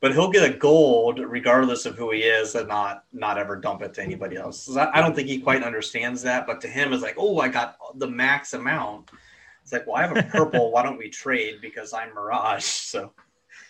but 0.00 0.12
he'll 0.12 0.30
get 0.30 0.48
a 0.48 0.56
gold 0.56 1.20
regardless 1.20 1.84
of 1.84 1.94
who 1.94 2.10
he 2.10 2.20
is, 2.20 2.54
and 2.54 2.68
not 2.68 3.04
not 3.12 3.36
ever 3.36 3.54
dump 3.54 3.82
it 3.82 3.92
to 3.94 4.02
anybody 4.02 4.36
else. 4.36 4.62
So 4.62 4.80
I, 4.80 4.98
I 4.98 5.00
don't 5.02 5.14
think 5.14 5.28
he 5.28 5.38
quite 5.38 5.62
understands 5.62 6.22
that. 6.22 6.46
But 6.46 6.60
to 6.62 6.68
him, 6.68 6.92
it's 6.92 7.02
like, 7.02 7.16
oh, 7.18 7.38
I 7.38 7.48
got 7.48 7.76
the 7.96 8.08
max 8.08 8.54
amount 8.54 9.10
it's 9.68 9.72
like, 9.74 9.86
well, 9.86 9.96
I 9.96 10.06
have 10.06 10.16
a 10.16 10.22
purple. 10.22 10.72
Why 10.72 10.82
don't 10.82 10.96
we 10.96 11.10
trade? 11.10 11.60
Because 11.60 11.92
I'm 11.92 12.14
Mirage. 12.14 12.64
So 12.88 13.12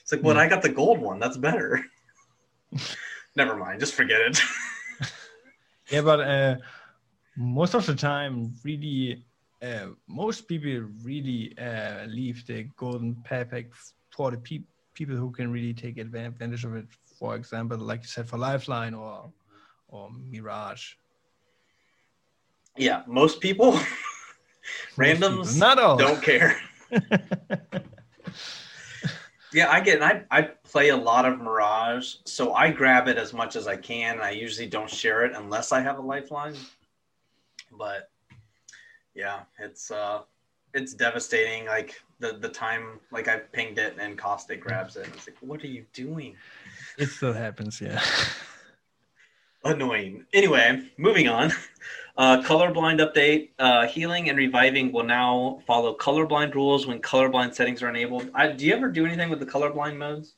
it's 0.00 0.12
like, 0.12 0.22
well, 0.22 0.36
yeah. 0.36 0.42
I 0.42 0.48
got 0.48 0.62
the 0.62 0.68
gold 0.68 1.00
one. 1.00 1.18
That's 1.18 1.36
better. 1.36 1.84
Never 3.36 3.56
mind. 3.56 3.80
Just 3.80 3.94
forget 3.94 4.20
it. 4.20 4.38
yeah, 5.90 6.02
but 6.02 6.20
uh, 6.20 6.56
most 7.36 7.74
of 7.74 7.84
the 7.84 7.96
time, 7.96 8.54
really, 8.64 9.24
uh, 9.60 9.88
most 10.06 10.46
people 10.46 10.88
really 11.02 11.58
uh, 11.58 12.06
leave 12.06 12.46
the 12.46 12.68
golden 12.76 13.16
backpack 13.28 13.66
for 14.10 14.30
the 14.30 14.38
pe- 14.38 14.70
people 14.94 15.16
who 15.16 15.32
can 15.32 15.50
really 15.50 15.74
take 15.74 15.98
advantage 15.98 16.64
of 16.64 16.76
it. 16.76 16.86
For 17.18 17.34
example, 17.34 17.76
like 17.78 18.02
you 18.02 18.08
said, 18.08 18.28
for 18.28 18.38
Lifeline 18.38 18.94
or 18.94 19.32
or 19.88 20.10
Mirage. 20.30 20.92
Yeah, 22.76 23.02
most 23.08 23.40
people 23.40 23.76
Randoms 24.96 25.58
not 25.58 25.78
all. 25.78 25.96
don't 25.96 26.22
care. 26.22 26.56
yeah, 29.52 29.70
I 29.70 29.80
get. 29.80 30.02
I 30.02 30.22
I 30.30 30.42
play 30.42 30.88
a 30.90 30.96
lot 30.96 31.24
of 31.24 31.38
Mirage, 31.40 32.16
so 32.24 32.54
I 32.54 32.70
grab 32.70 33.08
it 33.08 33.16
as 33.16 33.32
much 33.32 33.56
as 33.56 33.66
I 33.66 33.76
can. 33.76 34.14
And 34.14 34.22
I 34.22 34.30
usually 34.30 34.66
don't 34.66 34.90
share 34.90 35.24
it 35.24 35.32
unless 35.34 35.72
I 35.72 35.80
have 35.80 35.98
a 35.98 36.02
lifeline. 36.02 36.56
But 37.72 38.10
yeah, 39.14 39.40
it's 39.58 39.90
uh, 39.90 40.22
it's 40.74 40.94
devastating. 40.94 41.66
Like 41.66 42.00
the 42.18 42.32
the 42.32 42.48
time, 42.48 43.00
like 43.10 43.28
I 43.28 43.38
pinged 43.38 43.78
it 43.78 43.96
and 43.98 44.18
Caustic 44.18 44.60
grabs 44.60 44.96
it. 44.96 45.08
It's 45.14 45.28
like, 45.28 45.36
what 45.40 45.62
are 45.62 45.68
you 45.68 45.84
doing? 45.92 46.36
It 46.98 47.06
still 47.06 47.32
happens, 47.32 47.80
yeah. 47.80 48.02
Annoying. 49.64 50.24
Anyway, 50.32 50.88
moving 50.96 51.28
on. 51.28 51.52
Uh, 52.18 52.42
colorblind 52.42 52.98
update. 52.98 53.50
Uh, 53.60 53.86
healing 53.86 54.28
and 54.28 54.36
reviving 54.36 54.90
will 54.90 55.04
now 55.04 55.60
follow 55.68 55.96
colorblind 55.96 56.52
rules 56.52 56.84
when 56.84 57.00
colorblind 57.00 57.54
settings 57.54 57.80
are 57.80 57.88
enabled. 57.88 58.28
I, 58.34 58.48
do 58.48 58.66
you 58.66 58.74
ever 58.74 58.90
do 58.90 59.06
anything 59.06 59.30
with 59.30 59.38
the 59.38 59.46
colorblind 59.46 59.96
modes, 59.96 60.34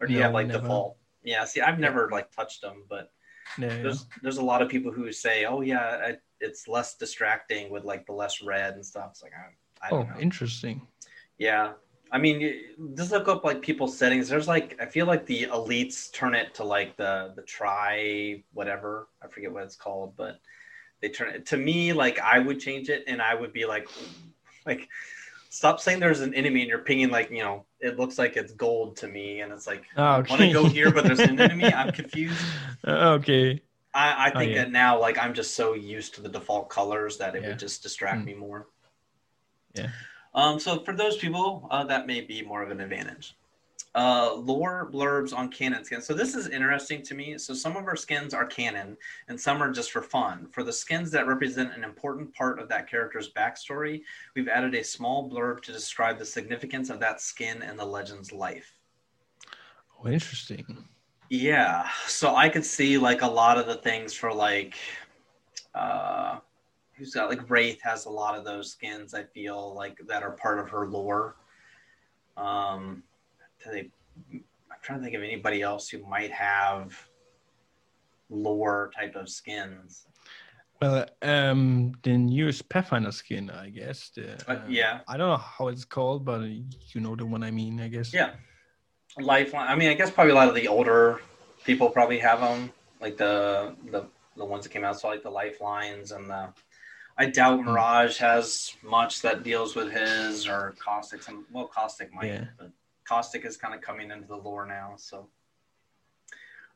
or 0.00 0.06
do 0.06 0.14
no, 0.14 0.18
you 0.18 0.22
have 0.22 0.32
like 0.32 0.46
never. 0.46 0.62
default? 0.62 0.96
Yeah. 1.22 1.44
See, 1.44 1.60
I've 1.60 1.78
never 1.78 2.08
like 2.10 2.34
touched 2.34 2.62
them, 2.62 2.84
but 2.88 3.12
no, 3.58 3.68
there's 3.68 4.06
there's 4.22 4.38
a 4.38 4.42
lot 4.42 4.62
of 4.62 4.70
people 4.70 4.90
who 4.90 5.12
say, 5.12 5.44
"Oh 5.44 5.60
yeah, 5.60 6.00
I, 6.02 6.16
it's 6.40 6.66
less 6.66 6.96
distracting 6.96 7.70
with 7.70 7.84
like 7.84 8.06
the 8.06 8.12
less 8.12 8.40
red 8.40 8.74
and 8.74 8.86
stuff." 8.86 9.10
It's 9.10 9.22
like 9.22 9.32
I, 9.34 9.86
I 9.86 9.90
oh, 9.90 10.02
know. 10.04 10.18
interesting. 10.18 10.80
Yeah, 11.36 11.72
I 12.10 12.16
mean, 12.16 12.94
just 12.96 13.12
look 13.12 13.28
up 13.28 13.44
like 13.44 13.60
people's 13.60 13.94
settings. 13.96 14.26
There's 14.30 14.48
like 14.48 14.74
I 14.80 14.86
feel 14.86 15.04
like 15.04 15.26
the 15.26 15.44
elites 15.44 16.10
turn 16.12 16.34
it 16.34 16.54
to 16.54 16.64
like 16.64 16.96
the 16.96 17.34
the 17.36 17.42
try 17.42 18.42
whatever 18.54 19.08
I 19.22 19.28
forget 19.28 19.52
what 19.52 19.64
it's 19.64 19.76
called, 19.76 20.14
but 20.16 20.40
they 21.00 21.08
turn 21.08 21.34
it 21.34 21.46
to 21.46 21.56
me 21.56 21.92
like 21.92 22.18
I 22.18 22.38
would 22.38 22.60
change 22.60 22.88
it 22.88 23.04
and 23.06 23.20
I 23.20 23.34
would 23.34 23.52
be 23.52 23.66
like 23.66 23.88
like 24.66 24.88
stop 25.48 25.80
saying 25.80 26.00
there's 26.00 26.20
an 26.20 26.34
enemy 26.34 26.60
and 26.60 26.68
you're 26.68 26.78
pinging 26.78 27.10
like 27.10 27.30
you 27.30 27.42
know 27.42 27.64
it 27.80 27.98
looks 27.98 28.18
like 28.18 28.36
it's 28.36 28.52
gold 28.52 28.96
to 28.98 29.08
me 29.08 29.40
and 29.40 29.52
it's 29.52 29.66
like 29.66 29.84
oh, 29.96 30.16
okay. 30.16 30.30
want 30.30 30.42
to 30.42 30.52
go 30.52 30.64
here 30.64 30.90
but 30.90 31.04
there's 31.04 31.20
an 31.20 31.40
enemy 31.40 31.72
I'm 31.72 31.92
confused. 32.00 32.40
Okay. 32.86 33.60
I, 33.92 34.26
I 34.26 34.30
think 34.30 34.52
oh, 34.52 34.54
yeah. 34.54 34.64
that 34.64 34.72
now 34.72 35.00
like 35.00 35.18
I'm 35.18 35.34
just 35.34 35.54
so 35.54 35.72
used 35.74 36.14
to 36.14 36.22
the 36.22 36.28
default 36.28 36.68
colors 36.68 37.18
that 37.18 37.34
it 37.34 37.42
yeah. 37.42 37.48
would 37.48 37.58
just 37.58 37.82
distract 37.82 38.22
mm. 38.22 38.26
me 38.26 38.34
more. 38.34 38.68
Yeah. 39.74 39.88
Um, 40.32 40.60
so 40.60 40.78
for 40.84 40.94
those 40.94 41.16
people, 41.16 41.66
uh, 41.72 41.82
that 41.84 42.06
may 42.06 42.20
be 42.20 42.42
more 42.42 42.62
of 42.62 42.70
an 42.70 42.80
advantage 42.80 43.34
uh, 43.94 44.34
lore 44.34 44.88
blurbs 44.92 45.36
on 45.36 45.50
canon 45.50 45.84
skins. 45.84 46.06
So 46.06 46.14
this 46.14 46.34
is 46.34 46.46
interesting 46.48 47.02
to 47.02 47.14
me. 47.14 47.36
So 47.38 47.54
some 47.54 47.76
of 47.76 47.86
our 47.86 47.96
skins 47.96 48.32
are 48.32 48.46
canon 48.46 48.96
and 49.28 49.40
some 49.40 49.62
are 49.62 49.72
just 49.72 49.90
for 49.90 50.02
fun. 50.02 50.46
For 50.50 50.62
the 50.62 50.72
skins 50.72 51.10
that 51.10 51.26
represent 51.26 51.74
an 51.74 51.82
important 51.82 52.32
part 52.32 52.60
of 52.60 52.68
that 52.68 52.88
character's 52.88 53.32
backstory, 53.32 54.02
we've 54.36 54.48
added 54.48 54.74
a 54.74 54.84
small 54.84 55.28
blurb 55.28 55.62
to 55.62 55.72
describe 55.72 56.18
the 56.18 56.24
significance 56.24 56.88
of 56.88 57.00
that 57.00 57.20
skin 57.20 57.62
and 57.62 57.78
the 57.78 57.84
legend's 57.84 58.32
life. 58.32 58.78
Oh, 59.98 60.08
interesting. 60.08 60.64
Yeah. 61.28 61.88
So 62.06 62.36
I 62.36 62.48
could 62.48 62.64
see 62.64 62.96
like 62.96 63.22
a 63.22 63.28
lot 63.28 63.58
of 63.58 63.66
the 63.66 63.76
things 63.76 64.14
for 64.14 64.32
like 64.32 64.76
uh 65.74 66.38
who's 66.94 67.14
got 67.14 67.30
like 67.30 67.48
Wraith 67.48 67.80
has 67.82 68.04
a 68.04 68.10
lot 68.10 68.36
of 68.36 68.44
those 68.44 68.72
skins. 68.72 69.14
I 69.14 69.24
feel 69.24 69.74
like 69.74 69.98
that 70.06 70.22
are 70.22 70.32
part 70.32 70.58
of 70.58 70.68
her 70.68 70.86
lore. 70.86 71.36
Um, 72.36 73.02
they, 73.64 73.90
I'm 74.32 74.42
trying 74.82 74.98
to 74.98 75.04
think 75.04 75.16
of 75.16 75.22
anybody 75.22 75.62
else 75.62 75.88
who 75.88 75.98
might 76.06 76.30
have 76.30 76.96
lore 78.30 78.90
type 78.96 79.16
of 79.16 79.28
skins. 79.28 80.06
Well, 80.80 81.06
um, 81.20 81.92
the 82.02 82.16
newest 82.16 82.68
Pathfinder 82.70 83.12
skin, 83.12 83.50
I 83.50 83.68
guess. 83.68 84.10
The, 84.14 84.42
uh, 84.50 84.60
yeah. 84.66 85.00
I 85.06 85.18
don't 85.18 85.28
know 85.28 85.36
how 85.36 85.68
it's 85.68 85.84
called, 85.84 86.24
but 86.24 86.42
you 86.42 87.00
know 87.00 87.14
the 87.14 87.26
one 87.26 87.42
I 87.42 87.50
mean, 87.50 87.80
I 87.80 87.88
guess. 87.88 88.14
Yeah. 88.14 88.32
Lifeline. 89.18 89.68
I 89.68 89.74
mean, 89.74 89.90
I 89.90 89.94
guess 89.94 90.10
probably 90.10 90.32
a 90.32 90.36
lot 90.36 90.48
of 90.48 90.54
the 90.54 90.68
older 90.68 91.20
people 91.64 91.90
probably 91.90 92.18
have 92.18 92.40
them, 92.40 92.72
like 93.00 93.18
the 93.18 93.74
the 93.90 94.06
the 94.36 94.44
ones 94.44 94.64
that 94.64 94.70
came 94.70 94.84
out, 94.84 94.98
so 94.98 95.08
like 95.08 95.22
the 95.22 95.30
lifelines 95.30 96.12
and 96.12 96.30
the. 96.30 96.48
I 97.18 97.26
doubt 97.26 97.58
hmm. 97.58 97.66
Mirage 97.66 98.16
has 98.18 98.74
much 98.82 99.20
that 99.20 99.42
deals 99.42 99.76
with 99.76 99.92
his 99.92 100.48
or 100.48 100.74
Caustic. 100.78 101.22
Some 101.22 101.44
well, 101.52 101.66
Caustic 101.66 102.14
might, 102.14 102.26
yeah. 102.26 102.44
but 102.58 102.70
Caustic 103.10 103.44
is 103.44 103.56
kind 103.56 103.74
of 103.74 103.80
coming 103.80 104.12
into 104.12 104.28
the 104.28 104.36
lore 104.36 104.64
now, 104.64 104.94
so. 104.96 105.26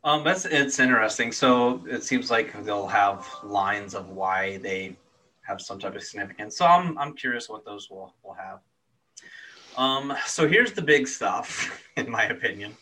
Um, 0.02 0.24
that's 0.24 0.44
it's 0.44 0.80
interesting. 0.80 1.30
So 1.30 1.84
it 1.88 2.02
seems 2.02 2.28
like 2.28 2.64
they'll 2.64 2.88
have 2.88 3.24
lines 3.44 3.94
of 3.94 4.08
why 4.08 4.56
they 4.56 4.96
have 5.42 5.60
some 5.60 5.78
type 5.78 5.94
of 5.94 6.02
significance. 6.02 6.58
So 6.58 6.66
I'm 6.66 6.98
I'm 6.98 7.14
curious 7.14 7.48
what 7.48 7.64
those 7.64 7.88
will 7.88 8.12
will 8.24 8.34
have. 8.34 8.58
Um, 9.76 10.12
so 10.26 10.48
here's 10.48 10.72
the 10.72 10.82
big 10.82 11.06
stuff, 11.06 11.80
in 11.96 12.10
my 12.10 12.24
opinion. 12.24 12.76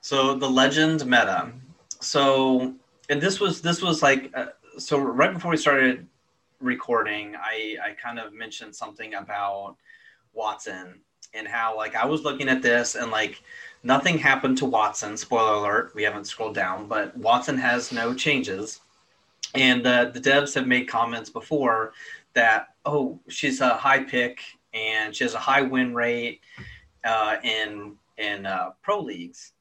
So 0.00 0.34
the 0.34 0.48
legend 0.48 1.04
meta. 1.04 1.52
So 2.00 2.74
and 3.10 3.20
this 3.20 3.40
was 3.40 3.60
this 3.60 3.82
was 3.82 4.02
like 4.02 4.32
uh, 4.34 4.46
so 4.78 4.98
right 4.98 5.34
before 5.34 5.50
we 5.50 5.58
started 5.58 6.06
recording, 6.60 7.36
I 7.36 7.76
I 7.88 7.90
kind 7.92 8.18
of 8.18 8.32
mentioned 8.32 8.74
something 8.74 9.12
about 9.14 9.76
Wattson 10.34 11.00
and 11.36 11.46
how 11.46 11.76
like 11.76 11.94
I 11.94 12.06
was 12.06 12.22
looking 12.22 12.48
at 12.48 12.62
this 12.62 12.94
and 12.94 13.10
like 13.10 13.42
Nothing 13.86 14.18
happened 14.18 14.58
to 14.58 14.64
Wattson. 14.64 15.16
Spoiler 15.16 15.52
alert, 15.52 15.92
we 15.94 16.02
haven't 16.02 16.24
scrolled 16.24 16.56
down, 16.56 16.88
but 16.88 17.16
Wattson 17.20 17.56
has 17.56 17.92
no 17.92 18.12
changes. 18.14 18.80
And 19.54 19.86
uh, 19.86 20.06
the 20.06 20.18
devs 20.18 20.56
have 20.56 20.66
made 20.66 20.88
comments 20.88 21.30
before 21.30 21.92
that, 22.34 22.74
oh, 22.84 23.20
she's 23.28 23.60
a 23.60 23.74
high 23.74 24.02
pick 24.02 24.40
and 24.74 25.14
she 25.14 25.22
has 25.22 25.34
a 25.34 25.38
high 25.38 25.62
win 25.62 25.94
rate 25.94 26.40
uh, 27.04 27.36
in, 27.44 27.94
in 28.18 28.44
uh, 28.44 28.70
pro 28.82 29.00
leagues. 29.00 29.52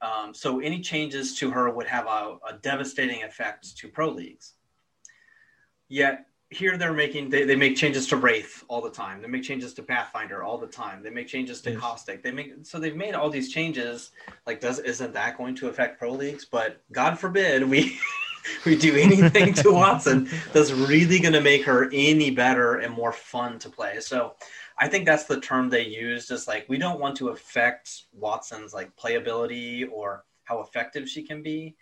Um, 0.00 0.32
so 0.32 0.60
any 0.60 0.80
changes 0.80 1.36
to 1.38 1.50
her 1.50 1.68
would 1.68 1.86
have 1.86 2.06
a, 2.06 2.38
a 2.48 2.54
devastating 2.62 3.24
effect 3.24 3.76
to 3.76 3.88
pro 3.88 4.08
leagues. 4.08 4.54
Yet 5.88 6.24
here 6.50 6.78
they're 6.78 6.94
making 6.94 7.28
they, 7.28 7.44
they 7.44 7.56
make 7.56 7.76
changes 7.76 8.06
to 8.08 8.16
wraith 8.16 8.64
all 8.68 8.80
the 8.80 8.90
time. 8.90 9.20
They 9.20 9.28
make 9.28 9.42
changes 9.42 9.74
to 9.74 9.82
pathfinder 9.82 10.42
all 10.42 10.56
the 10.56 10.66
time. 10.66 11.02
They 11.02 11.10
make 11.10 11.28
changes 11.28 11.60
to 11.62 11.72
yes. 11.72 11.80
caustic. 11.80 12.22
They 12.22 12.30
make 12.30 12.52
so 12.62 12.78
they've 12.78 12.96
made 12.96 13.14
all 13.14 13.28
these 13.28 13.52
changes. 13.52 14.12
Like 14.46 14.60
does 14.60 14.78
isn't 14.78 15.12
that 15.12 15.36
going 15.36 15.54
to 15.56 15.68
affect 15.68 15.98
pro 15.98 16.12
leagues? 16.12 16.46
But 16.46 16.80
god 16.90 17.18
forbid 17.18 17.68
we 17.68 17.98
we 18.64 18.76
do 18.76 18.96
anything 18.96 19.52
to 19.54 19.62
wattson 19.64 20.30
that's 20.52 20.70
really 20.70 21.18
going 21.18 21.34
to 21.34 21.42
make 21.42 21.64
her 21.64 21.90
any 21.92 22.30
better 22.30 22.76
and 22.76 22.94
more 22.94 23.12
fun 23.12 23.58
to 23.60 23.68
play. 23.68 24.00
So 24.00 24.34
i 24.80 24.86
think 24.86 25.04
that's 25.04 25.24
the 25.24 25.40
term 25.40 25.68
they 25.68 25.84
used 25.84 26.30
is 26.30 26.46
like 26.46 26.64
we 26.68 26.78
don't 26.78 27.00
want 27.00 27.16
to 27.16 27.30
affect 27.30 28.04
wattson's 28.18 28.72
like 28.72 28.94
playability 28.96 29.90
or 29.90 30.24
how 30.44 30.60
effective 30.60 31.08
she 31.08 31.22
can 31.22 31.42
be. 31.42 31.76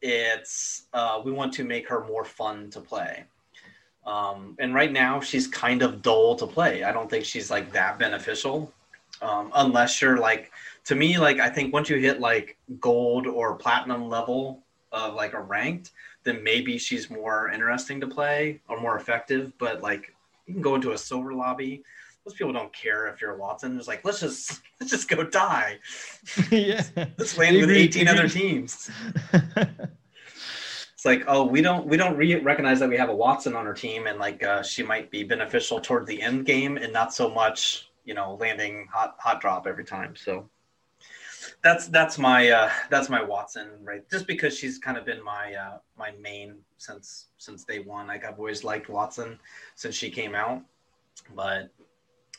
It's 0.00 0.86
uh, 0.94 1.20
we 1.24 1.32
want 1.32 1.52
to 1.54 1.64
make 1.64 1.88
her 1.88 2.04
more 2.04 2.24
fun 2.24 2.70
to 2.70 2.80
play 2.80 3.24
um, 4.06 4.56
and 4.60 4.72
right 4.72 4.92
now, 4.92 5.20
she's 5.20 5.48
kind 5.48 5.82
of 5.82 6.00
dull 6.00 6.36
to 6.36 6.46
play. 6.46 6.84
I 6.84 6.92
don't 6.92 7.10
think 7.10 7.24
she's 7.24 7.50
like 7.50 7.72
that 7.72 7.98
beneficial, 7.98 8.72
um, 9.20 9.50
unless 9.54 10.00
you're 10.00 10.18
like, 10.18 10.52
to 10.84 10.94
me, 10.94 11.18
like 11.18 11.40
I 11.40 11.50
think 11.50 11.72
once 11.72 11.90
you 11.90 11.96
hit 11.96 12.20
like 12.20 12.56
gold 12.78 13.26
or 13.26 13.56
platinum 13.56 14.08
level 14.08 14.62
of 14.92 15.14
like 15.14 15.32
a 15.32 15.40
ranked, 15.40 15.90
then 16.22 16.42
maybe 16.44 16.78
she's 16.78 17.10
more 17.10 17.50
interesting 17.50 18.00
to 18.00 18.06
play 18.06 18.60
or 18.68 18.80
more 18.80 18.96
effective. 18.96 19.52
But 19.58 19.82
like, 19.82 20.14
you 20.46 20.54
can 20.54 20.62
go 20.62 20.76
into 20.76 20.92
a 20.92 20.98
silver 20.98 21.34
lobby. 21.34 21.82
Those 22.24 22.34
people 22.34 22.52
don't 22.52 22.72
care 22.72 23.08
if 23.08 23.20
you're 23.20 23.36
Wattson. 23.36 23.76
It's 23.76 23.88
like 23.88 24.04
let's 24.04 24.20
just 24.20 24.60
let's 24.80 24.90
just 24.90 25.08
go 25.08 25.24
die. 25.24 25.78
yeah, 26.50 26.82
let's 27.18 27.36
land 27.36 27.56
with 27.56 27.70
18 27.70 28.06
other 28.06 28.28
teams. 28.28 28.90
like 31.06 31.24
oh 31.28 31.44
we 31.44 31.62
don't 31.62 31.86
we 31.86 31.96
don't 31.96 32.16
re- 32.16 32.40
recognize 32.40 32.80
that 32.80 32.88
we 32.88 32.96
have 32.96 33.08
a 33.08 33.14
wattson 33.14 33.56
on 33.56 33.66
our 33.66 33.74
team 33.74 34.06
and 34.06 34.18
like 34.18 34.42
uh, 34.42 34.62
she 34.62 34.82
might 34.82 35.10
be 35.10 35.22
beneficial 35.24 35.80
toward 35.80 36.06
the 36.06 36.20
end 36.20 36.44
game 36.44 36.76
and 36.76 36.92
not 36.92 37.14
so 37.14 37.30
much 37.30 37.88
you 38.04 38.14
know 38.14 38.36
landing 38.40 38.88
hot 38.92 39.16
hot 39.18 39.40
drop 39.40 39.66
every 39.66 39.84
time. 39.84 40.14
So 40.16 40.48
that's 41.62 41.88
that's 41.88 42.18
my 42.18 42.50
uh, 42.50 42.70
that's 42.90 43.08
my 43.08 43.20
wattson 43.20 43.68
right? 43.82 44.08
Just 44.10 44.26
because 44.26 44.56
she's 44.56 44.78
kind 44.78 44.96
of 44.96 45.04
been 45.04 45.22
my 45.22 45.54
uh, 45.54 45.78
my 45.98 46.12
main 46.20 46.56
since 46.78 47.26
since 47.38 47.64
day 47.64 47.78
one. 47.80 48.06
Like 48.06 48.24
i've 48.24 48.38
always 48.38 48.64
liked 48.64 48.88
wattson 48.88 49.38
since 49.74 49.94
she 49.94 50.10
came 50.10 50.34
out. 50.34 50.62
But 51.34 51.70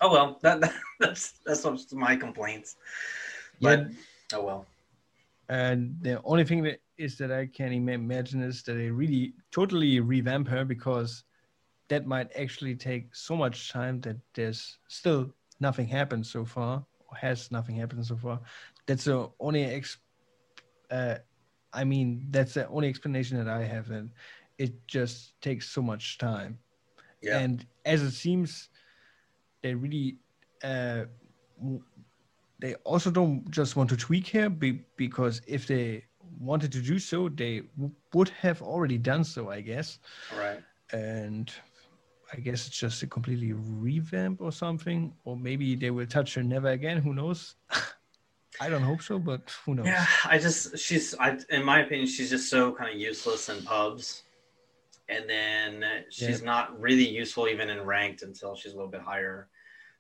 oh 0.02 0.12
well 0.12 0.40
that, 0.42 0.62
that 0.62 0.74
that's 1.00 1.34
that's 1.46 1.94
my 1.94 2.16
complaints. 2.16 2.76
But 3.62 3.80
yeah. 3.80 4.38
oh 4.38 4.44
well. 4.44 4.66
And 5.50 5.98
the 6.02 6.22
only 6.24 6.44
thing 6.44 6.64
that 6.64 6.82
is 6.98 7.18
that 7.18 7.32
I 7.32 7.46
can 7.46 7.72
imagine 7.72 8.42
is 8.42 8.64
that 8.64 8.74
they 8.74 8.90
really 8.90 9.34
totally 9.52 10.00
revamp 10.00 10.48
her 10.48 10.66
because 10.66 11.24
that 11.90 12.06
might 12.06 12.30
actually 12.38 12.76
take 12.76 13.16
so 13.16 13.36
much 13.36 13.72
time 13.72 14.02
that 14.02 14.18
there's 14.34 14.78
still 14.88 15.34
nothing 15.60 15.88
happened 15.88 16.26
so 16.26 16.44
far 16.44 16.86
or 17.08 17.18
has 17.18 17.52
nothing 17.52 17.76
happened 17.76 18.06
so 18.06 18.16
far. 18.18 18.42
That's 18.86 19.06
the 19.06 19.30
only 19.40 19.64
ex. 19.64 19.98
Uh, 20.92 21.16
I 21.74 21.84
mean, 21.84 22.28
that's 22.32 22.54
the 22.54 22.68
only 22.68 22.90
explanation 22.90 23.38
that 23.38 23.48
I 23.48 23.64
have, 23.64 23.92
and 23.92 24.12
it 24.58 24.88
just 24.88 25.40
takes 25.42 25.70
so 25.70 25.82
much 25.82 26.18
time. 26.18 26.60
Yeah. 27.22 27.40
And 27.40 27.66
as 27.86 28.02
it 28.02 28.12
seems, 28.12 28.70
they 29.62 29.76
really 29.76 30.18
uh, 30.64 31.06
they 32.60 32.76
also 32.84 33.12
don't 33.12 33.50
just 33.52 33.76
want 33.76 33.90
to 33.90 33.98
tweak 33.98 34.28
here 34.28 34.50
be, 34.50 34.84
because 34.96 35.42
if 35.48 35.68
they 35.68 36.06
wanted 36.40 36.72
to 36.74 36.82
do 36.82 37.00
so, 37.00 37.30
they 37.30 37.62
w- 37.78 37.94
would 38.14 38.30
have 38.30 38.62
already 38.62 38.98
done 38.98 39.24
so, 39.24 39.50
I 39.50 39.62
guess. 39.62 40.00
Right. 40.38 40.62
And 40.92 41.52
I 42.34 42.38
guess 42.38 42.68
it's 42.68 42.78
just 42.78 43.04
a 43.04 43.08
completely 43.08 43.54
revamp 43.54 44.42
or 44.42 44.52
something, 44.52 45.14
or 45.24 45.38
maybe 45.38 45.76
they 45.76 45.92
will 45.92 46.06
touch 46.06 46.36
her 46.36 46.44
never 46.44 46.70
again. 46.70 46.98
Who 46.98 47.14
knows? 47.14 47.56
I 48.60 48.70
don't 48.70 48.82
hope 48.82 49.02
so, 49.02 49.20
but 49.20 49.54
who 49.66 49.76
knows? 49.76 49.86
Yeah, 49.86 50.06
I 50.26 50.38
just 50.38 50.78
she's 50.78 51.14
I 51.20 51.38
in 51.50 51.64
my 51.64 51.82
opinion 51.82 52.08
she's 52.08 52.30
just 52.30 52.50
so 52.50 52.72
kind 52.72 52.92
of 52.92 53.00
useless 53.00 53.50
in 53.50 53.62
pubs, 53.64 54.24
and 55.10 55.30
then 55.30 55.86
she's 56.10 56.40
yeah. 56.40 56.46
not 56.46 56.80
really 56.80 57.08
useful 57.08 57.48
even 57.48 57.70
in 57.70 57.82
ranked 57.86 58.24
until 58.24 58.56
she's 58.56 58.74
a 58.74 58.76
little 58.76 58.92
bit 58.92 59.02
higher. 59.02 59.48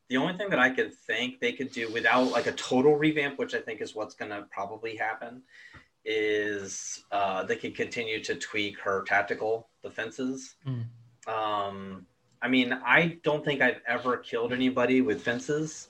The 0.09 0.17
only 0.17 0.37
thing 0.37 0.49
that 0.49 0.59
I 0.59 0.69
could 0.69 0.93
think 0.93 1.39
they 1.39 1.51
could 1.51 1.71
do 1.71 1.91
without 1.91 2.31
like 2.31 2.47
a 2.47 2.53
total 2.53 2.95
revamp, 2.95 3.37
which 3.37 3.53
I 3.53 3.59
think 3.59 3.81
is 3.81 3.93
what's 3.93 4.15
going 4.15 4.31
to 4.31 4.47
probably 4.49 4.95
happen, 4.95 5.43
is 6.07 7.03
uh, 7.11 7.43
they 7.43 7.55
could 7.55 7.75
continue 7.75 8.23
to 8.23 8.35
tweak 8.35 8.79
her 8.79 9.03
tactical 9.03 9.67
defenses. 9.83 10.55
Mm. 10.65 10.85
Um, 11.31 12.05
I 12.41 12.47
mean, 12.47 12.73
I 12.73 13.19
don't 13.23 13.43
think 13.43 13.61
I've 13.61 13.81
ever 13.87 14.17
killed 14.17 14.53
anybody 14.53 15.01
with 15.01 15.21
fences. 15.21 15.89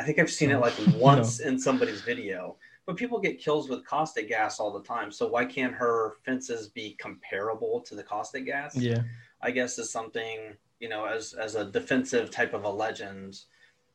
I 0.00 0.04
think 0.04 0.18
I've 0.18 0.30
seen 0.30 0.50
it 0.50 0.58
like 0.58 0.74
once 0.96 1.40
no. 1.40 1.48
in 1.48 1.58
somebody's 1.58 2.00
video. 2.00 2.56
But 2.86 2.96
people 2.96 3.20
get 3.20 3.38
kills 3.38 3.68
with 3.68 3.84
caustic 3.86 4.28
gas 4.28 4.58
all 4.58 4.72
the 4.72 4.82
time. 4.82 5.12
So 5.12 5.28
why 5.28 5.44
can't 5.44 5.74
her 5.74 6.14
fences 6.24 6.68
be 6.68 6.96
comparable 6.98 7.80
to 7.82 7.94
the 7.94 8.02
caustic 8.02 8.46
gas? 8.46 8.74
Yeah. 8.74 9.02
I 9.40 9.50
guess 9.50 9.78
is 9.78 9.90
something 9.90 10.56
you 10.82 10.88
know, 10.88 11.06
as 11.06 11.32
as 11.32 11.54
a 11.54 11.64
defensive 11.64 12.28
type 12.30 12.52
of 12.52 12.64
a 12.64 12.68
legend 12.68 13.38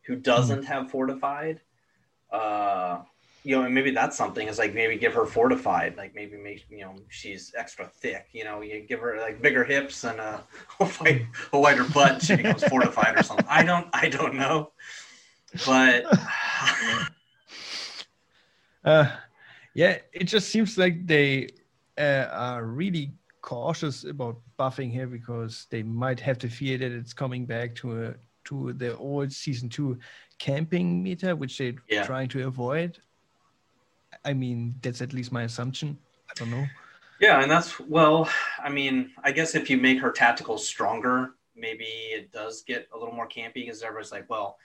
who 0.03 0.15
doesn't 0.15 0.61
mm-hmm. 0.61 0.71
have 0.71 0.89
fortified. 0.89 1.59
Uh, 2.31 2.99
you 3.47 3.55
know, 3.55 3.63
and 3.63 3.73
maybe 3.73 3.91
that's 3.91 4.17
something 4.17 4.49
is 4.49 4.57
like 4.59 4.73
maybe 4.73 4.97
give 4.97 5.13
her 5.13 5.25
fortified, 5.25 5.95
like 5.95 6.13
maybe 6.13 6.35
make 6.35 6.65
you 6.69 6.81
know 6.81 6.97
she's 7.07 7.53
extra 7.57 7.87
thick. 7.87 8.27
You 8.33 8.43
know, 8.43 8.59
you 8.59 8.81
give 8.81 8.99
her 8.99 9.17
like 9.21 9.41
bigger 9.41 9.63
hips 9.63 10.03
and 10.03 10.19
a, 10.19 10.43
a, 10.81 11.25
a 11.53 11.59
wider 11.59 11.85
butt, 11.85 12.21
she 12.21 12.35
becomes 12.35 12.65
fortified 12.65 13.17
or 13.17 13.23
something. 13.23 13.45
I 13.47 13.63
don't, 13.63 13.87
I 13.93 14.09
don't 14.09 14.35
know, 14.35 14.73
but 15.65 16.03
uh, 18.83 19.11
yeah, 19.73 19.99
it 20.11 20.25
just 20.25 20.49
seems 20.49 20.77
like 20.77 21.07
they 21.07 21.47
uh, 21.97 22.27
are 22.29 22.65
really 22.65 23.13
cautious 23.41 24.03
about 24.03 24.41
buffing 24.59 24.91
here 24.91 25.07
because 25.07 25.67
they 25.69 25.83
might 25.83 26.19
have 26.19 26.37
to 26.39 26.49
fear 26.49 26.77
that 26.79 26.91
it's 26.91 27.13
coming 27.13 27.45
back 27.45 27.75
to 27.75 28.07
a 28.07 28.13
to 28.43 28.73
the 28.73 28.97
old 28.97 29.31
season 29.31 29.69
two 29.69 29.97
camping 30.37 31.01
meta, 31.01 31.33
which 31.33 31.57
they're 31.57 31.75
yeah. 31.89 32.05
trying 32.05 32.27
to 32.27 32.45
avoid. 32.45 32.99
I 34.28 34.34
mean, 34.34 34.75
that's 34.82 35.01
at 35.01 35.13
least 35.13 35.32
my 35.32 35.43
assumption. 35.43 35.97
I 36.30 36.34
don't 36.36 36.51
know. 36.51 36.65
Yeah, 37.21 37.41
and 37.41 37.49
that's 37.49 37.80
well, 37.80 38.30
I 38.61 38.69
mean, 38.69 39.11
I 39.23 39.32
guess 39.32 39.55
if 39.55 39.69
you 39.69 39.78
make 39.78 39.99
her 40.01 40.11
tacticals 40.11 40.59
stronger, 40.59 41.32
maybe 41.55 41.86
it 41.86 42.34
does 42.34 42.61
get 42.61 42.89
a 42.93 42.97
little 42.97 43.13
more 43.13 43.28
campy 43.28 43.65
because 43.65 43.82
everybody's 43.82 44.11
like, 44.11 44.30
well, 44.30 44.57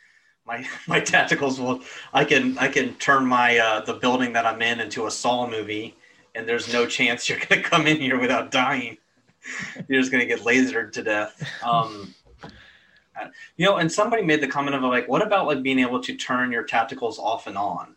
my 0.45 0.67
my 0.89 1.01
tacticals 1.01 1.61
will 1.61 1.81
I 2.13 2.25
can 2.25 2.59
I 2.59 2.67
can 2.67 2.95
turn 2.95 3.25
my 3.25 3.57
uh, 3.57 3.85
the 3.85 3.95
building 3.95 4.33
that 4.33 4.45
I'm 4.45 4.61
in 4.61 4.81
into 4.81 5.07
a 5.07 5.11
Saw 5.13 5.49
movie, 5.49 5.97
and 6.35 6.47
there's 6.47 6.73
no 6.73 6.85
chance 6.85 7.29
you're 7.29 7.39
gonna 7.39 7.63
come 7.63 7.87
in 7.87 7.99
here 7.99 8.19
without 8.19 8.51
dying. 8.51 8.99
You're 9.89 10.01
just 10.01 10.13
gonna 10.13 10.27
get 10.27 10.41
lasered 10.41 10.93
to 10.93 11.03
death. 11.03 11.43
Um, 11.65 12.15
you 13.57 13.67
know, 13.67 13.79
and 13.79 13.91
somebody 13.91 14.23
made 14.23 14.41
the 14.41 14.47
comment 14.47 14.77
of 14.77 14.83
like, 14.83 15.09
what 15.09 15.21
about 15.21 15.49
like 15.49 15.65
being 15.65 15.81
able 15.81 16.01
to 16.01 16.15
turn 16.15 16.53
your 16.53 16.65
tacticals 16.65 17.19
off 17.19 17.49
and 17.49 17.59
on? 17.59 17.97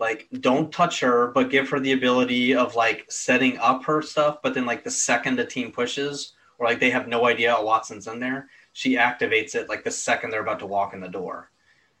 Like 0.00 0.28
don't 0.40 0.72
touch 0.72 1.00
her 1.00 1.28
but 1.28 1.50
give 1.50 1.68
her 1.70 1.80
the 1.80 1.92
ability 1.92 2.54
of 2.54 2.76
like 2.76 3.04
setting 3.10 3.58
up 3.58 3.84
her 3.84 4.00
stuff 4.00 4.38
but 4.42 4.54
then 4.54 4.64
like 4.64 4.84
the 4.84 4.90
second 4.90 5.36
the 5.36 5.44
team 5.44 5.72
pushes 5.72 6.34
or 6.58 6.66
like 6.66 6.78
they 6.78 6.90
have 6.90 7.08
no 7.08 7.26
idea 7.26 7.54
a 7.54 7.64
wattson's 7.64 8.06
in 8.06 8.20
there 8.20 8.48
she 8.72 8.94
activates 8.94 9.54
it 9.54 9.68
like 9.68 9.82
the 9.82 9.90
second 9.90 10.30
they're 10.30 10.42
about 10.42 10.60
to 10.60 10.66
walk 10.66 10.94
in 10.94 11.00
the 11.00 11.08
door 11.08 11.50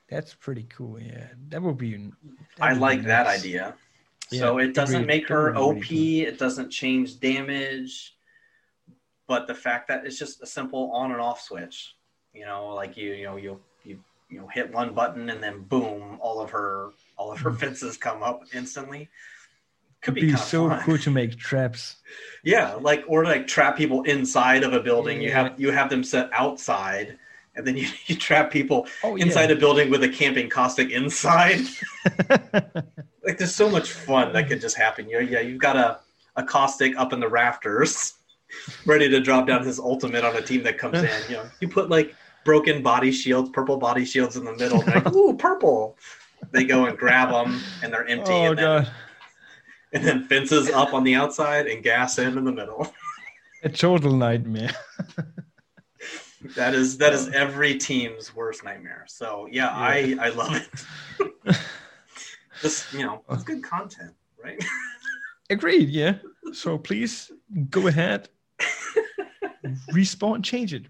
that's 0.08 0.34
pretty 0.34 0.66
cool 0.68 1.00
yeah 1.00 1.26
that 1.48 1.60
would 1.60 1.78
be 1.78 2.10
i 2.60 2.72
would 2.72 2.80
like 2.80 2.98
nice. 2.98 3.06
that 3.06 3.26
idea 3.26 3.74
yeah, 4.30 4.40
so 4.40 4.58
it 4.58 4.74
doesn't 4.74 5.06
make 5.06 5.26
her 5.28 5.56
op 5.56 5.82
cool. 5.82 5.82
it 5.90 6.38
doesn't 6.38 6.70
change 6.70 7.18
damage 7.18 8.16
but 9.26 9.46
the 9.46 9.54
fact 9.54 9.88
that 9.88 10.06
it's 10.06 10.18
just 10.18 10.42
a 10.42 10.46
simple 10.46 10.92
on 10.92 11.12
and 11.12 11.20
off 11.20 11.40
switch 11.40 11.96
you 12.32 12.44
know 12.44 12.68
like 12.74 12.96
you 12.96 13.12
you 13.12 13.24
know 13.24 13.36
you 13.36 13.58
you 13.84 13.98
you 14.28 14.40
know 14.40 14.46
hit 14.48 14.72
one 14.72 14.92
button 14.92 15.30
and 15.30 15.42
then 15.42 15.62
boom 15.62 16.18
all 16.20 16.40
of 16.40 16.50
her 16.50 16.90
all 17.18 17.32
of 17.32 17.40
her 17.40 17.50
mm. 17.50 17.58
fences 17.58 17.96
come 17.96 18.22
up 18.22 18.44
instantly. 18.54 19.10
Could 20.00 20.14
be, 20.14 20.20
be 20.22 20.36
so 20.36 20.68
fun. 20.68 20.80
cool 20.84 20.98
to 20.98 21.10
make 21.10 21.36
traps. 21.36 21.96
Yeah, 22.44 22.74
like 22.74 23.04
or 23.08 23.24
like 23.24 23.48
trap 23.48 23.76
people 23.76 24.02
inside 24.04 24.62
of 24.62 24.72
a 24.72 24.80
building. 24.80 25.20
Yeah. 25.20 25.26
You 25.26 25.32
have 25.32 25.60
you 25.60 25.70
have 25.72 25.90
them 25.90 26.04
set 26.04 26.30
outside, 26.32 27.18
and 27.56 27.66
then 27.66 27.76
you, 27.76 27.88
you 28.06 28.14
trap 28.14 28.50
people 28.50 28.86
oh, 29.02 29.16
inside 29.16 29.50
yeah. 29.50 29.56
a 29.56 29.58
building 29.58 29.90
with 29.90 30.04
a 30.04 30.08
camping 30.08 30.48
caustic 30.48 30.90
inside. 30.90 31.62
like 33.24 33.38
there's 33.38 33.54
so 33.54 33.68
much 33.68 33.90
fun 33.90 34.32
that 34.34 34.48
could 34.48 34.60
just 34.60 34.76
happen. 34.76 35.08
You 35.08 35.20
yeah, 35.20 35.40
you've 35.40 35.60
got 35.60 35.76
a, 35.76 35.98
a 36.36 36.44
caustic 36.44 36.96
up 36.96 37.12
in 37.12 37.18
the 37.18 37.28
rafters, 37.28 38.14
ready 38.86 39.08
to 39.08 39.20
drop 39.20 39.48
down 39.48 39.66
his 39.66 39.80
ultimate 39.80 40.24
on 40.24 40.36
a 40.36 40.42
team 40.42 40.62
that 40.62 40.78
comes 40.78 40.98
in. 40.98 41.10
You 41.28 41.38
know, 41.38 41.50
you 41.60 41.68
put 41.68 41.90
like 41.90 42.14
broken 42.44 42.84
body 42.84 43.10
shields, 43.10 43.50
purple 43.50 43.78
body 43.78 44.04
shields 44.04 44.36
in 44.36 44.44
the 44.44 44.54
middle. 44.54 44.78
Like, 44.86 45.12
ooh, 45.12 45.36
purple 45.36 45.98
they 46.50 46.64
go 46.64 46.86
and 46.86 46.96
grab 46.98 47.30
them 47.30 47.60
and 47.82 47.92
they're 47.92 48.06
empty 48.06 48.32
oh, 48.32 48.50
and, 48.50 48.58
then, 48.58 48.86
and 49.92 50.04
then 50.04 50.24
fences 50.24 50.70
up 50.70 50.94
on 50.94 51.04
the 51.04 51.14
outside 51.14 51.66
and 51.66 51.82
gas 51.82 52.18
in 52.18 52.38
in 52.38 52.44
the 52.44 52.52
middle. 52.52 52.92
A 53.64 53.68
total 53.68 54.14
nightmare. 54.14 54.70
That 56.54 56.74
is 56.74 56.98
that 56.98 57.12
is 57.12 57.28
every 57.30 57.76
team's 57.76 58.34
worst 58.34 58.62
nightmare. 58.62 59.04
So 59.08 59.48
yeah, 59.50 59.66
yeah. 60.06 60.20
i 60.20 60.26
i 60.26 60.28
love 60.28 60.54
it. 60.54 61.56
Just 62.62 62.92
you 62.92 63.04
know 63.04 63.24
it's 63.28 63.42
uh. 63.42 63.44
good 63.44 63.62
content 63.64 64.14
right? 64.42 64.62
Agreed 65.50 65.88
yeah. 65.88 66.14
So 66.52 66.78
please 66.78 67.30
go 67.70 67.86
ahead. 67.86 68.28
Respawn 69.92 70.42
change 70.42 70.72
it. 70.72 70.86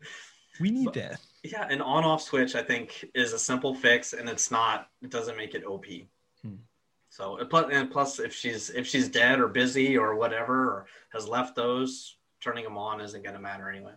We 0.60 0.70
need 0.70 0.92
that 0.94 1.20
yeah, 1.50 1.66
an 1.68 1.80
on-off 1.80 2.22
switch 2.22 2.54
I 2.54 2.62
think 2.62 3.04
is 3.14 3.32
a 3.32 3.38
simple 3.38 3.74
fix, 3.74 4.12
and 4.12 4.28
it's 4.28 4.50
not. 4.50 4.88
It 5.02 5.10
doesn't 5.10 5.36
make 5.36 5.54
it 5.54 5.64
OP. 5.64 5.86
Hmm. 6.42 6.56
So 7.10 7.38
and 7.38 7.90
plus, 7.90 8.18
if 8.18 8.34
she's 8.34 8.70
if 8.70 8.86
she's 8.86 9.08
dead 9.08 9.40
or 9.40 9.48
busy 9.48 9.96
or 9.96 10.14
whatever, 10.14 10.68
or 10.68 10.86
has 11.10 11.28
left 11.28 11.56
those, 11.56 12.16
turning 12.40 12.64
them 12.64 12.78
on 12.78 13.00
isn't 13.00 13.22
going 13.22 13.34
to 13.34 13.40
matter 13.40 13.70
anyway. 13.70 13.92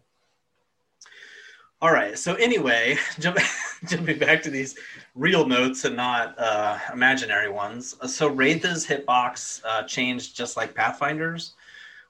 All 1.81 1.91
right. 1.91 2.17
So 2.17 2.35
anyway, 2.35 2.97
jump, 3.19 3.39
jumping 3.87 4.19
back 4.19 4.43
to 4.43 4.51
these 4.51 4.75
real 5.15 5.47
notes 5.47 5.83
and 5.85 5.95
not 5.95 6.37
uh, 6.37 6.77
imaginary 6.93 7.49
ones. 7.49 7.95
So 8.05 8.27
Wraith's 8.27 8.85
hitbox 8.85 9.61
uh, 9.65 9.83
changed 9.83 10.35
just 10.35 10.57
like 10.57 10.75
Pathfinder's, 10.75 11.53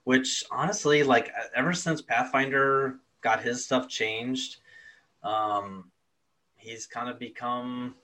which 0.04 0.44
honestly, 0.52 1.04
like 1.04 1.32
ever 1.56 1.74
since 1.74 2.02
Pathfinder 2.02 2.98
got 3.22 3.42
his 3.42 3.64
stuff 3.64 3.88
changed, 3.88 4.58
um, 5.24 5.92
he's 6.56 6.86
kind 6.86 7.10
of 7.10 7.20
become 7.20 7.96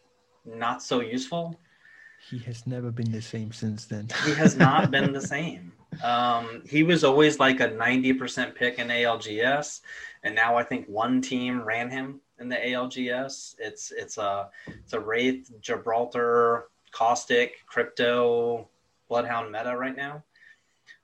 not 0.46 0.82
so 0.82 1.02
useful. 1.02 1.60
He 2.30 2.40
has 2.40 2.66
never 2.66 2.92
been 2.92 3.12
the 3.12 3.22
same 3.22 3.52
since 3.52 3.86
then. 3.86 4.10
he 4.26 4.34
has 4.34 4.58
not 4.58 4.92
been 4.92 5.14
the 5.14 5.22
same. 5.22 5.72
Um, 6.04 6.62
he 6.68 6.84
was 6.84 7.04
always 7.04 7.40
like 7.40 7.60
a 7.60 7.70
90% 7.70 8.56
pick 8.56 8.80
in 8.80 8.88
ALGS, 8.88 9.82
and 10.24 10.36
now 10.36 10.56
I 10.56 10.64
think 10.64 10.88
one 10.88 11.22
team 11.22 11.64
ran 11.64 11.90
him 11.90 12.20
in 12.40 12.50
the 12.50 12.56
ALGS. 12.56 13.56
It's 13.60 13.92
it's 13.92 14.18
a 14.18 14.50
it's 14.68 14.94
a 14.94 15.00
Wraith, 15.00 15.52
Gibraltar, 15.62 16.66
Caustic, 16.92 17.66
Crypto, 17.66 18.68
Bloodhound 19.08 19.52
meta 19.52 19.76
right 19.76 19.96
now. 19.96 20.24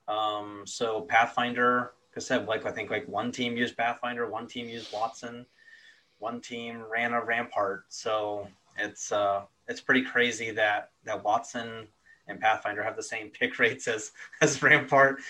Um, 0.06 0.64
so 0.66 1.02
Pathfinder, 1.02 1.92
said, 2.18 2.46
like 2.46 2.66
I 2.66 2.70
think 2.70 2.90
like 2.90 3.08
one 3.08 3.32
team 3.32 3.56
used 3.56 3.76
Pathfinder, 3.76 4.28
one 4.28 4.46
team 4.46 4.68
used 4.68 4.92
Wattson 4.92 5.46
one 6.24 6.40
team 6.40 6.82
ran 6.90 7.12
a 7.12 7.22
Rampart. 7.22 7.84
So 7.90 8.48
it's 8.78 9.12
uh, 9.12 9.42
it's 9.68 9.82
pretty 9.82 10.02
crazy 10.02 10.50
that 10.52 10.90
that 11.04 11.22
Wattson 11.22 11.86
and 12.26 12.40
Pathfinder 12.40 12.82
have 12.82 12.96
the 12.96 13.02
same 13.02 13.28
pick 13.28 13.58
rates 13.64 13.86
as 13.86 14.12
as 14.40 14.62
Rampart 14.62 15.20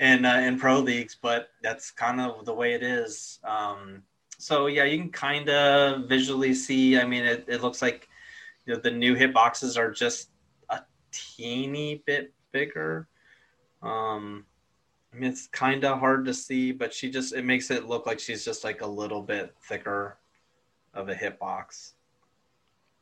in 0.00 0.24
uh, 0.24 0.38
in 0.38 0.58
pro 0.58 0.80
leagues, 0.80 1.16
but 1.22 1.50
that's 1.62 1.92
kind 1.92 2.20
of 2.20 2.44
the 2.44 2.52
way 2.52 2.74
it 2.74 2.82
is. 2.82 3.38
Um, 3.44 4.02
so 4.38 4.66
yeah, 4.66 4.84
you 4.84 4.98
can 4.98 5.12
kind 5.12 5.48
of 5.48 6.08
visually 6.08 6.52
see. 6.52 6.98
I 6.98 7.04
mean, 7.04 7.24
it, 7.24 7.44
it 7.46 7.62
looks 7.62 7.80
like 7.80 8.08
you 8.66 8.74
know, 8.74 8.80
the 8.80 8.90
new 8.90 9.14
hit 9.14 9.32
boxes 9.32 9.76
are 9.76 9.92
just 9.92 10.30
a 10.68 10.80
teeny 11.12 12.02
bit 12.06 12.34
bigger. 12.50 13.06
Um, 13.82 14.44
I 15.12 15.16
mean, 15.16 15.30
it's 15.30 15.46
kind 15.46 15.84
of 15.84 16.00
hard 16.00 16.24
to 16.24 16.34
see, 16.34 16.72
but 16.72 16.92
she 16.92 17.08
just 17.08 17.34
it 17.34 17.44
makes 17.44 17.70
it 17.70 17.86
look 17.86 18.04
like 18.04 18.18
she's 18.18 18.44
just 18.44 18.64
like 18.64 18.80
a 18.80 18.86
little 18.86 19.22
bit 19.22 19.54
thicker 19.62 20.19
of 20.94 21.08
a 21.08 21.14
hitbox. 21.14 21.92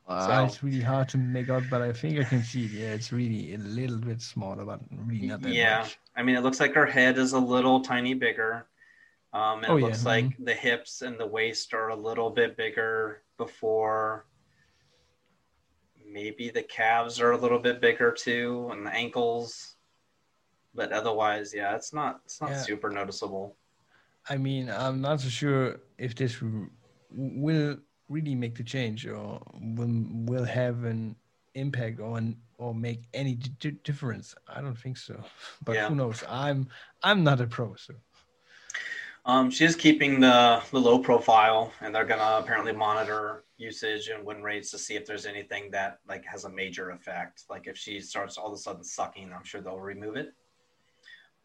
Wow. 0.08 0.26
So, 0.26 0.44
it's 0.44 0.62
really 0.62 0.80
hard 0.80 1.08
to 1.10 1.18
make 1.18 1.50
out, 1.50 1.64
but 1.70 1.82
I 1.82 1.92
think 1.92 2.18
I 2.18 2.24
can 2.24 2.42
see 2.42 2.64
it. 2.64 2.70
Yeah, 2.70 2.94
it's 2.94 3.12
really 3.12 3.54
a 3.54 3.58
little 3.58 3.98
bit 3.98 4.22
smaller, 4.22 4.64
but 4.64 4.80
really 4.90 5.26
not 5.26 5.42
that 5.42 5.52
yeah. 5.52 5.80
much. 5.80 5.98
I 6.16 6.22
mean, 6.22 6.36
it 6.36 6.42
looks 6.42 6.60
like 6.60 6.74
her 6.74 6.86
head 6.86 7.18
is 7.18 7.34
a 7.34 7.38
little 7.38 7.80
tiny 7.80 8.14
bigger. 8.14 8.66
Um, 9.34 9.62
and 9.62 9.66
oh, 9.66 9.76
it 9.76 9.82
looks 9.82 10.04
yeah. 10.04 10.08
like 10.08 10.24
mm-hmm. 10.24 10.44
the 10.44 10.54
hips 10.54 11.02
and 11.02 11.18
the 11.18 11.26
waist 11.26 11.74
are 11.74 11.88
a 11.88 11.96
little 11.96 12.30
bit 12.30 12.56
bigger 12.56 13.22
before. 13.36 14.24
Maybe 16.10 16.48
the 16.48 16.62
calves 16.62 17.20
are 17.20 17.32
a 17.32 17.36
little 17.36 17.58
bit 17.58 17.80
bigger 17.82 18.10
too, 18.10 18.70
and 18.72 18.86
the 18.86 18.94
ankles. 18.94 19.76
But 20.74 20.92
otherwise, 20.92 21.52
yeah, 21.54 21.76
it's 21.76 21.92
not 21.92 22.20
it's 22.24 22.40
not 22.40 22.50
yeah. 22.50 22.62
super 22.62 22.88
noticeable. 22.88 23.56
I 24.30 24.38
mean, 24.38 24.70
I'm 24.70 25.02
not 25.02 25.20
so 25.20 25.28
sure 25.28 25.80
if 25.98 26.14
this 26.14 26.42
will 27.10 27.76
really 28.08 28.34
make 28.34 28.54
the 28.56 28.64
change 28.64 29.06
or 29.06 29.40
will 29.60 30.04
will 30.10 30.44
have 30.44 30.84
an 30.84 31.16
impact 31.54 32.00
on 32.00 32.36
or 32.58 32.74
make 32.74 33.02
any 33.14 33.34
d- 33.34 33.76
difference? 33.84 34.34
I 34.48 34.60
don't 34.60 34.78
think 34.78 34.96
so 34.96 35.22
but 35.64 35.74
yeah. 35.74 35.88
who 35.88 35.94
knows? 35.94 36.22
I'm 36.28 36.68
i'm 37.02 37.24
not 37.24 37.40
a 37.40 37.46
pro 37.46 37.74
so. 37.76 37.94
Um, 39.24 39.50
she 39.50 39.66
is 39.66 39.76
keeping 39.76 40.20
the, 40.20 40.62
the 40.70 40.80
low 40.80 40.98
profile 41.00 41.70
and 41.82 41.94
they're 41.94 42.06
gonna 42.06 42.38
apparently 42.42 42.72
monitor 42.72 43.44
usage 43.58 44.08
and 44.08 44.24
win 44.24 44.42
rates 44.42 44.70
to 44.70 44.78
see 44.78 44.94
if 44.94 45.04
there's 45.04 45.26
anything 45.26 45.70
that 45.72 45.98
like 46.08 46.24
has 46.24 46.44
a 46.44 46.48
major 46.48 46.90
effect. 46.90 47.44
Like 47.50 47.66
if 47.66 47.76
she 47.76 48.00
starts 48.00 48.38
all 48.38 48.46
of 48.46 48.54
a 48.54 48.56
sudden 48.56 48.82
sucking 48.82 49.30
i'm 49.34 49.44
sure 49.44 49.60
they'll 49.60 49.78
remove 49.78 50.16
it. 50.16 50.32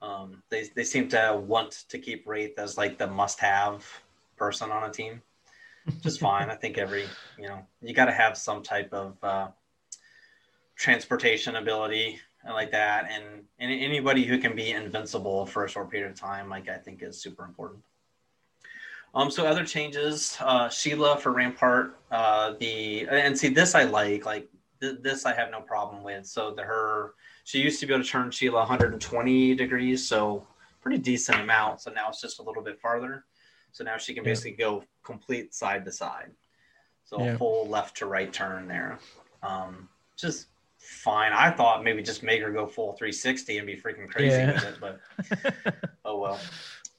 Um, 0.02 0.44
they, 0.50 0.70
they 0.76 0.84
seem 0.84 1.08
to 1.10 1.42
want 1.46 1.86
to 1.90 1.98
keep 1.98 2.28
Wraith 2.28 2.60
as 2.60 2.78
like 2.78 2.98
the 2.98 3.08
must 3.08 3.40
have 3.40 3.86
person 4.38 4.72
on 4.72 4.90
a 4.90 4.92
team 4.92 5.22
just 6.02 6.20
fine. 6.20 6.50
I 6.50 6.56
think 6.56 6.78
every 6.78 7.06
you 7.38 7.48
know 7.48 7.66
you 7.82 7.94
got 7.94 8.06
to 8.06 8.12
have 8.12 8.38
some 8.38 8.64
type 8.64 8.94
of 8.94 9.18
uh, 9.24 9.48
transportation 10.76 11.56
ability 11.58 12.20
like 12.46 12.72
that, 12.72 13.10
and 13.12 13.44
and 13.60 13.72
anybody 13.72 14.24
who 14.24 14.38
can 14.38 14.56
be 14.56 14.72
invincible 14.72 15.46
for 15.46 15.66
a 15.66 15.70
short 15.70 15.90
period 15.90 16.10
of 16.10 16.20
time, 16.20 16.50
like 16.50 16.70
I 16.70 16.78
think 16.78 17.04
is 17.04 17.22
super 17.22 17.46
important. 17.46 17.82
Um, 19.16 19.30
so 19.30 19.46
other 19.46 19.64
changes, 19.64 20.38
uh, 20.42 20.70
Sheila 20.70 21.18
for 21.18 21.32
Rampart, 21.32 22.00
uh, 22.10 22.54
the 22.60 23.08
and 23.08 23.38
see 23.38 23.50
this 23.50 23.76
I 23.76 23.84
like, 23.84 24.26
like 24.26 24.50
th- 24.82 25.02
this 25.02 25.26
I 25.26 25.34
have 25.34 25.52
no 25.52 25.62
problem 25.62 26.04
with. 26.04 26.26
So 26.26 26.52
the 26.52 26.64
her 26.64 27.14
she 27.44 27.60
used 27.60 27.80
to 27.82 27.86
be 27.86 27.94
able 27.94 28.04
to 28.04 28.10
turn 28.10 28.32
Sheila 28.32 28.60
120 28.60 29.56
degrees, 29.56 30.08
so 30.08 30.48
pretty 30.82 30.98
decent 30.98 31.40
amount. 31.40 31.82
So 31.82 31.92
now 31.92 32.10
it's 32.10 32.22
just 32.22 32.40
a 32.40 32.44
little 32.44 32.64
bit 32.64 32.80
farther. 32.80 33.26
So 33.74 33.84
now 33.84 33.98
she 33.98 34.14
can 34.14 34.24
basically 34.24 34.52
yeah. 34.52 34.66
go 34.66 34.84
complete 35.04 35.54
side 35.54 35.84
to 35.86 35.92
side. 35.92 36.32
So 37.04 37.22
yeah. 37.22 37.34
a 37.34 37.38
full 37.38 37.68
left 37.68 37.98
to 37.98 38.06
right 38.06 38.32
turn 38.32 38.68
there. 38.68 39.00
Um, 39.42 39.90
just 40.16 40.48
fine. 40.78 41.34
I 41.34 41.50
thought 41.50 41.84
maybe 41.84 42.02
just 42.02 42.24
make 42.24 42.42
her 42.42 42.52
go 42.52 42.66
full 42.68 42.94
360 42.94 43.58
and 43.58 43.68
be 43.68 43.76
freaking 43.76 44.08
crazy 44.10 44.38
Yeah. 44.38 44.54
with 44.54 44.64
it, 44.64 44.76
but 44.80 45.76
oh 46.06 46.18
well. 46.18 46.40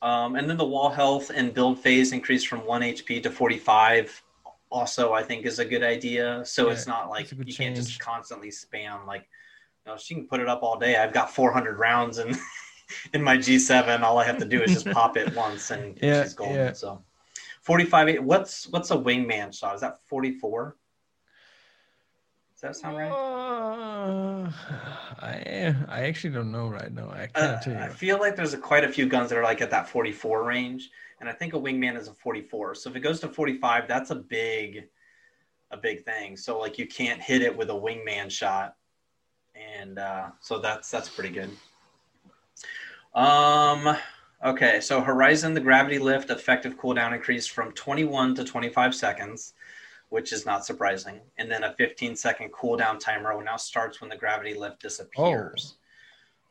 Um, 0.02 0.36
and 0.36 0.50
then 0.50 0.58
the 0.58 0.66
wall 0.66 0.90
health 0.90 1.30
and 1.34 1.54
build 1.54 1.78
phase 1.78 2.12
increased 2.12 2.48
from 2.48 2.66
one 2.66 2.82
HP 2.82 3.22
to 3.22 3.30
45. 3.30 4.22
Also, 4.70 5.12
I 5.12 5.22
think 5.22 5.46
is 5.46 5.60
a 5.60 5.64
good 5.64 5.82
idea. 5.82 6.42
So 6.44 6.66
Yeah, 6.66 6.72
it's 6.72 6.86
not 6.86 7.08
like 7.08 7.22
it's 7.22 7.32
a 7.32 7.34
good 7.36 7.48
you 7.48 7.54
can't 7.54 7.76
just 7.76 7.98
constantly 8.00 8.48
spam. 8.48 9.06
Like, 9.06 9.28
you 9.86 9.92
know, 9.92 9.98
she 9.98 10.14
can 10.14 10.26
put 10.26 10.40
it 10.40 10.48
up 10.48 10.62
all 10.62 10.78
day. 10.78 10.96
I've 10.96 11.12
got 11.12 11.34
400 11.34 11.78
rounds 11.78 12.18
in 12.18 12.36
in 13.12 13.22
my 13.22 13.36
G7. 13.36 14.00
All 14.02 14.18
I 14.18 14.24
have 14.24 14.38
to 14.38 14.44
do 14.44 14.62
is 14.62 14.72
just 14.72 14.86
pop 14.90 15.16
it 15.16 15.34
once, 15.34 15.70
and 15.70 15.98
Yeah, 16.02 16.22
she's 16.22 16.34
golden. 16.34 16.56
yeah. 16.56 16.72
So 16.72 17.02
45. 17.62 18.08
eight- 18.08 18.22
What's 18.22 18.68
what's 18.68 18.90
a 18.90 18.96
wingman 18.96 19.56
shot? 19.56 19.74
Is 19.74 19.80
that 19.80 20.00
44? 20.08 20.76
Does 22.54 22.60
that 22.60 22.76
sound 22.76 22.96
right? 22.96 23.10
Uh, 23.10 24.50
I 25.20 25.74
I 25.88 26.02
actually 26.04 26.30
don't 26.34 26.52
know 26.52 26.68
right 26.68 26.92
now. 26.92 27.10
I 27.10 27.26
can't 27.26 27.36
Uh, 27.36 27.60
tell 27.60 27.76
I 27.82 27.88
feel 27.88 28.18
like 28.18 28.36
there's 28.36 28.54
a, 28.54 28.58
quite 28.58 28.84
a 28.84 28.88
few 28.88 29.06
guns 29.06 29.30
that 29.30 29.38
are 29.38 29.42
like 29.42 29.60
at 29.60 29.70
that 29.70 29.88
44 29.88 30.44
range, 30.44 30.90
and 31.20 31.28
I 31.28 31.32
think 31.32 31.54
a 31.54 31.58
wingman 31.58 31.96
is 31.98 32.08
a 32.08 32.14
44. 32.14 32.74
So 32.76 32.90
if 32.90 32.96
it 32.96 33.00
goes 33.00 33.20
to 33.20 33.28
45, 33.28 33.88
that's 33.88 34.10
a 34.10 34.14
big, 34.14 34.84
a 35.72 35.76
big 35.76 36.04
thing. 36.04 36.36
So 36.36 36.58
like 36.58 36.78
you 36.78 36.86
can't 36.86 37.20
hit 37.20 37.42
it 37.42 37.54
with 37.54 37.70
a 37.70 37.74
wingman 37.74 38.30
shot, 38.30 38.76
and 39.54 39.98
uh, 39.98 40.28
so 40.40 40.58
that's 40.58 40.90
that's 40.90 41.08
pretty 41.08 41.30
good. 41.30 41.50
Um. 43.14 43.96
Okay, 44.44 44.80
so 44.80 45.00
Horizon, 45.00 45.54
the 45.54 45.60
gravity 45.60 45.98
lift 45.98 46.28
effective 46.28 46.76
cooldown 46.76 47.14
increased 47.14 47.52
from 47.52 47.72
21 47.72 48.34
to 48.34 48.44
25 48.44 48.94
seconds, 48.94 49.54
which 50.10 50.34
is 50.34 50.44
not 50.44 50.66
surprising. 50.66 51.20
And 51.38 51.50
then 51.50 51.64
a 51.64 51.72
15 51.72 52.14
second 52.14 52.52
cooldown 52.52 53.00
timer 53.00 53.42
now 53.42 53.56
starts 53.56 54.02
when 54.02 54.10
the 54.10 54.16
gravity 54.16 54.52
lift 54.52 54.82
disappears. 54.82 55.76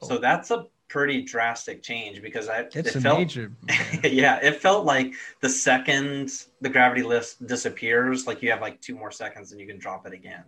Oh. 0.02 0.08
So 0.08 0.18
that's 0.18 0.50
a 0.50 0.66
pretty 0.88 1.22
drastic 1.22 1.84
change 1.84 2.22
because 2.22 2.50
I 2.50 2.62
It's 2.62 2.76
it 2.76 2.96
a 2.96 3.02
felt 3.02 3.20
major. 3.20 3.52
yeah, 4.04 4.40
it 4.42 4.56
felt 4.56 4.86
like 4.86 5.14
the 5.42 5.50
second 5.50 6.32
the 6.62 6.70
gravity 6.70 7.04
lift 7.04 7.46
disappears, 7.46 8.26
like 8.26 8.42
you 8.42 8.50
have 8.52 8.62
like 8.62 8.82
two 8.82 8.96
more 8.96 9.12
seconds 9.12 9.52
and 9.52 9.62
you 9.62 9.68
can 9.68 9.78
drop 9.78 10.08
it 10.08 10.14
again. 10.14 10.44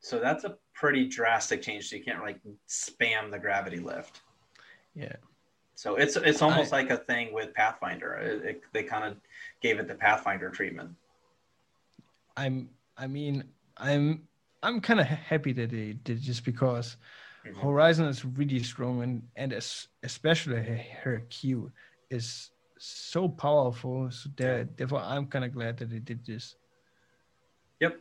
So 0.00 0.18
that's 0.20 0.44
a 0.44 0.56
pretty 0.72 1.08
drastic 1.08 1.62
change. 1.62 1.88
So 1.88 1.96
you 1.96 2.04
can't 2.04 2.22
like 2.22 2.40
spam 2.68 3.30
the 3.30 3.38
gravity 3.38 3.78
lift. 3.78 4.20
Yeah. 4.94 5.16
So 5.76 5.96
it's 5.96 6.16
it's 6.16 6.40
almost 6.40 6.72
I- 6.72 6.76
like 6.82 6.90
a 6.90 6.96
thing 6.96 7.32
with 7.32 7.52
Pathfinder. 7.54 8.14
It, 8.14 8.44
it, 8.44 8.62
they 8.72 8.82
kind 8.84 9.04
of 9.04 9.16
gave 9.60 9.78
it 9.80 9.88
the 9.88 9.94
Pathfinder 9.94 10.50
treatment. 10.50 10.90
I'm. 12.36 12.70
I 12.96 13.06
mean, 13.06 13.44
I'm. 13.76 14.28
I'm 14.62 14.80
kind 14.80 15.00
of 15.00 15.06
happy 15.06 15.52
that 15.52 15.70
they 15.70 15.92
did 15.92 16.20
just 16.22 16.44
because 16.44 16.96
Mhm. 17.44 17.60
Horizon 17.60 18.06
is 18.06 18.24
really 18.24 18.62
strong 18.62 19.02
and 19.02 19.22
and 19.36 19.52
es- 19.52 19.88
especially 20.02 20.56
her, 20.62 20.80
her 21.02 21.18
Q 21.28 21.70
is 22.08 22.50
so 22.78 23.28
powerful. 23.28 24.10
So 24.10 24.30
there, 24.36 24.64
therefore, 24.76 25.00
I'm 25.02 25.26
kind 25.26 25.44
of 25.44 25.52
glad 25.52 25.76
that 25.78 25.90
they 25.90 25.98
did 25.98 26.24
this. 26.24 26.56
Yep. 27.80 28.00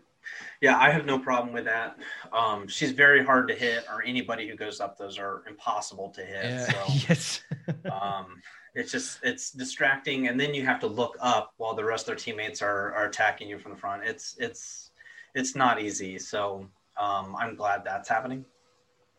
Yeah, 0.61 0.77
I 0.77 0.89
have 0.89 1.05
no 1.05 1.19
problem 1.19 1.53
with 1.53 1.65
that. 1.65 1.97
Um, 2.31 2.67
she's 2.67 2.91
very 2.91 3.23
hard 3.23 3.47
to 3.49 3.55
hit, 3.55 3.85
or 3.89 4.03
anybody 4.03 4.47
who 4.47 4.55
goes 4.55 4.79
up 4.79 4.97
those 4.97 5.17
are 5.17 5.43
impossible 5.47 6.09
to 6.11 6.21
hit. 6.21 6.45
Yeah. 6.45 6.65
So 6.65 6.83
yes. 7.09 7.43
um, 7.91 8.41
it's 8.75 8.91
just 8.91 9.19
it's 9.23 9.51
distracting, 9.51 10.27
and 10.27 10.39
then 10.39 10.53
you 10.53 10.65
have 10.65 10.79
to 10.81 10.87
look 10.87 11.17
up 11.19 11.53
while 11.57 11.75
the 11.75 11.83
rest 11.83 12.03
of 12.03 12.07
their 12.07 12.15
teammates 12.15 12.61
are, 12.61 12.93
are 12.93 13.05
attacking 13.07 13.49
you 13.49 13.59
from 13.59 13.71
the 13.71 13.77
front. 13.77 14.03
It's 14.03 14.35
it's 14.39 14.91
it's 15.35 15.55
not 15.55 15.81
easy. 15.81 16.17
So 16.19 16.67
um, 16.97 17.35
I'm 17.37 17.55
glad 17.55 17.83
that's 17.83 18.09
happening. 18.09 18.45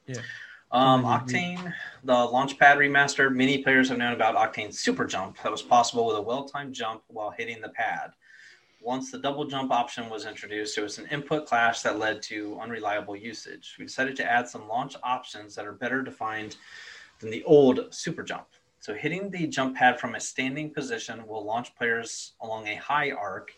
Yeah. 0.07 0.21
Um, 0.73 1.05
Octane, 1.05 1.73
the 2.03 2.13
Launchpad 2.13 2.77
remaster. 2.77 3.33
Many 3.33 3.59
players 3.59 3.89
have 3.91 3.99
known 3.99 4.13
about 4.13 4.35
Octane's 4.35 4.81
super 4.81 5.05
jump 5.05 5.41
that 5.43 5.53
was 5.53 5.63
possible 5.63 6.07
with 6.07 6.17
a 6.17 6.21
well-timed 6.21 6.75
jump 6.75 7.03
while 7.07 7.31
hitting 7.31 7.61
the 7.61 7.69
pad. 7.69 8.11
Once 8.85 9.11
the 9.11 9.19
double 9.19 9.47
jump 9.47 9.73
option 9.73 10.11
was 10.11 10.27
introduced, 10.27 10.75
there 10.75 10.85
was 10.85 10.99
an 10.99 11.07
input 11.11 11.47
clash 11.47 11.81
that 11.81 11.99
led 11.99 12.21
to 12.21 12.59
unreliable 12.61 13.17
usage. 13.17 13.77
We 13.79 13.87
decided 13.87 14.15
to 14.17 14.31
add 14.31 14.47
some 14.47 14.69
launch 14.69 14.95
options 15.03 15.55
that 15.55 15.67
are 15.67 15.73
better 15.73 16.03
defined 16.03 16.59
than 17.19 17.31
the 17.31 17.43
old 17.45 17.95
super 17.95 18.23
jump. 18.23 18.47
So 18.81 18.93
hitting 18.93 19.31
the 19.31 19.47
jump 19.47 19.77
pad 19.77 19.99
from 19.99 20.15
a 20.15 20.21
standing 20.21 20.69
position 20.69 21.27
will 21.27 21.43
launch 21.43 21.75
players 21.75 22.35
along 22.43 22.69
a 22.69 22.75
high 22.75 23.11
arc. 23.11 23.53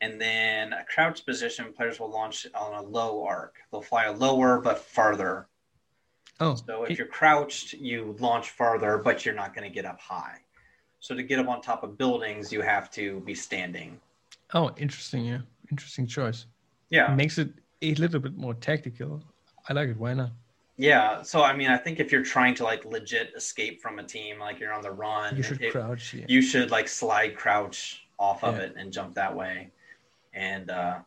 And 0.00 0.18
then 0.18 0.72
a 0.72 0.86
crouch 0.86 1.26
position, 1.26 1.74
players 1.74 2.00
will 2.00 2.10
launch 2.10 2.46
on 2.54 2.72
a 2.72 2.80
low 2.80 3.22
arc. 3.22 3.56
They'll 3.70 3.82
fly 3.82 4.08
lower 4.08 4.58
but 4.58 4.78
farther. 4.78 5.48
Oh. 6.40 6.54
So 6.54 6.84
if 6.84 6.96
you're 6.96 7.06
crouched, 7.06 7.74
you 7.74 8.16
launch 8.18 8.48
farther, 8.48 8.96
but 8.96 9.26
you're 9.26 9.34
not 9.34 9.54
going 9.54 9.68
to 9.68 9.74
get 9.74 9.84
up 9.84 10.00
high. 10.00 10.38
So 11.00 11.14
to 11.14 11.22
get 11.22 11.38
up 11.38 11.48
on 11.48 11.60
top 11.60 11.82
of 11.82 11.98
buildings, 11.98 12.50
you 12.50 12.62
have 12.62 12.90
to 12.92 13.20
be 13.20 13.34
standing. 13.34 14.00
Oh, 14.54 14.70
interesting. 14.76 15.24
Yeah, 15.24 15.38
interesting 15.70 16.06
choice. 16.06 16.46
Yeah. 16.90 17.14
Makes 17.14 17.38
it 17.38 17.50
a 17.82 17.94
little 17.94 18.20
bit 18.20 18.36
more 18.36 18.54
tactical. 18.54 19.22
I 19.68 19.72
like 19.72 19.90
it. 19.90 19.96
Why 19.96 20.14
not? 20.14 20.30
Yeah. 20.76 21.22
So 21.22 21.42
I 21.42 21.54
mean, 21.54 21.70
I 21.70 21.76
think 21.76 22.00
if 22.00 22.10
you're 22.10 22.24
trying 22.24 22.54
to 22.56 22.64
like 22.64 22.84
legit 22.84 23.32
escape 23.36 23.80
from 23.80 23.98
a 23.98 24.02
team, 24.04 24.38
like 24.38 24.58
you're 24.58 24.72
on 24.72 24.82
the 24.82 24.90
run, 24.90 25.36
You 25.36 25.42
should 25.42 25.60
it- 25.62 25.72
crouch. 25.72 26.14
Yeah. 26.14 26.24
you 26.28 26.42
should 26.42 26.70
like 26.70 26.88
slide 26.88 27.36
crouch 27.36 28.06
off 28.18 28.42
of 28.44 28.56
Yeah. 28.56 28.62
it 28.64 28.74
and 28.76 28.92
jump 28.92 29.14
that 29.14 29.34
way. 29.34 29.70
And 30.34 30.70
uh 30.70 30.98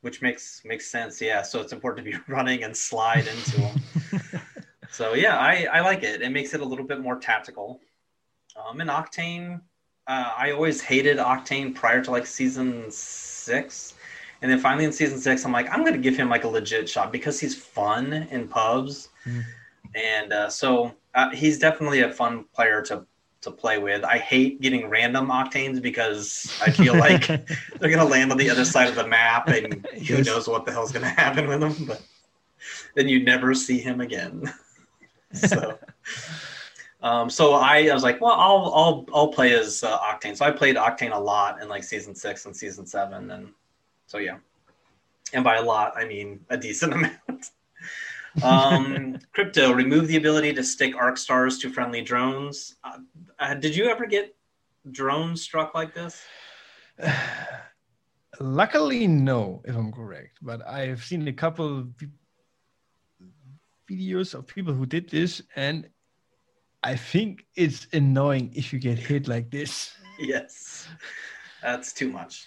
which 0.00 0.20
makes 0.20 0.62
makes 0.64 0.86
sense. 0.86 1.20
Yeah. 1.20 1.42
So 1.42 1.60
it's 1.60 1.72
important 1.72 2.04
to 2.06 2.12
be 2.12 2.18
running 2.32 2.64
and 2.64 2.76
slide 2.76 3.26
into 3.26 3.60
them. 3.60 3.82
So 4.90 5.14
yeah, 5.14 5.38
I, 5.38 5.66
I 5.72 5.80
like 5.80 6.02
it. 6.02 6.20
It 6.20 6.28
makes 6.32 6.52
it 6.52 6.60
a 6.60 6.64
little 6.66 6.84
bit 6.84 7.00
more 7.00 7.16
tactical. 7.18 7.80
Um, 8.62 8.82
and 8.82 8.90
Octane, 8.90 9.62
uh, 10.12 10.32
I 10.36 10.50
always 10.52 10.80
hated 10.80 11.16
Octane 11.18 11.74
prior 11.74 12.02
to 12.04 12.10
like 12.10 12.26
season 12.26 12.90
six, 12.90 13.94
and 14.42 14.50
then 14.50 14.58
finally 14.58 14.84
in 14.84 14.92
season 14.92 15.18
six, 15.18 15.44
I'm 15.44 15.52
like, 15.52 15.68
I'm 15.72 15.84
gonna 15.84 15.98
give 15.98 16.16
him 16.16 16.28
like 16.28 16.44
a 16.44 16.48
legit 16.48 16.88
shot 16.88 17.12
because 17.12 17.40
he's 17.40 17.54
fun 17.56 18.12
in 18.12 18.48
pubs, 18.48 19.08
Mm. 19.26 19.44
and 19.94 20.32
uh, 20.32 20.48
so 20.50 20.92
uh, 21.14 21.30
he's 21.30 21.58
definitely 21.58 22.00
a 22.02 22.10
fun 22.10 22.44
player 22.54 22.82
to 22.82 23.06
to 23.42 23.50
play 23.50 23.78
with. 23.78 24.04
I 24.04 24.18
hate 24.18 24.60
getting 24.60 24.88
random 24.88 25.28
Octanes 25.28 25.80
because 25.80 26.52
I 26.60 26.70
feel 26.70 26.96
like 27.06 27.32
they're 27.78 27.90
gonna 27.90 28.04
land 28.16 28.32
on 28.32 28.38
the 28.38 28.50
other 28.50 28.64
side 28.64 28.88
of 28.88 28.96
the 28.96 29.06
map, 29.06 29.48
and 29.48 29.86
who 30.08 30.18
Yes. 30.18 30.26
knows 30.26 30.48
what 30.48 30.66
the 30.66 30.72
hell's 30.72 30.92
gonna 30.92 31.08
happen 31.08 31.46
with 31.48 31.60
them. 31.60 31.74
But 31.86 32.02
then 32.94 33.08
you 33.08 33.24
never 33.24 33.54
see 33.54 33.78
him 33.78 34.00
again. 34.00 34.52
so, 35.32 35.78
um, 37.02 37.28
so 37.28 37.54
I, 37.54 37.88
I 37.88 37.94
was 37.94 38.04
like, 38.04 38.20
well, 38.20 38.32
I'll 38.32 38.72
I'll 38.74 39.06
I'll 39.12 39.28
play 39.28 39.52
as 39.54 39.82
uh, 39.82 39.98
Octane. 39.98 40.36
So 40.36 40.44
I 40.44 40.52
played 40.52 40.76
Octane 40.76 41.12
a 41.12 41.18
lot 41.18 41.60
in 41.60 41.68
like 41.68 41.82
season 41.82 42.14
six 42.14 42.46
and 42.46 42.54
season 42.54 42.86
seven, 42.86 43.30
and 43.32 43.48
so 44.06 44.18
yeah. 44.18 44.38
And 45.32 45.42
by 45.42 45.56
a 45.56 45.62
lot, 45.62 45.94
I 45.96 46.04
mean 46.04 46.40
a 46.50 46.56
decent 46.56 46.92
amount. 46.94 47.50
um, 48.42 49.18
crypto 49.32 49.72
remove 49.72 50.06
the 50.06 50.16
ability 50.16 50.52
to 50.54 50.62
stick 50.62 50.94
arc 50.96 51.18
stars 51.18 51.58
to 51.58 51.70
friendly 51.70 52.02
drones. 52.02 52.76
Uh, 52.84 52.98
uh, 53.38 53.54
did 53.54 53.74
you 53.74 53.88
ever 53.90 54.06
get 54.06 54.34
drones 54.90 55.42
struck 55.42 55.74
like 55.74 55.94
this? 55.94 56.22
Luckily, 58.40 59.06
no, 59.06 59.60
if 59.64 59.74
I'm 59.76 59.92
correct. 59.92 60.38
But 60.40 60.66
I've 60.66 61.02
seen 61.02 61.26
a 61.28 61.32
couple 61.32 61.84
vi- 61.98 62.08
videos 63.90 64.34
of 64.34 64.46
people 64.46 64.72
who 64.72 64.86
did 64.86 65.10
this, 65.10 65.42
and 65.56 65.88
I 66.82 66.96
think 66.96 67.46
it's 67.54 67.86
annoying 67.92 68.52
if 68.54 68.72
you 68.72 68.78
get 68.78 68.98
hit 68.98 69.28
like 69.28 69.50
this. 69.50 69.94
yes, 70.18 70.88
that's 71.62 71.92
too 71.92 72.10
much. 72.10 72.46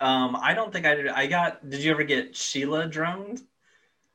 Um, 0.00 0.36
I 0.40 0.54
don't 0.54 0.72
think 0.72 0.86
I 0.86 0.94
did. 0.94 1.08
I 1.08 1.26
got. 1.26 1.68
Did 1.68 1.80
you 1.80 1.90
ever 1.90 2.04
get 2.04 2.34
Sheila 2.34 2.86
droned 2.86 3.42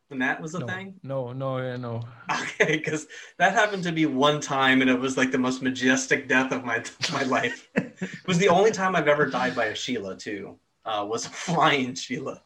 when 0.08 0.20
that 0.20 0.41
was 0.41 0.56
a 0.56 0.60
no, 0.60 0.68
thing? 0.68 0.96
no, 1.04 1.32
no, 1.32 1.58
yeah, 1.60 1.78
no. 1.78 2.02
Okay, 2.32 2.78
because 2.78 3.06
that 3.38 3.54
happened 3.54 3.84
to 3.84 3.91
me 3.91 4.08
one 4.08 4.41
time, 4.41 4.82
and 4.82 4.89
it 4.89 5.00
was 5.00 5.16
like 5.16 5.32
the 5.32 5.38
most 5.38 5.62
majestic 5.62 6.28
death 6.28 6.52
of 6.52 6.64
my 6.64 6.84
my 7.14 7.24
life. 7.24 7.70
it 7.76 8.28
was 8.28 8.39
the 8.39 8.50
only 8.50 8.72
time 8.72 8.96
I've 8.96 9.08
ever 9.08 9.28
died 9.28 9.56
by 9.56 9.66
a 9.66 9.76
Sheila 9.76 10.18
too. 10.18 10.58
Uh, 10.86 11.06
was 11.08 11.26
a 11.26 11.30
flying 11.30 11.93
Sheila. 11.93 12.41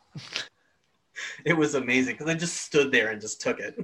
It 1.45 1.54
was 1.54 1.76
amazing 1.76 2.16
because 2.16 2.30
I 2.30 2.34
just 2.34 2.58
stood 2.58 2.91
there 2.91 3.12
and 3.12 3.22
just 3.22 3.41
took 3.41 3.60
it. 3.60 3.78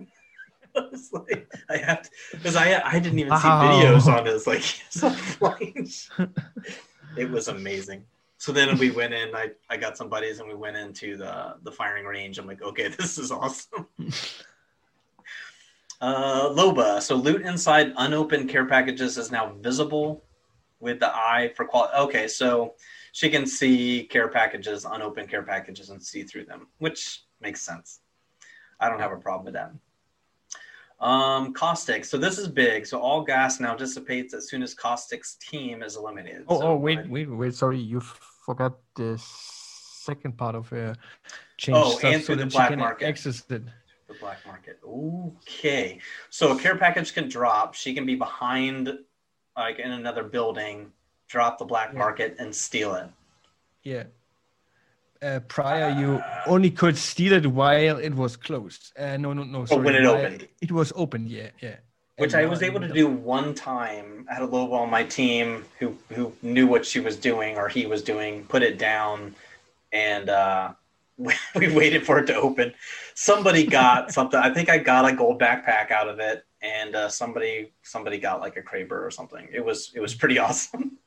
I 0.77 0.87
was 0.91 1.11
like, 1.13 1.51
I 1.69 1.77
have 1.77 2.03
to, 2.03 2.09
because 2.31 2.55
I 2.55 2.81
I 2.83 2.99
didn't 2.99 3.19
even 3.19 3.37
see 3.37 3.47
videos 3.47 4.07
on 4.07 4.27
it. 4.27 4.47
Like 4.47 4.61
flying. 5.15 5.89
It 7.17 7.31
was 7.31 7.47
amazing. 7.47 8.03
So 8.39 8.51
then 8.51 8.77
we 8.77 8.91
went 8.91 9.13
in. 9.13 9.33
I, 9.33 9.51
I 9.69 9.77
got 9.77 9.95
some 9.95 10.09
buddies 10.09 10.39
and 10.39 10.49
we 10.49 10.53
went 10.55 10.75
into 10.75 11.15
the 11.15 11.55
the 11.63 11.71
firing 11.71 12.05
range. 12.05 12.37
I'm 12.37 12.45
like, 12.45 12.61
okay, 12.61 12.89
this 12.89 13.17
is 13.17 13.31
awesome. 13.31 13.87
Uh, 16.01 16.49
Loba. 16.49 17.01
So 17.01 17.15
loot 17.15 17.41
inside 17.43 17.93
unopened 17.95 18.49
care 18.49 18.65
packages 18.65 19.17
is 19.17 19.31
now 19.31 19.53
visible 19.61 20.23
with 20.79 20.99
the 20.99 21.07
eye 21.07 21.53
for 21.55 21.65
quality. 21.65 21.93
Okay, 21.97 22.27
so 22.27 22.73
she 23.13 23.29
can 23.29 23.45
see 23.45 24.03
care 24.03 24.27
packages, 24.27 24.85
unopened 24.85 25.29
care 25.29 25.43
packages, 25.43 25.89
and 25.89 26.03
see 26.03 26.23
through 26.23 26.45
them, 26.45 26.67
which 26.79 27.23
makes 27.39 27.61
sense. 27.61 28.01
I 28.79 28.89
don't 28.89 28.99
have 28.99 29.13
a 29.13 29.17
problem 29.17 29.45
with 29.45 29.53
that. 29.53 29.71
Um, 30.99 31.53
caustic. 31.53 32.05
So 32.05 32.17
this 32.17 32.37
is 32.37 32.47
big. 32.47 32.85
So 32.85 32.99
all 32.99 33.21
gas 33.21 33.59
now 33.59 33.75
dissipates 33.75 34.33
as 34.33 34.49
soon 34.49 34.63
as 34.63 34.73
caustic's 34.73 35.35
team 35.35 35.83
is 35.83 35.97
eliminated. 35.97 36.45
Oh, 36.47 36.59
so 36.59 36.67
oh, 36.67 36.75
wait, 36.75 37.07
wait, 37.09 37.29
wait. 37.29 37.53
Sorry, 37.53 37.79
you 37.79 37.99
forgot 37.99 38.77
the 38.95 39.17
second 39.19 40.37
part 40.37 40.55
of 40.55 40.71
uh, 40.71 40.93
change 41.57 41.77
Oh, 41.77 41.89
stuff 41.97 42.03
and 42.13 42.23
so 42.23 42.35
the 42.35 42.45
black 42.45 42.77
market. 42.77 43.07
it. 43.25 43.63
the 44.07 44.13
black 44.19 44.45
market. 44.45 44.79
Okay. 44.87 45.99
So 46.29 46.55
a 46.55 46.59
care 46.59 46.77
package 46.77 47.13
can 47.13 47.27
drop. 47.27 47.73
She 47.73 47.93
can 47.93 48.05
be 48.05 48.15
behind, 48.15 48.97
like 49.57 49.79
in 49.79 49.91
another 49.91 50.23
building, 50.23 50.91
drop 51.27 51.57
the 51.57 51.65
black 51.65 51.91
Yeah. 51.91 51.99
market 51.99 52.35
and 52.39 52.55
steal 52.55 52.95
it. 52.95 53.09
Yeah. 53.83 54.03
Uh, 55.21 55.39
prior, 55.47 55.89
you 55.99 56.21
only 56.45 56.69
could 56.69 56.97
steal 56.97 57.33
it 57.33 57.47
while 57.47 57.97
it 57.97 58.13
was 58.13 58.35
closed. 58.35 58.91
Uh, 58.97 59.17
no, 59.17 59.33
no, 59.33 59.43
no. 59.43 59.65
Sorry. 59.65 59.83
when 59.83 59.95
it 59.95 60.03
while 60.03 60.17
opened. 60.17 60.47
It 60.61 60.71
was 60.71 60.91
open. 60.95 61.27
Yeah, 61.27 61.49
yeah. 61.61 61.77
Which 62.17 62.33
And 62.33 62.43
I 62.43 62.45
was 62.45 62.63
able 62.63 62.79
to 62.79 62.87
do 62.87 63.07
one 63.07 63.53
time. 63.53 64.25
I 64.29 64.35
had 64.35 64.43
a 64.43 64.47
loba 64.47 64.73
on 64.73 64.89
my 64.89 65.03
team 65.03 65.65
who 65.79 65.97
who 66.13 66.31
knew 66.41 66.65
what 66.65 66.85
she 66.85 67.01
was 67.01 67.17
doing 67.17 67.57
or 67.57 67.67
he 67.67 67.85
was 67.85 68.01
doing, 68.01 68.45
put 68.45 68.63
it 68.63 68.77
down, 68.77 69.35
and 69.91 70.29
uh, 70.29 70.71
we, 71.17 71.33
we 71.55 71.73
waited 71.73 72.05
for 72.05 72.19
it 72.19 72.25
to 72.27 72.35
open. 72.35 72.73
Somebody 73.15 73.65
got 73.65 74.11
something. 74.17 74.39
I 74.39 74.53
think 74.53 74.69
I 74.69 74.77
got 74.77 75.05
a 75.05 75.13
gold 75.13 75.41
backpack 75.41 75.91
out 75.91 76.07
of 76.07 76.19
it, 76.19 76.45
and 76.61 76.95
uh, 76.95 77.09
somebody 77.09 77.73
somebody 77.83 78.17
got 78.17 78.39
like 78.39 78.55
a 78.55 78.61
Kraber 78.61 79.05
or 79.05 79.11
something. 79.11 79.47
It 79.51 79.63
was 79.63 79.91
it 79.93 79.99
was 79.99 80.13
pretty 80.13 80.39
awesome. 80.45 80.97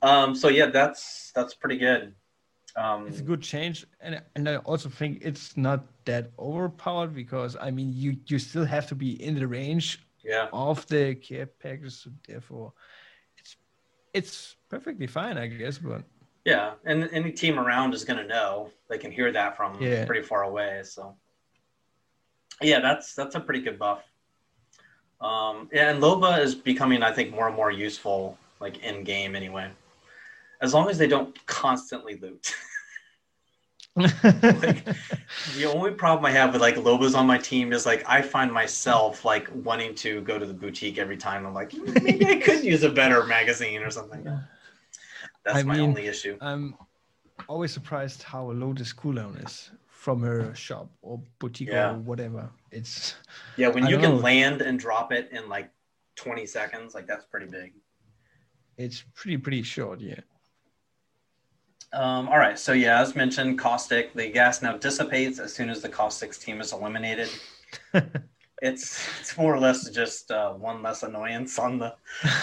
um. 0.00 0.34
So 0.34 0.48
yeah, 0.48 0.66
that's 0.66 1.30
that's 1.34 1.54
pretty 1.54 1.76
good. 1.76 2.14
Um, 2.76 3.06
It's 3.06 3.20
a 3.20 3.22
good 3.22 3.42
change, 3.42 3.86
and 4.00 4.20
and 4.34 4.48
I 4.48 4.56
also 4.56 4.88
think 4.88 5.18
it's 5.22 5.56
not 5.56 5.86
that 6.04 6.32
overpowered 6.38 7.14
because 7.14 7.56
I 7.60 7.70
mean 7.70 7.92
you 7.94 8.16
you 8.26 8.38
still 8.38 8.64
have 8.64 8.86
to 8.88 8.94
be 8.94 9.22
in 9.22 9.34
the 9.34 9.46
range 9.46 10.04
yeah. 10.24 10.48
of 10.52 10.86
the 10.86 11.14
care 11.14 11.46
package, 11.46 11.92
so 12.02 12.10
therefore 12.26 12.72
it's 13.38 13.56
it's 14.12 14.56
perfectly 14.68 15.06
fine, 15.06 15.38
I 15.38 15.46
guess. 15.46 15.78
But 15.78 16.02
Yeah, 16.44 16.74
and 16.84 17.08
any 17.12 17.32
team 17.32 17.58
around 17.58 17.94
is 17.94 18.04
going 18.04 18.18
to 18.18 18.26
know. 18.26 18.70
They 18.88 18.98
can 18.98 19.12
hear 19.12 19.32
that 19.32 19.56
from 19.56 19.80
Yeah. 19.80 20.04
pretty 20.04 20.26
far 20.26 20.42
away. 20.42 20.82
So, 20.84 21.16
yeah, 22.60 22.80
that's 22.80 23.14
that's 23.14 23.34
a 23.34 23.40
pretty 23.40 23.62
good 23.62 23.78
buff. 23.78 24.02
Um, 25.20 25.70
yeah, 25.72 25.90
and 25.90 26.02
Loba 26.02 26.38
is 26.40 26.54
becoming, 26.54 27.02
I 27.02 27.12
think, 27.12 27.30
more 27.32 27.46
and 27.46 27.56
more 27.56 27.70
useful, 27.70 28.36
like 28.60 28.78
in 28.82 29.04
game 29.04 29.34
anyway. 29.36 29.70
As 30.64 30.72
long 30.72 30.88
as 30.88 30.96
they 30.96 31.06
don't 31.06 31.30
constantly 31.44 32.16
loot. 32.16 32.54
the 33.96 35.64
only 35.72 35.90
problem 35.92 36.24
I 36.24 36.30
have 36.30 36.52
with 36.54 36.62
like 36.62 36.76
Lobas 36.76 37.14
on 37.14 37.26
my 37.26 37.36
team 37.38 37.72
is 37.72 37.84
like 37.84 38.02
I 38.08 38.22
find 38.22 38.50
myself 38.50 39.24
like 39.26 39.46
wanting 39.62 39.94
to 39.96 40.22
go 40.22 40.38
to 40.38 40.46
the 40.46 40.54
boutique 40.54 40.96
every 40.98 41.18
time. 41.18 41.46
I'm 41.46 41.52
like, 41.54 41.70
"Hmm, 41.72 41.92
maybe 42.02 42.24
I 42.26 42.36
could 42.36 42.64
use 42.64 42.82
a 42.82 42.90
better 42.90 43.24
magazine 43.24 43.82
or 43.82 43.90
something. 43.90 44.24
That's 45.44 45.58
I 45.58 45.62
my 45.64 45.76
mean, 45.76 45.90
only 45.90 46.06
issue. 46.06 46.38
I'm 46.40 46.74
always 47.46 47.72
surprised 47.72 48.22
how 48.22 48.50
a 48.50 48.54
low 48.62 48.72
this 48.72 48.92
cooldown 48.94 49.44
is 49.44 49.70
from 49.86 50.22
her 50.22 50.54
shop 50.54 50.88
or 51.02 51.20
boutique 51.38 51.68
Yeah. 51.68 51.90
or 51.92 51.96
whatever. 51.98 52.48
It's 52.72 53.16
Yeah, 53.58 53.68
when 53.68 53.84
I 53.84 53.90
you 53.90 53.98
can 53.98 54.16
know. 54.16 54.22
land 54.30 54.62
and 54.62 54.78
drop 54.80 55.12
it 55.12 55.28
in 55.30 55.48
like 55.50 55.70
20 56.16 56.46
seconds, 56.46 56.94
like 56.94 57.06
that's 57.06 57.26
pretty 57.26 57.46
big. 57.46 57.74
it's 58.76 59.04
pretty 59.14 59.36
pretty 59.36 59.62
short, 59.62 60.00
yeah. 60.00 60.20
Um, 61.94 62.28
all 62.28 62.38
right, 62.38 62.58
so 62.58 62.72
yeah, 62.72 63.00
as 63.00 63.14
mentioned, 63.14 63.58
caustic. 63.58 64.12
The 64.14 64.28
gas 64.28 64.62
now 64.62 64.76
dissipates 64.76 65.38
as 65.38 65.52
soon 65.54 65.70
as 65.70 65.80
the 65.80 65.88
caustic 65.88 66.34
team 66.34 66.60
is 66.60 66.72
eliminated. 66.72 67.28
it's 68.62 69.08
it's 69.20 69.38
more 69.38 69.54
or 69.54 69.60
less 69.60 69.88
just 69.90 70.30
uh, 70.30 70.52
one 70.54 70.82
less 70.82 71.04
annoyance 71.04 71.58
on 71.58 71.78
the 71.78 71.94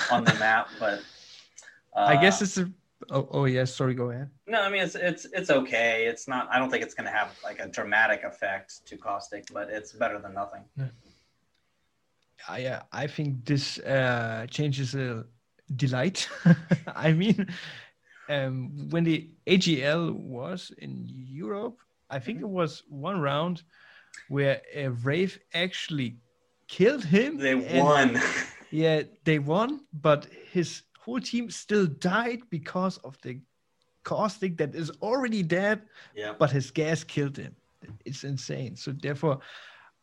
on 0.10 0.24
the 0.24 0.34
map, 0.36 0.70
but 0.80 1.00
uh, 1.96 2.06
I 2.06 2.16
guess 2.16 2.42
it's 2.42 2.58
a. 2.58 2.72
Oh, 3.10 3.28
oh 3.32 3.46
yes. 3.46 3.74
Sorry. 3.74 3.94
Go 3.94 4.12
ahead. 4.12 4.30
no. 4.48 4.62
I 4.62 4.70
mean, 4.70 4.84
it's 4.84 4.96
it's 4.96 5.26
it's 5.34 5.50
okay. 5.50 6.06
It's 6.06 6.28
not. 6.30 6.48
I 6.50 6.58
don't 6.58 6.70
think 6.70 6.84
it's 6.84 6.94
going 6.94 7.08
to 7.12 7.18
have 7.18 7.38
like 7.44 7.60
a 7.60 7.68
dramatic 7.68 8.24
effect 8.24 8.86
to 8.86 8.96
caustic, 8.96 9.48
but 9.52 9.70
it's 9.70 9.92
better 9.92 10.20
than 10.20 10.34
nothing. 10.34 10.64
I 12.48 12.66
uh, 12.66 12.82
I 12.92 13.08
think 13.08 13.44
this 13.44 13.80
uh, 13.80 14.46
changes 14.50 14.96
a 14.96 15.26
delight. 15.76 16.30
I 16.96 17.12
mean, 17.12 17.48
um, 18.32 18.90
when 18.90 19.04
the 19.04 19.30
AGL 19.48 20.14
was 20.14 20.72
in 20.78 21.06
Europe, 21.10 21.78
I 22.10 22.20
think 22.20 22.38
Mm-hmm. 22.38 22.46
it 22.46 22.62
was 22.62 22.84
one 22.90 23.20
round 23.20 23.64
where 24.30 24.62
a 24.76 24.90
Wraith 24.90 25.38
actually 25.54 26.16
killed 26.68 27.04
him. 27.04 27.38
They 27.38 27.56
won. 27.56 28.20
Yeah, 28.74 29.02
they 29.26 29.38
won, 29.38 29.82
but 29.92 30.28
his 30.50 30.84
whole 30.98 31.20
team 31.20 31.50
still 31.52 31.88
died 31.88 32.40
because 32.50 32.98
of 33.00 33.18
the 33.22 33.42
caustic 34.04 34.56
that 34.60 34.74
is 34.76 34.90
already 35.02 35.44
dead, 35.44 35.82
yeah. 36.16 36.32
but 36.40 36.52
his 36.52 36.72
gas 36.72 37.04
killed 37.04 37.36
him. 37.36 37.54
It's 38.06 38.24
insane. 38.24 38.78
So 38.78 38.94
therefore, 38.94 39.40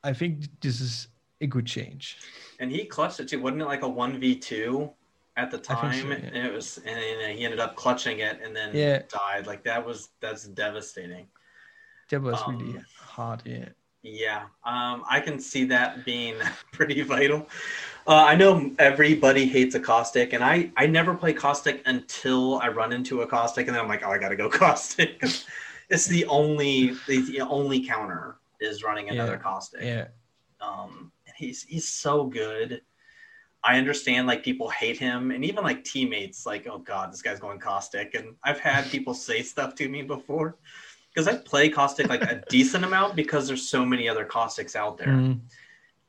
I 0.04 0.12
think 0.12 0.48
this 0.60 0.82
is 0.82 1.08
a 1.40 1.46
good 1.46 1.64
change. 1.64 2.18
And 2.60 2.70
he 2.70 2.84
clutched 2.84 3.20
it 3.20 3.28
too. 3.28 3.40
Wasn't 3.40 3.62
it 3.62 3.64
like 3.64 3.82
a 3.82 3.88
one 3.88 4.20
v 4.20 4.36
two 4.36 4.92
at 5.38 5.50
the 5.50 5.58
time? 5.58 5.92
so, 5.92 6.08
yeah. 6.08 6.30
And 6.32 6.46
it 6.46 6.52
was, 6.52 6.78
and 6.78 6.96
then 6.96 7.36
he 7.36 7.44
ended 7.44 7.60
up 7.60 7.76
clutching 7.76 8.20
it 8.20 8.40
and 8.42 8.54
then 8.54 8.74
Yeah. 8.74 9.02
died. 9.08 9.46
Like 9.46 9.64
that 9.64 9.84
was 9.86 10.10
that's 10.20 10.44
devastating. 10.44 11.28
That 12.10 12.22
was 12.22 12.46
Um, 12.46 12.58
really 12.58 12.84
hard. 12.98 13.42
Yeah. 13.46 13.68
Yeah, 14.02 14.44
um, 14.64 15.04
I 15.10 15.20
can 15.20 15.40
see 15.40 15.64
that 15.64 16.04
being 16.04 16.36
pretty 16.72 17.02
vital. 17.02 17.48
Uh, 18.06 18.24
I 18.24 18.36
know 18.36 18.70
everybody 18.78 19.46
hates 19.46 19.74
a 19.74 19.80
caustic, 19.80 20.32
and 20.32 20.42
I 20.42 20.70
I 20.76 20.86
never 20.86 21.14
play 21.14 21.32
caustic 21.32 21.82
until 21.84 22.58
I 22.60 22.68
run 22.68 22.92
into 22.92 23.22
a 23.22 23.26
caustic, 23.26 23.66
and 23.66 23.74
then 23.76 23.82
I'm 23.82 23.88
like, 23.88 24.04
oh, 24.06 24.10
I 24.10 24.18
gotta 24.18 24.36
go 24.36 24.48
caustic. 24.64 25.22
it's 25.90 26.06
the 26.06 26.24
only 26.26 26.92
the, 27.08 27.40
only 27.42 27.84
counter 27.86 28.36
is 28.60 28.82
running 28.84 29.10
another 29.10 29.32
Yeah, 29.32 29.38
caustic. 29.38 29.82
Yeah. 29.82 30.08
um 30.60 31.12
and 31.26 31.34
he's 31.36 31.62
he's 31.64 31.86
so 31.88 32.26
good 32.26 32.82
i 33.68 33.76
understand 33.78 34.26
like 34.26 34.42
people 34.42 34.68
hate 34.70 34.98
him 34.98 35.30
and 35.30 35.44
even 35.44 35.62
like 35.62 35.84
teammates 35.84 36.46
like 36.46 36.66
oh 36.66 36.78
god 36.78 37.12
this 37.12 37.22
guy's 37.22 37.38
going 37.38 37.58
caustic 37.58 38.14
and 38.14 38.34
i've 38.44 38.58
had 38.58 38.82
people 38.90 39.14
say 39.14 39.42
stuff 39.42 39.74
to 39.74 39.88
me 39.88 40.00
before 40.02 40.56
because 41.12 41.28
i 41.28 41.36
play 41.36 41.68
caustic 41.68 42.08
like 42.08 42.22
a 42.22 42.42
decent 42.48 42.84
amount 42.84 43.14
because 43.14 43.46
there's 43.46 43.68
so 43.68 43.84
many 43.84 44.08
other 44.08 44.24
caustics 44.24 44.74
out 44.74 44.96
there. 44.98 45.08
Mm, 45.08 45.40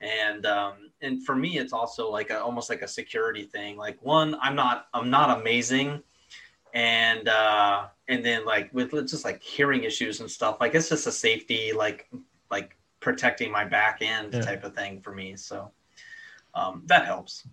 and 0.01 0.45
um 0.45 0.73
and 1.01 1.25
for 1.25 1.35
me 1.35 1.57
it's 1.57 1.73
also 1.73 2.09
like 2.09 2.29
a, 2.29 2.41
almost 2.41 2.69
like 2.69 2.81
a 2.81 2.87
security 2.87 3.43
thing 3.43 3.75
like 3.75 3.97
one 4.01 4.35
i'm 4.41 4.55
not 4.55 4.87
i'm 4.93 5.09
not 5.09 5.39
amazing 5.39 6.01
and 6.73 7.27
uh 7.27 7.87
and 8.07 8.23
then 8.23 8.45
like 8.45 8.73
with 8.73 8.91
just 8.91 9.25
like 9.25 9.41
hearing 9.41 9.83
issues 9.83 10.21
and 10.21 10.29
stuff 10.31 10.57
like 10.61 10.73
it's 10.75 10.89
just 10.89 11.07
a 11.07 11.11
safety 11.11 11.73
like 11.73 12.07
like 12.49 12.77
protecting 13.01 13.51
my 13.51 13.65
back 13.65 13.99
end 14.01 14.33
Yeah. 14.33 14.41
type 14.41 14.63
of 14.63 14.73
thing 14.75 15.01
for 15.01 15.11
me 15.13 15.35
so 15.35 15.71
um 16.53 16.83
that 16.87 17.05
helps. 17.05 17.47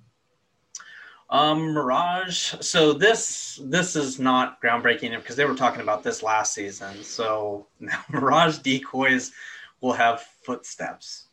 Um 1.29 1.73
mirage 1.73 2.55
so 2.61 2.93
this 2.93 3.61
this 3.65 3.97
is 3.97 4.19
not 4.19 4.61
groundbreaking 4.63 5.17
because 5.17 5.37
they 5.37 5.45
were 5.45 5.57
talking 5.57 5.81
about 5.81 6.03
this 6.03 6.23
last 6.23 6.55
season. 6.55 7.03
So 7.03 7.67
now 7.81 8.05
mirage 8.11 8.59
decoys 8.59 9.33
will 9.81 9.93
have 9.93 10.21
footsteps 10.43 11.25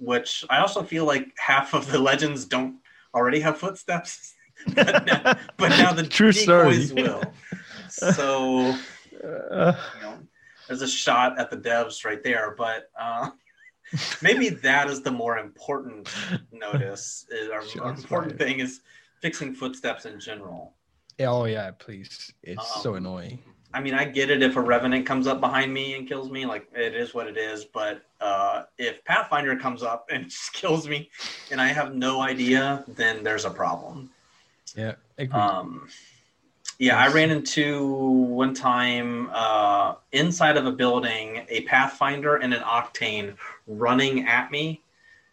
which 0.00 0.44
i 0.48 0.58
also 0.60 0.80
feel 0.84 1.04
like 1.04 1.26
half 1.38 1.74
of 1.74 1.90
the 1.90 1.98
legends 1.98 2.44
don't 2.44 2.76
already 3.14 3.40
have 3.40 3.58
footsteps. 3.58 4.34
But, 4.74 5.06
now, 5.06 5.38
but 5.56 5.68
now 5.70 5.92
the 5.92 6.02
True 6.18 6.32
story. 6.32 6.78
decoys 6.78 6.92
will. 6.92 7.22
So 7.88 8.74
you 9.22 9.28
know, 10.02 10.18
there's 10.66 10.82
a 10.82 10.88
shot 10.88 11.38
at 11.38 11.48
the 11.48 11.56
devs 11.56 12.04
right 12.04 12.22
there, 12.24 12.54
but 12.58 12.90
uh, 13.00 13.30
maybe 14.22 14.48
that 14.50 14.88
is 14.88 15.02
the 15.02 15.10
more 15.10 15.38
important 15.38 16.08
notice. 16.52 17.26
Is 17.30 17.50
our 17.50 17.62
more 17.76 17.92
important 17.94 18.38
thing 18.38 18.60
is 18.60 18.80
fixing 19.20 19.54
footsteps 19.54 20.04
in 20.06 20.20
general. 20.20 20.74
oh 21.20 21.44
yeah, 21.44 21.70
please. 21.78 22.32
It's 22.42 22.82
so 22.82 22.90
Um, 22.90 22.96
annoying. 22.98 23.38
I 23.74 23.80
mean, 23.80 23.92
I 23.94 24.04
get 24.04 24.30
it 24.30 24.42
if 24.42 24.56
a 24.56 24.60
revenant 24.62 25.04
comes 25.04 25.26
up 25.26 25.40
behind 25.40 25.74
me 25.74 25.94
and 25.94 26.08
kills 26.08 26.30
me, 26.30 26.46
like 26.46 26.66
it 26.74 26.94
is 26.94 27.12
what 27.12 27.26
it 27.26 27.36
is. 27.36 27.64
But 27.66 28.02
uh, 28.20 28.62
if 28.78 29.04
Pathfinder 29.04 29.56
comes 29.56 29.82
up 29.82 30.08
and 30.10 30.24
just 30.30 30.52
kills 30.54 30.88
me, 30.88 31.10
and 31.50 31.60
I 31.60 31.68
have 31.68 31.94
no 31.94 32.22
idea, 32.22 32.84
then 32.88 33.22
there's 33.22 33.44
a 33.44 33.50
problem. 33.50 34.10
Yeah. 34.74 34.94
Agreed. 35.18 35.38
Um, 35.38 35.88
yeah, 36.78 36.96
I 36.96 37.08
ran 37.08 37.30
into 37.30 37.86
one 37.86 38.54
time 38.54 39.28
uh, 39.32 39.94
inside 40.12 40.56
of 40.56 40.64
a 40.64 40.70
building 40.72 41.44
a 41.48 41.62
Pathfinder 41.62 42.36
and 42.36 42.54
an 42.54 42.60
Octane 42.62 43.36
running 43.68 44.26
at 44.26 44.50
me. 44.50 44.82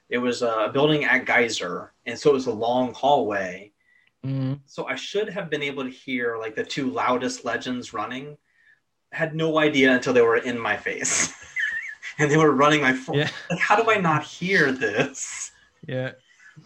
It 0.10 0.20
was 0.20 0.44
a 0.44 0.70
building 0.72 1.06
at 1.06 1.26
Geyser, 1.26 1.92
and 2.06 2.18
so 2.18 2.30
it 2.30 2.34
was 2.34 2.46
a 2.46 2.54
long 2.54 2.94
hallway. 2.94 3.72
Mm, 4.24 4.60
So 4.66 4.86
I 4.86 4.96
should 4.96 5.30
have 5.30 5.50
been 5.50 5.64
able 5.64 5.84
to 5.84 5.90
hear 5.90 6.38
like 6.38 6.56
the 6.56 6.64
two 6.64 6.90
loudest 6.92 7.46
legends 7.46 7.94
running. 7.94 8.38
Had 9.12 9.36
no 9.36 9.60
idea 9.60 9.94
until 9.94 10.14
they 10.14 10.22
were 10.22 10.38
in 10.38 10.60
my 10.60 10.78
face. 10.78 11.34
and 12.20 12.30
they 12.30 12.38
were 12.38 12.52
running 12.52 12.82
my 12.82 12.94
phone. 12.94 13.18
Yeah. 13.18 13.30
Like, 13.50 13.60
how 13.60 13.76
do 13.82 13.90
I 13.90 13.98
not 13.98 14.24
hear 14.24 14.72
this? 14.72 15.52
Yeah. 15.88 16.12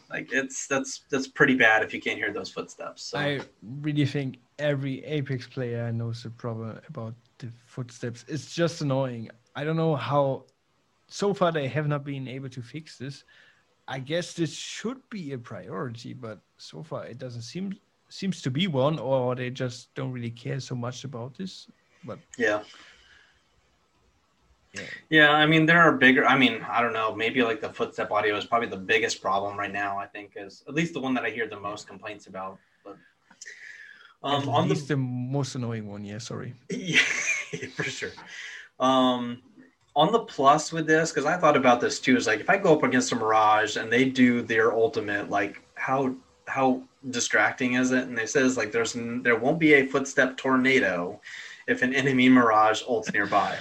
Like 0.10 0.32
it's 0.32 0.68
that's 0.68 1.02
that's 1.10 1.28
pretty 1.28 1.56
bad 1.56 1.82
if 1.84 1.94
you 1.94 2.02
can't 2.02 2.18
hear 2.18 2.32
those 2.32 2.52
footsteps. 2.52 3.04
So. 3.04 3.18
I 3.18 3.40
really 3.82 4.06
think 4.06 4.38
every 4.60 5.04
Apex 5.04 5.48
player 5.48 5.92
knows 5.92 6.24
the 6.24 6.30
problem 6.30 6.80
about 6.88 7.16
the 7.40 7.50
footsteps. 7.66 8.24
It's 8.28 8.54
just 8.54 8.82
annoying. 8.82 9.30
I 9.56 9.64
don't 9.64 9.78
know 9.78 9.96
how. 9.96 10.46
So 11.10 11.34
far, 11.34 11.52
they 11.52 11.68
have 11.68 11.88
not 11.88 12.06
been 12.06 12.28
able 12.28 12.50
to 12.50 12.62
fix 12.62 12.98
this. 12.98 13.24
I 13.88 14.00
guess 14.00 14.34
this 14.34 14.54
should 14.54 15.02
be 15.10 15.34
a 15.34 15.38
priority, 15.38 16.14
but 16.14 16.40
so 16.58 16.84
far 16.84 17.06
it 17.06 17.18
doesn't 17.18 17.42
seem 17.42 17.74
seems 18.10 18.42
to 18.44 18.52
be 18.52 18.68
one, 18.68 19.00
or 19.00 19.36
they 19.36 19.50
just 19.50 19.94
don't 19.96 20.12
really 20.12 20.30
care 20.30 20.60
so 20.60 20.76
much 20.76 21.04
about 21.04 21.36
this. 21.36 21.68
But 22.06 22.20
yeah. 22.38 22.62
Yeah. 24.74 24.82
Yeah, 25.10 25.32
I 25.32 25.48
mean 25.48 25.66
there 25.66 25.80
are 25.82 25.94
bigger. 25.98 26.24
I 26.26 26.38
mean, 26.38 26.64
I 26.70 26.82
don't 26.82 26.94
know. 26.94 27.16
Maybe 27.16 27.42
like 27.42 27.62
the 27.62 27.74
footstep 27.74 28.12
audio 28.12 28.38
is 28.38 28.46
probably 28.46 28.70
the 28.70 28.78
biggest 28.78 29.22
problem 29.22 29.58
right 29.58 29.74
now. 29.74 29.98
I 29.98 30.06
think 30.06 30.34
is 30.36 30.64
at 30.68 30.76
least 30.76 30.94
the 30.94 31.00
one 31.00 31.16
that 31.16 31.26
I 31.26 31.32
hear 31.32 31.48
the 31.48 31.60
most 31.60 31.88
complaints 31.88 32.28
about. 32.28 32.60
But 32.86 32.98
um, 34.22 34.44
at 34.44 34.48
on 34.48 34.70
least 34.70 34.88
the 34.88 34.94
the 34.94 35.02
most 35.02 35.56
annoying 35.56 35.88
one. 35.88 36.06
Yeah, 36.06 36.20
sorry. 36.20 36.54
yeah, 36.70 37.00
for 37.76 37.84
sure. 37.84 38.12
Um, 38.80 39.42
on 40.00 40.14
the 40.14 40.20
plus 40.20 40.72
with 40.72 40.88
this, 40.88 41.12
because 41.12 41.26
I 41.26 41.36
thought 41.36 41.58
about 41.58 41.82
this 41.82 42.00
too, 42.00 42.16
is 42.16 42.26
like 42.26 42.40
if 42.40 42.50
I 42.50 42.56
go 42.56 42.74
up 42.74 42.84
against 42.84 43.12
a 43.12 43.18
Mirage 43.18 43.76
and 43.76 43.92
they 43.92 44.06
do 44.06 44.42
their 44.42 44.72
ultimate, 44.72 45.30
like 45.30 45.62
how 45.76 46.16
how 46.48 46.82
distracting 47.10 47.74
is 47.74 47.92
it? 47.92 48.06
And 48.08 48.18
they 48.18 48.26
says 48.26 48.56
like 48.56 48.72
there's 48.72 48.96
there 48.96 49.36
won't 49.36 49.60
be 49.60 49.74
a 49.74 49.86
footstep 49.86 50.38
tornado 50.38 51.20
if 51.68 51.82
an 51.82 51.94
enemy 51.94 52.30
Mirage 52.30 52.82
ults 52.84 53.12
nearby, 53.14 53.58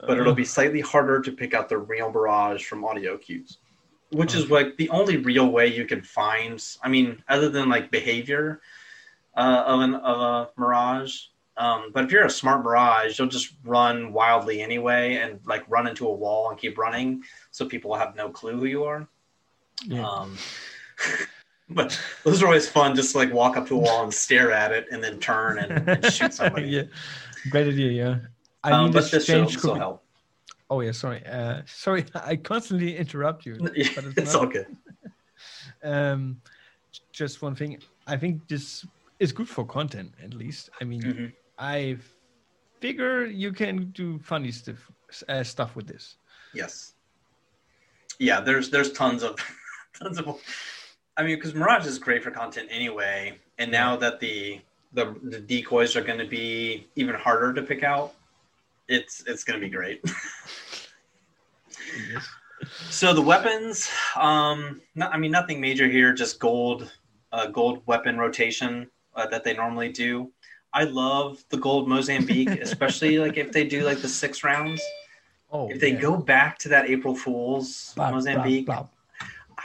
but 0.00 0.18
it'll 0.18 0.34
be 0.34 0.44
slightly 0.44 0.80
harder 0.80 1.20
to 1.20 1.30
pick 1.30 1.54
out 1.54 1.68
the 1.68 1.78
real 1.78 2.10
Mirage 2.10 2.64
from 2.64 2.84
audio 2.84 3.16
cues, 3.16 3.58
which 4.10 4.34
is 4.34 4.50
like 4.50 4.76
the 4.78 4.90
only 4.90 5.18
real 5.18 5.50
way 5.52 5.68
you 5.68 5.84
can 5.84 6.02
find. 6.02 6.60
I 6.82 6.88
mean, 6.88 7.22
other 7.28 7.48
than 7.48 7.68
like 7.68 7.92
behavior 7.92 8.60
uh, 9.36 9.62
of 9.64 9.80
an 9.82 9.94
of 9.94 10.20
a 10.20 10.50
Mirage. 10.60 11.26
Um, 11.58 11.90
but 11.92 12.04
if 12.04 12.12
you're 12.12 12.26
a 12.26 12.30
smart 12.30 12.62
Mirage, 12.62 13.18
you'll 13.18 13.28
just 13.28 13.54
run 13.64 14.12
wildly 14.12 14.60
anyway 14.60 15.16
and 15.16 15.40
like 15.46 15.64
run 15.68 15.86
into 15.86 16.06
a 16.06 16.12
wall 16.12 16.50
and 16.50 16.58
keep 16.58 16.76
running, 16.76 17.22
so 17.50 17.64
people 17.66 17.94
have 17.94 18.14
no 18.14 18.28
clue 18.28 18.58
who 18.58 18.66
you 18.66 18.84
are. 18.84 19.08
Yeah. 19.84 20.06
Um, 20.06 20.36
but 21.70 21.98
those 22.24 22.42
are 22.42 22.46
always 22.46 22.68
fun, 22.68 22.94
just 22.94 23.12
to, 23.12 23.18
like 23.18 23.32
walk 23.32 23.56
up 23.56 23.66
to 23.68 23.74
a 23.74 23.78
wall 23.78 24.04
and 24.04 24.12
stare 24.12 24.52
at 24.52 24.70
it, 24.70 24.86
and 24.90 25.02
then 25.02 25.18
turn 25.18 25.58
and, 25.58 25.88
and 25.88 26.04
shoot 26.12 26.34
somebody. 26.34 26.68
yeah, 26.68 26.82
great 27.50 27.68
idea. 27.68 27.90
Yeah, 27.90 28.18
I 28.62 28.72
um, 28.72 28.84
mean, 28.84 28.92
but 28.92 29.10
this 29.10 29.30
also 29.30 29.58
could 29.58 29.74
be- 29.74 29.78
help. 29.78 30.02
Oh 30.68 30.80
yeah, 30.80 30.92
sorry. 30.92 31.24
Uh, 31.24 31.62
sorry, 31.66 32.04
I 32.14 32.36
constantly 32.36 32.96
interrupt 32.96 33.46
you. 33.46 33.56
But 33.60 33.72
it's, 33.76 33.96
it's 34.18 34.34
all 34.34 34.46
good. 34.46 34.66
Um, 35.82 36.40
just 37.12 37.40
one 37.40 37.54
thing. 37.54 37.78
I 38.06 38.16
think 38.16 38.46
this 38.48 38.84
is 39.18 39.32
good 39.32 39.48
for 39.48 39.64
content, 39.64 40.12
at 40.22 40.34
least. 40.34 40.70
I 40.80 40.84
mean, 40.84 41.02
Mhm. 41.02 41.32
I 41.58 41.98
figure 42.80 43.24
you 43.24 43.52
can 43.52 43.90
do 43.92 44.18
funny 44.18 44.50
stuff 44.50 44.90
uh, 45.28 45.42
stuff 45.42 45.76
with 45.76 45.86
this. 45.86 46.16
Yes. 46.54 46.94
Yeah, 48.18 48.40
there's 48.40 48.70
there's 48.70 48.92
tons 48.92 49.22
of 49.22 49.36
tons 50.00 50.18
of. 50.18 50.40
I 51.16 51.22
mean, 51.22 51.36
because 51.36 51.54
Mirage 51.54 51.86
is 51.86 51.98
great 51.98 52.22
for 52.22 52.30
content 52.30 52.68
anyway, 52.70 53.38
and 53.58 53.70
now 53.70 53.96
that 53.96 54.20
the 54.20 54.60
the, 54.92 55.14
the 55.22 55.40
decoys 55.40 55.96
are 55.96 56.02
going 56.02 56.18
to 56.18 56.26
be 56.26 56.86
even 56.96 57.14
harder 57.14 57.52
to 57.52 57.62
pick 57.62 57.82
out, 57.82 58.14
it's 58.88 59.22
it's 59.26 59.44
going 59.44 59.60
to 59.60 59.66
be 59.66 59.70
great. 59.70 60.02
So 62.90 63.12
the 63.12 63.22
weapons, 63.22 63.90
um, 64.16 64.80
not, 64.94 65.12
I 65.12 65.18
mean 65.18 65.30
nothing 65.30 65.60
major 65.60 65.86
here, 65.88 66.12
just 66.12 66.40
gold, 66.40 66.90
uh, 67.32 67.46
gold 67.48 67.82
weapon 67.86 68.16
rotation 68.16 68.90
uh, 69.14 69.26
that 69.28 69.44
they 69.44 69.54
normally 69.54 69.90
do. 69.90 70.32
I 70.76 70.84
love 70.84 71.42
the 71.48 71.56
gold 71.56 71.88
Mozambique, 71.88 72.50
especially 72.60 73.18
like 73.18 73.38
if 73.38 73.50
they 73.50 73.64
do 73.64 73.82
like 73.82 74.02
the 74.02 74.08
six 74.08 74.44
rounds. 74.44 74.82
Oh, 75.50 75.70
If 75.70 75.80
they 75.80 75.92
yeah. 75.92 76.00
go 76.00 76.18
back 76.18 76.58
to 76.58 76.68
that 76.68 76.90
April 76.90 77.14
Fools 77.14 77.94
Blah, 77.96 78.08
blah, 78.08 78.16
Mozambique, 78.16 78.66
blah. 78.66 78.86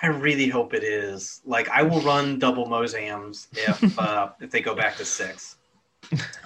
I 0.02 0.08
really 0.08 0.48
hope 0.48 0.74
it 0.74 0.86
is. 0.86 1.42
Like 1.46 1.68
I 1.68 1.84
will 1.84 2.00
run 2.00 2.40
double 2.40 2.66
Mozams 2.66 3.48
if 3.52 4.00
uh, 4.00 4.30
if 4.40 4.52
they 4.52 4.62
go 4.62 4.74
back 4.74 4.96
to 4.98 5.06
six. 5.06 5.58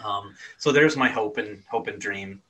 Um, 0.03 0.33
so 0.57 0.71
there's 0.71 0.97
my 0.97 1.09
hope 1.09 1.37
and 1.37 1.63
hope 1.69 1.87
and 1.87 2.01
dream. 2.01 2.41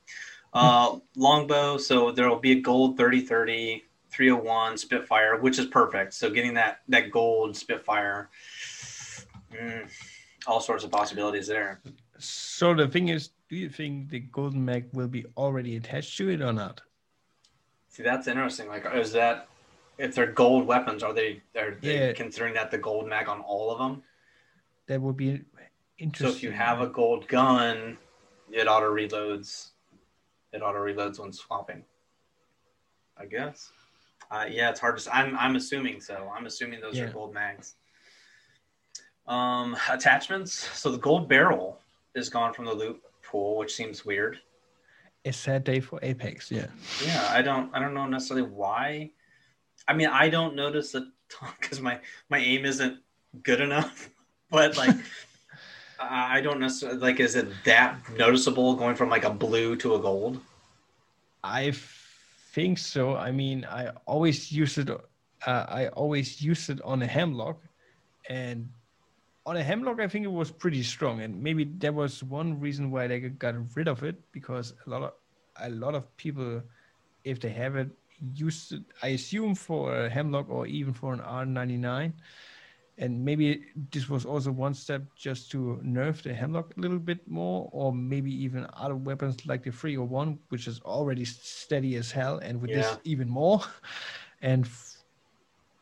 Uh, 0.54 0.98
longbow, 1.16 1.76
so 1.76 2.10
there 2.12 2.30
will 2.30 2.38
be 2.38 2.52
a 2.52 2.60
gold 2.60 2.96
30-30, 2.98 3.82
301 4.10 4.78
Spitfire, 4.78 5.38
which 5.38 5.58
is 5.58 5.66
perfect. 5.66 6.14
So 6.14 6.30
getting 6.30 6.54
that 6.54 6.80
that 6.88 7.10
gold 7.10 7.54
Spitfire, 7.56 8.30
mm, 9.52 9.90
all 10.46 10.60
sorts 10.60 10.82
of 10.82 10.90
possibilities 10.90 11.46
there. 11.46 11.82
So 12.18 12.74
the 12.74 12.88
thing 12.88 13.08
is, 13.08 13.30
do 13.48 13.56
you 13.56 13.68
think 13.68 14.10
the 14.10 14.20
golden 14.20 14.64
mag 14.64 14.88
will 14.92 15.08
be 15.08 15.24
already 15.36 15.76
attached 15.76 16.16
to 16.18 16.28
it 16.28 16.40
or 16.40 16.52
not? 16.52 16.80
See, 17.88 18.02
that's 18.02 18.26
interesting. 18.26 18.68
Like, 18.68 18.86
is 18.94 19.12
that 19.12 19.48
if 19.98 20.14
they're 20.14 20.32
gold 20.32 20.66
weapons, 20.66 21.02
are 21.02 21.12
they 21.12 21.42
are 21.56 21.78
they 21.80 22.08
Yeah. 22.08 22.12
considering 22.12 22.54
that 22.54 22.70
the 22.70 22.78
gold 22.78 23.08
mag 23.08 23.28
on 23.28 23.40
all 23.40 23.70
of 23.70 23.78
them? 23.78 24.02
That 24.86 25.00
would 25.00 25.16
be 25.16 25.44
interesting. 25.98 26.30
So 26.30 26.36
if 26.36 26.42
you 26.42 26.50
have 26.50 26.80
a 26.80 26.86
gold 26.88 27.26
gun, 27.28 27.98
it 28.50 28.68
auto 28.68 28.92
reloads. 28.92 29.70
It 30.52 30.62
auto 30.62 30.78
reloads 30.78 31.18
when 31.18 31.32
swapping. 31.32 31.84
I 33.16 33.26
guess. 33.26 33.72
Uh, 34.30 34.46
yeah, 34.48 34.70
it's 34.70 34.80
hard 34.80 34.98
to. 34.98 35.16
I'm 35.16 35.36
I'm 35.38 35.56
assuming 35.56 36.00
so. 36.00 36.30
I'm 36.34 36.46
assuming 36.46 36.80
those 36.80 36.98
are 36.98 37.08
gold 37.08 37.32
mags. 37.32 37.76
Um, 39.26 39.76
attachments. 39.88 40.52
So 40.52 40.90
the 40.90 40.98
gold 40.98 41.28
barrel 41.28 41.80
is 42.16 42.28
gone 42.28 42.52
from 42.54 42.64
the 42.66 42.74
loot 42.74 43.00
pool, 43.22 43.56
which 43.58 43.74
seems 43.74 44.04
weird. 44.04 44.38
a 45.24 45.32
sad 45.32 45.64
day 45.64 45.80
for 45.80 45.98
Apex. 46.02 46.50
Yeah. 46.50 46.68
Yeah, 47.04 47.26
I 47.30 47.42
don't 47.42 47.74
I 47.74 47.78
don't 47.80 47.94
know 47.94 48.06
necessarily 48.06 48.46
why. 48.48 49.10
I 49.88 49.92
mean, 49.94 50.08
I 50.08 50.28
don't 50.28 50.54
notice 50.54 50.94
a 50.94 51.00
ton 51.28 51.50
because 51.60 51.80
my 51.80 52.00
my 52.30 52.38
aim 52.38 52.64
isn't 52.64 52.98
good 53.42 53.60
enough. 53.60 54.10
But 54.48 54.76
like, 54.76 54.94
I 55.98 56.38
I 56.38 56.40
don't 56.40 56.60
necessarily 56.60 57.00
like. 57.00 57.18
Is 57.18 57.34
it 57.34 57.48
that 57.64 57.98
noticeable 58.16 58.76
going 58.76 58.94
from 58.94 59.08
like 59.10 59.24
a 59.24 59.30
blue 59.30 59.74
to 59.82 59.96
a 59.96 59.98
gold? 59.98 60.40
I 61.42 61.72
think 62.54 62.78
so. 62.78 63.16
I 63.16 63.32
mean, 63.32 63.66
I 63.68 63.90
always 64.06 64.52
use 64.52 64.78
it. 64.78 64.88
Uh, 64.88 65.00
I 65.68 65.88
always 65.88 66.40
use 66.40 66.68
it 66.70 66.80
on 66.82 67.02
a 67.02 67.06
hemlok, 67.08 67.56
and 68.28 68.68
on 69.46 69.56
a 69.56 69.62
hemlok, 69.64 70.00
I 70.00 70.08
think 70.08 70.26
it 70.26 70.32
was 70.32 70.50
pretty 70.52 70.82
strong. 70.82 71.22
And 71.22 71.42
maybe 71.42 71.64
there 71.64 71.92
was 71.92 72.22
one 72.24 72.60
reason 72.60 72.90
why 72.90 73.08
they 73.08 73.20
got 73.20 73.54
rid 73.76 73.88
of 73.88 74.04
it 74.04 74.16
because 74.32 74.74
a 74.86 74.90
lot 74.90 75.02
of 75.04 75.12
a 75.60 75.70
lot 75.70 75.94
of 75.94 76.14
people, 76.18 76.62
if 77.24 77.40
they 77.40 77.50
have 77.50 77.76
it, 77.76 77.90
used 78.34 78.72
it. 78.72 78.82
I 79.02 79.08
assume 79.08 79.54
for 79.54 80.04
a 80.06 80.10
hemlok 80.10 80.48
or 80.50 80.66
even 80.66 80.94
for 80.94 81.14
an 81.14 81.20
R99. 81.20 82.14
And 82.98 83.24
maybe 83.24 83.66
this 83.92 84.08
was 84.08 84.24
also 84.26 84.52
one 84.52 84.74
step 84.74 85.02
just 85.16 85.50
to 85.52 85.80
nerf 85.84 86.22
the 86.22 86.30
hemlok 86.30 86.76
a 86.76 86.80
little 86.80 86.98
bit 86.98 87.28
more, 87.28 87.68
or 87.72 87.92
maybe 87.92 88.32
even 88.44 88.66
other 88.74 88.96
weapons 88.96 89.46
like 89.46 89.62
the 89.64 89.70
301, 89.72 90.38
which 90.48 90.66
is 90.66 90.80
already 90.80 91.24
steady 91.24 91.96
as 91.96 92.10
hell, 92.12 92.38
and 92.38 92.60
with 92.60 92.72
Yeah. 92.72 92.78
this 92.78 92.98
even 93.04 93.28
more. 93.28 93.60
And 94.42 94.64
f- 94.66 94.96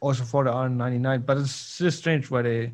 also 0.01 0.25
for 0.25 0.45
the 0.45 0.53
R99, 0.53 1.23
but 1.23 1.39
it's 1.39 1.79
just 1.79 1.99
strange 1.99 2.31
why 2.31 2.43
they 2.43 2.73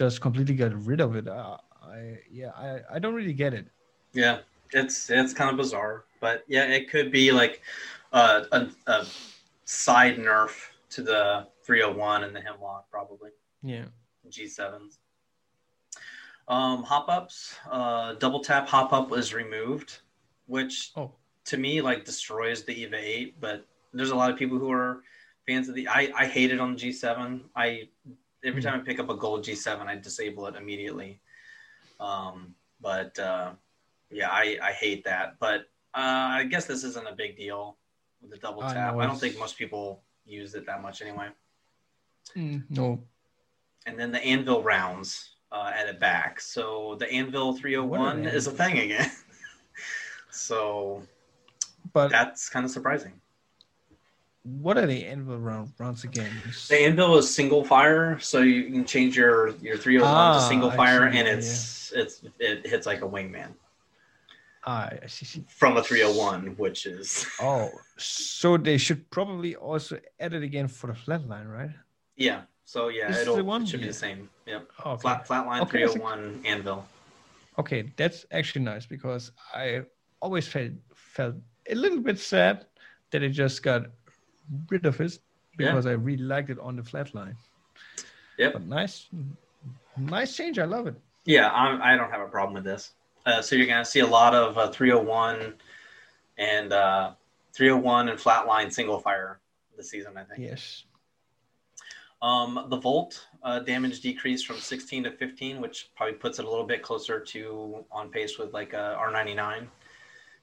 just 0.00 0.20
completely 0.22 0.54
got 0.54 0.72
rid 0.86 1.00
of 1.00 1.14
it. 1.14 1.28
Uh, 1.28 1.58
I 1.82 2.18
yeah, 2.30 2.52
I, 2.56 2.80
I 2.94 2.98
don't 2.98 3.14
really 3.14 3.34
get 3.34 3.52
it. 3.52 3.66
Yeah, 4.14 4.38
it's 4.72 5.10
it's 5.10 5.34
kind 5.34 5.50
of 5.50 5.56
bizarre, 5.58 6.04
but 6.20 6.42
yeah, 6.48 6.64
it 6.64 6.88
could 6.90 7.12
be 7.12 7.32
like 7.32 7.60
uh, 8.12 8.44
a, 8.52 8.68
a 8.86 9.06
side 9.66 10.16
nerf 10.16 10.70
to 10.90 11.02
the 11.02 11.46
301 11.64 12.24
and 12.24 12.34
the 12.34 12.40
hemlok, 12.40 12.84
probably. 12.90 13.30
Yeah, 13.62 13.84
G7s. 14.28 14.96
Um, 16.48 16.82
hop 16.82 17.08
ups, 17.08 17.56
uh, 17.70 18.14
double 18.14 18.40
tap 18.40 18.66
hop 18.66 18.92
up 18.94 19.10
was 19.10 19.34
removed, 19.34 20.00
which 20.46 20.92
Oh. 20.96 21.12
to 21.44 21.56
me 21.58 21.82
like 21.82 22.04
destroys 22.06 22.64
the 22.64 22.72
EVA 22.72 22.96
8. 22.96 23.40
But 23.40 23.66
there's 23.92 24.10
a 24.10 24.16
lot 24.16 24.30
of 24.30 24.38
people 24.38 24.58
who 24.58 24.72
are 24.72 25.02
fans 25.46 25.68
of 25.68 25.74
the. 25.74 25.86
I 25.88 26.10
I 26.16 26.24
hate 26.26 26.50
it 26.52 26.58
on 26.58 26.74
the 26.74 26.80
G7. 26.80 27.42
I 27.54 27.88
every 28.44 28.60
Hmm. 28.60 28.68
time 28.68 28.80
I 28.80 28.84
pick 28.84 28.98
up 29.00 29.10
a 29.10 29.16
gold 29.16 29.44
G7, 29.44 29.86
I 29.86 29.96
disable 29.96 30.46
it 30.46 30.56
immediately. 30.56 31.20
Um, 31.98 32.54
but 32.80 33.18
uh, 33.18 33.52
yeah, 34.10 34.30
I 34.30 34.58
I 34.62 34.72
hate 34.72 35.04
that. 35.04 35.38
But 35.38 35.62
uh, 35.94 36.40
I 36.40 36.44
guess 36.44 36.66
this 36.66 36.84
isn't 36.84 37.06
a 37.06 37.14
big 37.14 37.36
deal 37.36 37.76
with 38.20 38.30
the 38.30 38.38
double 38.38 38.62
tap. 38.62 38.94
know 38.94 39.00
I 39.00 39.06
don't 39.06 39.18
think 39.20 39.38
most 39.38 39.56
people 39.58 40.02
use 40.26 40.54
it 40.54 40.66
that 40.66 40.82
much 40.82 41.02
anyway 41.02 41.28
Mm, 42.36 42.64
no, 42.70 43.02
and 43.86 43.98
then 43.98 44.12
the 44.12 44.22
anvil 44.24 44.62
rounds 44.62 45.34
uh, 45.50 45.70
added 45.74 45.98
back. 45.98 46.40
So 46.40 46.96
the 46.98 47.10
anvil 47.10 47.54
301 47.56 48.26
is 48.26 48.46
a 48.46 48.52
thing 48.52 48.78
again. 48.78 49.10
so 50.30 51.02
but 51.92 52.08
that's 52.08 52.48
kind 52.48 52.64
of 52.64 52.70
surprising. 52.70 53.19
What 54.58 54.76
are 54.76 54.86
the 54.86 55.04
anvil 55.04 55.38
round, 55.38 55.72
rounds 55.78 56.04
again? 56.04 56.30
The 56.68 56.80
anvil 56.84 57.16
is 57.18 57.32
single 57.32 57.64
fire, 57.64 58.18
so 58.20 58.40
you 58.40 58.64
can 58.70 58.84
change 58.84 59.16
your 59.16 59.48
your 59.60 59.76
301 59.76 60.02
Ah, 60.14 60.34
to 60.40 60.46
single 60.48 60.70
fire, 60.70 61.04
and 61.06 61.28
it's 61.28 61.92
it's 61.94 62.22
it 62.38 62.66
hits 62.66 62.86
like 62.86 63.02
a 63.02 63.08
wingman 63.08 63.52
Ah, 64.66 64.90
I 65.02 65.06
see. 65.06 65.42
from 65.48 65.76
a 65.76 65.82
301, 65.82 66.54
which 66.58 66.86
is 66.86 67.26
Oh, 67.40 67.70
so 67.96 68.56
they 68.56 68.76
should 68.78 69.08
probably 69.10 69.56
also 69.56 69.98
add 70.18 70.34
it 70.34 70.42
again 70.42 70.68
for 70.68 70.88
the 70.88 70.92
flatline, 70.94 71.50
right? 71.50 71.70
yeah. 72.16 72.42
So 72.64 72.86
yeah, 72.88 73.08
This 73.08 73.16
is 73.16 73.22
it'll 73.22 73.54
it 73.56 73.66
should 73.68 73.80
be 73.80 73.88
the 73.88 73.92
same. 73.92 74.30
Yep. 74.46 74.68
Oh, 74.84 74.90
okay. 74.92 75.00
Flat 75.02 75.26
flatline 75.26 75.60
Okay, 75.62 75.82
I 75.84 75.86
think- 75.88 76.02
301 76.02 76.42
anvil. 76.44 76.86
Okay, 77.58 77.92
that's 77.96 78.26
actually 78.30 78.64
nice 78.64 78.86
because 78.86 79.32
I 79.52 79.82
always 80.22 80.46
felt 80.46 80.72
felt 80.94 81.34
a 81.68 81.74
little 81.74 81.98
bit 82.00 82.18
sad 82.18 82.66
that 83.10 83.22
it 83.24 83.30
just 83.30 83.64
got 83.64 83.86
rid 84.68 84.86
of 84.86 85.00
it 85.00 85.18
Yeah. 85.58 85.70
because 85.70 85.86
I 85.86 85.92
really 85.92 86.22
liked 86.22 86.50
it 86.50 86.58
on 86.58 86.76
the 86.76 86.82
flatline. 86.82 87.36
Yep. 88.38 88.52
But 88.54 88.62
nice, 88.66 89.06
nice 89.96 90.36
change. 90.36 90.58
I 90.58 90.64
love 90.64 90.86
it. 90.86 90.94
Yeah, 91.24 91.50
I'm, 91.50 91.80
I 91.82 91.96
don't 91.96 92.10
have 92.10 92.22
a 92.22 92.28
problem 92.28 92.54
with 92.54 92.64
this. 92.64 92.92
Uh, 93.26 93.42
so 93.42 93.54
you're 93.54 93.66
going 93.66 93.84
to 93.84 93.90
see 93.90 94.00
a 94.00 94.06
lot 94.06 94.34
of 94.34 94.56
uh, 94.56 94.70
301 94.70 95.54
and 96.38 96.72
uh, 96.72 97.12
301 97.52 98.08
and 98.08 98.18
flatline 98.18 98.72
single 98.72 98.98
fire 98.98 99.38
this 99.76 99.90
season, 99.90 100.16
I 100.16 100.24
think. 100.24 100.40
Yes. 100.40 100.84
Um, 102.22 102.66
the 102.68 102.76
volt 102.76 103.26
uh, 103.42 103.60
damage 103.60 104.00
decreased 104.00 104.46
from 104.46 104.56
16 104.56 105.04
to 105.04 105.10
15, 105.12 105.60
which 105.60 105.90
probably 105.96 106.14
puts 106.14 106.38
it 106.38 106.44
a 106.44 106.48
little 106.48 106.66
bit 106.66 106.82
closer 106.82 107.20
to 107.20 107.84
on 107.90 108.10
pace 108.10 108.38
with 108.38 108.52
like 108.52 108.72
a 108.72 108.98
R99. 109.00 109.66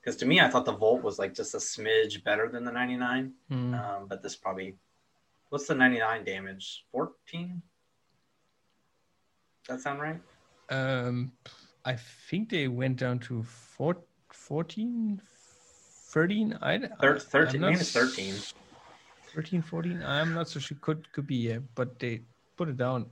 Because 0.07 0.19
to 0.19 0.25
me, 0.25 0.39
I 0.39 0.47
thought 0.47 0.63
the 0.63 0.71
volt 0.71 1.03
was 1.03 1.19
like 1.19 1.33
just 1.33 1.53
a 1.53 1.57
smidge 1.57 2.23
better 2.23 2.47
than 2.47 2.63
the 2.63 2.71
99. 2.71 3.33
Hmm. 3.49 3.73
Um, 3.73 4.05
but 4.07 4.23
this 4.23 4.37
probably, 4.37 4.77
what's 5.49 5.67
the 5.67 5.75
99 5.75 6.23
damage? 6.23 6.85
14? 6.93 7.61
That 9.67 9.81
sound 9.81 9.99
right? 9.99 10.21
Um, 10.69 11.33
I 11.83 11.97
think 12.29 12.47
they 12.49 12.69
went 12.69 12.95
down 12.95 13.19
to 13.27 13.43
four, 13.43 13.97
14, 14.31 15.21
13. 15.25 16.57
I, 16.61 16.77
Thir- 17.01 17.17
I- 17.17 17.19
13, 17.19 17.61
I'm 17.65 17.71
not 17.73 17.81
it's 17.81 17.91
13. 17.91 18.33
13, 19.35 19.61
14. 19.61 20.03
I'm 20.03 20.33
not 20.33 20.47
so 20.47 20.61
sure. 20.61 20.77
Could 20.79 21.11
could 21.11 21.27
be 21.27 21.35
yeah, 21.35 21.57
but 21.75 21.99
they 21.99 22.21
put 22.55 22.69
it 22.69 22.77
down 22.77 23.07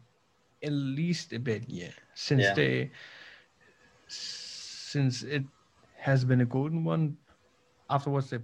at 0.63 0.71
least 0.71 1.33
a 1.33 1.39
bit 1.39 1.63
yeah. 1.67 1.91
Since 2.13 2.41
Yeah. 2.43 2.53
they 2.53 2.91
since 4.07 5.23
it 5.23 5.43
has 6.05 6.23
been 6.23 6.41
a 6.41 6.45
golden 6.45 6.83
one, 6.83 7.17
afterwards 7.89 8.29
they 8.29 8.39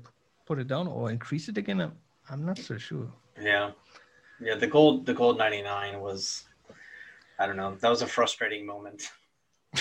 put 0.48 0.58
it 0.60 0.68
down 0.68 0.88
or 0.88 1.12
increase 1.12 1.48
it 1.48 1.58
again. 1.58 1.80
I'm, 1.82 1.94
I'm 2.30 2.44
not 2.46 2.58
so 2.58 2.78
sure. 2.78 3.08
Yeah, 3.40 3.72
yeah. 4.40 4.56
The 4.56 4.68
gold, 4.68 5.06
the 5.06 5.14
gold 5.14 5.38
ninety 5.38 5.62
nine 5.62 6.00
was, 6.00 6.44
I 7.40 7.46
don't 7.46 7.58
know. 7.58 7.76
That 7.82 7.90
was 7.90 8.02
a 8.02 8.08
frustrating 8.08 8.66
moment. 8.66 9.04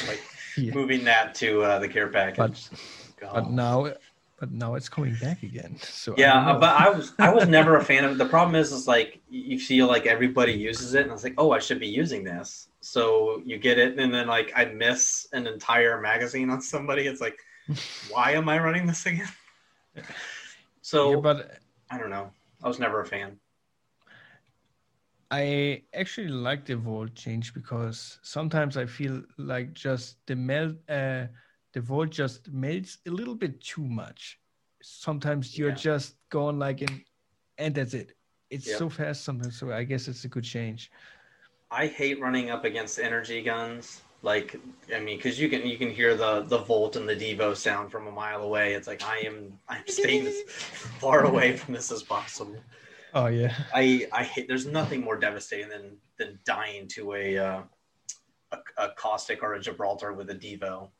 like 0.07 0.21
Yeah. 0.57 0.75
moving 0.75 1.05
that 1.05 1.35
to 1.37 1.63
uh, 1.63 1.79
the 1.79 1.89
care 1.89 2.09
package. 2.09 2.69
But 3.21 3.33
but 3.33 3.51
now 3.51 3.93
but 4.41 4.51
now 4.51 4.75
it's 4.75 4.89
coming 4.89 5.15
back 5.21 5.43
again. 5.43 5.77
So 5.83 6.15
yeah, 6.17 6.39
uh, 6.51 6.59
but 6.59 6.75
I 6.85 6.89
was 6.91 7.13
I 7.19 7.33
was 7.33 7.47
never 7.47 7.77
a 7.77 7.85
fan 7.85 8.05
of 8.05 8.13
it. 8.13 8.19
The 8.19 8.33
problem 8.37 8.57
is, 8.57 8.73
is 8.73 8.89
like 8.89 9.21
you 9.31 9.59
feel 9.61 9.87
like 9.87 10.07
everybody 10.07 10.53
uses 10.53 10.95
it, 10.95 11.03
and 11.05 11.13
it's 11.13 11.25
like, 11.25 11.39
oh, 11.39 11.51
I 11.53 11.61
should 11.61 11.79
be 11.79 11.87
using 12.03 12.25
this. 12.25 12.69
So 12.81 13.43
you 13.45 13.59
get 13.59 13.79
it, 13.79 13.99
and 13.99 14.13
then 14.13 14.27
like 14.27 14.51
I 14.57 14.65
miss 14.65 15.29
an 15.33 15.47
entire 15.47 16.01
magazine 16.01 16.49
on 16.51 16.61
somebody. 16.61 17.07
It's 17.07 17.21
like, 17.21 17.39
why 18.11 18.33
am 18.33 18.49
I 18.49 18.59
running 18.59 18.87
this 18.87 19.07
again? 19.07 19.29
So 20.83 21.11
yeah, 21.11 21.17
but 21.21 21.59
I 21.91 21.99
don't 21.99 22.11
know. 22.11 22.31
I 22.63 22.69
was 22.69 22.79
never 22.79 23.01
a 23.01 23.07
fan. 23.07 23.39
I 25.31 25.83
actually 25.95 26.29
like 26.29 26.65
the 26.65 26.77
volt 26.77 27.15
change 27.15 27.55
because 27.55 28.19
sometimes 28.23 28.77
I 28.77 28.87
feel 28.87 29.23
like 29.39 29.73
just 29.75 30.17
the 30.27 30.35
melt, 30.35 30.77
uh, 30.89 31.27
the 31.73 31.81
volt 31.81 32.11
just 32.11 32.51
melts 32.51 32.99
a 33.07 33.11
little 33.11 33.37
bit 33.37 33.61
too 33.61 33.87
much. 33.87 34.41
Sometimes 34.83 35.57
you're 35.57 35.69
Yeah. 35.69 35.75
just 35.75 36.17
going 36.31 36.59
like 36.59 36.83
in, 36.83 37.05
and 37.59 37.75
that's 37.75 37.95
it. 37.95 38.17
It's 38.51 38.67
Yep. 38.69 38.79
so 38.79 38.89
fast 38.89 39.23
sometimes. 39.23 39.57
So 39.57 39.71
I 39.71 39.85
guess 39.85 40.09
it's 40.09 40.25
a 40.25 40.29
good 40.29 40.43
change. 40.45 40.91
I 41.71 41.87
hate 41.87 42.21
running 42.21 42.51
up 42.51 42.65
against 42.65 42.99
energy 42.99 43.43
guns. 43.43 44.03
Like, 44.23 44.57
I 44.95 45.01
mean, 45.01 45.17
because 45.17 45.41
you 45.41 45.49
can 45.49 45.67
you 45.67 45.79
can 45.79 45.91
hear 45.91 46.15
the 46.15 46.43
the 46.43 46.59
volt 46.59 46.97
and 46.97 47.09
the 47.09 47.17
Devo 47.17 47.57
sound 47.57 47.91
from 47.91 48.07
a 48.07 48.11
mile 48.11 48.43
away. 48.43 48.75
It's 48.75 48.87
like 48.87 49.03
I 49.03 49.19
am 49.21 49.59
I'm 49.69 49.87
staying 49.87 50.27
as 50.27 50.43
far 50.47 51.25
away 51.25 51.57
from 51.57 51.75
this 51.75 51.91
as 51.91 52.03
possible. 52.03 52.57
Oh 53.15 53.27
yeah, 53.27 53.55
I 53.75 54.07
I 54.13 54.25
hate. 54.25 54.47
There's 54.47 54.67
nothing 54.67 55.01
more 55.01 55.17
devastating 55.17 55.71
than 55.71 55.97
than 56.19 56.39
dying 56.45 56.87
to 56.89 57.15
a 57.15 57.39
uh, 57.39 57.63
a, 58.53 58.59
a 58.77 58.89
caustic 58.91 59.43
or 59.43 59.55
a 59.55 59.61
Gibraltar 59.61 60.13
with 60.13 60.29
a 60.29 60.35
Devo. 60.35 60.91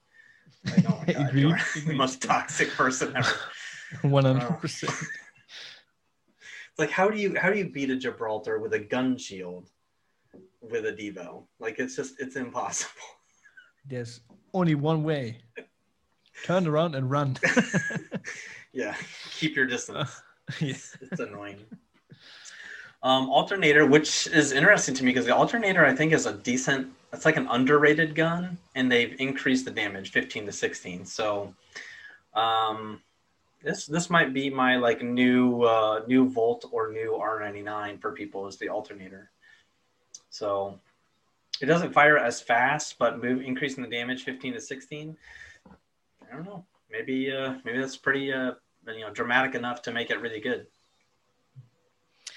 Like, 0.65 0.91
oh 0.91 1.03
my 1.07 1.13
god, 1.13 1.29
Agreed, 1.29 1.43
you're 1.43 1.59
the 1.87 1.93
most 1.93 2.23
toxic 2.23 2.71
person 2.71 3.15
ever. 3.15 3.33
one 4.03 4.25
hundred 4.25 4.59
percent. 4.61 4.93
It's 4.93 6.79
like 6.79 6.91
how 6.91 7.11
do 7.11 7.19
you 7.19 7.39
how 7.39 7.51
do 7.51 7.59
you 7.59 7.69
beat 7.69 7.91
a 7.91 7.97
Gibraltar 7.97 8.59
with 8.59 8.73
a 8.73 8.79
gun 8.79 9.19
shield 9.19 9.69
with 10.61 10.87
a 10.87 10.93
Devo? 10.93 11.45
Like 11.59 11.79
it's 11.79 11.97
just 11.97 12.21
it's 12.21 12.37
impossible. 12.37 13.03
There's 13.87 14.21
only 14.53 14.75
one 14.75 15.03
way. 15.03 15.39
Turn 16.45 16.67
around 16.67 16.95
and 16.95 17.11
run. 17.11 17.37
yeah, 18.73 18.95
keep 19.31 19.57
your 19.57 19.67
distance. 19.67 20.23
yeah. 20.61 20.71
It's, 20.71 20.97
it's 21.01 21.21
annoying. 21.21 21.59
Um, 23.03 23.31
alternator, 23.31 23.87
which 23.87 24.27
is 24.27 24.53
interesting 24.53 24.95
to 24.95 25.05
me 25.05 25.11
because 25.11 25.25
the 25.25 25.35
alternator 25.35 25.85
I 25.87 25.95
think 25.95 26.13
is 26.13 26.27
a 26.27 26.35
decent. 26.35 26.89
It's 27.13 27.25
like 27.25 27.37
an 27.37 27.49
underrated 27.49 28.15
gun, 28.15 28.57
and 28.75 28.91
they've 28.91 29.19
increased 29.19 29.65
the 29.65 29.71
damage 29.71 30.13
15 30.13 30.47
to 30.47 30.53
16. 30.53 31.05
So, 31.07 31.53
um, 32.35 33.01
this 33.63 33.87
this 33.87 34.11
might 34.11 34.33
be 34.33 34.49
my 34.49 34.77
like 34.77 35.03
new 35.03 35.63
uh, 35.63 36.03
new 36.07 36.29
Volt 36.29 36.67
or 36.71 36.93
new 36.93 37.19
R99 37.21 38.01
for 38.01 38.13
people 38.13 38.47
is 38.47 38.57
the 38.59 38.69
alternator. 38.69 39.31
So, 40.31 40.79
it 41.61 41.67
doesn't 41.67 41.93
fire 41.93 42.17
as 42.17 42.41
fast, 42.41 42.99
but 42.99 43.23
move 43.23 43.43
increasing 43.43 43.83
the 43.83 43.91
damage 43.91 44.25
15 44.25 44.55
to 44.55 44.61
16. 44.61 45.17
I 45.69 46.35
don't 46.35 46.45
know. 46.45 46.65
Maybe 46.91 47.31
uh, 47.31 47.55
maybe 47.65 47.79
that's 47.79 47.97
pretty 47.97 48.33
uh, 48.33 48.53
you 48.87 49.01
know 49.01 49.11
dramatic 49.11 49.55
enough 49.55 49.83
to 49.83 49.93
make 49.93 50.11
it 50.11 50.21
really 50.21 50.41
good. 50.41 50.67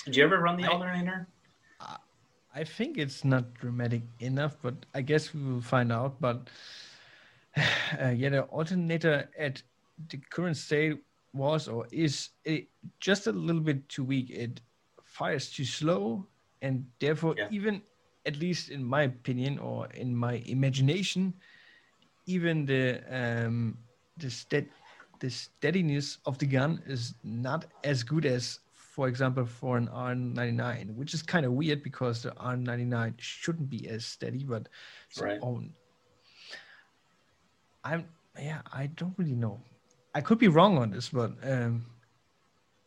Did 0.06 0.16
you 0.18 0.24
ever 0.24 0.40
run 0.40 0.58
the 0.58 0.66
I- 0.66 0.74
alternator? 0.74 1.28
I 2.56 2.64
think 2.64 3.00
it's 3.00 3.26
not 3.26 3.56
dramatic 3.56 4.04
enough, 4.20 4.58
but 4.62 4.76
I 4.94 5.02
guess 5.02 5.34
we 5.34 5.42
will 5.42 5.62
find 5.62 5.92
out. 5.92 6.22
But 6.22 6.50
uh, 7.58 8.10
yeah, 8.10 8.30
the 8.30 8.44
alternator 8.44 9.30
at 9.38 9.62
the 10.10 10.18
current 10.30 10.58
state 10.58 11.00
was 11.34 11.68
or 11.68 11.88
is 11.92 12.30
a, 12.48 12.68
just 13.00 13.26
a 13.26 13.32
little 13.32 13.62
bit 13.62 13.90
too 13.90 14.04
weak. 14.04 14.30
It 14.30 14.62
fires 15.04 15.50
too 15.50 15.66
slow, 15.66 16.28
and 16.64 16.88
therefore, 17.00 17.38
Yeah. 17.38 17.50
even 17.52 17.84
at 18.26 18.38
least 18.40 18.72
in 18.72 18.84
my 18.84 19.04
opinion 19.04 19.60
or 19.60 19.88
in 19.94 20.16
my 20.16 20.44
imagination, 20.48 21.36
even 22.26 22.66
the 22.66 23.04
um, 23.10 23.80
the 24.18 24.30
stead 24.30 24.70
the 25.20 25.30
steadiness 25.30 26.20
of 26.26 26.38
the 26.40 26.48
gun 26.48 26.82
is 26.88 27.16
not 27.24 27.66
as 27.84 28.04
good 28.04 28.26
as 28.26 28.60
for 28.74 29.08
example 29.08 29.46
for 29.46 29.78
an 29.78 29.88
r99 29.90 30.96
which 30.96 31.14
is 31.14 31.24
kind 31.24 31.46
of 31.46 31.54
weird 31.54 31.84
because 31.84 32.24
the 32.24 32.32
r99 32.32 33.16
shouldn't 33.20 33.70
be 33.70 33.88
as 33.90 34.06
steady 34.06 34.44
but 34.44 34.70
Right. 35.18 35.42
on 35.42 35.74
i'm 37.84 38.08
yeah 38.40 38.62
i 38.74 38.88
don't 38.88 39.14
really 39.18 39.36
know 39.36 39.62
i 40.16 40.22
could 40.22 40.40
be 40.40 40.48
wrong 40.48 40.78
on 40.78 40.92
this 40.92 41.10
but 41.10 41.32
um 41.44 41.86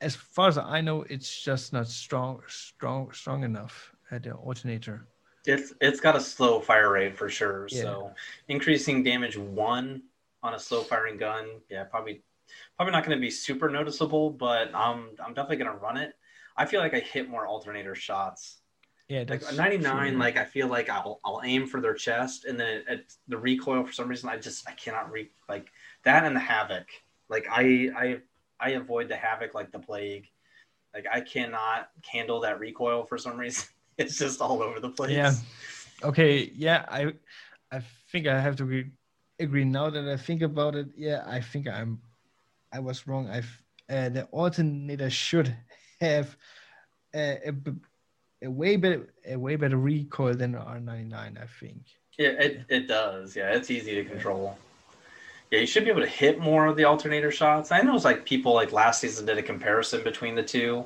as 0.01 0.15
far 0.17 0.49
as 0.49 0.59
i 0.59 0.81
know 0.81 1.03
it's 1.05 1.43
just 1.43 1.73
not 1.73 1.87
strong 1.89 2.43
strong 2.49 3.11
strong 3.13 3.45
enough 3.45 3.93
at 4.11 4.23
the 4.23 4.33
alternator 4.33 5.07
It's 5.45 5.73
it's 5.81 6.01
got 6.01 6.17
a 6.17 6.21
slow 6.21 6.61
fire 6.61 6.91
rate 6.93 7.17
for 7.17 7.29
sure. 7.29 7.69
Yeah. 7.71 7.83
So 7.83 8.15
increasing 8.49 9.03
damage 9.05 9.37
one 9.39 10.03
on 10.43 10.55
a 10.55 10.59
slow 10.59 10.83
firing 10.83 11.17
gun, 11.19 11.61
yeah, 11.71 11.85
probably 11.85 12.23
probably 12.77 12.93
not 12.93 13.05
going 13.05 13.17
to 13.17 13.21
be 13.21 13.31
super 13.31 13.69
noticeable, 13.71 14.31
but 14.31 14.71
I'm 14.75 15.11
I'm 15.25 15.35
definitely 15.35 15.59
going 15.59 15.71
to 15.73 15.79
run 15.79 15.97
it. 15.99 16.15
I 16.57 16.67
feel 16.67 16.81
like 16.81 16.95
I 16.95 17.01
hit 17.01 17.29
more 17.29 17.47
alternator 17.47 17.95
shots. 17.95 18.59
yeah 19.09 19.25
Like 19.29 19.43
a 19.49 19.53
99, 19.55 20.13
true. 20.13 20.19
like 20.21 20.37
I 20.37 20.45
feel 20.45 20.69
like 20.69 20.89
I'll 20.91 21.21
I'll 21.25 21.43
aim 21.45 21.67
for 21.67 21.81
their 21.81 21.95
chest, 21.95 22.45
and 22.45 22.59
then 22.59 22.69
it, 22.69 22.85
it, 22.89 23.15
the 23.29 23.39
recoil 23.39 23.85
for 23.85 23.93
some 23.93 24.09
reason 24.09 24.29
I 24.29 24.37
just 24.39 24.69
I 24.69 24.73
cannot 24.73 25.11
re 25.13 25.31
like 25.49 25.69
that 26.05 26.25
and 26.25 26.35
the 26.37 26.41
havoc. 26.41 26.89
Like 27.29 27.47
I 27.51 27.91
I 27.97 28.21
I 28.61 28.71
avoid 28.71 29.09
the 29.09 29.17
havoc 29.17 29.55
like 29.55 29.71
the 29.73 29.79
plague. 29.79 30.29
Like 30.95 31.07
I 31.13 31.21
cannot 31.21 31.91
handle 32.11 32.41
that 32.41 32.59
recoil 32.59 33.05
for 33.05 33.19
some 33.19 33.37
reason. 33.37 33.69
It's 33.99 34.19
just 34.19 34.43
all 34.43 34.63
over 34.63 34.79
the 34.79 34.91
place. 34.91 35.11
Yeah. 35.11 35.33
Okay, 36.03 36.53
yeah, 36.55 36.85
I 36.87 37.15
I 37.73 37.81
think 38.13 38.27
I 38.27 38.39
have 38.39 38.57
to 38.57 38.65
agree, 38.65 38.91
agree 39.41 39.65
now 39.65 39.89
that 39.89 40.07
I 40.07 40.19
think 40.19 40.43
about 40.43 40.75
it. 40.75 40.89
Yeah, 40.95 41.25
I 41.27 41.41
think 41.41 41.67
I'm 41.67 42.03
I 42.71 42.81
was 42.81 43.07
wrong. 43.07 43.31
I've 43.31 43.63
uh, 43.89 44.11
the 44.11 44.25
alternator 44.25 45.09
should 45.09 45.57
have 46.01 46.37
a, 47.15 47.39
a, 47.49 47.55
a 48.43 48.51
way 48.51 48.77
better 48.77 49.15
a 49.27 49.37
way 49.37 49.57
better 49.57 49.79
recoil 49.79 50.35
than 50.35 50.53
the 50.53 50.59
R99, 50.59 51.15
I 51.15 51.47
think. 51.59 51.83
Yeah, 52.19 52.29
it, 52.29 52.65
it 52.69 52.89
does. 52.89 53.35
Yeah, 53.35 53.53
it's 53.53 53.71
easy 53.71 53.95
to 53.95 54.05
control. 54.05 54.59
Yeah, 55.51 55.61
you 55.61 55.67
should 55.67 55.85
be 55.85 55.91
able 55.91 56.01
to 56.01 56.09
hit 56.09 56.41
more 56.41 56.67
of 56.67 56.77
the 56.77 56.85
alternator 56.85 57.31
shots. 57.31 57.71
I 57.71 57.81
know 57.81 57.95
it's 57.95 58.05
like 58.05 58.25
people 58.25 58.53
like 58.53 58.73
last 58.73 59.01
season 59.01 59.27
did 59.27 59.39
a 59.39 59.43
comparison 59.43 60.03
between 60.03 60.35
the 60.35 60.43
two, 60.43 60.85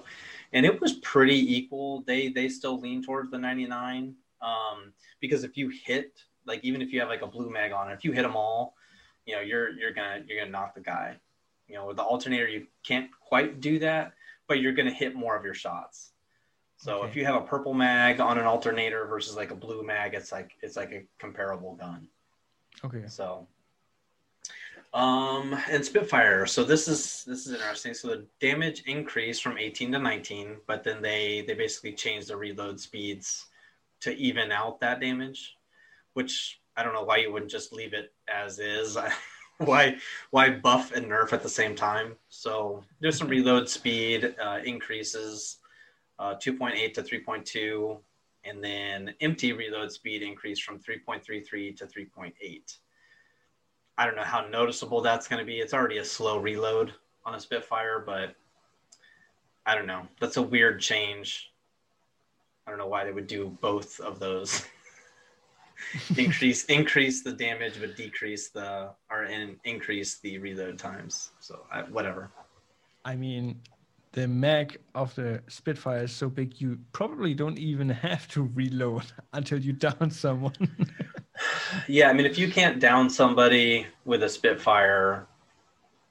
and 0.52 0.66
it 0.66 0.80
was 0.80 0.94
pretty 0.94 1.56
equal. 1.56 2.02
They 2.06 2.28
they 2.28 2.48
still 2.48 2.78
lean 2.78 3.02
towards 3.02 3.30
the 3.30 3.38
99 3.38 4.14
um, 4.42 4.92
because 5.20 5.44
if 5.44 5.56
you 5.56 5.70
hit 5.70 6.12
like 6.46 6.60
even 6.62 6.82
if 6.82 6.92
you 6.92 7.00
have 7.00 7.08
like 7.08 7.22
a 7.22 7.26
blue 7.26 7.50
mag 7.50 7.72
on 7.72 7.90
if 7.90 8.04
you 8.04 8.12
hit 8.12 8.22
them 8.22 8.36
all, 8.36 8.74
you 9.24 9.34
know 9.34 9.40
you're 9.40 9.70
you're 9.70 9.92
gonna 9.92 10.22
you're 10.26 10.38
gonna 10.38 10.50
knock 10.50 10.74
the 10.74 10.80
guy. 10.80 11.16
You 11.66 11.76
know 11.76 11.86
with 11.86 11.96
the 11.96 12.02
alternator 12.02 12.48
you 12.48 12.66
can't 12.84 13.10
quite 13.20 13.60
do 13.60 13.78
that, 13.78 14.12
but 14.46 14.60
you're 14.60 14.72
gonna 14.72 14.92
hit 14.92 15.14
more 15.14 15.36
of 15.36 15.44
your 15.44 15.54
shots. 15.54 16.10
So 16.76 16.98
okay. 16.98 17.08
if 17.08 17.16
you 17.16 17.24
have 17.26 17.36
a 17.36 17.42
purple 17.42 17.74
mag 17.74 18.20
on 18.20 18.38
an 18.38 18.44
alternator 18.44 19.06
versus 19.06 19.36
like 19.36 19.50
a 19.50 19.54
blue 19.54 19.82
mag, 19.82 20.14
it's 20.14 20.32
like 20.32 20.52
it's 20.62 20.76
like 20.76 20.92
a 20.92 21.04
comparable 21.18 21.76
gun. 21.76 22.08
Okay. 22.84 23.04
So 23.06 23.46
um 24.92 25.56
and 25.70 25.84
Spitfire. 25.84 26.46
So 26.46 26.64
this 26.64 26.88
is 26.88 27.24
this 27.24 27.46
is 27.46 27.52
interesting. 27.52 27.94
So 27.94 28.08
the 28.08 28.26
damage 28.40 28.82
increased 28.86 29.42
from 29.42 29.58
18 29.58 29.92
to 29.92 29.98
19, 29.98 30.56
but 30.66 30.82
then 30.82 31.00
they 31.00 31.44
they 31.46 31.54
basically 31.54 31.92
changed 31.92 32.28
the 32.28 32.36
reload 32.36 32.80
speeds 32.80 33.46
to 34.00 34.14
even 34.16 34.50
out 34.50 34.80
that 34.80 35.00
damage, 35.00 35.56
which 36.14 36.60
I 36.76 36.82
don't 36.82 36.94
know 36.94 37.04
why 37.04 37.18
you 37.18 37.32
wouldn't 37.32 37.50
just 37.50 37.72
leave 37.72 37.94
it 37.94 38.12
as 38.32 38.58
is. 38.58 38.96
why 39.58 39.96
why 40.30 40.50
buff 40.50 40.92
and 40.92 41.06
nerf 41.06 41.32
at 41.32 41.42
the 41.42 41.48
same 41.48 41.76
time? 41.76 42.16
So 42.28 42.82
there's 43.00 43.18
some 43.18 43.28
reload 43.28 43.68
speed 43.68 44.34
uh, 44.42 44.58
increases 44.64 45.58
uh, 46.18 46.34
2.8 46.34 46.94
to 46.94 47.02
3.2, 47.02 47.98
and 48.44 48.62
then 48.62 49.14
empty 49.20 49.52
reload 49.52 49.92
speed 49.92 50.22
increased 50.22 50.62
from 50.62 50.78
3.33 50.78 51.76
to 51.76 51.86
3.8. 51.86 52.32
I 54.00 54.06
don't 54.06 54.16
know 54.16 54.22
how 54.22 54.46
noticeable 54.48 55.02
that's 55.02 55.28
going 55.28 55.40
to 55.40 55.44
be. 55.44 55.58
It's 55.58 55.74
already 55.74 55.98
a 55.98 56.04
slow 56.06 56.38
reload 56.38 56.94
on 57.26 57.34
a 57.34 57.40
Spitfire, 57.40 58.02
but 58.06 58.34
I 59.66 59.74
don't 59.74 59.86
know. 59.86 60.08
That's 60.18 60.38
a 60.38 60.42
weird 60.42 60.80
change. 60.80 61.52
I 62.66 62.70
don't 62.70 62.78
know 62.78 62.86
why 62.86 63.04
they 63.04 63.12
would 63.12 63.26
do 63.26 63.54
both 63.60 64.00
of 64.00 64.18
those. 64.18 64.64
increase 66.16 66.64
increase 66.64 67.22
the 67.22 67.32
damage, 67.32 67.74
but 67.78 67.94
decrease 67.94 68.48
the 68.48 68.88
or 69.10 69.24
in, 69.24 69.56
increase 69.64 70.18
the 70.20 70.38
reload 70.38 70.78
times. 70.78 71.32
So 71.38 71.66
I, 71.70 71.82
whatever. 71.82 72.30
I 73.04 73.16
mean, 73.16 73.60
the 74.12 74.26
mag 74.26 74.78
of 74.94 75.14
the 75.14 75.42
Spitfire 75.48 76.04
is 76.04 76.12
so 76.12 76.30
big, 76.30 76.58
you 76.58 76.78
probably 76.92 77.34
don't 77.34 77.58
even 77.58 77.88
have 78.08 78.26
to 78.28 78.50
reload 78.54 79.04
until 79.34 79.58
you 79.58 79.74
down 79.74 80.10
someone. 80.24 80.54
Yeah, 81.88 82.08
I 82.08 82.12
mean, 82.12 82.26
if 82.26 82.38
you 82.38 82.50
can't 82.50 82.78
down 82.80 83.10
somebody 83.10 83.86
with 84.04 84.22
a 84.22 84.28
Spitfire, 84.28 85.26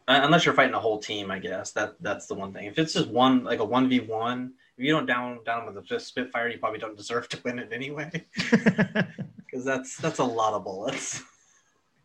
uh, 0.08 0.22
unless 0.24 0.46
you're 0.46 0.54
fighting 0.54 0.74
a 0.74 0.80
whole 0.80 0.98
team, 0.98 1.32
I 1.32 1.40
guess 1.40 1.72
that 1.72 1.96
that's 2.02 2.28
the 2.28 2.34
one 2.34 2.54
thing. 2.54 2.66
If 2.66 2.80
it's 2.80 2.94
just 2.94 3.10
one, 3.10 3.44
like 3.44 3.60
a 3.60 3.66
one 3.66 3.90
v 3.90 4.00
one, 4.00 4.54
if 4.78 4.84
you 4.84 4.92
don't 4.92 5.06
down 5.06 5.40
down 5.46 5.66
with 5.66 5.92
a 5.92 6.00
Spitfire, 6.00 6.50
you 6.50 6.58
probably 6.58 6.80
don't 6.80 6.98
deserve 6.98 7.30
to 7.30 7.40
win 7.44 7.60
it 7.60 7.70
anyway, 7.72 8.10
because 8.36 9.66
that's 9.66 9.98
that's 9.98 10.20
a 10.20 10.24
lot 10.24 10.54
of 10.54 10.64
bullets. 10.64 11.22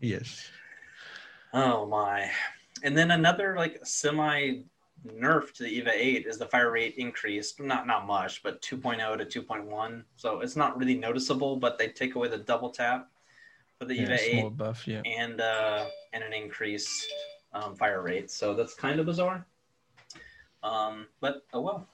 Yes. 0.01 0.49
Oh 1.53 1.87
my! 1.87 2.31
And 2.83 2.97
then 2.97 3.13
another 3.13 3.57
like 3.57 3.81
semi 3.85 4.65
nerf 5.07 5.53
to 5.53 5.63
the 5.63 5.69
EVA 5.69 5.93
8 5.95 6.27
is 6.27 6.39
the 6.39 6.47
fire 6.47 6.71
rate 6.71 6.95
increased, 6.97 7.61
not 7.61 7.87
not 7.87 8.07
much, 8.07 8.43
but 8.43 8.61
2.0 8.63 9.31
to 9.31 9.43
2.1. 9.43 10.03
So 10.17 10.41
it's 10.41 10.57
not 10.57 10.79
really 10.79 10.95
noticeable, 10.95 11.57
but 11.57 11.79
they 11.79 11.89
take 11.89 12.15
away 12.15 12.29
the 12.29 12.39
double 12.39 12.71
tap 12.71 13.09
for 13.85 13.95
the 13.95 14.01
yeah, 14.01 14.15
EVA 14.15 14.47
8 14.47 14.57
buff, 14.57 14.89
yeah. 14.89 15.03
and 15.05 15.41
uh, 15.41 15.87
and 16.13 16.25
an 16.25 16.33
increased 16.33 17.07
um, 17.53 17.75
fire 17.75 18.03
rate. 18.03 18.31
So 18.31 18.55
that's 18.55 18.75
kind 18.75 18.99
of 18.99 19.07
bizarre. 19.07 19.47
Um, 20.63 21.07
but 21.21 21.43
oh 21.53 21.61
well. 21.61 21.87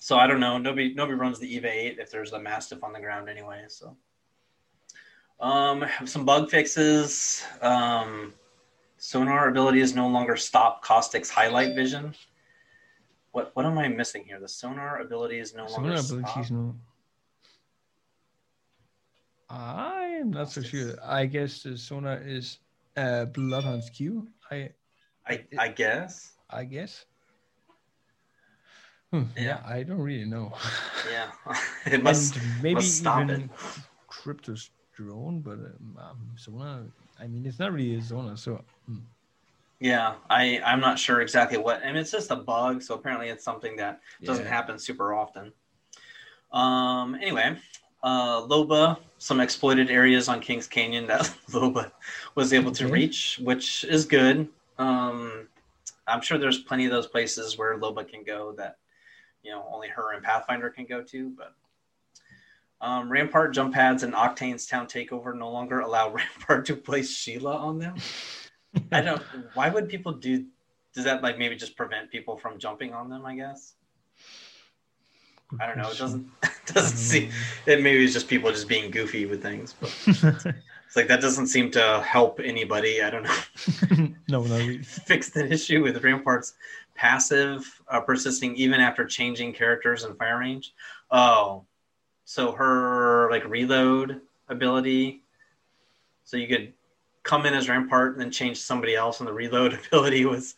So 0.00 0.16
I 0.16 0.26
don't 0.26 0.40
know. 0.40 0.58
Nobody 0.58 0.94
nobody 0.94 1.18
runs 1.18 1.38
the 1.38 1.54
EVA 1.54 1.70
8 1.70 1.98
if 1.98 2.10
there's 2.10 2.32
a 2.32 2.40
mastiff 2.40 2.82
on 2.82 2.92
the 2.92 3.00
ground 3.00 3.28
anyway. 3.28 3.64
So 3.68 3.96
um, 5.40 5.84
some 6.04 6.24
bug 6.24 6.50
fixes. 6.50 7.42
Um, 7.60 8.32
Sonar 8.98 9.48
abilities 9.48 9.94
no 9.94 10.08
longer 10.08 10.36
stop 10.36 10.82
Caustic's 10.82 11.30
highlight 11.30 11.74
vision. 11.74 12.14
What 13.32 13.50
what 13.54 13.64
am 13.64 13.78
I 13.78 13.88
missing 13.88 14.24
here? 14.24 14.40
The 14.40 14.48
sonar 14.48 15.00
abilities 15.00 15.54
no 15.54 15.66
sonar 15.66 15.96
longer. 15.96 16.44
No... 16.50 16.74
I 19.50 20.18
am 20.20 20.30
not 20.30 20.50
so 20.50 20.62
sure. 20.62 20.94
I 21.04 21.26
guess 21.26 21.64
the 21.64 21.76
sonar 21.76 22.22
is 22.24 22.58
uh, 22.96 23.24
Bloodhound's 23.26 23.90
Q. 23.90 24.28
I, 24.50 24.70
I, 25.26 25.44
I 25.58 25.68
guess. 25.68 26.32
I 26.48 26.60
I 26.60 26.64
guess. 26.64 27.04
Hmm, 29.10 29.24
yeah. 29.36 29.42
yeah. 29.42 29.60
I 29.66 29.82
don't 29.82 29.98
really 29.98 30.24
know. 30.24 30.52
Yeah, 31.10 31.30
it 31.86 32.02
must 32.02 32.36
and 32.36 32.62
maybe 32.62 32.74
must 32.76 32.98
stop 32.98 33.22
even. 33.22 33.50
Crypto's 34.08 34.70
drone, 34.96 35.40
but 35.40 35.54
um, 35.54 35.98
um, 35.98 36.30
sonar 36.36 36.82
I 37.20 37.26
mean, 37.26 37.44
it's 37.44 37.58
not 37.58 37.72
really 37.72 37.96
a 37.96 38.02
zona, 38.02 38.36
so. 38.36 38.62
Hmm. 38.86 38.98
Yeah, 39.80 40.14
I 40.28 40.60
I'm 40.64 40.80
not 40.80 40.98
sure 40.98 41.22
exactly 41.22 41.58
what. 41.58 41.82
I 41.82 41.86
mean, 41.86 41.96
it's 41.96 42.12
just 42.12 42.30
a 42.30 42.36
bug, 42.36 42.82
so 42.82 42.94
apparently 42.94 43.30
it's 43.30 43.42
something 43.42 43.76
that 43.76 44.00
doesn't 44.22 44.44
yeah. 44.44 44.50
happen 44.50 44.78
super 44.78 45.14
often. 45.14 45.52
Um. 46.52 47.14
Anyway, 47.14 47.56
uh, 48.02 48.42
Loba, 48.42 48.98
some 49.18 49.40
exploited 49.40 49.90
areas 49.90 50.28
on 50.28 50.40
Kings 50.40 50.66
Canyon 50.66 51.06
that 51.06 51.22
Loba 51.50 51.92
was 52.34 52.52
able 52.52 52.72
to 52.72 52.88
reach, 52.88 53.38
which 53.42 53.84
is 53.84 54.04
good. 54.04 54.48
Um, 54.78 55.48
I'm 56.06 56.20
sure 56.20 56.38
there's 56.38 56.58
plenty 56.58 56.86
of 56.86 56.90
those 56.90 57.06
places 57.06 57.58
where 57.58 57.78
Loba 57.78 58.08
can 58.08 58.24
go 58.24 58.52
that, 58.52 58.78
you 59.42 59.52
know, 59.52 59.66
only 59.70 59.88
her 59.88 60.14
and 60.14 60.22
Pathfinder 60.22 60.70
can 60.70 60.86
go 60.86 61.02
to, 61.02 61.30
but 61.30 61.54
um, 62.80 63.12
Rampart 63.12 63.52
jump 63.52 63.74
pads 63.74 64.02
and 64.02 64.14
Octane's 64.14 64.66
town 64.66 64.86
takeover 64.86 65.36
no 65.36 65.50
longer 65.50 65.80
allow 65.80 66.08
Rampart 66.14 66.66
to 66.66 66.76
place 66.76 67.14
Sheila 67.14 67.56
on 67.56 67.78
them. 67.78 67.96
I 68.90 69.00
don't. 69.02 69.22
Why 69.54 69.68
would 69.68 69.88
people 69.88 70.12
do? 70.12 70.46
Does 70.94 71.04
that 71.04 71.22
like 71.22 71.38
maybe 71.38 71.56
just 71.56 71.76
prevent 71.76 72.10
people 72.10 72.36
from 72.36 72.58
jumping 72.58 72.94
on 72.94 73.08
them? 73.10 73.26
I 73.26 73.36
guess. 73.36 73.74
I 75.58 75.66
don't 75.66 75.78
know. 75.78 75.90
It 75.90 75.98
doesn't 75.98 76.30
doesn't 76.66 76.96
seem. 76.96 77.30
It 77.66 77.82
maybe 77.82 78.04
it's 78.04 78.12
just 78.12 78.28
people 78.28 78.50
just 78.50 78.68
being 78.68 78.90
goofy 78.90 79.26
with 79.26 79.42
things, 79.42 79.74
but 79.78 79.94
it's 80.06 80.96
like 80.96 81.08
that 81.08 81.20
doesn't 81.20 81.48
seem 81.48 81.70
to 81.72 82.02
help 82.06 82.40
anybody. 82.42 83.02
I 83.02 83.10
don't 83.10 83.24
know. 83.24 84.08
no, 84.28 84.42
no. 84.44 84.78
Fix 84.82 85.30
the 85.30 85.50
issue 85.50 85.82
with 85.82 86.02
Rampart's 86.02 86.54
passive 86.94 87.80
uh, 87.88 88.00
persisting 88.00 88.54
even 88.56 88.80
after 88.80 89.04
changing 89.04 89.52
characters 89.52 90.04
and 90.04 90.16
fire 90.18 90.38
range. 90.38 90.74
Oh, 91.10 91.64
so 92.24 92.52
her 92.52 93.28
like 93.30 93.44
reload 93.46 94.20
ability, 94.48 95.22
so 96.24 96.36
you 96.36 96.46
could 96.46 96.72
come 97.22 97.46
in 97.46 97.54
as 97.54 97.68
Rampart 97.68 98.12
and 98.12 98.20
then 98.20 98.30
change 98.30 98.58
somebody 98.60 98.94
else, 98.94 99.20
and 99.20 99.28
the 99.28 99.32
reload 99.32 99.72
ability 99.86 100.24
was, 100.26 100.54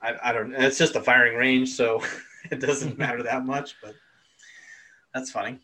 I, 0.00 0.14
I 0.22 0.32
don't. 0.32 0.54
It's 0.54 0.78
just 0.78 0.96
a 0.96 1.02
firing 1.02 1.36
range, 1.36 1.70
so 1.70 2.02
it 2.50 2.60
doesn't 2.60 2.98
matter 2.98 3.22
that 3.22 3.44
much. 3.44 3.76
But 3.82 3.94
that's 5.14 5.30
funny. 5.30 5.58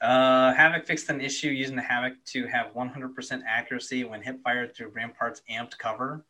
Uh, 0.00 0.54
Havoc 0.54 0.86
fixed 0.86 1.08
an 1.10 1.20
issue 1.20 1.48
using 1.48 1.76
the 1.76 1.82
Havoc 1.82 2.14
to 2.26 2.46
have 2.46 2.72
100% 2.72 3.42
accuracy 3.46 4.04
when 4.04 4.22
hip 4.22 4.40
fired 4.44 4.74
through 4.74 4.90
Rampart's 4.90 5.42
amped 5.50 5.76
cover. 5.78 6.24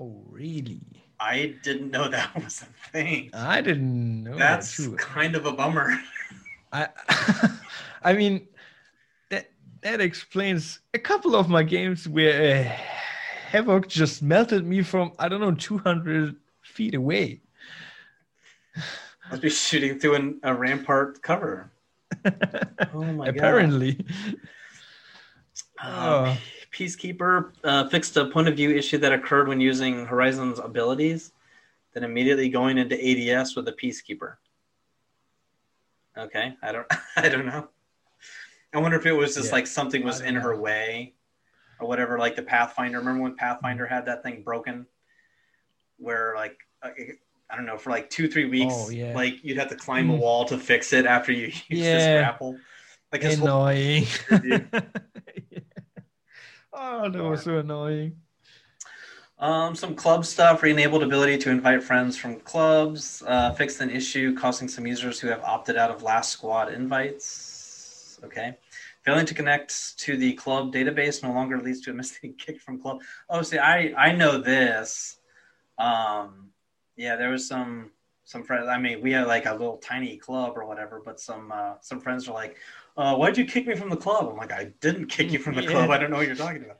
Oh, 0.00 0.24
really? 0.28 0.80
I 1.20 1.54
didn't 1.62 1.90
know 1.90 2.08
that 2.08 2.34
was 2.42 2.62
a 2.62 2.90
thing. 2.90 3.30
I 3.32 3.60
didn't 3.60 4.24
know. 4.24 4.36
That's 4.36 4.76
that 4.76 4.98
kind 4.98 5.36
of 5.36 5.46
a 5.46 5.52
bummer. 5.52 6.00
I 6.72 6.88
I 8.02 8.14
mean 8.14 8.48
that 9.30 9.50
that 9.82 10.00
explains 10.00 10.80
a 10.94 10.98
couple 10.98 11.36
of 11.36 11.48
my 11.48 11.62
games 11.62 12.08
where 12.08 12.66
uh, 12.66 12.72
Havoc 13.50 13.86
just 13.86 14.22
melted 14.22 14.66
me 14.66 14.82
from 14.82 15.12
I 15.18 15.28
don't 15.28 15.40
know 15.40 15.52
200 15.52 16.34
feet 16.62 16.94
away. 16.94 17.42
Must 19.30 19.42
be 19.42 19.50
shooting 19.50 19.98
through 19.98 20.14
an, 20.14 20.40
a 20.42 20.54
rampart 20.54 21.22
cover. 21.22 21.70
oh 22.94 23.02
my 23.02 23.28
Apparently. 23.28 23.94
god. 23.94 24.04
Apparently. 24.06 24.06
Uh, 25.82 26.36
Peacekeeper 26.72 27.52
uh, 27.64 27.88
fixed 27.88 28.16
a 28.16 28.26
point 28.26 28.48
of 28.48 28.56
view 28.56 28.70
issue 28.70 28.98
that 28.98 29.12
occurred 29.12 29.48
when 29.48 29.60
using 29.60 30.06
Horizon's 30.06 30.58
abilities, 30.58 31.32
then 31.92 32.02
immediately 32.02 32.48
going 32.48 32.78
into 32.78 32.96
ADS 32.96 33.54
with 33.54 33.68
a 33.68 33.72
Peacekeeper. 33.72 34.36
Okay, 36.16 36.56
I 36.62 36.72
don't, 36.72 36.86
I 37.16 37.28
don't 37.28 37.46
know. 37.46 37.68
I 38.74 38.78
wonder 38.78 38.96
if 38.96 39.04
it 39.04 39.12
was 39.12 39.34
just 39.34 39.48
yeah. 39.48 39.52
like 39.52 39.66
something 39.66 40.02
was 40.02 40.20
in 40.20 40.34
know. 40.34 40.40
her 40.40 40.56
way, 40.56 41.12
or 41.78 41.86
whatever. 41.86 42.18
Like 42.18 42.36
the 42.36 42.42
Pathfinder. 42.42 42.98
Remember 42.98 43.22
when 43.22 43.36
Pathfinder 43.36 43.86
had 43.86 44.06
that 44.06 44.22
thing 44.22 44.42
broken, 44.42 44.86
where 45.98 46.32
like 46.36 46.56
uh, 46.82 46.90
I 47.52 47.56
don't 47.56 47.66
know 47.66 47.76
for 47.76 47.90
like 47.90 48.08
two 48.08 48.28
three 48.28 48.46
weeks. 48.46 48.72
Oh, 48.74 48.88
yeah. 48.88 49.14
Like 49.14 49.44
you'd 49.44 49.58
have 49.58 49.68
to 49.68 49.76
climb 49.76 50.08
a 50.10 50.14
Mm. 50.14 50.18
wall 50.18 50.44
to 50.46 50.56
fix 50.58 50.92
it 50.94 51.04
after 51.04 51.32
you 51.32 51.46
use 51.46 51.62
Yeah. 51.68 51.98
this 51.98 52.20
grapple. 52.20 52.56
Like 53.12 53.22
his 53.22 53.38
whole 53.38 53.48
annoying. 53.48 54.06
review. 54.30 54.66
oh, 56.72 57.10
that 57.10 57.22
was 57.22 57.42
so 57.42 57.58
annoying. 57.58 58.16
Um, 59.38 59.74
some 59.74 59.94
club 59.96 60.24
stuff, 60.24 60.62
re-enabled 60.62 61.02
ability 61.02 61.36
to 61.38 61.50
invite 61.50 61.82
friends 61.82 62.16
from 62.16 62.38
clubs, 62.40 63.22
uh, 63.26 63.52
fixed 63.52 63.80
an 63.80 63.90
issue 63.90 64.36
causing 64.36 64.68
some 64.68 64.86
users 64.86 65.18
who 65.18 65.28
have 65.28 65.42
opted 65.42 65.76
out 65.76 65.90
of 65.90 66.02
last 66.02 66.30
squad 66.30 66.72
invites. 66.72 68.20
Okay. 68.24 68.56
Failing 69.04 69.26
to 69.26 69.34
connect 69.34 69.98
to 69.98 70.16
the 70.16 70.32
club 70.34 70.72
database 70.72 71.24
no 71.24 71.32
longer 71.32 71.60
leads 71.60 71.80
to 71.82 71.90
a 71.90 71.94
missing 71.94 72.34
kick 72.38 72.60
from 72.60 72.80
club. 72.80 73.00
Oh, 73.28 73.42
see, 73.42 73.58
I, 73.58 73.92
I 73.98 74.12
know 74.12 74.38
this. 74.40 75.16
Um, 75.76 76.51
yeah, 77.02 77.16
there 77.16 77.30
was 77.30 77.46
some 77.48 77.90
some 78.24 78.44
friends. 78.44 78.68
I 78.68 78.78
mean, 78.78 79.00
we 79.02 79.10
had 79.12 79.26
like 79.26 79.46
a 79.46 79.52
little 79.52 79.78
tiny 79.78 80.16
club 80.16 80.52
or 80.56 80.64
whatever, 80.64 81.02
but 81.04 81.18
some 81.18 81.50
uh, 81.52 81.74
some 81.80 81.98
friends 82.00 82.28
were 82.28 82.34
like, 82.34 82.56
uh, 82.96 83.16
"Why'd 83.16 83.36
you 83.36 83.44
kick 83.44 83.66
me 83.66 83.74
from 83.74 83.90
the 83.90 83.96
club?" 83.96 84.28
I'm 84.30 84.36
like, 84.36 84.52
"I 84.52 84.64
didn't 84.80 85.06
kick 85.06 85.32
you 85.32 85.40
from 85.40 85.56
the 85.56 85.62
Yeah. 85.66 85.70
club. 85.72 85.90
I 85.90 85.98
don't 85.98 86.10
know 86.10 86.18
what 86.18 86.26
you're 86.28 86.36
talking 86.36 86.64
about." 86.64 86.78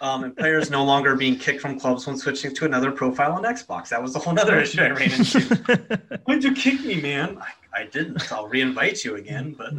Um, 0.00 0.24
and 0.24 0.36
players 0.36 0.70
no 0.70 0.84
longer 0.84 1.16
being 1.16 1.38
kicked 1.38 1.60
from 1.62 1.80
clubs 1.80 2.06
when 2.06 2.16
switching 2.18 2.54
to 2.54 2.66
another 2.66 2.92
profile 2.92 3.32
on 3.32 3.44
Xbox. 3.44 3.88
That 3.88 4.02
was 4.02 4.14
a 4.14 4.18
whole 4.18 4.38
other 4.38 4.60
issue 4.60 4.82
I 4.82 4.90
ran 4.90 5.10
into. 5.10 5.40
Why'd 6.26 6.44
you 6.44 6.52
kick 6.52 6.84
me, 6.84 7.00
man? 7.00 7.38
I, 7.38 7.80
I 7.80 7.86
didn't. 7.86 8.30
I'll 8.30 8.48
reinvite 8.48 9.04
you 9.04 9.16
again, 9.16 9.54
but 9.58 9.72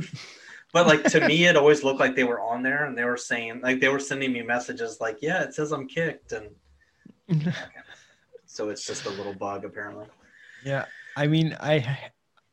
but 0.74 0.88
like 0.88 1.04
to 1.14 1.26
me, 1.28 1.46
it 1.46 1.56
always 1.56 1.84
looked 1.86 2.00
like 2.00 2.16
they 2.16 2.24
were 2.26 2.42
on 2.42 2.64
there 2.64 2.86
and 2.86 2.98
they 2.98 3.06
were 3.06 3.16
saying 3.32 3.62
like 3.62 3.80
they 3.80 3.90
were 3.90 4.00
sending 4.00 4.34
me 4.34 4.42
messages 4.42 5.00
like, 5.00 5.20
"Yeah, 5.22 5.44
it 5.44 5.54
says 5.54 5.72
I'm 5.72 5.88
kicked," 5.88 6.32
and 6.34 6.48
so 8.58 8.70
it's 8.70 8.86
just 8.88 9.06
a 9.06 9.10
little 9.12 9.36
bug 9.36 9.66
apparently. 9.66 10.08
yeah, 10.66 10.86
I 11.16 11.28
mean, 11.28 11.56
I 11.60 11.76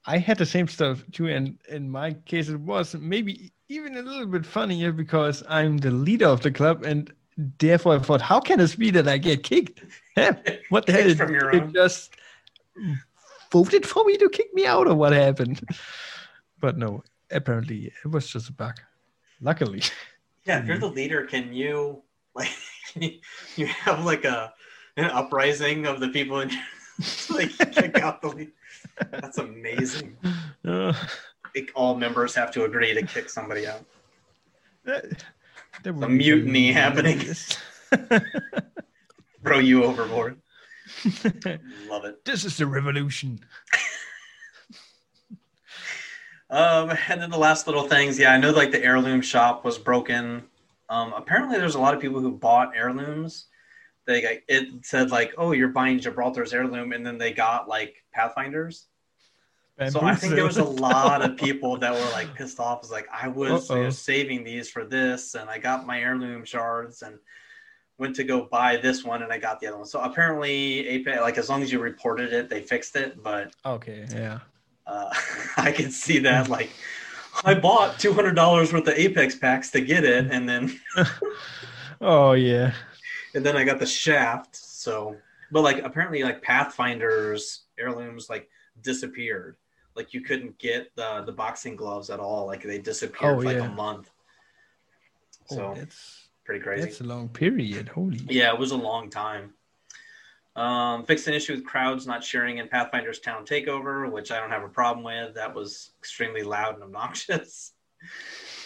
I 0.05 0.19
had 0.19 0.37
the 0.37 0.45
same 0.47 0.69
stuff 0.69 1.03
too, 1.13 1.29
and 1.29 1.59
in 1.69 1.91
my 1.91 2.13
case, 2.27 2.51
it 2.51 2.61
was 2.61 2.95
maybe 2.95 3.53
even 3.71 3.97
a 3.97 4.03
little 4.03 4.27
bit 4.27 4.45
funnier 4.45 4.93
because 4.93 5.43
I'm 5.49 5.79
the 5.79 5.91
leader 5.91 6.27
of 6.27 6.43
the 6.43 6.51
club, 6.51 6.85
and 6.85 7.11
therefore 7.59 7.97
I 7.97 7.99
thought, 8.01 8.21
how 8.21 8.39
can 8.39 8.61
it 8.61 8.79
be 8.79 8.91
that 8.91 9.09
I 9.09 9.17
get 9.17 9.43
kicked? 9.43 9.81
What 10.69 10.85
the 10.87 10.93
hell? 10.93 11.31
Your 11.31 11.51
It 11.51 11.73
just 11.73 12.15
voted 13.51 13.87
for 13.87 14.05
me 14.05 14.19
to 14.19 14.29
kick 14.29 14.53
me 14.53 14.67
out, 14.67 14.87
or 14.87 14.95
what 14.95 15.13
happened? 15.13 15.61
But 16.61 16.79
no, 16.79 17.03
apparently 17.31 17.93
it 18.05 18.09
was 18.09 18.27
just 18.27 18.49
a 18.49 18.53
bug. 18.53 18.77
Luckily, 19.41 19.83
Yeah, 20.47 20.61
if 20.61 20.67
you're 20.67 20.79
the 20.87 20.89
leader, 21.01 21.25
can 21.27 21.53
you 21.53 22.03
like 22.35 22.53
you 23.57 23.67
have 23.67 24.05
like 24.05 24.25
a 24.25 24.54
an 24.97 25.07
uprising 25.07 25.87
of 25.87 26.01
the 26.01 26.09
people 26.09 26.41
and 26.41 26.53
like 27.31 27.51
kick 27.73 27.99
out 27.99 28.21
the 28.23 28.29
lead? 28.29 28.53
That's 29.11 29.39
amazing. 29.39 30.17
Uh, 30.67 30.93
Like, 31.57 31.71
all 31.77 31.95
members 31.95 32.35
have 32.35 32.51
to 32.55 32.65
agree 32.65 32.93
to 32.95 33.03
kick 33.07 33.31
somebody 33.31 33.65
out. 33.65 33.85
that, 34.85 35.23
A 35.85 35.93
mutiny 36.09 36.73
happening. 36.73 37.21
Throw 39.45 39.61
you 39.61 39.85
overboard. 39.85 40.37
Love 41.89 42.07
it. 42.07 42.25
this 42.25 42.45
is 42.45 42.57
the 42.57 42.67
revolution. 42.67 43.39
Um, 46.51 46.93
and 47.09 47.23
then 47.23 47.31
the 47.31 47.39
last 47.39 47.69
little 47.69 47.85
things, 47.87 48.19
yeah, 48.19 48.33
I 48.33 48.37
know 48.37 48.51
like 48.51 48.73
the 48.73 48.83
heirloom 48.83 49.21
shop 49.23 49.65
was 49.65 49.79
broken. 49.79 50.43
Um, 50.89 51.13
apparently 51.13 51.57
there's 51.57 51.77
a 51.77 51.81
lot 51.81 51.95
of 51.95 52.01
people 52.01 52.19
who 52.21 52.33
bought 52.33 52.73
heirlooms. 52.77 53.47
They 54.07 54.21
got, 54.21 54.33
it 54.49 54.69
said 54.83 55.11
like, 55.11 55.35
oh, 55.39 55.53
you're 55.53 55.69
buying 55.69 55.99
Gibraltar's 55.99 56.53
heirloom, 56.53 56.93
and 56.93 57.07
then 57.07 57.19
they 57.19 57.33
got 57.33 57.69
like 57.69 58.05
Pathfinders. 58.13 58.87
So 59.89 60.03
I 60.03 60.15
think 60.15 60.35
there 60.35 60.45
was 60.45 60.59
a 60.59 60.65
lot 60.65 61.23
of 61.23 61.37
people 61.37 61.77
that 61.79 61.93
were 61.93 62.13
like 62.13 62.33
pissed 62.37 62.61
off. 62.61 62.81
It's 62.83 62.93
like 62.93 63.09
I 63.13 63.27
was 63.27 63.69
you 63.71 63.77
know, 63.77 63.91
saving 63.91 64.45
these 64.45 64.71
for 64.71 64.85
this, 64.85 65.35
and 65.35 65.51
I 65.51 65.59
got 65.59 65.85
my 65.85 66.01
heirloom 66.01 66.45
shards, 66.45 67.03
and 67.03 67.19
went 67.99 68.15
to 68.17 68.25
go 68.25 68.45
buy 68.51 68.77
this 68.77 69.05
one, 69.05 69.23
and 69.23 69.33
I 69.33 69.39
got 69.39 69.59
the 69.61 69.67
other 69.67 69.79
one. 69.79 69.87
So 69.87 70.01
apparently, 70.01 70.87
Apex, 70.87 71.21
like 71.21 71.39
as 71.39 71.49
long 71.49 71.63
as 71.63 71.73
you 71.73 71.81
reported 71.81 72.33
it, 72.33 72.49
they 72.49 72.61
fixed 72.61 72.95
it. 72.95 73.21
But 73.21 73.53
Okay, 73.67 74.07
yeah. 74.13 74.41
uh, 74.87 75.13
I 75.57 75.73
can 75.73 75.91
see 75.91 76.21
that 76.21 76.49
like 76.49 76.71
I 77.45 77.55
bought 77.55 77.99
two 77.99 78.13
hundred 78.13 78.37
dollars 78.37 78.73
worth 78.73 78.87
of 78.87 78.95
Apex 78.95 79.35
packs 79.35 79.71
to 79.73 79.81
get 79.81 80.05
it, 80.05 80.29
and 80.31 80.49
then 80.49 80.79
Oh 82.01 82.33
yeah. 82.33 82.75
And 83.35 83.45
then 83.45 83.57
I 83.57 83.65
got 83.65 83.79
the 83.79 83.87
shaft. 83.87 84.57
So, 84.57 85.17
but 85.51 85.63
like 85.63 85.79
apparently, 85.83 86.23
like 86.23 86.43
Pathfinder's 86.43 87.63
heirlooms 87.79 88.29
like 88.31 88.49
disappeared. 88.83 89.57
Like 89.95 90.13
you 90.15 90.21
couldn't 90.23 90.59
get 90.59 90.95
the 90.97 91.23
the 91.25 91.33
boxing 91.33 91.77
gloves 91.77 92.11
at 92.11 92.21
all. 92.21 92.47
Like 92.47 92.63
they 92.63 92.79
disappeared 92.79 93.37
Oh, 93.37 93.41
for 93.41 93.47
like 93.47 93.57
yeah. 93.57 93.67
a 93.67 93.71
month. 93.75 94.11
So 95.47 95.67
oh, 95.67 95.75
that's 95.75 96.29
pretty 96.45 96.61
crazy. 96.63 96.83
that's 96.83 97.01
a 97.01 97.05
long 97.05 97.29
period. 97.29 97.89
Holy. 97.89 98.19
Yeah, 98.29 98.53
it 98.53 98.59
was 98.59 98.71
a 98.73 98.77
long 98.77 99.11
time. 99.11 99.53
Um, 100.57 101.05
fixed 101.05 101.27
an 101.27 101.35
issue 101.35 101.55
with 101.55 101.65
crowds 101.65 102.07
not 102.07 102.23
sharing 102.23 102.59
in 102.59 102.69
Pathfinder's 102.69 103.19
Town 103.19 103.45
Takeover, 103.45 104.11
which 104.11 104.31
I 104.31 104.39
don't 104.39 104.51
have 104.51 104.63
a 104.63 104.69
problem 104.69 105.05
with. 105.05 105.35
That 105.35 105.53
was 105.53 105.91
extremely 105.99 106.43
loud 106.43 106.75
and 106.75 106.83
obnoxious. 106.85 107.73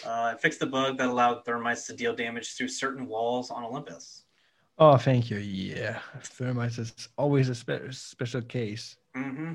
Uh, 0.05 0.31
it 0.33 0.41
fixed 0.41 0.61
a 0.61 0.65
bug 0.65 0.97
that 0.97 1.07
allowed 1.07 1.45
thermites 1.45 1.85
to 1.87 1.93
deal 1.93 2.13
damage 2.13 2.55
through 2.55 2.67
certain 2.67 3.07
walls 3.07 3.51
on 3.51 3.63
Olympus. 3.63 4.18
Oh, 4.79 4.97
thank 4.97 5.29
you. 5.29 5.37
Yeah, 5.39 5.99
thermites 6.21 6.79
is 6.79 7.09
always 7.17 7.49
a 7.49 7.55
spe- 7.55 7.91
special 7.91 8.41
case. 8.41 8.95
Mm-hmm. 9.15 9.53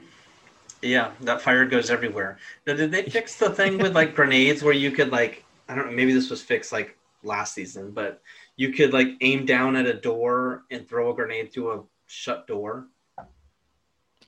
Yeah, 0.83 1.13
that 1.23 1.41
fire 1.41 1.65
goes 1.65 1.91
everywhere. 1.91 2.39
Now, 2.67 2.75
did 2.75 2.91
they 2.91 3.05
fix 3.05 3.37
the 3.37 3.51
thing 3.59 3.79
with 3.79 3.95
like 3.95 4.15
grenades 4.15 4.63
where 4.63 4.75
you 4.75 4.91
could 4.91 5.11
like 5.11 5.45
I 5.69 5.75
don't 5.75 5.87
know, 5.87 5.93
maybe 5.93 6.13
this 6.13 6.29
was 6.31 6.43
fixed 6.43 6.73
like 6.73 6.97
last 7.23 7.55
season, 7.55 7.93
but 7.93 8.21
you 8.57 8.73
could 8.73 8.93
like 8.93 9.09
aim 9.23 9.47
down 9.47 9.77
at 9.77 9.87
a 9.87 9.95
door 9.95 10.65
and 10.71 10.87
throw 10.87 11.11
a 11.11 11.15
grenade 11.15 11.53
through 11.53 11.73
a 11.73 11.83
shut 12.07 12.47
door. 12.47 12.87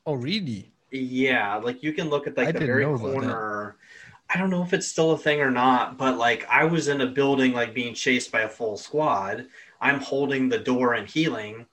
Oh, 0.06 0.14
really? 0.14 0.72
Yeah, 0.90 1.56
like 1.56 1.82
you 1.82 1.92
can 1.92 2.08
look 2.08 2.26
at 2.26 2.38
I 2.38 2.44
like 2.44 2.58
the 2.58 2.64
very 2.64 2.84
know 2.84 2.94
about 2.94 3.06
that. 3.06 3.12
corner. 3.12 3.76
I 4.30 4.38
don't 4.38 4.50
know 4.50 4.62
if 4.62 4.72
it's 4.72 4.88
still 4.88 5.12
a 5.12 5.18
thing 5.18 5.40
or 5.40 5.50
not, 5.50 5.98
but 5.98 6.16
like 6.16 6.46
I 6.48 6.64
was 6.64 6.88
in 6.88 7.00
a 7.02 7.06
building 7.06 7.52
like 7.52 7.74
being 7.74 7.94
chased 7.94 8.32
by 8.32 8.40
a 8.40 8.48
full 8.48 8.76
squad. 8.76 9.46
I'm 9.80 10.00
holding 10.00 10.48
the 10.48 10.58
door 10.58 10.94
and 10.94 11.08
healing, 11.08 11.66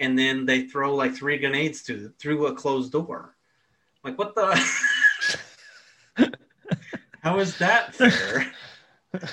and 0.00 0.18
then 0.18 0.46
they 0.46 0.62
throw 0.62 0.94
like 0.94 1.14
three 1.14 1.38
grenades 1.38 1.80
through 1.80 2.12
through 2.18 2.46
a 2.46 2.54
closed 2.54 2.92
door. 2.92 3.36
Like 4.04 4.18
what 4.18 4.34
the? 4.34 4.54
How 7.20 7.38
is 7.38 7.58
that 7.58 7.94
fair? 7.94 8.52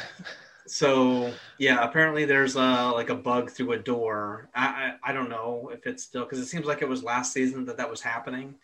so 0.68 1.31
yeah, 1.60 1.84
apparently 1.84 2.26
there's 2.26 2.56
a 2.56 2.91
like 2.93 3.10
a 3.10 3.15
bug 3.15 3.52
through 3.52 3.73
a 3.73 3.77
door. 3.77 4.49
I 4.56 4.65
I, 5.03 5.11
I 5.11 5.14
don't 5.14 5.30
know 5.30 5.69
if 5.73 5.85
it's 5.85 6.03
still 6.03 6.23
because 6.23 6.39
it 6.39 6.47
seems 6.47 6.65
like 6.65 6.81
it 6.81 6.89
was 6.89 7.03
last 7.03 7.31
season 7.34 7.65
that 7.65 7.77
that 7.77 7.89
was 7.89 8.02
happening. 8.02 8.56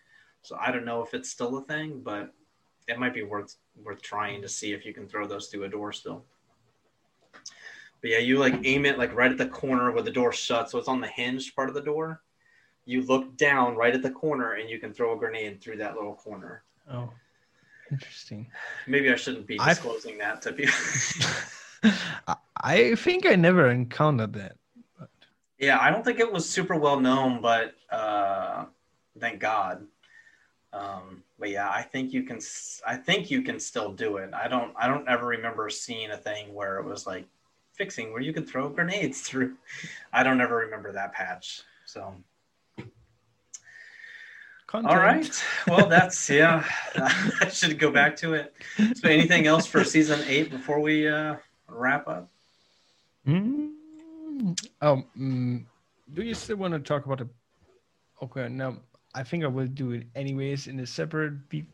So 0.42 0.58
I 0.60 0.72
don't 0.72 0.86
know 0.86 1.04
if 1.04 1.14
it's 1.14 1.30
still 1.30 1.58
a 1.58 1.64
thing, 1.64 2.02
but 2.04 2.34
it 2.88 3.00
might 3.00 3.14
be 3.14 3.24
worth 3.24 3.56
worth 3.84 4.02
trying 4.02 4.42
to 4.42 4.50
see 4.50 4.74
if 4.74 4.86
you 4.86 4.94
can 4.94 5.08
throw 5.08 5.28
those 5.28 5.48
through 5.48 5.64
a 5.64 5.70
door 5.70 5.92
still. 5.94 6.26
But 8.02 8.10
yeah, 8.12 8.18
you 8.18 8.40
like 8.40 8.56
aim 8.64 8.86
it 8.86 8.98
like 8.98 9.14
right 9.16 9.32
at 9.32 9.38
the 9.38 9.48
corner 9.48 9.92
where 9.92 10.02
the 10.04 10.12
door 10.12 10.32
shuts, 10.34 10.72
so 10.72 10.80
it's 10.80 10.88
on 10.88 11.02
the 11.02 11.08
hinged 11.08 11.56
part 11.56 11.70
of 11.70 11.76
the 11.76 11.82
door. 11.82 12.22
You 12.86 13.04
look 13.04 13.38
down 13.38 13.76
right 13.76 13.94
at 13.94 14.02
the 14.02 14.10
corner, 14.10 14.54
and 14.54 14.70
you 14.70 14.80
can 14.80 14.92
throw 14.92 15.14
a 15.14 15.18
grenade 15.18 15.62
through 15.62 15.78
that 15.78 15.96
little 15.96 16.16
corner. 16.16 16.64
Oh, 16.92 17.12
interesting. 17.92 18.48
Maybe 18.88 19.12
I 19.12 19.16
shouldn't 19.16 19.46
be 19.46 19.58
disclosing 19.58 20.18
that 20.18 20.42
to 20.44 20.54
people. 20.54 20.74
I- 22.28 22.36
I 22.64 22.94
think 22.94 23.26
I 23.26 23.34
never 23.36 23.72
encountered 23.72 24.34
that. 24.34 24.56
But 25.00 25.10
Yeah, 25.58 25.80
I 25.82 25.90
don't 25.90 26.06
think 26.06 26.20
it 26.20 26.32
was 26.32 26.48
super 26.48 26.76
well 26.76 27.00
known, 27.00 27.42
but 27.42 27.74
uh, 27.90 28.66
thank 29.20 29.40
God. 29.40 29.88
Um, 30.74 31.24
but 31.40 31.50
yeah, 31.50 31.70
I 31.72 31.82
think 31.82 32.14
you 32.14 32.22
can. 32.24 32.40
I 32.88 32.96
think 32.98 33.32
you 33.32 33.42
can 33.42 33.60
still 33.60 33.92
do 33.94 34.18
it. 34.18 34.32
I 34.34 34.48
don't. 34.48 34.74
I 34.78 34.88
don't 34.88 35.08
ever 35.10 35.26
remember 35.26 35.70
seeing 35.72 36.12
a 36.12 36.18
thing 36.18 36.54
where 36.54 36.78
it 36.78 36.86
was 36.86 37.08
like 37.08 37.26
fixing 37.82 38.14
where 38.14 38.22
you 38.22 38.32
could 38.32 38.48
throw 38.48 38.70
grenades 38.70 39.22
through. 39.28 39.58
I 40.14 40.22
don't 40.22 40.40
ever 40.40 40.56
remember 40.58 40.92
that 40.92 41.14
patch. 41.14 41.64
So 41.86 42.14
content. 44.68 44.94
all 44.94 45.02
right. 45.02 45.44
Well, 45.68 45.88
that's 45.88 46.30
yeah. 46.42 46.64
I 46.96 47.50
should 47.50 47.80
go 47.80 47.90
back 47.90 48.16
to 48.18 48.36
it. 48.36 48.54
So 48.94 49.10
anything 49.10 49.48
else 49.48 49.66
for 49.66 49.84
season 49.84 50.22
eight 50.28 50.52
before 50.52 50.80
we 50.80 51.10
uh, 51.10 51.38
wrap 51.68 52.08
up? 52.08 52.30
Mm. 53.28 53.72
Oh, 54.82 55.04
mm, 55.18 55.66
do 56.14 56.22
you 56.22 56.36
still 56.36 56.58
want 56.58 56.74
to 56.74 56.80
talk 56.80 57.06
about 57.06 57.18
the? 57.18 57.30
Okay, 58.22 58.48
now 58.48 58.78
I 59.16 59.24
think 59.24 59.44
I 59.44 59.48
will 59.48 59.68
do 59.68 59.92
it 59.92 60.06
anyways 60.16 60.68
in 60.68 60.80
a 60.80 60.86
separate 60.86 61.34
vi- 61.50 61.66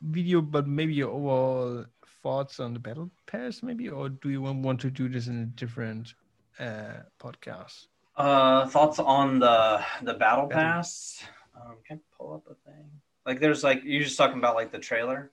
video, 0.00 0.40
but 0.40 0.68
maybe 0.68 0.94
your 0.94 1.10
overall 1.10 1.84
thoughts 2.22 2.60
on 2.60 2.72
the 2.72 2.78
battle 2.78 3.10
pass, 3.26 3.62
maybe, 3.62 3.88
or 3.88 4.08
do 4.08 4.30
you 4.30 4.42
want 4.42 4.58
want 4.58 4.80
to 4.80 4.90
do 4.90 5.08
this 5.08 5.26
in 5.26 5.40
a 5.40 5.46
different 5.46 6.14
uh, 6.58 7.02
podcast? 7.20 7.86
Uh, 8.16 8.66
thoughts 8.68 8.98
on 8.98 9.38
the 9.38 9.82
the 10.02 10.14
battle 10.14 10.46
Battle. 10.46 10.48
pass? 10.48 11.22
Um, 11.56 11.76
can 11.86 11.98
I 11.98 12.16
pull 12.16 12.34
up 12.34 12.44
a 12.50 12.54
thing? 12.70 12.84
Like, 13.26 13.40
there's 13.40 13.62
like 13.62 13.82
you're 13.84 14.02
just 14.04 14.16
talking 14.16 14.38
about 14.38 14.54
like 14.54 14.72
the 14.72 14.78
trailer. 14.78 15.30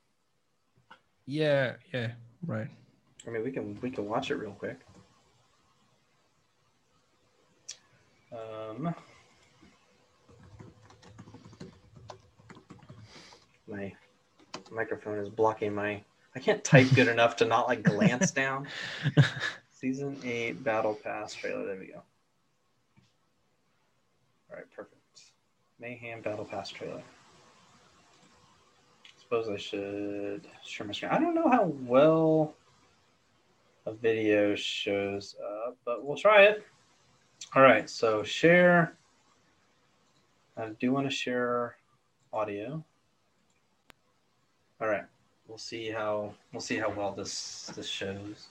Yeah, 1.26 1.74
yeah, 1.94 2.12
right. 2.46 2.68
I 3.28 3.30
mean, 3.30 3.44
we 3.44 3.52
can 3.52 3.80
we 3.82 3.92
can 3.92 4.08
watch 4.08 4.32
it 4.32 4.36
real 4.36 4.52
quick. 4.52 4.80
Um, 8.32 8.94
my 13.68 13.94
microphone 14.72 15.20
is 15.20 15.30
blocking 15.30 15.74
my. 15.74 16.04
I 16.36 16.40
can't 16.40 16.64
type 16.64 16.88
good 16.96 17.08
enough 17.08 17.36
to 17.38 17.46
not 17.46 17.68
like 17.68 17.84
glance 17.84 18.32
down. 18.32 18.68
Season 19.72 20.18
eight 20.24 20.64
battle 20.64 20.94
pass 20.94 21.34
trailer. 21.34 21.66
There 21.66 21.80
we 21.80 21.88
go. 21.88 22.02
All 24.50 24.58
right, 24.58 24.66
perfect. 24.76 24.96
Mayhem 25.80 26.22
battle 26.22 26.46
pass 26.46 26.70
trailer. 26.70 27.02
Suppose 29.18 29.48
I 29.50 29.58
should 29.58 30.48
share 30.66 30.88
my 30.88 30.94
screen. 30.94 31.12
I 31.12 31.20
don't 31.20 31.36
know 31.36 31.50
how 31.50 31.66
well 31.86 32.56
a 33.86 33.94
video 33.94 34.56
shows 34.56 35.36
up, 35.68 35.78
but 35.86 36.04
we'll 36.04 36.18
try 36.18 36.44
it. 36.44 36.66
All 37.56 37.62
right, 37.62 37.90
so 37.90 38.24
share. 38.24 38.96
I 40.58 40.70
do 40.80 40.92
want 40.92 41.08
to 41.08 41.16
share 41.16 41.78
audio. 42.34 42.84
All 44.82 44.88
right, 44.88 45.06
we'll 45.50 45.58
see 45.58 45.90
how 45.90 46.32
we'll 46.54 46.62
see 46.62 46.78
how 46.78 46.92
well 46.92 47.12
this 47.12 47.72
this 47.76 47.88
shows. 47.88 48.48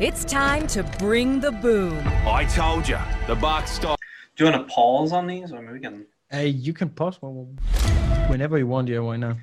It's 0.00 0.24
time 0.24 0.66
to 0.68 0.82
bring 0.98 1.40
the 1.40 1.52
boom. 1.52 2.02
I 2.26 2.44
told 2.44 2.88
you, 2.88 2.98
the 3.26 3.36
box 3.36 3.70
stop. 3.70 3.98
Do 4.34 4.44
you 4.44 4.50
want 4.50 4.66
to 4.66 4.74
pause 4.74 5.12
on 5.12 5.26
these, 5.26 5.52
or 5.52 5.60
maybe 5.60 5.74
we 5.74 5.80
can? 5.80 6.06
Hey, 6.30 6.48
you 6.48 6.72
can 6.72 6.88
pause 6.88 7.20
one 7.20 7.58
whenever 8.28 8.58
you 8.58 8.66
want. 8.66 8.88
Yeah, 8.88 9.00
why 9.00 9.16
not? 9.16 9.36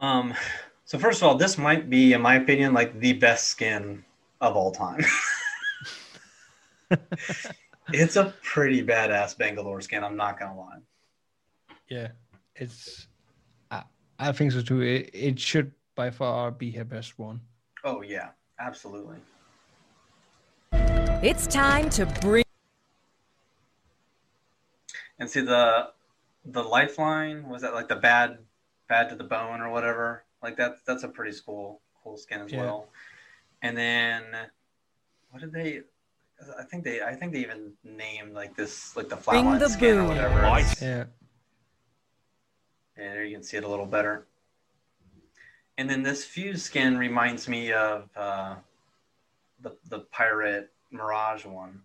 Um, 0.00 0.34
so 0.84 0.98
first 0.98 1.22
of 1.22 1.28
all, 1.28 1.34
this 1.34 1.58
might 1.58 1.90
be, 1.90 2.12
in 2.12 2.20
my 2.20 2.34
opinion, 2.34 2.74
like 2.74 3.00
the 3.00 3.14
best 3.14 3.48
skin 3.48 4.04
of 4.40 4.54
all 4.54 4.70
time. 4.70 5.04
it's 7.92 8.16
a 8.16 8.34
pretty 8.42 8.84
badass 8.84 9.36
Bangalore 9.36 9.80
skin. 9.80 10.04
I'm 10.04 10.16
not 10.16 10.38
gonna 10.38 10.56
lie. 10.56 10.78
Yeah, 11.88 12.08
it's. 12.58 13.06
I, 13.70 13.82
I 14.18 14.32
think 14.32 14.52
so 14.52 14.60
too. 14.60 14.82
It, 14.82 15.10
it 15.12 15.40
should 15.40 15.72
by 15.94 16.10
far 16.10 16.50
be 16.50 16.70
her 16.72 16.84
best 16.84 17.18
one. 17.18 17.40
Oh 17.84 18.02
yeah, 18.02 18.30
absolutely. 18.60 19.18
It's 21.22 21.46
time 21.46 21.90
to 21.90 22.06
bring. 22.20 22.44
And 25.18 25.28
see 25.28 25.40
the 25.40 25.90
the 26.44 26.62
lifeline 26.62 27.48
was 27.48 27.62
that 27.62 27.74
like 27.74 27.88
the 27.88 27.96
bad 27.96 28.38
bad 28.88 29.08
to 29.10 29.16
the 29.16 29.24
bone 29.24 29.60
or 29.60 29.70
whatever. 29.70 30.24
Like 30.42 30.56
that's 30.56 30.80
that's 30.86 31.02
a 31.02 31.08
pretty 31.08 31.36
cool 31.44 31.80
cool 32.02 32.16
skin 32.16 32.40
as 32.40 32.52
Yeah. 32.52 32.60
well. 32.60 32.88
And 33.62 33.76
then 33.76 34.22
what 35.30 35.40
did 35.40 35.52
they? 35.52 35.80
I 36.58 36.62
think 36.62 36.84
they 36.84 37.02
I 37.02 37.14
think 37.14 37.32
they 37.32 37.40
even 37.40 37.72
named 37.82 38.32
like 38.32 38.54
this 38.56 38.96
like 38.96 39.08
the 39.08 39.16
Bring 39.16 39.44
flatline 39.44 39.58
the 39.58 39.68
skin 39.68 39.98
or 39.98 40.02
boom. 40.02 40.08
whatever. 40.08 40.40
Right. 40.40 40.82
Yeah, 40.82 41.04
And 42.98 43.06
there 43.06 43.24
you 43.24 43.36
can 43.36 43.44
see 43.44 43.56
it 43.56 43.64
a 43.64 43.68
little 43.68 43.86
better. 43.86 44.26
And 45.78 45.88
then 45.88 46.02
this 46.02 46.24
fuse 46.24 46.64
skin 46.64 46.98
reminds 46.98 47.48
me 47.48 47.72
of 47.72 48.08
uh, 48.16 48.56
the 49.62 49.76
the 49.88 50.00
pirate 50.10 50.72
Mirage 50.90 51.44
one. 51.44 51.80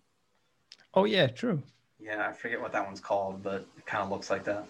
Oh 0.96 1.06
yeah, 1.06 1.28
true. 1.28 1.62
Yeah, 2.00 2.28
I 2.28 2.34
forget 2.34 2.60
what 2.60 2.72
that 2.72 2.86
one's 2.86 3.00
called, 3.00 3.44
but 3.44 3.66
it 3.78 3.86
kind 3.86 4.04
of 4.04 4.10
looks 4.10 4.32
like 4.32 4.44
that. 4.46 4.66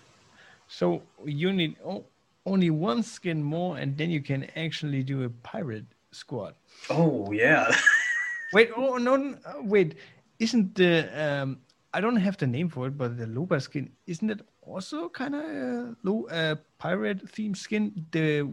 So 0.67 1.01
you 1.23 1.53
need 1.53 1.77
o- 1.85 2.05
only 2.45 2.69
one 2.69 3.01
skin 3.03 3.41
more, 3.41 3.77
and 3.77 3.97
then 3.97 4.11
you 4.11 4.21
can 4.21 4.47
actually 4.57 5.03
do 5.03 5.23
a 5.23 5.29
pirate 5.29 5.85
squad. 6.11 6.55
Oh 6.89 7.31
yeah. 7.31 7.73
Wait, 8.53 8.69
oh 8.75 8.97
no, 8.97 9.15
no, 9.15 9.37
uh, 9.45 9.53
wait! 9.61 9.95
Isn't 10.37 10.75
the 10.75 11.09
um? 11.17 11.57
I 11.91 12.01
don't 12.01 12.17
have 12.17 12.37
the 12.37 12.45
name 12.45 12.69
for 12.69 12.85
it, 12.85 12.97
but 12.97 13.17
the 13.17 13.25
Loba 13.25 13.59
skin 13.59 13.89
isn't 14.05 14.29
it 14.29 14.41
also 14.65 15.09
kind 15.09 15.35
of 15.35 15.43
a 15.43 15.95
low 16.03 16.25
uh, 16.27 16.55
pirate 16.77 17.25
themed 17.25 17.57
skin? 17.57 18.05
The 18.11 18.47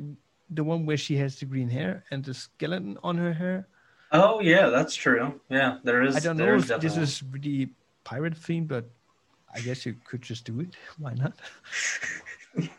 the 0.50 0.64
one 0.64 0.84
where 0.84 0.96
she 0.96 1.16
has 1.16 1.38
the 1.38 1.46
green 1.46 1.68
hair 1.68 2.04
and 2.10 2.24
the 2.24 2.34
skeleton 2.34 2.98
on 3.02 3.16
her 3.16 3.32
hair. 3.32 3.68
oh 4.12 4.40
yeah, 4.40 4.68
that's 4.68 4.94
true. 4.94 5.40
Yeah, 5.48 5.78
there 5.84 6.02
is. 6.02 6.16
I 6.16 6.20
don't 6.20 6.36
know 6.36 6.54
if 6.54 6.70
is 6.70 6.80
this 6.80 6.96
is 6.96 7.22
really 7.22 7.70
pirate 8.04 8.34
themed, 8.34 8.68
but 8.68 8.90
I 9.54 9.60
guess 9.60 9.86
you 9.86 9.94
could 10.04 10.22
just 10.22 10.44
do 10.44 10.60
it. 10.60 10.76
Why 10.98 11.14
not? 11.14 11.34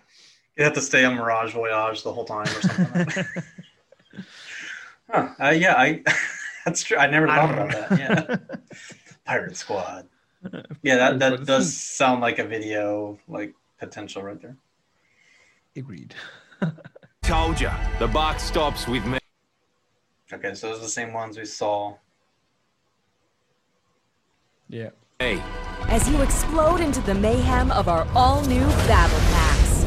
You 0.58 0.66
have 0.66 0.74
to 0.74 0.82
stay 0.82 1.06
on 1.06 1.16
Mirage 1.16 1.54
Voyage 1.54 2.04
the 2.04 2.12
whole 2.12 2.26
time 2.26 2.46
or 2.46 2.62
something. 2.62 3.26
huh. 5.10 5.30
Uh, 5.42 5.50
yeah, 5.50 5.76
I. 5.76 6.04
that's 6.66 6.84
true. 6.84 6.98
I 6.98 7.08
never 7.08 7.26
thought 7.26 7.54
about 7.54 7.72
that. 7.72 7.98
Yeah, 7.98 8.58
Pirate 9.26 9.56
Squad. 9.56 10.08
Yeah, 10.84 10.96
that 10.98 11.20
that 11.20 11.46
does 11.46 11.76
sound 11.76 12.22
like 12.22 12.40
a 12.40 12.44
video 12.44 13.20
like 13.28 13.54
potential 13.80 14.24
right 14.24 14.42
there. 14.42 14.58
Agreed. 15.76 16.16
Told 17.24 17.62
you, 17.62 17.70
the 18.00 18.08
buck 18.08 18.40
stops 18.40 18.88
with 18.88 19.06
me. 19.06 19.20
Okay, 20.34 20.54
so 20.54 20.70
those 20.70 20.80
are 20.80 20.84
the 20.84 20.90
same 20.90 21.14
ones 21.14 21.38
we 21.38 21.46
saw. 21.46 21.96
Yeah. 24.70 24.90
Hey. 25.20 25.42
As 25.84 26.10
you 26.10 26.22
explode 26.22 26.80
into 26.80 27.02
the 27.02 27.14
mayhem 27.14 27.72
of 27.72 27.88
our 27.88 28.08
all 28.16 28.42
new 28.46 28.66
Battle 28.88 29.20
Packs. 29.20 29.86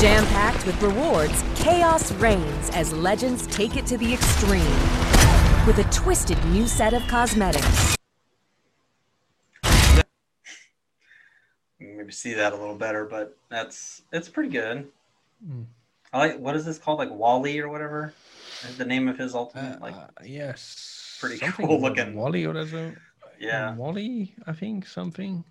Jam 0.00 0.26
packed 0.28 0.64
with 0.66 0.80
rewards, 0.82 1.44
chaos 1.54 2.10
reigns 2.12 2.70
as 2.70 2.92
legends 2.92 3.46
take 3.48 3.76
it 3.76 3.84
to 3.86 3.98
the 3.98 4.12
extreme. 4.14 4.64
With 5.66 5.78
a 5.78 5.84
twisted 5.92 6.42
new 6.46 6.66
set 6.66 6.94
of 6.94 7.06
cosmetics. 7.06 7.99
Maybe 12.00 12.12
see 12.12 12.32
that 12.32 12.54
a 12.54 12.56
little 12.56 12.76
better, 12.76 13.04
but 13.04 13.36
that's 13.50 14.00
it's 14.10 14.26
pretty 14.26 14.48
good. 14.48 14.88
Mm. 15.46 15.66
I 16.14 16.18
like 16.18 16.38
what 16.38 16.56
is 16.56 16.64
this 16.64 16.78
called, 16.78 16.98
like 16.98 17.10
Wally 17.10 17.58
or 17.60 17.68
whatever? 17.68 18.14
Is 18.66 18.78
the 18.78 18.86
name 18.86 19.06
of 19.06 19.18
his 19.18 19.34
ultimate? 19.34 19.82
like, 19.82 19.94
Uh, 19.94 20.06
yes. 20.24 21.18
pretty 21.20 21.36
something 21.36 21.66
cool 21.66 21.78
looking. 21.78 22.14
Wally 22.14 22.46
or 22.46 22.66
so. 22.66 22.92
yeah, 23.38 23.74
Wally, 23.76 24.34
I 24.46 24.54
think 24.54 24.86
something. 24.86 25.44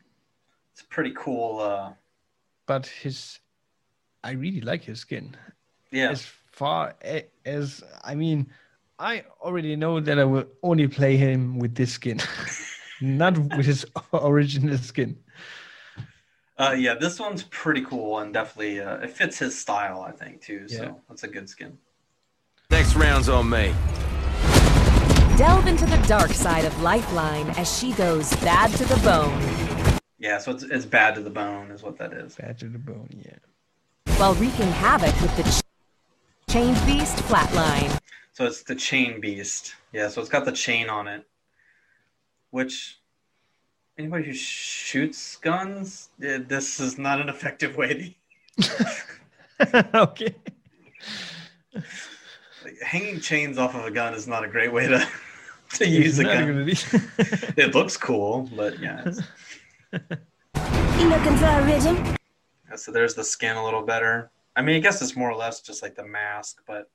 it's 0.73 0.81
pretty 0.81 1.13
cool. 1.15 1.59
Uh, 1.59 1.93
But 2.65 2.87
his, 2.87 3.37
I 4.23 4.31
really 4.31 4.61
like 4.61 4.83
his 4.83 5.01
skin. 5.01 5.37
yeah, 5.91 6.09
As 6.09 6.25
far 6.51 6.95
as 7.45 7.83
I 8.03 8.15
mean, 8.15 8.47
I 8.97 9.23
already 9.39 9.75
know 9.75 9.99
that 9.99 10.17
I 10.17 10.25
will 10.25 10.47
only 10.63 10.87
play 10.87 11.15
him 11.15 11.59
with 11.59 11.75
this 11.75 11.93
skin, 11.93 12.19
not 13.01 13.37
with 13.37 13.67
his 13.67 13.85
original 14.13 14.79
skin. 14.79 15.15
Uh, 16.59 16.75
yeah, 16.77 16.93
this 16.93 17.17
one's 17.19 17.43
pretty 17.43 17.81
cool 17.81 18.19
and 18.19 18.33
definitely 18.33 18.81
uh, 18.81 18.97
it 18.97 19.09
fits 19.11 19.39
his 19.39 19.57
style, 19.57 20.01
I 20.01 20.11
think, 20.11 20.41
too. 20.41 20.67
So 20.67 20.83
Yeah. 20.83 20.91
that's 21.07 21.23
a 21.23 21.27
good 21.29 21.47
skin. 21.49 21.77
Next 22.69 22.95
round's 22.95 23.29
on 23.29 23.49
me. 23.49 23.73
Delve 25.37 25.67
into 25.67 25.85
the 25.85 26.03
dark 26.05 26.31
side 26.31 26.65
of 26.65 26.81
Lifeline 26.81 27.49
as 27.51 27.79
she 27.79 27.93
goes 27.93 28.35
bad 28.37 28.71
to 28.71 28.83
the 28.83 28.97
bone. 28.97 29.99
Yeah, 30.17 30.37
so 30.37 30.51
it's 30.51 30.63
it's 30.63 30.85
bad 30.85 31.15
to 31.15 31.21
the 31.21 31.29
bone, 31.29 31.71
is 31.71 31.81
what 31.81 31.97
that 31.99 32.11
is. 32.11 32.35
Bad 32.35 32.59
to 32.59 32.67
the 32.67 32.77
bone, 32.77 33.07
yeah. 33.25 33.37
while 34.17 34.33
wreaking 34.33 34.67
havoc 34.67 35.15
with 35.21 35.33
the 35.37 35.43
ch- 35.43 36.51
Chained 36.51 36.75
Beast 36.85 37.15
Flatline. 37.19 37.97
So 38.33 38.45
it's 38.45 38.63
the 38.63 38.75
chain 38.75 39.21
beast. 39.21 39.75
Yeah, 39.93 40.09
so 40.09 40.19
it's 40.19 40.29
got 40.29 40.43
the 40.43 40.51
chain 40.51 40.89
on 40.89 41.07
it, 41.07 41.25
which 42.49 42.98
anybody 43.99 44.23
who 44.25 44.33
shoots 44.33 45.35
guns, 45.37 46.09
eh, 46.23 46.39
this 46.47 46.79
is 46.79 46.97
not 46.97 47.19
an 47.19 47.27
effective 47.29 47.75
way 47.75 48.15
to. 48.57 49.85
okay. 49.93 50.33
Like, 52.63 52.79
hanging 52.81 53.19
chains 53.19 53.57
off 53.57 53.75
of 53.75 53.85
a 53.85 53.91
gun 53.91 54.13
is 54.13 54.27
not 54.27 54.43
a 54.43 54.47
great 54.47 54.71
way 54.71 54.87
to 54.87 55.05
to 55.73 55.87
use 55.87 56.17
a 56.17 56.23
gun. 56.23 56.65
be- 56.65 56.71
It 57.61 57.75
looks 57.75 57.97
cool, 57.97 58.49
but 58.55 58.79
yeah. 58.79 59.03
It's, 59.05 59.21
You 59.91 61.09
looking 61.09 61.35
for 61.37 61.45
a 61.45 61.65
rhythm? 61.65 62.15
so 62.75 62.91
there's 62.91 63.15
the 63.15 63.23
skin 63.23 63.57
a 63.57 63.63
little 63.63 63.81
better. 63.81 64.29
I 64.55 64.61
mean, 64.61 64.77
I 64.77 64.79
guess 64.79 65.01
it's 65.01 65.15
more 65.15 65.29
or 65.29 65.35
less 65.35 65.59
just 65.61 65.81
like 65.83 65.95
the 65.95 66.05
mask, 66.05 66.61
but 66.65 66.89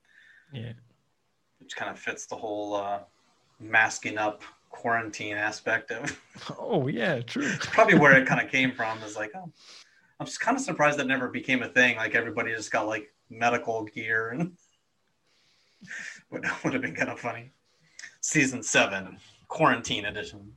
yeah. 0.53 0.73
which 1.61 1.77
kind 1.77 1.91
of 1.91 1.99
fits 1.99 2.27
the 2.27 2.37
whole 2.37 2.75
uh, 2.77 3.01
masking 3.61 4.17
up 4.17 4.43
quarantine 4.75 5.37
aspect 5.37 5.93
of 5.93 6.21
Oh 6.59 6.89
yeah, 6.89 7.21
true. 7.21 7.49
probably 7.61 7.97
where 7.97 8.13
it 8.21 8.27
kind 8.27 8.45
of 8.45 8.51
came 8.51 8.73
from 8.73 8.99
is 9.05 9.15
like 9.17 9.31
oh 9.37 9.49
i'm 10.19 10.27
just 10.27 10.41
kind 10.41 10.57
of 10.57 10.63
surprised 10.63 10.99
that 10.99 11.07
never 11.07 11.29
became 11.29 11.63
a 11.63 11.69
thing 11.69 11.97
like 11.97 12.15
everybody 12.17 12.53
just 12.53 12.73
got 12.73 12.89
like 12.89 13.15
medical 13.31 13.85
gear 13.85 14.31
and 14.31 14.53
would, 16.31 16.45
would 16.65 16.73
have 16.73 16.83
been 16.83 16.95
kind 16.95 17.09
of 17.09 17.21
funny 17.21 17.53
season 18.21 18.63
seven 18.63 19.17
quarantine 19.49 20.07
edition 20.07 20.53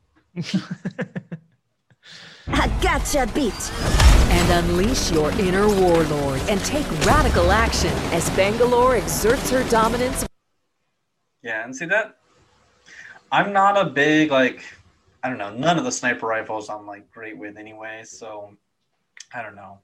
I 2.50 2.68
gotcha, 2.82 3.26
bitch! 3.34 3.72
And 4.32 4.66
unleash 4.70 5.12
your 5.12 5.32
inner 5.32 5.68
warlord 5.68 6.40
and 6.48 6.62
take 6.62 6.90
radical 7.06 7.52
action 7.52 7.92
as 8.14 8.30
Bangalore 8.32 8.96
exerts 8.96 9.50
her 9.50 9.68
dominance. 9.70 10.26
Yeah, 11.44 11.66
and 11.66 11.76
see 11.76 11.86
that 11.88 12.17
I'm 13.32 13.54
not 13.54 13.78
a 13.78 13.86
big 13.86 14.32
like 14.32 14.64
I 15.24 15.30
don't 15.30 15.38
know, 15.38 15.54
none 15.54 15.78
of 15.78 15.84
the 15.84 15.92
sniper 15.92 16.28
rifles 16.28 16.70
I'm 16.70 16.86
like 16.88 17.12
great 17.12 17.38
with 17.38 17.58
anyway, 17.58 18.04
so 18.06 18.56
I 19.34 19.42
don't 19.42 19.56
know. 19.56 19.80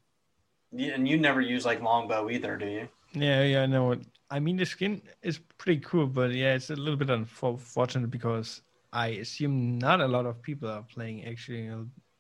And 0.72 1.08
you 1.08 1.18
never 1.18 1.42
use 1.42 1.66
like 1.66 1.82
longbow 1.82 2.30
either, 2.30 2.58
do 2.58 2.66
you? 2.68 2.88
Yeah, 3.14 3.44
yeah, 3.44 3.64
I 3.64 3.66
know. 3.66 3.96
I 4.32 4.40
mean, 4.40 4.58
the 4.58 4.66
skin 4.66 5.02
is 5.22 5.40
pretty 5.58 5.82
cool, 5.82 6.08
but 6.08 6.32
yeah, 6.34 6.56
it's 6.56 6.72
a 6.72 6.76
little 6.76 6.96
bit 6.96 7.10
unfortunate 7.10 8.10
because 8.10 8.62
I 8.92 9.08
assume 9.08 9.78
not 9.78 10.02
a 10.02 10.08
lot 10.08 10.26
of 10.26 10.42
people 10.42 10.70
are 10.70 10.84
playing 10.84 11.26
actually 11.26 11.70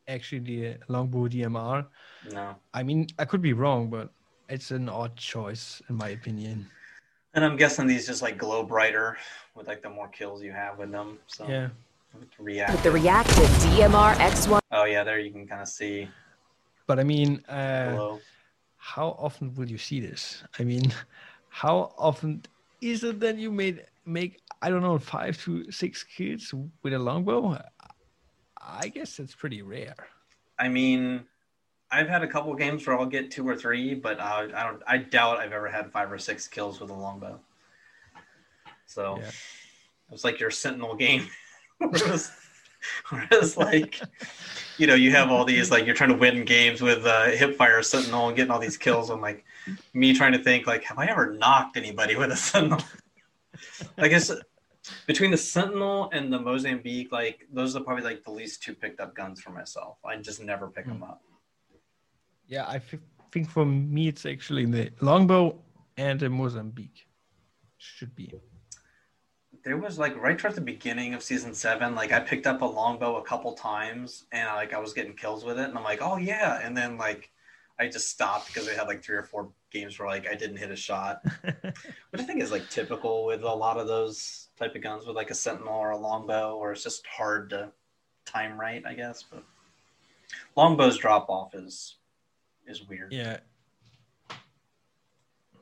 actually 0.08 0.40
the 0.40 0.78
longbow 0.90 1.28
DMR. 1.28 1.86
No. 2.32 2.56
I 2.74 2.84
mean, 2.84 3.08
I 3.18 3.26
could 3.26 3.41
be 3.41 3.54
wrong, 3.54 3.90
but 3.90 4.12
it's 4.50 4.72
an 4.72 4.90
odd 4.90 5.16
choice 5.16 5.82
in 5.90 5.95
my 5.95 6.10
opinion. 6.10 6.70
And 7.34 7.43
I'm 7.43 7.57
guessing 7.57 7.88
these 7.88 8.05
just 8.05 8.22
like 8.22 8.38
glow 8.38 8.64
brighter 8.64 9.18
with 9.55 9.68
like 9.68 9.81
the 9.81 9.89
more 9.89 10.07
kills 10.07 10.43
you 10.43 10.51
have 10.51 10.77
with 10.77 10.91
them. 10.91 11.19
So 11.27 11.47
Yeah. 11.47 11.69
react. 12.38 12.72
With 12.73 12.84
the 12.84 12.91
reactive 12.91 13.49
DMR 13.64 14.14
X1 14.15 14.60
Oh 14.72 14.85
yeah, 14.85 15.03
there 15.03 15.19
you 15.19 15.31
can 15.31 15.47
kind 15.47 15.61
of 15.61 15.68
see 15.68 16.10
But 16.85 16.99
I 16.99 17.03
mean, 17.03 17.43
uh, 17.47 18.18
how 18.77 19.15
often 19.18 19.53
will 19.55 19.69
you 19.69 19.77
see 19.77 19.99
this? 19.99 20.43
I 20.60 20.64
mean, 20.64 20.93
how 21.49 21.93
often 21.97 22.43
is 22.81 23.03
it 23.03 23.19
that 23.22 23.38
you 23.38 23.51
made 23.51 23.85
make 24.05 24.41
I 24.61 24.69
don't 24.69 24.81
know 24.84 24.99
five 24.99 25.41
to 25.43 25.72
six 25.72 26.03
kills 26.03 26.53
with 26.84 26.93
a 26.93 26.99
longbow? 26.99 27.57
I 28.61 28.88
guess 28.89 29.19
it's 29.19 29.35
pretty 29.35 29.61
rare. 29.61 29.95
I 30.60 30.69
mean, 30.69 31.26
I've 31.94 32.10
had 32.10 32.24
a 32.24 32.28
couple 32.28 32.53
games 32.56 32.88
where 32.88 32.98
I'll 32.98 33.06
get 33.06 33.30
two 33.30 33.48
or 33.48 33.56
three, 33.56 33.94
but 33.94 34.20
uh, 34.20 34.48
I 34.53 34.64
don't. 34.64 34.82
I 34.88 34.98
doubt 34.98 35.38
I've 35.38 35.52
ever 35.52 35.70
had 35.70 35.91
five 35.91 36.11
or 36.11 36.18
six 36.18 36.48
kills 36.48 36.80
with 36.80 36.90
a 36.90 36.94
longbow. 36.94 37.40
So 38.88 39.20
Yeah. 39.20 39.32
was 40.10 40.24
like 40.24 40.40
your 40.40 40.49
Sentinel 40.49 40.95
game, 40.95 41.28
where 41.78 41.94
it 41.94 43.32
was, 43.32 43.57
like, 43.57 44.02
you 44.78 44.88
know, 44.88 44.95
you 44.95 45.11
have 45.11 45.30
all 45.30 45.45
these 45.45 45.70
like 45.70 45.86
you're 45.86 45.95
trying 45.95 46.10
to 46.10 46.18
win 46.18 46.45
games 46.45 46.82
with 46.82 47.06
uh, 47.06 47.28
hipfire 47.28 47.86
Sentinel 47.86 48.28
and 48.28 48.36
getting 48.36 48.52
all 48.52 48.60
these 48.60 48.78
kills. 48.78 49.11
I'm 49.11 49.22
like, 49.22 49.45
me 49.94 50.14
trying 50.14 50.34
to 50.34 50.40
think 50.40 50.65
like, 50.65 50.84
have 50.86 50.98
I 50.98 51.06
ever 51.06 51.34
knocked 51.34 51.78
anybody 51.78 52.15
with 52.15 52.32
a 52.32 52.36
Sentinel? 52.36 52.82
I 53.99 54.07
guess 54.07 54.32
between 55.06 55.30
the 55.30 55.38
Sentinel 55.38 56.10
and 56.11 56.34
the 56.34 56.40
Mozambique, 56.40 57.11
like 57.11 57.48
those 57.53 57.76
are 57.76 57.82
probably 57.82 58.03
like 58.03 58.24
the 58.24 58.32
least 58.32 58.64
two 58.64 58.74
picked 58.74 58.99
up 58.99 59.15
guns 59.15 59.41
for 59.41 59.52
myself. 59.52 59.98
I 60.03 60.15
just 60.18 60.41
never 60.41 60.68
pick 60.68 60.88
them 60.88 61.03
up. 61.03 61.22
Yeah, 62.48 62.65
I 62.65 62.76
f- 62.76 62.95
think 63.32 63.49
for 63.49 63.65
me 63.65 64.07
it's 64.07 64.26
actually 64.26 64.65
the 64.65 64.91
longbow 65.02 65.57
and 65.98 66.20
the 66.20 66.30
Mozambique. 66.30 67.07
Should 67.78 68.15
be. 68.15 68.34
There 69.64 69.78
was 69.78 69.98
like 69.98 70.15
right 70.18 70.38
towards 70.38 70.56
the 70.56 70.61
beginning 70.61 71.14
of 71.14 71.24
season 71.24 71.53
seven, 71.53 71.95
like 71.95 72.11
I 72.11 72.20
picked 72.20 72.48
up 72.48 72.61
a 72.61 72.65
longbow 72.65 73.18
a 73.18 73.24
couple 73.24 73.53
times 73.53 74.26
and 74.32 74.48
like 74.56 74.74
I 74.74 74.80
was 74.80 74.94
getting 74.94 75.15
kills 75.15 75.44
with 75.44 75.57
it, 75.57 75.70
and 75.70 75.78
I'm 75.78 75.84
like, 75.84 76.02
oh 76.02 76.18
yeah, 76.18 76.60
and 76.64 76.76
then 76.76 76.98
like 76.98 77.30
I 77.80 77.88
just 77.88 78.10
stopped 78.10 78.48
because 78.48 78.68
I 78.68 78.74
had 78.74 78.88
like 78.88 79.03
three 79.03 79.18
or 79.18 79.24
four 79.24 79.49
games 79.72 79.98
where 79.98 80.07
like 80.07 80.28
I 80.28 80.36
didn't 80.36 80.57
hit 80.57 80.72
a 80.72 80.76
shot, 80.76 81.22
which 81.44 82.22
I 82.22 82.24
think 82.24 82.41
is 82.41 82.52
like 82.52 82.70
typical 82.70 83.26
with 83.26 83.44
a 83.44 83.53
lot 83.53 83.78
of 83.78 83.88
those 83.88 84.49
type 84.57 84.76
of 84.76 84.84
guns 84.84 85.06
with 85.06 85.15
like 85.15 85.32
a 85.32 85.36
sentinel 85.36 85.74
or 85.74 85.91
a 85.91 85.98
longbow, 85.98 86.56
or 86.56 86.72
it's 86.72 86.84
just 86.84 87.06
hard 87.07 87.49
to 87.49 87.72
time 88.26 88.60
right, 88.60 88.84
I 88.86 88.94
guess. 88.94 89.24
But 89.24 89.44
longbow's 90.56 90.98
drop 90.98 91.30
off 91.30 91.56
is 91.56 91.95
is 92.68 92.88
weird. 92.88 93.11
Yeah. 93.11 93.38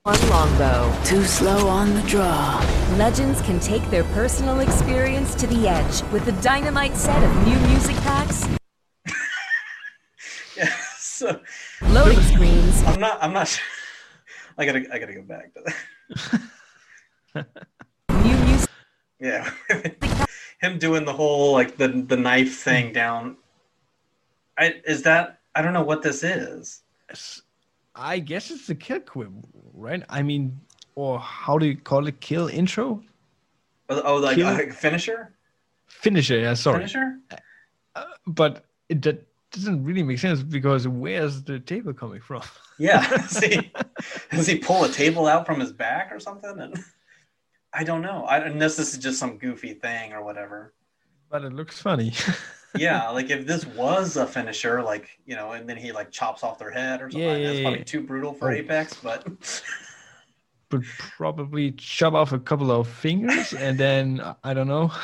One 0.04 0.30
longbow. 0.30 0.92
Too 1.06 1.24
slow 1.24 1.68
on 1.68 1.94
the 1.94 2.02
draw. 2.04 2.60
Legends 2.98 3.40
can 3.42 3.60
take 3.60 3.88
their 3.92 4.04
personal 4.16 4.60
experience 4.60 5.36
to 5.36 5.46
the 5.46 5.68
edge 5.68 6.02
with 6.12 6.26
the 6.26 6.32
dynamite 6.42 6.96
set 6.96 7.22
of 7.24 7.48
new 7.48 7.56
music 7.68 7.96
packs, 7.98 8.48
Yeah, 10.58 10.74
so 10.98 11.40
loading 11.84 12.20
screens, 12.22 12.82
I'm 12.84 13.00
not. 13.00 13.20
I'm 13.22 13.32
not. 13.32 13.48
Sure. 13.48 13.64
I 14.58 14.66
gotta. 14.66 14.92
I 14.92 14.98
gotta 14.98 15.14
go 15.14 15.22
back 15.22 15.54
to 15.54 15.74
that. 17.36 17.48
new 18.26 18.38
music 18.38 18.70
Yeah, 19.20 19.52
him 20.62 20.80
doing 20.80 21.06
the 21.06 21.14
whole 21.14 21.54
like 21.54 21.78
the 21.78 21.90
the 21.90 22.18
knife 22.18 22.58
thing 22.58 22.92
down. 22.92 23.38
I 24.58 24.82
is 24.84 25.04
that 25.04 25.42
I 25.54 25.62
don't 25.62 25.74
know 25.74 25.84
what 25.84 26.02
this 26.02 26.24
is. 26.24 26.82
I 27.96 28.20
guess 28.20 28.52
it's 28.52 28.68
the 28.68 28.76
kill 28.76 29.00
quip, 29.02 29.30
right? 29.74 30.04
I 30.10 30.22
mean, 30.22 30.60
or 30.96 31.20
how 31.20 31.58
do 31.58 31.66
you 31.66 31.78
call 31.78 32.08
it? 32.08 32.20
Kill 32.22 32.48
intro? 32.48 33.04
Oh, 33.90 34.02
oh, 34.06 34.16
like 34.18 34.38
uh, 34.38 34.72
finisher, 34.74 35.34
Finisher, 35.88 36.40
yeah, 36.40 36.54
sorry. 36.54 36.80
finisher. 36.80 37.18
But 38.26 38.66
it 38.88 39.02
that 39.02 39.28
doesn't 39.52 39.84
really 39.84 40.04
make 40.04 40.20
sense 40.20 40.42
because 40.42 40.88
where's 40.88 41.44
the 41.44 41.60
table 41.60 41.94
coming 41.94 42.22
from? 42.22 42.42
Yeah, 42.80 43.02
see, 43.28 43.72
does 44.32 44.48
he 44.48 44.58
pull 44.58 44.86
a 44.86 44.90
table 44.90 45.28
out 45.28 45.46
from 45.46 45.60
his 45.60 45.74
back 45.74 46.12
or 46.12 46.20
something? 46.20 46.58
And 46.58 46.78
I 47.74 47.84
don't 47.84 48.02
know. 48.02 48.24
I 48.26 48.38
unless 48.40 48.78
this 48.78 48.94
is 48.94 49.00
just 49.00 49.20
some 49.20 49.38
goofy 49.38 49.74
thing 49.74 50.14
or 50.14 50.24
whatever. 50.24 50.74
but 51.30 51.44
it 51.44 51.54
looks 51.54 51.82
funny. 51.82 52.14
Yeah, 52.78 53.10
like 53.10 53.30
if 53.30 53.46
this 53.46 53.66
was 53.66 54.16
a 54.18 54.26
finisher, 54.26 54.82
like 54.82 55.10
you 55.26 55.36
know, 55.36 55.52
and 55.52 55.68
then 55.68 55.78
he 55.78 55.92
like 55.92 56.10
chops 56.12 56.44
off 56.44 56.58
their 56.58 56.72
head 56.72 57.02
or 57.02 57.10
something. 57.12 57.28
Yeah, 57.28 57.38
that's 57.38 57.58
yeah, 57.60 57.64
probably 57.64 57.80
yeah. 57.80 57.84
too 57.86 58.02
brutal 58.02 58.34
for 58.34 58.50
Oh. 58.50 58.54
Apex, 58.54 58.96
but 58.96 59.28
but 60.70 60.82
probably 60.98 61.72
chop 61.74 62.14
off 62.14 62.32
a 62.32 62.40
couple 62.40 62.72
of 62.72 62.88
fingers 62.88 63.54
and 63.54 63.78
then 63.78 64.22
I 64.44 64.54
don't 64.54 64.68
know. 64.70 64.92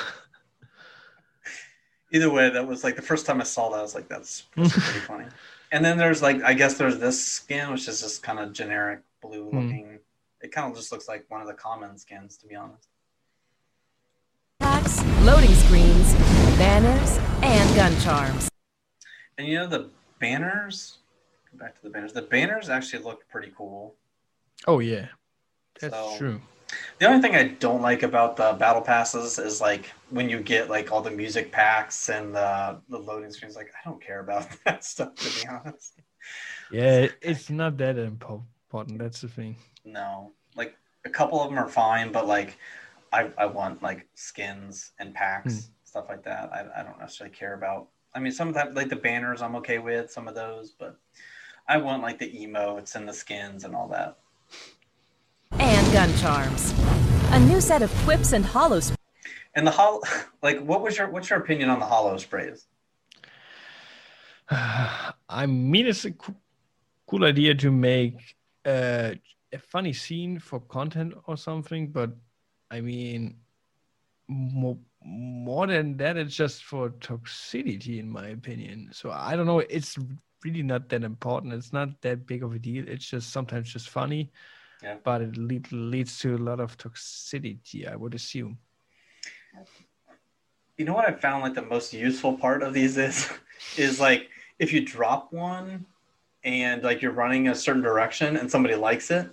either 2.13 2.29
way, 2.29 2.49
that 2.49 2.65
was 2.65 2.83
like 2.83 2.95
the 2.95 3.01
first 3.01 3.25
time 3.25 3.41
I 3.41 3.43
saw 3.43 3.69
that. 3.69 3.79
I 3.79 3.81
was 3.81 3.95
like, 3.95 4.07
that's, 4.07 4.43
that's 4.55 4.71
pretty 4.85 4.99
funny. 4.99 5.25
And 5.71 5.83
then 5.83 5.97
there's 5.97 6.21
like, 6.21 6.41
I 6.43 6.53
guess 6.53 6.75
there's 6.77 6.97
this 6.99 7.21
skin, 7.23 7.69
which 7.71 7.87
is 7.89 7.99
just 8.01 8.23
kind 8.23 8.39
of 8.39 8.53
generic 8.53 9.01
blue 9.21 9.49
Hmm. 9.49 9.57
looking. 9.57 9.99
It 10.41 10.51
kind 10.51 10.69
of 10.71 10.77
just 10.77 10.91
looks 10.91 11.07
like 11.07 11.25
one 11.29 11.41
of 11.41 11.47
the 11.47 11.53
common 11.53 11.97
skins, 11.97 12.37
to 12.37 12.47
be 12.47 12.55
honest. 12.55 12.87
packs, 14.59 15.03
loading 15.23 15.53
screens, 15.53 16.13
banners, 16.57 17.17
and 17.36 17.36
gun 17.77 17.95
charms. 18.01 18.49
And 19.37 19.47
you 19.47 19.53
know 19.53 19.67
the 19.67 19.91
banners. 20.19 20.97
Go 21.51 21.59
back 21.59 21.75
to 21.75 21.83
the 21.83 21.91
banners. 21.91 22.11
The 22.11 22.23
banners 22.23 22.69
actually 22.69 23.03
look 23.03 23.27
pretty 23.29 23.51
cool. 23.55 23.93
Oh 24.65 24.79
yeah, 24.79 25.09
that's 25.79 25.93
So- 25.93 26.17
true. 26.17 26.41
The 26.97 27.05
only 27.05 27.21
thing 27.21 27.35
I 27.35 27.49
don't 27.59 27.81
like 27.83 28.01
about 28.01 28.35
the 28.35 28.53
battle 28.59 28.81
passes 28.81 29.37
is 29.37 29.61
like 29.61 29.91
when 30.09 30.27
you 30.27 30.41
get 30.41 30.69
like 30.71 30.91
all 30.91 31.01
the 31.01 31.11
music 31.11 31.51
packs 31.51 32.09
and 32.09 32.33
the 32.35 32.81
the 32.89 32.97
loading 32.97 33.31
screens. 33.31 33.55
Like 33.55 33.69
I 33.79 33.87
don't 33.87 34.01
care 34.03 34.21
about 34.21 34.47
that 34.65 34.83
stuff 34.83 35.13
to 35.15 35.29
be 35.41 35.47
honest. 35.47 35.93
Yeah, 36.71 37.07
it's 37.21 37.51
not 37.51 37.77
that 37.77 37.97
important. 37.99 38.97
That's 38.97 39.21
the 39.21 39.27
thing. 39.29 39.55
No, 39.85 40.31
like 40.55 40.75
a 41.05 41.09
couple 41.11 41.39
of 41.41 41.49
them 41.49 41.59
are 41.59 41.69
fine, 41.69 42.11
but 42.11 42.25
like 42.27 42.57
I, 43.13 43.29
I 43.37 43.45
want 43.45 43.83
like 43.83 44.07
skins 44.15 44.91
and 44.99 45.13
packs, 45.13 45.67
Hmm. 45.67 45.71
Stuff 45.97 46.09
like 46.09 46.23
that. 46.25 46.51
I, 46.53 46.79
I 46.79 46.83
don't 46.83 46.99
necessarily 46.99 47.35
care 47.35 47.55
about. 47.55 47.87
I 48.13 48.19
mean, 48.19 48.31
some 48.31 48.47
of 48.47 48.53
that, 48.53 48.75
like 48.75 48.87
the 48.87 48.95
banners, 48.95 49.41
I'm 49.41 49.55
okay 49.55 49.79
with 49.79 50.11
some 50.11 50.27
of 50.27 50.35
those, 50.35 50.69
but 50.69 50.95
I 51.67 51.77
want 51.77 52.03
like 52.03 52.19
the 52.19 52.31
emotes 52.31 52.93
and 52.93 53.09
the 53.09 53.13
skins 53.13 53.63
and 53.63 53.75
all 53.75 53.87
that. 53.87 54.19
and 55.53 55.91
gun 55.91 56.15
charms. 56.17 56.75
A 57.31 57.39
new 57.39 57.59
set 57.59 57.81
of 57.81 57.91
quips 58.05 58.31
and 58.33 58.45
holo 58.45 58.79
sp- 58.85 58.93
And 59.55 59.65
the 59.65 59.71
hol 59.71 60.03
like, 60.43 60.59
what 60.59 60.83
was 60.83 60.99
your 60.99 61.09
what's 61.09 61.31
your 61.31 61.39
opinion 61.39 61.71
on 61.71 61.79
the 61.79 61.87
holo 61.87 62.15
sprays? 62.17 62.67
I 64.51 65.47
mean, 65.47 65.87
it's 65.87 66.05
a 66.05 66.11
coo- 66.11 66.35
cool 67.07 67.25
idea 67.25 67.55
to 67.55 67.71
make 67.71 68.35
uh, 68.65 69.15
a 69.51 69.57
funny 69.57 69.93
scene 69.93 70.37
for 70.37 70.59
content 70.59 71.15
or 71.25 71.37
something, 71.37 71.87
but 71.87 72.11
I 72.69 72.81
mean, 72.81 73.37
more, 74.27 74.77
more 75.09 75.67
than 75.67 75.95
that, 75.97 76.17
it's 76.17 76.35
just 76.35 76.63
for 76.65 76.89
toxicity, 76.89 77.99
in 77.99 78.09
my 78.09 78.27
opinion. 78.29 78.89
So 78.91 79.09
I 79.11 79.35
don't 79.37 79.45
know. 79.45 79.59
It's 79.59 79.97
really 80.43 80.63
not 80.63 80.89
that 80.89 81.03
important. 81.03 81.53
It's 81.53 81.71
not 81.71 82.01
that 82.01 82.27
big 82.27 82.43
of 82.43 82.53
a 82.53 82.59
deal. 82.59 82.87
It's 82.87 83.05
just 83.09 83.31
sometimes 83.31 83.71
just 83.71 83.89
funny, 83.89 84.31
Yeah. 84.83 84.97
but 85.03 85.21
it 85.21 85.37
lead, 85.37 85.71
leads 85.71 86.19
to 86.19 86.35
a 86.35 86.37
lot 86.49 86.59
of 86.59 86.77
toxicity, 86.77 87.89
I 87.89 87.95
would 87.95 88.15
assume. 88.15 88.57
You 90.77 90.85
know 90.85 90.93
what 90.93 91.07
I 91.07 91.13
found 91.13 91.41
like 91.41 91.55
the 91.55 91.61
most 91.63 91.93
useful 91.93 92.37
part 92.37 92.61
of 92.61 92.73
these 92.73 92.97
is, 92.97 93.29
is 93.77 93.99
like 93.99 94.29
if 94.59 94.71
you 94.73 94.81
drop 94.85 95.31
one 95.33 95.85
and 96.43 96.83
like 96.83 97.01
you're 97.01 97.13
running 97.13 97.47
a 97.47 97.55
certain 97.55 97.81
direction 97.81 98.37
and 98.37 98.51
somebody 98.51 98.75
likes 98.75 99.09
it, 99.09 99.31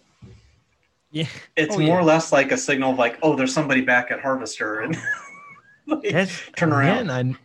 Yeah. 1.10 1.26
it's 1.56 1.74
Oh, 1.74 1.80
more 1.80 1.88
yeah. 1.88 2.00
or 2.00 2.04
less 2.04 2.32
like 2.32 2.52
a 2.52 2.56
signal 2.56 2.92
of 2.92 2.98
like, 2.98 3.18
oh, 3.22 3.34
there's 3.36 3.52
somebody 3.52 3.82
back 3.82 4.10
at 4.10 4.20
Harvester, 4.20 4.80
and 4.80 4.96
Like, 5.86 6.10
That's 6.10 6.42
turn 6.56 6.72
around. 6.72 7.08
Man, 7.08 7.36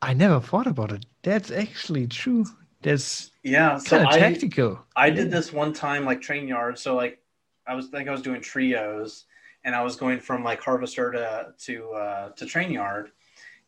I 0.00 0.10
I 0.10 0.14
never 0.14 0.40
thought 0.40 0.66
about 0.66 0.92
it. 0.92 1.06
That's 1.22 1.50
actually 1.50 2.06
true. 2.06 2.46
That's 2.82 3.30
yeah, 3.42 3.78
so 3.78 4.04
I, 4.04 4.18
tactical. 4.18 4.80
I 4.96 5.10
did 5.10 5.30
this 5.30 5.52
one 5.52 5.72
time, 5.72 6.04
like 6.04 6.20
train 6.20 6.48
yard. 6.48 6.78
So 6.78 6.96
like, 6.96 7.20
I 7.66 7.74
was 7.74 7.86
I 7.92 7.98
think 7.98 8.08
I 8.08 8.12
was 8.12 8.22
doing 8.22 8.40
trios, 8.40 9.24
and 9.64 9.74
I 9.74 9.82
was 9.82 9.96
going 9.96 10.20
from 10.20 10.42
like 10.42 10.60
harvester 10.60 11.12
to 11.12 11.54
to 11.66 11.90
uh, 11.92 12.28
to 12.30 12.46
train 12.46 12.72
yard, 12.72 13.12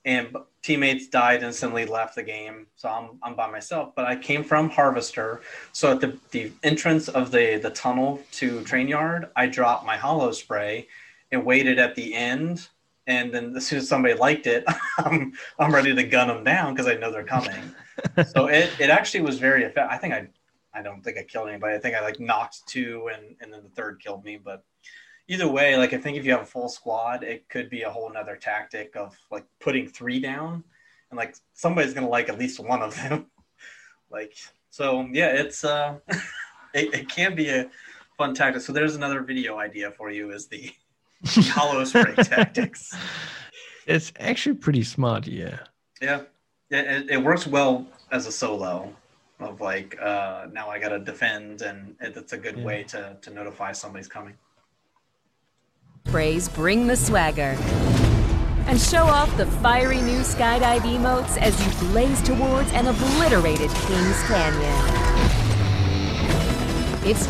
and 0.04 0.36
teammates 0.62 1.06
died 1.06 1.42
instantly, 1.42 1.86
left 1.86 2.16
the 2.16 2.22
game. 2.22 2.66
So 2.74 2.88
I'm 2.88 3.18
I'm 3.22 3.36
by 3.36 3.48
myself. 3.50 3.94
But 3.94 4.06
I 4.06 4.16
came 4.16 4.42
from 4.42 4.70
harvester, 4.70 5.42
so 5.72 5.92
at 5.92 6.00
the 6.00 6.18
the 6.32 6.50
entrance 6.64 7.08
of 7.08 7.30
the 7.30 7.60
the 7.62 7.70
tunnel 7.70 8.20
to 8.32 8.64
train 8.64 8.88
yard, 8.88 9.28
I 9.36 9.46
dropped 9.46 9.86
my 9.86 9.96
holo 9.96 10.32
spray, 10.32 10.88
and 11.30 11.44
waited 11.44 11.78
at 11.78 11.94
the 11.94 12.14
end. 12.14 12.68
And 13.06 13.34
then 13.34 13.54
as 13.56 13.66
soon 13.66 13.78
as 13.80 13.88
somebody 13.88 14.14
liked 14.14 14.46
it, 14.46 14.64
I'm 14.98 15.32
I'm 15.58 15.74
ready 15.74 15.94
to 15.94 16.04
gun 16.04 16.28
them 16.28 16.44
down 16.44 16.74
because 16.74 16.88
I 16.88 16.94
know 16.94 17.10
they're 17.10 17.24
coming 17.24 17.74
so 18.34 18.46
it, 18.46 18.70
it 18.78 18.90
actually 18.90 19.22
was 19.22 19.38
very 19.38 19.64
effective. 19.64 19.90
I 19.90 19.98
think 19.98 20.14
I 20.14 20.28
I 20.72 20.82
don't 20.82 21.02
think 21.02 21.18
I 21.18 21.22
killed 21.22 21.48
anybody. 21.48 21.76
I 21.76 21.78
think 21.78 21.94
I 21.94 22.02
like 22.02 22.20
knocked 22.20 22.66
two 22.66 23.10
and 23.14 23.36
and 23.40 23.52
then 23.52 23.62
the 23.62 23.68
third 23.70 24.00
killed 24.02 24.24
me. 24.24 24.38
But 24.42 24.64
either 25.28 25.48
way, 25.48 25.76
like 25.76 25.92
I 25.92 25.98
think 25.98 26.16
if 26.16 26.24
you 26.24 26.32
have 26.32 26.42
a 26.42 26.46
full 26.46 26.68
squad, 26.68 27.22
it 27.22 27.48
could 27.48 27.70
be 27.70 27.82
a 27.82 27.90
whole 27.90 28.12
nother 28.12 28.36
tactic 28.36 28.96
of 28.96 29.16
like 29.30 29.44
putting 29.60 29.88
three 29.88 30.20
down 30.20 30.64
and 31.10 31.16
like 31.16 31.36
somebody's 31.52 31.94
gonna 31.94 32.08
like 32.08 32.28
at 32.28 32.38
least 32.38 32.60
one 32.60 32.82
of 32.82 32.94
them. 32.96 33.26
like 34.10 34.36
so 34.70 35.08
yeah, 35.12 35.28
it's 35.28 35.64
uh 35.64 35.98
it, 36.74 36.92
it 36.94 37.08
can 37.08 37.34
be 37.34 37.48
a 37.48 37.70
fun 38.16 38.34
tactic. 38.34 38.62
So 38.62 38.72
there's 38.72 38.96
another 38.96 39.22
video 39.22 39.58
idea 39.58 39.90
for 39.92 40.10
you 40.10 40.30
is 40.30 40.46
the 40.46 40.72
holo 41.26 41.84
spray 41.84 42.14
tactics. 42.22 42.94
It's 43.86 44.12
actually 44.18 44.56
pretty 44.56 44.82
smart. 44.82 45.26
Yeah. 45.26 45.58
Yeah, 46.00 46.22
yeah, 46.70 46.80
it, 46.80 47.10
it 47.10 47.22
works 47.22 47.46
well 47.46 47.86
as 48.10 48.26
a 48.26 48.32
solo. 48.32 48.94
Of 49.40 49.60
like, 49.60 49.98
uh, 50.00 50.46
now 50.52 50.70
I 50.70 50.78
gotta 50.78 51.00
defend, 51.00 51.62
and 51.62 51.96
it, 52.00 52.16
it's 52.16 52.32
a 52.32 52.38
good 52.38 52.56
Yeah. 52.56 52.64
way 52.64 52.84
to 52.84 53.16
to 53.20 53.30
notify 53.30 53.72
somebody's 53.72 54.08
coming. 54.08 54.34
Praise 56.04 56.48
bring 56.48 56.86
the 56.86 56.96
swagger. 56.96 57.56
And 58.66 58.80
show 58.80 59.02
off 59.04 59.36
the 59.36 59.46
fiery 59.60 60.00
new 60.00 60.20
skydive 60.20 60.80
emotes 60.82 61.36
as 61.36 61.52
you 61.62 61.88
blaze 61.88 62.22
towards 62.22 62.72
an 62.72 62.86
obliterated 62.86 63.70
Kings 63.70 64.22
Canyon. 64.22 64.80
It's 67.04 67.28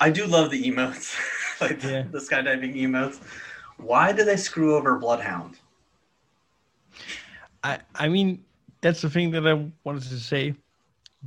I 0.00 0.10
do 0.10 0.26
love 0.26 0.50
the 0.50 0.62
emotes, 0.64 1.14
like 1.60 1.82
Yeah. 1.82 2.02
the 2.10 2.18
skydiving 2.18 2.74
emotes. 2.76 3.20
Why 3.78 4.12
did 4.12 4.26
they 4.26 4.36
screw 4.36 4.76
over 4.76 4.98
Bloodhound? 4.98 5.58
I 7.62 7.78
I 7.94 8.08
mean 8.08 8.44
that's 8.80 9.00
the 9.02 9.10
thing 9.10 9.30
that 9.32 9.46
I 9.46 9.54
wanted 9.84 10.02
to 10.04 10.18
say. 10.20 10.54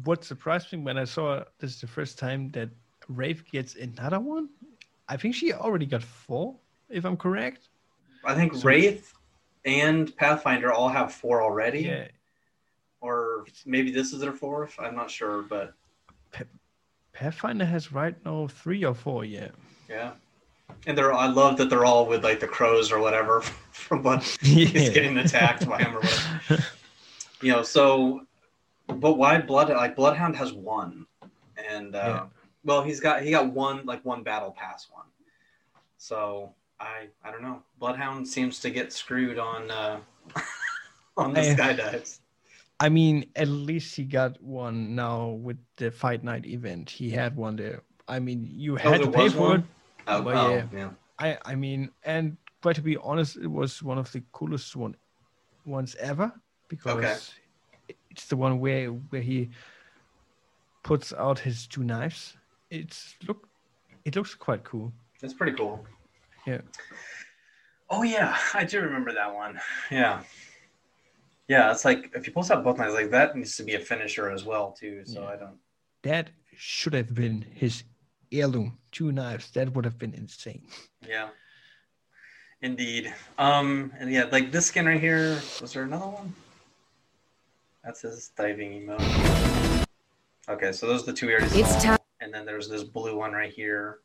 What 0.04 0.24
surprised 0.24 0.72
me 0.72 0.80
when 0.80 0.98
I 0.98 1.04
saw 1.04 1.44
this 1.60 1.76
is 1.76 1.82
the 1.82 1.88
first 1.88 2.18
time 2.18 2.52
that 2.52 2.70
Wraith 3.08 3.44
gets 3.52 3.76
another 3.76 4.20
one. 4.20 4.50
I 5.08 5.18
think 5.18 5.34
she 5.36 5.52
already 5.54 5.86
got 5.88 6.04
four, 6.04 6.56
if 6.90 7.04
I'm 7.06 7.18
correct. 7.18 7.70
I 8.24 8.36
think 8.36 8.54
So- 8.56 8.68
Wraith 8.68 9.14
and 9.66 10.16
Pathfinder 10.16 10.72
all 10.72 10.88
have 10.90 11.12
four 11.12 11.42
already, 11.42 11.82
Yeah. 11.82 12.08
or 13.02 13.46
maybe 13.66 13.92
this 13.92 14.14
is 14.14 14.20
their 14.20 14.32
fourth. 14.34 14.76
I'm 14.80 14.96
not 14.96 15.10
sure, 15.12 15.42
but 15.42 15.74
Pathfinder 17.14 17.66
has 17.66 17.92
right 17.92 18.16
now 18.24 18.48
three 18.48 18.86
or 18.86 18.94
four. 18.94 19.26
Yeah. 19.26 19.50
Yeah. 19.90 20.12
And 20.88 20.98
they're 20.98 21.14
I 21.14 21.28
love 21.28 21.58
that 21.58 21.70
they're 21.70 21.86
all 21.86 22.06
with 22.06 22.24
like 22.24 22.40
the 22.40 22.48
crows 22.48 22.92
or 22.92 23.00
whatever 23.00 23.42
from 23.72 24.04
what 24.04 24.24
he's 24.42 24.90
getting 24.90 25.18
attacked 25.18 25.68
by 25.68 25.80
him 25.80 25.96
or 25.98 26.02
whatever. 26.02 26.64
you 27.42 27.52
know, 27.52 27.64
so 27.64 28.22
but 28.88 29.18
why 29.18 29.40
blood 29.42 29.70
like 29.70 29.96
Bloodhound 29.96 30.36
has 30.36 30.54
one. 30.54 31.06
And 31.70 31.96
uh 31.96 32.00
Yeah. 32.06 32.26
well 32.64 32.84
he's 32.84 33.00
got 33.00 33.24
he 33.24 33.32
got 33.32 33.52
one 33.52 33.86
like 33.86 34.06
one 34.06 34.24
battle 34.24 34.52
pass 34.52 34.88
one. 34.92 35.06
So 35.98 36.54
I 36.80 37.08
I 37.24 37.32
don't 37.32 37.42
know. 37.42 37.62
Bloodhound 37.80 38.28
seems 38.28 38.60
to 38.60 38.70
get 38.70 38.94
screwed 38.94 39.40
on 39.40 39.70
uh 39.72 40.00
on 41.18 41.34
the 41.34 41.42
I- 41.42 41.56
skydives. 41.56 42.20
I 42.82 42.88
mean, 42.88 43.26
at 43.36 43.50
least 43.50 43.94
he 43.98 44.06
got 44.06 44.42
one 44.42 44.96
now 44.96 45.32
with 45.32 45.58
the 45.76 45.92
Fight 45.92 46.24
Night 46.24 46.46
event. 46.46 46.90
He 46.90 47.10
had 47.10 47.36
one 47.36 47.58
there. 47.58 47.84
I 48.08 48.20
mean, 48.20 48.48
you 48.50 48.78
had 48.78 49.02
Oh, 49.02 49.04
to 49.06 49.12
pay 49.12 49.28
for 49.28 49.40
one? 49.42 49.60
it. 49.60 49.66
Oh, 50.18 50.22
Well, 50.24 50.48
oh, 50.48 50.56
yeah. 50.56 50.66
yeah. 50.74 50.90
I 51.20 51.38
I 51.46 51.56
mean, 51.56 51.90
and 52.04 52.38
but 52.62 52.76
to 52.76 52.82
be 52.82 52.98
honest, 52.98 53.38
it 53.38 53.48
was 53.48 53.82
one 53.84 53.98
of 53.98 54.12
the 54.12 54.24
coolest 54.32 54.76
one 54.76 54.96
ones 55.66 55.96
ever 56.00 56.32
because 56.68 57.32
it's 58.12 58.26
the 58.28 58.36
one 58.38 58.60
where 58.60 58.88
where 58.90 59.22
he 59.22 59.50
puts 60.84 61.14
out 61.14 61.40
his 61.40 61.68
two 61.68 61.84
knives. 61.84 62.38
It's 62.70 63.16
look, 63.28 63.48
it 64.06 64.16
looks 64.16 64.36
quite 64.36 64.64
cool. 64.64 64.92
It's 65.22 65.34
pretty 65.34 65.56
cool. 65.58 65.86
Yeah. 66.46 66.62
Oh 67.90 68.04
yeah, 68.04 68.38
I 68.54 68.64
do 68.64 68.82
remember 68.82 69.14
that 69.14 69.34
one. 69.34 69.60
Yeah. 69.92 70.22
Yeah, 71.48 71.72
it's 71.72 71.84
like 71.84 72.12
if 72.14 72.28
you 72.28 72.34
post 72.34 72.52
out 72.52 72.64
both 72.64 72.78
knives, 72.78 72.94
like 72.94 73.10
that 73.12 73.36
needs 73.36 73.58
to 73.58 73.64
be 73.64 73.74
a 73.74 73.80
finisher 73.80 74.30
as 74.30 74.46
well 74.46 74.72
too. 74.72 75.02
So 75.06 75.22
Yeah. 75.24 75.28
I 75.30 75.36
don't. 75.36 75.58
That 76.04 76.30
should 76.56 76.94
have 76.94 77.14
been 77.14 77.42
his 77.54 77.84
heirloom. 78.32 78.78
Two 78.92 79.12
knives. 79.12 79.52
That 79.52 79.74
would 79.74 79.86
have 79.86 79.98
been 80.00 80.14
insane. 80.14 80.64
Yeah. 81.08 81.30
Indeed. 82.62 83.14
Um, 83.38 83.92
and 84.00 84.12
yeah, 84.12 84.26
like 84.32 84.52
this 84.52 84.66
skin 84.68 84.86
right 84.86 85.00
here. 85.00 85.40
Was 85.62 85.74
there 85.74 85.84
another 85.84 86.08
one? 86.08 86.34
That's 87.84 88.02
his 88.02 88.32
diving 88.36 88.82
emote. 88.88 89.86
Okay, 90.50 90.72
so 90.72 90.88
those 90.88 91.04
are 91.04 91.08
the 91.08 91.14
two 91.14 91.28
we 91.28 91.34
already 91.34 91.60
It's 91.60 91.82
saw. 91.82 91.96
ti- 91.96 92.04
and 92.22 92.34
then 92.34 92.46
there's 92.46 92.68
this 92.68 92.84
blue 92.84 93.16
one 93.16 93.32
right 93.32 93.54
here, 93.54 94.00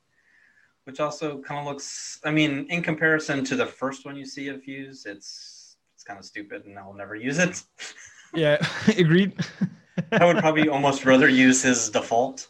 which 0.84 1.00
also 1.00 1.38
kind 1.42 1.60
of 1.60 1.66
looks. 1.66 2.20
I 2.24 2.30
mean, 2.30 2.66
in 2.70 2.82
comparison 2.82 3.44
to 3.46 3.56
the 3.56 3.66
first 3.66 4.04
one 4.04 4.14
you 4.14 4.26
see 4.26 4.48
of 4.48 4.62
Fuse, 4.62 5.04
it's 5.06 5.76
it's 5.94 6.04
kind 6.04 6.18
of 6.18 6.24
stupid, 6.24 6.66
and 6.66 6.78
I'll 6.78 6.92
never 6.94 7.14
use 7.16 7.38
it. 7.38 7.62
Yeah, 8.36 8.56
agreed. 8.98 9.32
I 10.10 10.24
would 10.24 10.38
probably 10.38 10.68
almost 10.68 11.04
rather 11.04 11.28
use 11.28 11.62
his 11.62 11.88
default, 11.88 12.48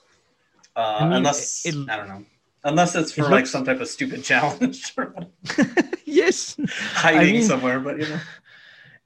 uh, 0.76 0.98
I 1.00 1.04
mean, 1.04 1.12
unless 1.18 1.64
it- 1.66 1.74
I 1.88 1.96
don't 1.96 2.08
know, 2.08 2.24
unless 2.64 2.94
it's 2.94 3.12
for 3.12 3.22
it 3.22 3.24
like 3.24 3.30
looks- 3.42 3.50
some 3.50 3.64
type 3.64 3.80
of 3.80 3.88
stupid 3.88 4.24
challenge 4.24 4.94
yes. 6.04 6.56
hiding 6.94 7.34
mean- 7.34 7.44
somewhere. 7.44 7.80
But 7.80 7.98
you 8.00 8.08
know, 8.08 8.20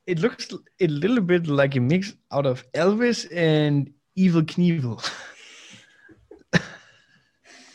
It 0.07 0.21
looks 0.21 0.49
a 0.81 0.87
little 0.87 1.21
bit 1.21 1.47
like 1.49 1.77
a 1.77 1.81
mix 1.81 2.15
out 2.33 2.47
of 2.47 2.65
Elvis 2.73 3.27
and 3.31 3.93
Evel 4.17 4.43
Knievel. 4.43 4.97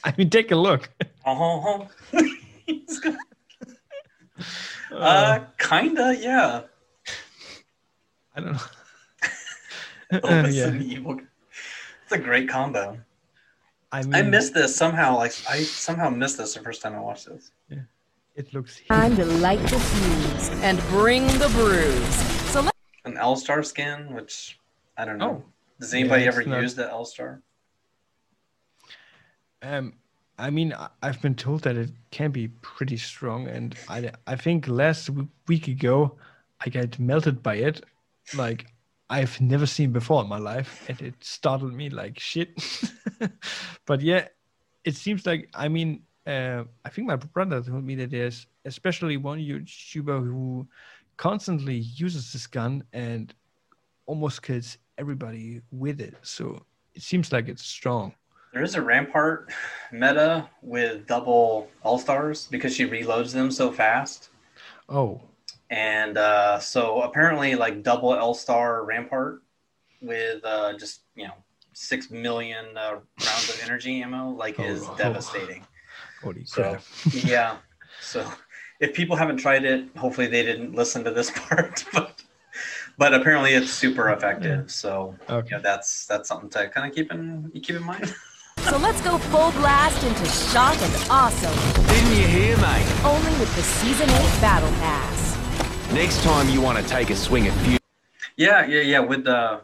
I 0.03 0.13
mean, 0.17 0.29
take 0.29 0.51
a 0.51 0.55
look. 0.55 0.89
uh-huh. 1.25 1.85
Good. 2.11 3.15
uh, 4.91 5.39
kinda, 5.59 6.15
yeah. 6.19 6.61
I 8.35 8.39
don't 8.41 8.53
know. 8.53 8.59
Elvis 10.11 10.45
Uh, 10.45 10.47
yeah. 10.49 10.67
and 10.67 10.81
Evel. 10.81 11.25
It's 12.03 12.11
a 12.11 12.17
great 12.17 12.49
combo. 12.49 12.97
I 13.93 14.01
mean, 14.01 14.15
I 14.15 14.21
missed 14.23 14.55
this 14.55 14.75
somehow. 14.75 15.15
Like 15.17 15.33
I 15.47 15.59
somehow 15.61 16.09
missed 16.09 16.39
this 16.39 16.55
the 16.55 16.61
first 16.61 16.81
time 16.81 16.95
I 16.95 16.99
watched 16.99 17.27
this. 17.27 17.51
Yeah. 17.69 17.81
It 18.35 18.51
looks. 18.53 18.81
time 18.89 19.15
to 19.17 19.25
light 19.25 19.61
the 19.61 19.79
fuse 19.79 20.49
and 20.63 20.79
bring 20.89 21.27
the 21.37 21.47
bruise. 21.49 22.15
So 22.51 22.61
let 22.61 22.73
An 23.05 23.17
L 23.17 23.35
Star 23.35 23.61
skin, 23.61 24.11
which 24.15 24.59
I 24.97 25.05
don't 25.05 25.19
know. 25.19 25.43
Oh. 25.45 25.49
Does 25.79 25.93
anybody 25.93 26.23
Yeah, 26.23 26.29
ever 26.29 26.43
not- 26.43 26.61
use 26.61 26.73
the 26.73 26.89
L 26.89 27.05
Star? 27.05 27.41
Um, 29.61 29.93
I 30.39 30.49
mean, 30.49 30.73
I- 30.73 30.89
I've 31.03 31.21
been 31.21 31.35
told 31.35 31.61
that 31.61 31.77
it 31.77 31.91
can 32.09 32.31
be 32.31 32.47
pretty 32.47 32.97
strong, 32.97 33.47
and 33.47 33.75
I 33.87 34.11
I 34.25 34.35
think 34.35 34.67
last 34.67 35.11
week 35.47 35.67
ago 35.67 36.17
I 36.65 36.69
got 36.69 36.97
melted 36.97 37.43
by 37.43 37.55
it, 37.57 37.85
like 38.35 38.72
I've 39.09 39.39
never 39.41 39.65
seen 39.65 39.91
before 39.91 40.23
in 40.23 40.29
my 40.29 40.39
life, 40.39 40.85
and 40.89 41.01
it 41.01 41.15
startled 41.21 41.73
me 41.73 41.89
like 41.89 42.19
shit. 42.19 42.49
but 43.85 44.01
yeah, 44.01 44.27
it 44.83 44.95
seems 44.95 45.25
like 45.25 45.49
I 45.53 45.67
mean, 45.67 46.03
uh, 46.25 46.63
I 46.85 46.89
think 46.89 47.07
my 47.07 47.15
brother 47.17 47.61
told 47.61 47.83
me 47.83 47.95
that 47.95 48.11
there's 48.11 48.47
especially 48.65 49.17
one 49.17 49.39
YouTuber 49.39 50.23
who 50.23 50.67
constantly 51.17 51.77
uses 51.77 52.31
this 52.33 52.47
gun 52.47 52.83
and 52.93 53.33
almost 54.05 54.41
kills 54.41 54.77
everybody 54.97 55.61
with 55.71 56.01
it. 56.01 56.15
So 56.21 56.65
it 56.95 57.01
seems 57.01 57.31
like 57.31 57.47
it's 57.47 57.63
strong. 57.63 58.13
There 58.53 58.63
is 58.63 58.75
a 58.75 58.81
Rampart 58.81 59.51
meta 59.91 60.47
with 60.61 61.07
double 61.07 61.69
L 61.83 61.97
Stars 61.97 62.47
because 62.51 62.75
she 62.75 62.85
reloads 62.85 63.33
them 63.33 63.49
so 63.49 63.71
fast. 63.71 64.29
Oh, 64.87 65.21
And 65.73 66.19
uh, 66.19 66.59
so 66.59 67.01
apparently, 67.01 67.55
like 67.55 67.81
double 67.81 68.13
L 68.13 68.35
Star 68.35 68.85
Rampart 68.85 69.41
with 70.01 70.45
uh, 70.45 70.77
just 70.77 71.01
you 71.15 71.25
know 71.25 71.33
six 71.73 72.11
million 72.11 72.77
uh, 72.77 72.99
rounds 73.25 73.49
of 73.49 73.59
energy 73.63 73.99
ammo, 74.03 74.29
like 74.29 74.59
is 74.59 74.83
Oh. 74.87 74.95
devastating. 74.97 75.65
holy 76.21 76.45
So 76.45 76.61
crap! 76.61 76.83
yeah, 77.25 77.57
so 78.01 78.31
if 78.79 78.93
people 78.93 79.15
haven't 79.15 79.37
tried 79.37 79.65
it, 79.65 79.85
hopefully 79.97 80.27
they 80.27 80.43
didn't 80.43 80.75
listen 80.75 81.03
to 81.05 81.11
this 81.11 81.31
part, 81.49 81.83
but 81.91 82.21
but 82.99 83.15
apparently 83.15 83.53
it's 83.55 83.71
super 83.73 84.09
effective. 84.11 84.69
So 84.69 85.15
Okay. 85.27 85.55
yeah, 85.55 85.57
that's 85.57 86.05
that's 86.05 86.27
something 86.29 86.51
to 86.51 86.69
kind 86.69 86.87
of 86.87 86.93
keep 86.95 87.11
in 87.11 87.49
keep 87.63 87.75
in 87.75 87.83
mind. 87.83 88.13
So 88.69 88.77
let's 88.77 89.01
go 89.01 89.17
full 89.17 89.51
blast 89.59 90.01
into 90.05 90.25
shock 90.25 90.77
and 90.81 90.93
awesome, 91.09 91.57
Didn't 91.87 92.11
you 92.15 92.27
hear, 92.27 92.57
mate? 92.57 92.87
only 93.03 93.31
with 93.39 93.53
the 93.57 93.61
Season 93.61 94.09
8 94.09 94.13
Battle 94.39 94.69
Pass. 94.79 95.12
Next 95.93 96.23
time 96.23 96.49
you 96.49 96.59
want 96.59 96.79
to 96.79 96.83
take 96.91 97.11
a 97.11 97.15
swing 97.15 97.47
at 97.47 97.53
Fuse. 97.59 97.79
yeah, 98.35 98.65
yeah, 98.65 98.81
yeah. 98.81 98.99
With 98.99 99.25
the 99.25 99.61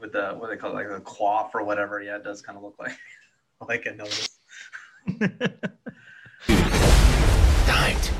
with 0.00 0.12
the 0.12 0.30
what 0.30 0.48
do 0.48 0.54
they 0.54 0.60
call 0.60 0.70
it, 0.70 0.74
like 0.74 0.88
the 0.88 1.00
quaff 1.00 1.54
or 1.54 1.62
whatever. 1.64 2.00
Yeah, 2.02 2.16
it 2.16 2.24
does 2.24 2.40
kind 2.40 2.56
of 2.56 2.64
look 2.64 2.76
like 2.78 2.96
like 3.68 3.84
a 3.84 3.94
nose. 3.94 4.30
Don't. 7.66 8.12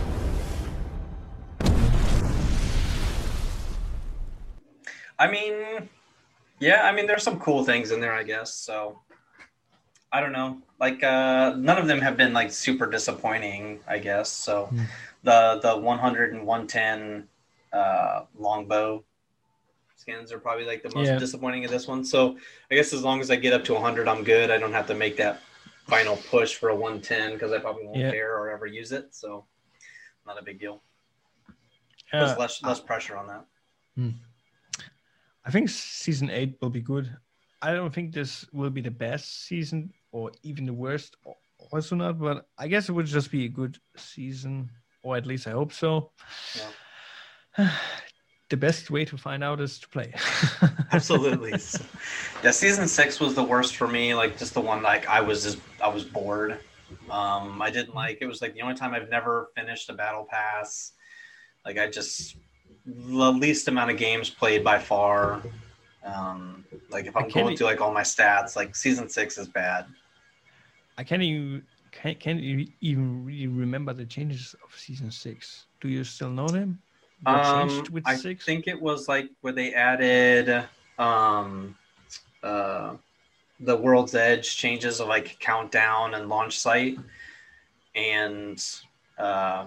I 5.18 5.30
mean, 5.30 5.89
yeah, 6.60 6.82
I 6.82 6.93
mean, 6.93 7.06
there's 7.06 7.22
some 7.22 7.40
cool 7.40 7.64
things 7.64 7.90
in 7.90 8.01
there, 8.01 8.12
I 8.12 8.22
guess. 8.22 8.52
So, 8.52 9.01
I 10.12 10.20
don't 10.20 10.32
know. 10.32 10.59
Like, 10.78 11.02
uh, 11.02 11.55
none 11.56 11.78
of 11.78 11.86
them 11.89 12.01
have 12.01 12.16
been 12.16 12.32
like 12.32 12.52
super 12.52 12.86
disappointing, 12.89 13.80
I 13.89 13.98
guess. 13.98 14.30
So, 14.30 14.72
the 15.23 15.59
the 15.62 15.77
100 15.77 16.32
and 16.35 16.47
110 16.47 17.28
uh, 17.73 18.24
longbow 18.39 19.05
skins 19.97 20.32
are 20.32 20.39
probably 20.39 20.65
like 20.65 20.82
the 20.82 20.95
most 20.95 21.09
Yeah. 21.09 21.19
disappointing 21.19 21.65
of 21.65 21.70
this 21.70 21.86
one. 21.86 22.05
So, 22.05 22.39
I 22.70 22.74
guess 22.74 22.93
as 22.93 23.03
long 23.03 23.20
as 23.20 23.31
I 23.31 23.36
get 23.36 23.53
up 23.53 23.65
to 23.65 23.74
100, 23.74 24.09
I'm 24.09 24.23
good. 24.24 24.51
I 24.51 24.57
don't 24.59 24.73
have 24.73 24.86
to 24.86 24.95
make 24.95 25.16
that 25.19 25.43
final 25.86 26.16
push 26.16 26.55
for 26.55 26.69
a 26.70 26.74
110 26.74 27.32
because 27.35 27.53
I 27.53 27.59
probably 27.59 27.85
won't 27.86 27.99
Yeah. 27.99 28.11
care 28.11 28.36
or 28.39 28.51
ever 28.51 28.66
use 28.66 28.93
it. 28.93 29.15
So, 29.15 29.47
not 30.27 30.39
a 30.39 30.43
big 30.43 30.61
deal. 30.61 30.82
Uh, 32.12 32.24
There's 32.24 32.39
less 32.39 32.62
less 32.62 32.81
pressure 32.81 33.16
on 33.16 33.27
that. 33.27 33.45
I 35.45 35.51
think 35.51 35.69
season 35.69 36.31
eight 36.31 36.57
will 36.61 36.70
be 36.70 36.81
good. 36.81 37.16
I 37.61 37.73
don't 37.73 37.93
think 37.93 38.12
this 38.15 38.45
will 38.53 38.70
be 38.70 38.81
the 38.81 38.90
best 38.90 39.47
season 39.47 39.93
or 40.12 40.31
even 40.43 40.65
the 40.66 40.73
worst, 40.73 41.16
or- 41.24 41.36
also 41.73 41.97
not. 41.97 42.19
But 42.19 42.49
I 42.57 42.69
guess 42.69 42.89
it 42.89 42.93
would 42.93 43.07
just 43.07 43.31
be 43.31 43.45
a 43.47 43.49
good 43.49 43.78
season, 43.97 44.70
or 45.09 45.16
at 45.16 45.26
least 45.26 45.47
I 45.47 45.52
hope 45.52 45.72
so. 45.72 46.10
the 48.51 48.56
best 48.56 48.90
way 48.90 49.05
to 49.06 49.16
find 49.16 49.43
out 49.43 49.60
is 49.60 49.78
to 49.78 49.89
play. 49.89 50.12
Absolutely. 50.93 51.51
yeah, 51.51 52.51
season 52.51 52.86
six 52.86 53.18
was 53.18 53.35
the 53.35 53.43
worst 53.43 53.76
for 53.76 53.89
me. 53.89 54.14
Like 54.14 54.39
just 54.39 54.55
the 54.55 54.60
one 54.60 54.82
like 54.82 55.09
I 55.09 55.20
was 55.20 55.43
just 55.43 55.59
I 55.82 55.89
was 55.89 56.05
bored. 56.05 56.60
Um, 57.10 57.62
I 57.62 57.70
didn't 57.70 57.94
like 57.94 58.18
it 58.20 58.26
was 58.26 58.43
like 58.43 58.55
the 58.55 58.62
only 58.62 58.74
time 58.74 58.93
I've 58.94 59.09
never 59.09 59.48
finished 59.56 59.89
a 59.89 59.94
battle 59.94 60.26
pass. 60.30 60.93
Like 61.64 61.78
I 61.78 61.89
just 61.89 62.36
the 62.86 63.32
least 63.32 63.68
amount 63.68 63.90
of 63.90 63.97
games 63.97 64.28
played 64.30 64.62
by 64.62 64.78
far. 64.78 65.43
Um, 66.05 66.64
like 66.90 67.06
if 67.06 67.16
I'm 67.16 67.28
going 67.28 67.55
e- 67.55 67.56
through 67.56 67.66
like 67.66 67.80
all 67.80 67.93
my 67.93 68.02
stats, 68.02 68.56
like 68.56 68.76
season 68.76 69.09
six 69.09 69.39
is 69.39 69.48
bad. 69.48 69.86
I 70.97 71.05
can't 71.05 71.22
even 71.22 71.62
can't, 71.90 72.19
can't 72.19 72.40
e- 72.40 72.73
even 72.81 73.24
really 73.24 73.47
remember 73.47 73.93
the 73.93 74.06
changes 74.06 74.55
of 74.65 74.74
season 74.78 75.10
six. 75.10 75.66
Do 75.81 75.89
you 75.89 76.05
still 76.05 76.31
know 76.31 76.48
them? 76.48 76.78
What 77.24 77.43
Um, 77.43 77.43
changed 77.43 77.90
with 77.90 78.06
I 78.06 78.16
six? 78.16 78.44
think 78.44 78.66
it 78.69 78.81
was 78.81 79.09
like 79.09 79.28
where 79.40 79.52
they 79.52 79.74
added 79.74 80.65
um, 80.98 81.77
uh, 82.43 82.94
the 83.60 83.77
World's 83.77 84.15
Edge 84.15 84.56
changes 84.56 85.01
of 85.01 85.09
like 85.09 85.39
countdown 85.40 86.15
and 86.15 86.28
launch 86.28 86.59
site, 86.59 86.97
and 87.94 88.65
uh, 89.19 89.66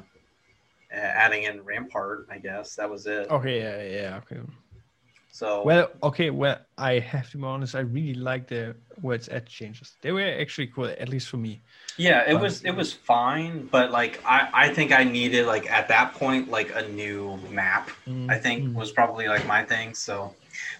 adding 0.92 1.44
in 1.44 1.62
Rampart. 1.64 2.28
I 2.32 2.38
guess 2.38 2.76
that 2.76 2.90
was 2.90 3.06
it. 3.06 3.30
Okay, 3.30 3.60
yeah, 3.60 4.02
yeah, 4.02 4.18
okay. 4.18 4.42
So 5.32 5.62
Well, 5.66 5.90
okay, 6.04 6.30
well, 6.30 6.58
I 6.78 7.00
have 7.00 7.30
to 7.32 7.38
be 7.38 7.44
honest. 7.44 7.76
I 7.76 7.82
really 7.82 8.16
like 8.16 8.48
the 8.48 8.76
World's 9.02 9.30
Edge 9.30 9.48
changes. 9.50 9.94
They 10.02 10.12
were 10.12 10.22
actually 10.40 10.68
cool, 10.68 10.86
at 10.86 11.10
least 11.10 11.28
for 11.30 11.38
me. 11.38 11.62
yeah, 11.98 12.22
it 12.30 12.34
but- 12.34 12.42
was 12.42 12.64
it 12.64 12.72
was 12.72 12.94
fine, 12.94 13.68
but 13.68 13.92
like 13.92 14.22
I 14.26 14.50
I 14.54 14.70
think 14.74 14.92
I 14.92 15.04
needed 15.04 15.46
like 15.48 15.70
at 15.70 15.88
that 15.88 16.14
point 16.14 16.50
like 16.50 16.70
a 16.76 16.88
new 16.90 17.38
map. 17.50 17.90
I 18.30 18.38
think 18.38 18.64
Mhm. 18.66 18.74
was 18.74 18.92
probably 18.92 19.28
like 19.28 19.46
my 19.48 19.64
thing. 19.66 19.94
So 19.96 20.34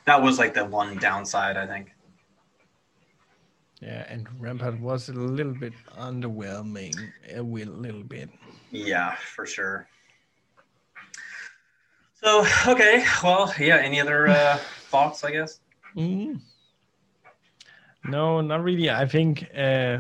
that 0.06 0.22
was 0.22 0.38
like 0.40 0.54
the 0.54 0.66
one 0.66 0.98
downside. 0.98 1.58
I 1.58 1.66
think. 1.68 1.92
Yeah, 3.82 4.06
and 4.10 4.28
Rampart 4.40 4.80
was 4.80 5.10
a 5.10 5.14
little 5.14 5.56
bit 5.56 5.74
underwhelming, 5.98 6.94
a 7.34 7.42
little 7.42 8.04
bit. 8.04 8.30
Yeah, 8.70 9.16
for 9.16 9.46
sure. 9.48 9.88
So 12.24 12.46
okay, 12.68 13.04
well, 13.24 13.52
yeah. 13.60 13.78
Any 13.78 14.00
other 14.00 14.28
uh, 14.28 14.58
thoughts? 14.92 15.24
I 15.24 15.32
guess. 15.32 15.60
Mm. 15.96 16.40
No, 18.04 18.42
not 18.42 18.64
really. 18.64 18.90
I 18.90 19.06
think 19.06 19.48
uh, 19.56 20.00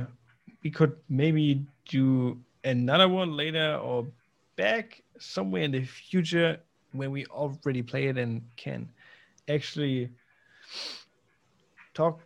we 0.63 0.71
could 0.71 0.95
maybe 1.09 1.65
do 1.87 2.39
another 2.63 3.07
one 3.07 3.35
later 3.35 3.75
or 3.75 4.07
back 4.55 5.01
somewhere 5.19 5.63
in 5.63 5.71
the 5.71 5.83
future 5.83 6.59
when 6.93 7.11
we 7.11 7.25
already 7.27 7.81
play 7.81 8.07
it 8.07 8.17
and 8.17 8.41
can 8.57 8.89
actually 9.47 10.09
talk 11.93 12.21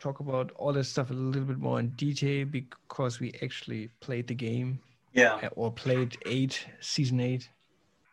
talk 0.00 0.20
about 0.20 0.50
all 0.56 0.72
this 0.72 0.88
stuff 0.88 1.10
a 1.10 1.14
little 1.14 1.42
bit 1.44 1.58
more 1.58 1.78
in 1.78 1.90
detail 1.90 2.46
because 2.46 3.20
we 3.20 3.34
actually 3.42 3.90
played 4.00 4.26
the 4.26 4.34
game 4.34 4.80
Yeah, 5.12 5.34
uh, 5.34 5.48
or 5.56 5.70
played 5.70 6.16
eight 6.24 6.66
season 6.80 7.20
eight. 7.20 7.50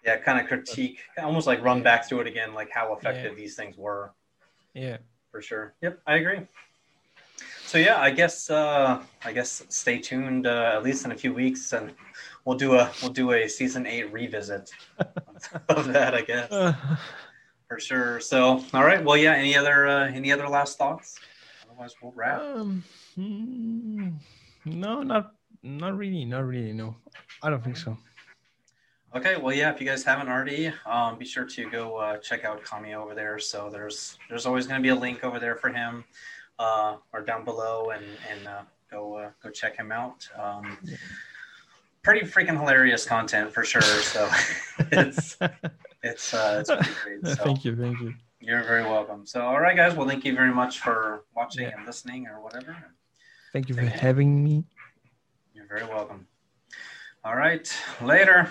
yeah. 0.04 0.18
Kind 0.18 0.40
of 0.42 0.48
critique, 0.48 1.00
almost 1.18 1.48
like 1.48 1.64
run 1.64 1.82
back 1.84 2.08
through 2.08 2.22
it 2.22 2.28
again, 2.28 2.54
like 2.54 2.70
how 2.72 2.94
effective 2.94 3.38
these 3.38 3.56
things 3.56 3.78
were. 3.78 4.12
Yeah. 4.74 4.98
For 5.32 5.42
sure. 5.42 5.76
Yep, 5.82 6.00
I 6.06 6.16
agree. 6.16 6.40
So 7.68 7.78
yeah, 7.78 8.00
I 8.00 8.12
guess 8.12 8.50
uh, 8.50 9.04
I 9.26 9.34
guess 9.34 9.62
stay 9.68 10.00
tuned 10.00 10.48
uh, 10.48 10.72
at 10.76 10.84
least 10.84 11.04
in 11.04 11.12
a 11.12 11.16
few 11.16 11.34
weeks, 11.34 11.74
and 11.74 11.94
we'll 12.46 12.58
do 12.58 12.76
a 12.76 12.90
we'll 13.02 13.12
do 13.12 13.34
a 13.34 13.46
season 13.50 13.86
eight 13.86 14.10
revisit 14.14 14.72
of 15.70 15.92
that. 15.92 16.16
I 16.16 16.22
guess 16.22 16.50
Uh, 16.50 16.74
for 17.68 17.78
sure. 17.78 18.22
So 18.22 18.64
all 18.74 18.86
right. 18.86 19.04
Well, 19.04 19.18
yeah. 19.18 19.34
Any 19.34 19.58
other 19.58 19.86
uh, 19.86 20.08
any 20.08 20.32
other 20.32 20.48
last 20.48 20.78
thoughts? 20.78 21.20
Otherwise, 21.70 21.94
we'll 22.02 22.14
wrap. 22.16 22.40
Um, 22.40 22.86
mm, 23.18 24.14
no, 24.64 25.04
not 25.04 25.34
not 25.62 25.98
really, 25.98 26.24
not 26.24 26.46
really. 26.46 26.72
No, 26.72 26.96
I 27.44 27.50
don't 27.50 27.62
think 27.62 27.76
so. 27.76 27.98
Okay, 29.14 29.36
well, 29.36 29.54
yeah. 29.54 29.74
If 29.74 29.82
you 29.82 29.88
guys 29.88 30.06
haven't 30.06 30.30
already, 30.30 30.72
um, 30.86 31.18
be 31.18 31.26
sure 31.26 31.44
to 31.46 31.70
go 31.70 31.98
uh, 31.98 32.18
check 32.18 32.46
out 32.46 32.64
Cameo 32.64 33.04
over 33.04 33.14
there. 33.14 33.40
So 33.40 33.70
there's 33.70 34.18
there's 34.30 34.46
always 34.46 34.68
going 34.68 34.80
to 34.80 34.84
be 34.84 34.90
a 34.90 34.96
link 34.96 35.26
over 35.26 35.38
there 35.40 35.56
for 35.56 35.70
him, 35.70 36.06
uh, 36.60 36.98
or 37.14 37.22
down 37.22 37.44
below, 37.46 37.92
and 37.92 38.04
and 38.32 38.48
uh, 38.48 38.62
go 38.90 39.16
uh, 39.16 39.30
go 39.44 39.50
check 39.50 39.76
him 39.78 39.92
out. 39.92 40.28
Um, 40.38 40.78
pretty 42.04 42.26
freaking 42.26 42.58
hilarious 42.58 43.06
content 43.06 43.54
for 43.54 43.64
sure. 43.64 43.82
So 43.82 44.30
it's 44.92 45.38
it's 46.04 46.34
uh, 46.34 46.58
it's 46.62 46.70
pretty 46.72 47.20
great. 47.22 47.36
So 47.38 47.44
thank 47.44 47.66
you, 47.66 47.76
thank 47.76 48.00
you. 48.00 48.14
you're 48.40 48.64
very 48.64 48.84
welcome. 48.84 49.26
So 49.26 49.42
all 49.42 49.60
right, 49.60 49.76
guys. 49.76 49.96
Well, 49.96 50.08
thank 50.08 50.26
you 50.26 50.34
very 50.34 50.54
much 50.54 50.80
for 50.80 51.26
watching 51.36 51.64
Yeah. 51.64 51.78
and 51.78 51.86
listening 51.86 52.28
or 52.28 52.42
whatever. 52.42 52.76
Thank 53.54 53.70
you 53.70 53.76
for 53.76 53.82
you. 53.82 53.90
having 53.90 54.44
me. 54.44 54.64
You're 55.54 55.68
very 55.68 55.86
welcome. 55.86 56.28
All 57.24 57.36
right, 57.36 57.72
later. 58.02 58.50